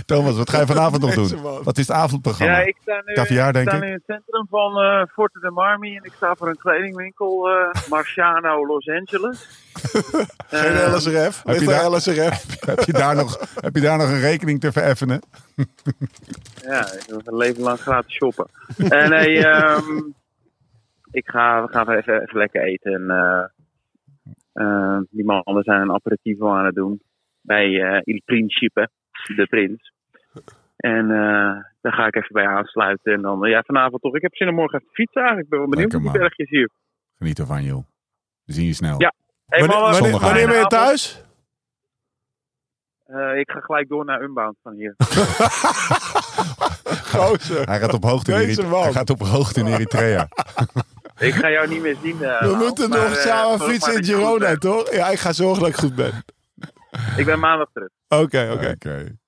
Thomas, 0.06 0.36
wat 0.36 0.50
ga 0.50 0.60
je 0.60 0.66
vanavond 0.66 1.02
nog 1.02 1.14
doen? 1.30 1.42
Wat 1.64 1.78
is 1.78 1.88
het 1.88 1.98
avondprogramma? 1.98 2.60
Ja, 2.60 2.66
ik 2.66 2.76
sta 2.82 3.02
nu, 3.06 3.14
Caviar, 3.14 3.48
ik 3.48 3.54
denk 3.54 3.68
sta 3.68 3.78
ik? 3.78 3.82
nu 3.84 3.88
in 3.88 3.94
het 3.94 4.04
centrum 4.08 4.48
van 4.50 4.78
eh 4.82 5.02
Forte 5.14 5.40
de 5.40 5.52
Marmi 5.52 5.96
en 5.98 6.04
ik 6.04 6.12
sta 6.16 6.36
voor 6.36 6.48
een 6.48 6.58
kledingwinkel 6.58 7.48
eh 7.50 7.82
Marciano 7.90 8.66
Los 8.68 8.88
Angeles. 8.90 9.48
Geen 10.48 10.74
Eh, 10.76 10.94
LSRF. 10.96 11.42
Heb 11.46 11.60
je 11.60 11.66
daar- 11.66 11.90
LSRF? 11.92 12.46
heb, 12.66 12.80
je 12.84 12.94
daar 12.94 13.16
nog, 13.16 13.40
heb 13.56 13.76
je 13.76 13.82
daar 13.82 13.98
nog 13.98 14.08
een 14.10 14.20
rekening 14.20 14.60
te 14.60 14.72
vereffenen? 14.72 15.22
Ja, 16.62 16.92
ik 16.94 17.04
wil 17.08 17.22
een 17.24 17.38
leven 17.38 17.64
lang 17.64 17.80
gratis 17.80 18.14
shoppen. 18.16 18.48
en 18.90 19.10
nee, 19.10 19.46
ehm, 19.48 19.84
ik 21.18 21.30
ga, 21.30 21.62
we 21.66 21.72
gaan 21.72 21.90
even, 21.90 22.22
even 22.22 22.38
lekker 22.38 22.62
eten. 22.62 22.94
En, 22.94 23.10
eh, 23.10 23.44
eh, 24.54 25.00
die 25.10 25.26
mannen 25.26 25.64
zijn 25.64 25.82
een 25.82 25.92
aperitivo 25.94 26.52
aan 26.54 26.66
het 26.66 26.76
doen 26.76 27.02
bij 27.42 27.82
eh 27.82 28.02
Il 28.04 28.22
Principe, 28.26 28.90
de 29.36 29.48
prins. 29.50 29.92
En 30.78 31.12
eh, 31.12 31.62
daar 31.82 31.94
ga 31.94 32.06
ik 32.08 32.16
even 32.16 32.34
bij 32.34 32.48
aansluiten. 32.48 33.14
En 33.14 33.22
dan, 33.22 33.50
ja, 33.50 33.62
vanavond 33.66 34.02
toch. 34.02 34.16
Ik 34.16 34.22
heb 34.22 34.36
zin 34.36 34.48
om 34.48 34.56
morgen 34.56 34.76
even 34.80 34.88
te 34.90 34.96
fietsen 34.96 35.22
eigenlijk. 35.22 35.46
Ik 35.46 35.50
ben 35.52 35.60
wel 35.60 35.70
benieuwd 35.70 35.92
hoe 35.92 36.02
die 36.02 36.12
bergjes 36.12 36.50
hier. 36.50 36.70
Geniet 37.18 37.40
ervan, 37.40 37.64
joh. 37.64 37.84
We 38.46 38.54
zien 38.54 38.66
je 38.66 38.74
snel. 38.74 39.02
Ja. 39.02 39.14
Hey, 39.46 39.60
Wanneer, 39.60 39.80
mannen, 39.80 40.20
wanneer, 40.22 40.48
ben 40.48 40.58
je 40.60 40.68
thuis? 40.68 41.26
Eh, 43.06 43.38
ik 43.40 43.52
ga 43.52 43.60
gelijk 43.60 43.88
door 43.90 44.06
naar 44.06 44.22
Unbound 44.22 44.58
van 44.62 44.74
hier. 44.74 44.96
Gozer. 47.14 47.66
Hij 47.68 47.80
gaat 47.80 47.94
op 47.94 48.04
hoogte 48.04 48.32
in, 48.32 48.38
Deze 48.38 48.60
Erit- 48.62 48.72
man. 48.72 48.84
hij 48.84 48.92
gaat 48.92 49.10
op 49.10 49.20
hoogte 49.20 49.60
in 49.60 49.66
Eritrea. 49.66 50.28
ik 51.20 51.34
ga 51.34 51.50
jou 51.52 51.68
niet 51.68 51.82
meer 51.82 51.98
zien. 52.04 52.24
eh, 52.24 52.42
We 52.42 52.56
moeten 52.56 52.90
maar, 52.90 53.00
nog 53.00 53.18
eh, 53.18 53.24
samen 53.26 53.60
fietsen 53.60 53.96
in 53.96 54.04
Girona, 54.04 54.56
toch? 54.56 54.92
Ja, 54.94 55.08
ik 55.10 55.20
ga 55.20 55.34
zorgen 55.34 55.60
dat 55.60 55.70
ik 55.70 55.76
goed 55.76 55.96
ben. 55.96 56.24
Ik 57.18 57.26
ben 57.26 57.40
maandag 57.40 57.68
terug. 57.74 57.90
Oké, 58.08 58.50
oké. 58.54 58.76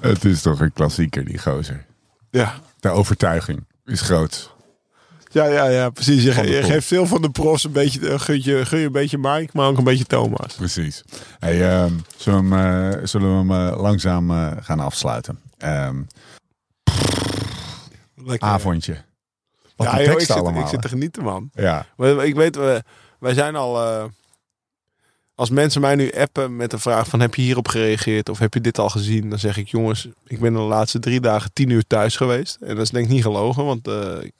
Het 0.00 0.24
is 0.24 0.42
toch 0.42 0.60
een 0.60 0.72
klassieker, 0.72 1.24
die 1.24 1.38
gozer. 1.38 1.86
Ja. 2.30 2.54
De 2.80 2.88
overtuiging 2.88 3.66
is 3.84 4.00
groot. 4.00 4.53
Ja, 5.34 5.46
ja, 5.46 5.68
ja, 5.68 5.90
precies. 5.90 6.22
Je, 6.22 6.42
je 6.46 6.62
geeft 6.62 6.86
veel 6.86 7.06
van 7.06 7.22
de 7.22 7.30
profs 7.30 7.64
een 7.64 7.72
beetje, 7.72 8.18
gun 8.18 8.42
je, 8.44 8.66
gun 8.66 8.78
je 8.78 8.86
een 8.86 8.92
beetje 8.92 9.18
Mike, 9.18 9.48
maar 9.52 9.66
ook 9.68 9.78
een 9.78 9.84
beetje 9.84 10.04
Thomas. 10.04 10.54
Precies. 10.54 11.02
Hey, 11.38 11.70
ehm, 11.70 11.92
zullen 12.16 12.48
we 12.48 12.54
hem, 12.56 12.92
eh, 12.92 13.06
zullen 13.06 13.30
we 13.46 13.54
hem 13.54 13.68
eh, 13.72 13.80
langzaam 13.80 14.30
eh, 14.30 14.52
gaan 14.60 14.80
afsluiten? 14.80 15.38
Ehm, 15.58 16.02
Lekker. 18.14 18.48
avondje. 18.48 18.96
Wat 19.76 19.86
ja, 19.86 19.98
een 19.98 20.04
joh, 20.04 20.12
ik, 20.12 20.20
zit, 20.20 20.30
allemaal. 20.30 20.62
ik 20.62 20.68
zit 20.68 20.82
te 20.82 20.88
genieten, 20.88 21.22
man. 21.22 21.50
Ja, 21.54 21.86
Maar 21.96 22.26
ik 22.26 22.34
weet, 22.34 22.56
we, 22.56 22.82
wij 23.18 23.34
zijn 23.34 23.56
al. 23.56 23.78
als 25.34 25.50
mensen 25.50 25.80
mij 25.80 25.94
nu 25.94 26.12
appen 26.12 26.56
met 26.56 26.70
de 26.70 26.78
vraag 26.78 27.08
van 27.08 27.20
heb 27.20 27.34
je 27.34 27.42
hierop 27.42 27.68
gereageerd 27.68 28.28
of 28.28 28.38
heb 28.38 28.54
je 28.54 28.60
dit 28.60 28.78
al 28.78 28.88
gezien, 28.88 29.30
dan 29.30 29.38
zeg 29.38 29.56
ik 29.56 29.68
jongens, 29.68 30.08
ik 30.26 30.40
ben 30.40 30.52
de 30.52 30.58
laatste 30.58 30.98
drie 30.98 31.20
dagen 31.20 31.52
tien 31.52 31.70
uur 31.70 31.86
thuis 31.86 32.16
geweest 32.16 32.56
en 32.60 32.74
dat 32.74 32.84
is 32.84 32.90
denk 32.90 33.04
ik 33.04 33.10
niet 33.12 33.22
gelogen, 33.22 33.64
want 33.64 33.88
ik- 34.22 34.32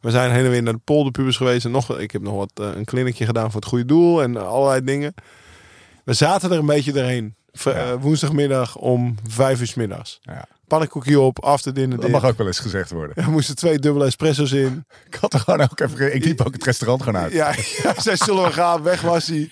we 0.00 0.10
zijn 0.10 0.30
heen 0.30 0.44
en 0.44 0.50
weer 0.50 0.62
naar 0.62 0.72
de 0.72 0.80
polderpubers 0.84 1.36
geweest 1.36 1.64
en 1.64 1.70
nog, 1.70 1.98
ik 1.98 2.10
heb 2.10 2.22
nog 2.22 2.34
wat 2.34 2.50
eh, 2.54 2.68
een 2.74 2.84
kliniekje 2.84 3.24
gedaan 3.26 3.50
voor 3.50 3.60
het 3.60 3.68
goede 3.68 3.84
doel 3.84 4.22
en 4.22 4.36
allerlei 4.46 4.84
dingen. 4.84 5.14
We 6.04 6.12
zaten 6.12 6.50
er 6.52 6.58
een 6.58 6.66
beetje 6.66 6.92
doorheen. 6.92 7.36
Ja. 7.52 7.72
eh, 7.72 7.92
woensdagmiddag 8.00 8.76
om 8.76 9.14
vijf 9.28 9.60
uur 9.60 9.66
's 9.66 9.74
middags. 9.74 10.18
Ja. 10.20 10.44
Pannenkoekje 10.66 11.20
op, 11.20 11.44
after 11.44 11.74
dinner. 11.74 12.00
dat 12.00 12.10
mag 12.10 12.24
ook 12.24 12.38
wel 12.38 12.46
eens 12.46 12.58
gezegd 12.58 12.90
worden. 12.90 13.16
Er 13.16 13.30
moesten 13.30 13.56
twee 13.56 13.78
dubbele 13.78 14.04
espresso's 14.04 14.52
in. 14.52 14.84
Ik 15.10 15.14
had 15.14 15.34
er 15.34 15.40
gewoon 15.40 15.60
ook 15.60 15.80
even... 15.80 16.14
Ik 16.14 16.24
liep 16.24 16.40
ook 16.40 16.52
het 16.52 16.64
restaurant 16.64 17.02
gewoon 17.02 17.20
uit. 17.20 17.32
Ja, 17.32 17.54
ja 17.82 18.00
zij 18.00 18.16
zullen 18.16 18.44
we 18.44 18.52
gaan, 18.52 18.82
weg 18.82 19.00
was 19.00 19.26
hij. 19.26 19.50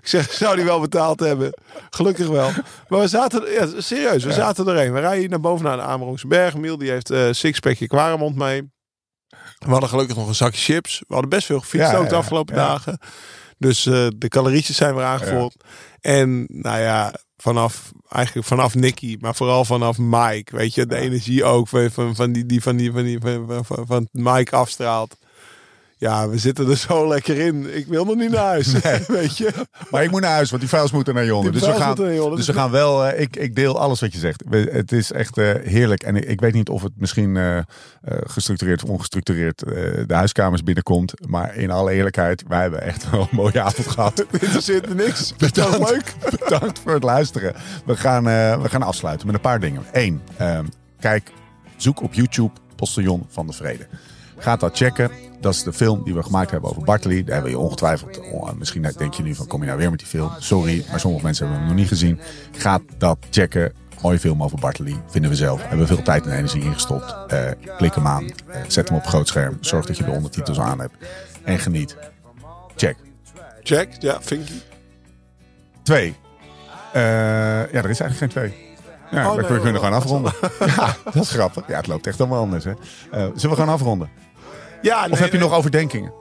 zeg, 0.02 0.32
zou 0.32 0.56
die 0.56 0.64
wel 0.64 0.80
betaald 0.80 1.20
hebben? 1.20 1.52
Gelukkig 1.90 2.28
wel. 2.28 2.50
Maar 2.88 3.00
we 3.00 3.08
zaten, 3.08 3.52
ja, 3.52 3.80
serieus, 3.80 4.24
we 4.24 4.32
zaten 4.32 4.68
erheen. 4.68 4.92
We 4.92 5.00
rijden 5.00 5.20
hier 5.20 5.28
naar 5.28 5.40
boven 5.40 5.64
naar 5.64 5.76
de 5.76 5.82
Amerongse 5.82 6.26
Berg. 6.26 6.56
Miel 6.56 6.78
die 6.78 6.90
heeft 6.90 7.10
eh 7.10 7.28
sixpackje 7.30 7.86
Quaremont 7.86 8.36
mee. 8.36 8.70
We 9.58 9.70
hadden 9.70 9.88
gelukkig 9.88 10.16
nog 10.16 10.28
een 10.28 10.34
zakje 10.34 10.60
chips. 10.60 10.98
We 10.98 11.12
hadden 11.12 11.30
best 11.30 11.46
veel 11.46 11.60
gefietst 11.60 11.90
Ja, 11.90 11.96
ook 11.96 12.08
de 12.08 12.14
afgelopen 12.14 12.54
dagen. 12.54 12.98
Dus 13.58 13.86
eh, 13.86 14.06
de 14.16 14.28
calorietjes 14.28 14.76
zijn 14.76 14.94
weer 14.94 15.04
aangevuld. 15.04 15.64
En 16.00 16.46
nou 16.48 16.80
ja, 16.80 17.14
vanaf, 17.36 17.92
eigenlijk 18.08 18.46
vanaf 18.46 18.74
Nicky, 18.74 19.16
maar 19.20 19.34
vooral 19.34 19.64
vanaf 19.64 19.98
Mike. 19.98 20.56
Weet 20.56 20.74
je, 20.74 20.86
de 20.86 20.96
energie 20.96 21.44
ook 21.44 21.68
van, 21.68 21.90
van, 21.90 22.14
van 22.14 22.32
die, 22.32 22.46
die, 22.46 22.62
van, 22.62 22.76
die, 22.76 22.92
van, 22.92 23.02
die, 23.02 23.18
van, 23.20 23.64
van, 23.64 23.86
van 23.86 24.08
Mike 24.12 24.56
afstraalt. 24.56 25.16
Ja, 26.00 26.28
we 26.28 26.38
zitten 26.38 26.68
er 26.68 26.76
zo 26.76 27.08
lekker 27.08 27.38
in. 27.38 27.76
Ik 27.76 27.86
wil 27.86 28.04
nog 28.04 28.14
niet 28.16 28.30
naar 28.30 28.44
huis. 28.44 28.72
Weet 29.06 29.36
je? 29.36 29.50
Maar 29.90 30.02
ik 30.02 30.10
moet 30.10 30.20
naar 30.20 30.30
huis, 30.30 30.50
want 30.50 30.62
die 30.62 30.70
files 30.70 30.90
moeten 30.90 31.14
naar. 31.14 31.24
Die 31.24 31.50
Dus 31.50 31.60
we 31.66 31.72
gaan, 31.72 31.90
onder. 31.98 32.36
dus 32.36 32.46
we 32.46 32.52
gaan 32.52 32.70
wel. 32.70 33.06
eh, 33.06 33.20
ik, 33.20 33.36
ik 33.36 33.54
deel 33.54 33.78
alles 33.80 34.00
wat 34.00 34.12
je 34.12 34.18
zegt. 34.18 34.42
We- 34.48 34.68
Het 34.72 34.92
is 34.92 35.12
echt 35.12 35.38
eh, 35.38 35.52
heerlijk. 35.62 36.02
En 36.02 36.16
ik, 36.16 36.24
ik 36.24 36.40
weet 36.40 36.52
niet 36.54 36.68
of 36.68 36.82
het 36.82 36.92
misschien 36.96 37.36
eh, 37.36 37.58
gestructureerd 38.26 38.82
of 38.84 38.88
ongestructureerd 38.90 39.58
de 39.58 40.14
huiskamers 40.14 40.62
binnenkomt. 40.62 41.12
Maar 41.28 41.56
in 41.56 41.70
alle 41.70 41.92
eerlijkheid, 41.92 42.44
wij 42.48 42.60
hebben 42.60 42.82
echt 42.82 43.10
wel 43.10 43.20
een 43.20 43.28
mooie 43.30 43.60
avond 43.60 43.86
gehad. 43.88 44.24
Interesseert 44.40 44.88
me 44.88 44.94
niks. 44.94 45.34
Bedankt. 45.38 45.90
Leuk. 45.90 46.14
Bedankt 46.38 46.78
voor 46.78 46.92
het 46.92 47.02
luisteren. 47.02 47.54
We 47.84 47.96
gaan, 47.96 48.24
we 48.62 48.68
gaan 48.68 48.82
afsluiten 48.82 49.26
met 49.26 49.34
een 49.36 49.40
paar 49.42 49.60
dingen. 49.60 49.82
Eén, 49.92 50.20
ehm, 50.36 50.64
kijk, 51.00 51.32
zoek 51.76 52.02
op 52.02 52.14
YouTube 52.14 52.52
Postillon 52.76 53.26
van 53.28 53.46
de 53.46 53.52
Vrede. 53.52 53.86
Ga 54.38 54.56
dat 54.56 54.76
checken. 54.76 55.10
Dat 55.40 55.54
is 55.54 55.62
de 55.62 55.72
film 55.72 56.04
die 56.04 56.14
we 56.14 56.22
gemaakt 56.22 56.50
hebben 56.50 56.70
over 56.70 56.82
Bartley. 56.84 57.24
Daar 57.24 57.34
hebben 57.34 57.52
we 57.52 57.58
je 57.58 57.64
ongetwijfeld. 57.64 58.20
oh, 58.32 58.52
misschien 58.52 58.92
denk 58.96 59.14
je 59.14 59.22
nu 59.22 59.34
van 59.34 59.46
kom 59.46 59.60
je 59.60 59.66
nou 59.66 59.78
weer 59.78 59.90
met 59.90 59.98
die 59.98 60.08
film? 60.08 60.30
Sorry, 60.38 60.84
maar 60.90 61.00
sommige 61.00 61.24
mensen 61.24 61.44
hebben 61.44 61.62
hem 61.62 61.72
nog 61.72 61.80
niet 61.80 61.88
gezien. 61.90 62.20
Ga 62.52 62.80
dat 62.98 63.18
checken. 63.30 63.72
Mooie 64.02 64.18
film 64.18 64.42
over 64.42 64.58
Bartley. 64.58 65.02
Vinden 65.06 65.30
we 65.30 65.36
zelf. 65.36 65.60
Hebben 65.60 65.78
we 65.78 65.94
veel 65.94 66.02
tijd 66.02 66.26
en 66.26 66.32
energie 66.32 66.62
ingestopt. 66.62 67.16
Eh, 67.28 67.50
klik 67.76 67.94
hem 67.94 68.06
aan. 68.06 68.24
Eh, 68.24 68.60
zet 68.68 68.88
hem 68.88 68.98
op 68.98 69.06
groot 69.06 69.28
scherm. 69.28 69.58
Zorg 69.60 69.86
dat 69.86 69.96
je 69.96 70.04
de 70.04 70.10
ondertitels 70.10 70.58
aan 70.60 70.80
hebt. 70.80 70.94
En 71.42 71.58
geniet. 71.58 71.96
Check. 72.76 72.96
Check. 73.62 73.88
Ja, 73.98 74.18
Finky. 74.20 74.52
Twee. 75.82 76.16
Eh, 76.92 77.02
ja, 77.72 77.82
er 77.82 77.90
is 77.90 78.00
eigenlijk 78.00 78.18
geen 78.18 78.28
twee. 78.28 78.66
Ja, 79.10 79.30
Oh, 79.30 79.34
we 79.34 79.40
nee, 79.40 79.50
kunnen 79.50 79.74
oh, 79.74 79.84
gewoon 79.84 79.92
afronden. 79.92 80.32
ja, 80.76 80.96
dat 81.04 81.22
is 81.22 81.30
grappig. 81.30 81.68
Ja, 81.68 81.76
het 81.76 81.86
loopt 81.86 82.06
echt 82.06 82.20
allemaal 82.20 82.40
anders. 82.40 82.64
Hè? 82.64 82.72
Zullen 83.10 83.32
we 83.34 83.48
gewoon 83.48 83.68
afronden? 83.68 84.08
Ja, 84.82 85.06
Of 85.10 85.18
heb 85.18 85.32
je 85.32 85.38
nee. 85.38 85.48
nog 85.48 85.56
overdenkingen? 85.56 86.12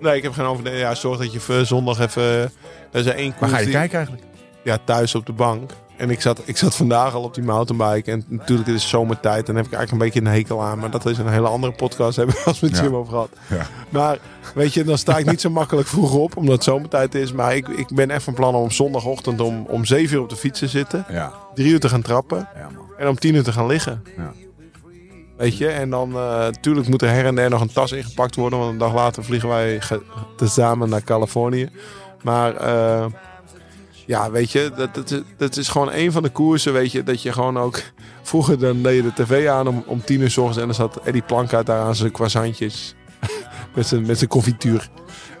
Nee, 0.00 0.16
ik 0.16 0.22
heb 0.22 0.32
geen 0.32 0.44
over. 0.44 0.76
Ja, 0.76 0.94
zorg 0.94 1.18
dat 1.18 1.32
je 1.32 1.64
zondag 1.64 1.98
even. 2.00 2.22
Er 2.22 2.50
is 2.92 3.06
één 3.06 3.28
koers. 3.30 3.40
Waar 3.40 3.50
ga 3.50 3.58
je 3.58 3.64
die- 3.64 3.74
kijken 3.74 3.96
eigenlijk? 3.96 4.26
Ja, 4.64 4.78
thuis 4.84 5.14
op 5.14 5.26
de 5.26 5.32
bank. 5.32 5.70
En 5.96 6.10
ik 6.10 6.20
zat, 6.20 6.40
ik 6.44 6.56
zat 6.56 6.76
vandaag 6.76 7.14
al 7.14 7.22
op 7.22 7.34
die 7.34 7.42
mountainbike. 7.44 8.10
En 8.10 8.24
natuurlijk, 8.28 8.68
het 8.68 8.76
is 8.76 8.88
zomertijd. 8.88 9.48
En 9.48 9.56
heb 9.56 9.66
ik 9.66 9.72
eigenlijk 9.72 9.90
een 9.92 9.98
beetje 9.98 10.30
een 10.30 10.36
hekel 10.36 10.62
aan. 10.62 10.78
Maar 10.78 10.90
dat 10.90 11.06
is 11.06 11.18
een 11.18 11.28
hele 11.28 11.48
andere 11.48 11.72
podcast. 11.72 12.16
Hebben 12.18 12.34
we 12.34 12.42
als 12.44 12.60
met 12.60 12.76
Ja. 12.76 12.82
Jim 12.82 12.94
over 12.94 13.12
gehad. 13.12 13.28
Ja. 13.50 13.66
Maar 13.88 14.18
weet 14.54 14.74
je, 14.74 14.84
dan 14.84 14.98
sta 14.98 15.18
ik 15.18 15.26
niet 15.26 15.40
zo 15.40 15.50
makkelijk 15.50 15.88
vroeg 15.88 16.14
op. 16.14 16.36
Omdat 16.36 16.54
het 16.54 16.64
zomertijd 16.64 17.14
is. 17.14 17.32
Maar 17.32 17.56
ik, 17.56 17.68
ik 17.68 17.86
ben 17.94 18.10
echt 18.10 18.22
van 18.22 18.34
plan 18.34 18.54
om 18.54 18.70
zondagochtend 18.70 19.40
om, 19.40 19.64
om 19.68 19.84
7 19.84 20.16
uur 20.16 20.22
op 20.22 20.28
de 20.28 20.36
fiets 20.36 20.58
te 20.58 20.68
zitten. 20.68 21.04
Ja, 21.08 21.32
Drie 21.54 21.72
uur 21.72 21.80
te 21.80 21.88
gaan 21.88 22.02
trappen. 22.02 22.48
ja. 22.54 22.68
En 22.98 23.08
om 23.08 23.18
10 23.18 23.34
uur 23.34 23.42
te 23.42 23.52
gaan 23.52 23.66
liggen. 23.66 24.02
Ja. 24.16 24.32
Weet 25.36 25.58
je, 25.58 25.68
en 25.68 25.90
dan 25.90 26.10
natuurlijk 26.12 26.88
moet 26.88 27.02
er 27.02 27.08
her 27.08 27.26
en 27.26 27.34
der 27.34 27.50
nog 27.50 27.60
een 27.60 27.72
tas 27.72 27.92
ingepakt 27.92 28.36
worden. 28.36 28.58
Want 28.58 28.72
een 28.72 28.78
dag 28.78 28.94
later 28.94 29.24
vliegen 29.24 29.48
wij 29.48 29.80
tezamen 30.36 30.88
naar 30.88 31.02
Californië. 31.02 31.68
Maar 32.22 32.56
eh, 32.56 33.06
ja, 34.06 34.30
weet 34.30 34.50
je, 34.52 34.70
dat, 34.76 35.22
dat, 35.36 35.56
is- 35.56 35.68
gewoon 35.68 35.92
een 35.92 36.12
van 36.12 36.22
de 36.22 36.28
koersen. 36.28 36.72
Weet 36.72 36.92
je, 36.92 37.02
dat 37.02 37.22
je 37.22 37.32
gewoon 37.32 37.58
ook. 37.58 37.82
Vroeger 38.22 38.58
dan 38.58 38.82
deed 38.82 38.96
je 38.96 39.02
de 39.02 39.22
tv 39.24 39.48
aan 39.48 39.68
om, 39.68 39.84
om 39.86 40.04
tien 40.04 40.20
uur 40.20 40.30
s 40.30 40.36
ochtends. 40.36 40.58
En 40.60 40.66
dan 40.66 40.74
zat 40.74 41.00
Eddie 41.04 41.22
Plankaart 41.22 41.66
daar 41.66 41.80
aan 41.80 41.94
zijn 41.96 42.12
croissantjes. 42.12 42.94
met 43.74 43.86
zijn, 43.86 44.06
met 44.06 44.18
zijn 44.18 44.30
confituur. 44.30 44.88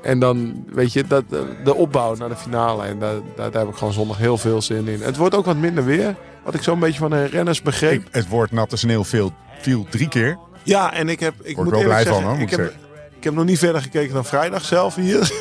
En 0.02 0.18
dan, 0.18 0.64
weet 0.72 0.92
je, 0.92 1.06
dat, 1.06 1.24
de 1.64 1.74
opbouw 1.74 2.14
naar 2.14 2.28
de 2.28 2.36
finale. 2.36 2.84
En 2.84 2.98
daar, 2.98 3.14
daar, 3.36 3.52
heb 3.52 3.68
ik 3.68 3.76
gewoon 3.76 3.92
zondag 3.92 4.16
heel 4.18 4.38
veel 4.38 4.62
zin 4.62 4.88
in. 4.88 5.00
Het 5.02 5.16
wordt 5.16 5.34
ook 5.34 5.44
wat 5.44 5.56
minder 5.56 5.84
weer. 5.84 6.14
Wat 6.44 6.54
ik 6.54 6.62
zo'n 6.62 6.78
beetje 6.78 6.98
van 6.98 7.10
de 7.10 7.24
renners 7.24 7.62
begreep. 7.62 8.06
Het 8.10 8.28
woord 8.28 8.50
natte 8.52 8.76
sneeuw 8.76 9.04
viel, 9.04 9.32
viel 9.64 9.86
drie 9.90 10.08
keer. 10.08 10.38
Ja, 10.62 10.92
en 10.92 11.08
ik 11.08 11.20
heb. 11.20 11.34
Ik 11.42 11.56
Word 11.56 11.68
moet 11.68 11.76
wel 11.76 11.84
blij 11.84 12.04
van, 12.04 12.12
zeggen, 12.12 12.30
hoor, 12.30 12.38
moet 12.38 12.52
ik, 12.52 12.58
ik 12.58 12.64
heb, 12.64 12.74
ik 13.16 13.24
heb 13.24 13.34
nog 13.34 13.44
niet 13.44 13.58
verder 13.58 13.82
gekeken 13.82 14.14
dan 14.14 14.24
vrijdag 14.24 14.64
zelf 14.64 14.94
hier. 14.94 15.32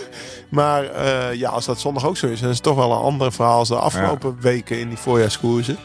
Maar 0.49 0.83
eh, 0.83 1.33
ja, 1.33 1.49
als 1.49 1.65
dat 1.65 1.79
zondag 1.79 2.05
ook 2.05 2.17
zo 2.17 2.27
is, 2.27 2.39
dan 2.39 2.49
is 2.49 2.55
het 2.55 2.63
toch 2.63 2.75
wel 2.75 2.91
een 2.91 2.97
ander 2.97 3.31
verhaal 3.31 3.57
als 3.57 3.67
de 3.67 3.75
afgelopen 3.75 4.37
weken 4.39 4.79
in 4.79 4.87
die 4.87 4.97
voorjaarskoersen. 4.97 5.77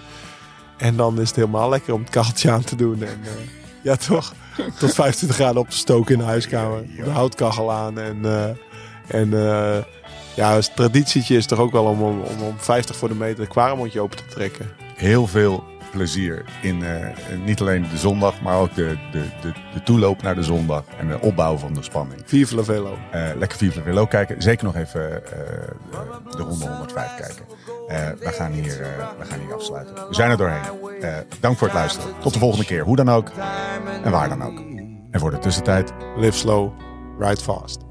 En 0.76 0.96
dan 0.96 1.20
is 1.20 1.26
het 1.26 1.36
helemaal 1.36 1.68
lekker 1.68 1.94
om 1.94 2.00
het 2.00 2.10
kacheltje 2.10 2.50
aan 2.50 2.64
te 2.64 2.76
doen. 2.76 3.02
En 3.02 3.20
eh, 3.24 3.30
ja, 3.82 3.96
toch 3.96 4.34
tot 4.78 4.94
25 4.94 5.36
graden 5.36 5.60
op 5.60 5.70
te 5.70 5.76
stoken 5.76 6.12
in 6.12 6.18
de 6.18 6.26
huiskamer. 6.26 6.82
De 7.04 7.10
houtkachel 7.10 7.72
aan. 7.72 7.98
En, 7.98 8.24
eh, 8.24 9.20
en 9.20 9.30
ja, 10.34 10.54
het 10.54 10.76
traditietje 10.76 11.36
is 11.36 11.46
toch 11.46 11.58
ook 11.58 11.72
wel 11.72 11.84
om, 11.84 12.02
om, 12.02 12.20
om, 12.20 12.42
om 12.42 12.54
50 12.58 12.96
voor 12.96 13.08
de 13.08 13.14
meter 13.14 13.40
het 13.40 13.48
kwaremondje 13.48 14.00
open 14.00 14.16
te 14.16 14.26
trekken. 14.26 14.70
Heel 14.94 15.26
veel 15.26 15.64
plezier 15.90 16.44
in 16.62 16.82
eh, 16.82 17.06
niet 17.44 17.60
alleen 17.60 17.86
de 17.90 17.96
zondag, 17.96 18.40
maar 18.40 18.58
ook 18.58 18.74
de, 18.74 18.98
de, 19.12 19.24
de, 19.40 19.52
de 19.74 19.82
toeloop 19.82 20.22
naar 20.22 20.34
de 20.34 20.42
zondag. 20.42 20.84
En 20.98 21.08
de 21.08 21.20
opbouw 21.20 21.56
van 21.56 21.74
de 21.74 21.82
spanning. 21.82 22.22
Vive 22.24 22.54
la 22.54 22.62
velo. 22.62 22.98
Eh, 23.10 23.22
lekker 23.36 23.58
Vive 23.58 23.78
la 23.78 23.84
Velo 23.84 24.06
kijken. 24.06 24.42
Zeker 24.42 24.64
nog 24.64 24.76
even 24.76 25.24
eh, 25.24 25.30
de, 26.30 26.36
de 26.36 26.42
ronde 26.42 26.66
105 26.66 27.14
kijken. 27.16 27.44
We, 28.18 28.32
gaan 28.32 28.52
hier, 28.52 28.78
we 29.18 29.24
gaan 29.24 29.40
hier 29.40 29.54
afsluiten. 29.54 29.94
We 29.94 30.14
zijn 30.14 30.30
er 30.30 30.36
doorheen. 30.36 30.62
Dank 31.40 31.58
voor 31.58 31.66
het 31.66 31.76
luisteren. 31.76 32.14
Tot 32.20 32.32
de 32.32 32.38
volgende 32.38 32.64
keer. 32.64 32.84
Hoe 32.84 32.96
dan 32.96 33.08
ook. 33.08 33.30
En 34.04 34.10
waar 34.10 34.28
dan 34.28 34.42
ook. 34.42 34.58
En 35.10 35.20
voor 35.20 35.30
de 35.30 35.38
tussentijd. 35.38 35.92
Live 36.16 36.38
slow, 36.38 36.72
ride 37.18 37.40
fast. 37.40 37.87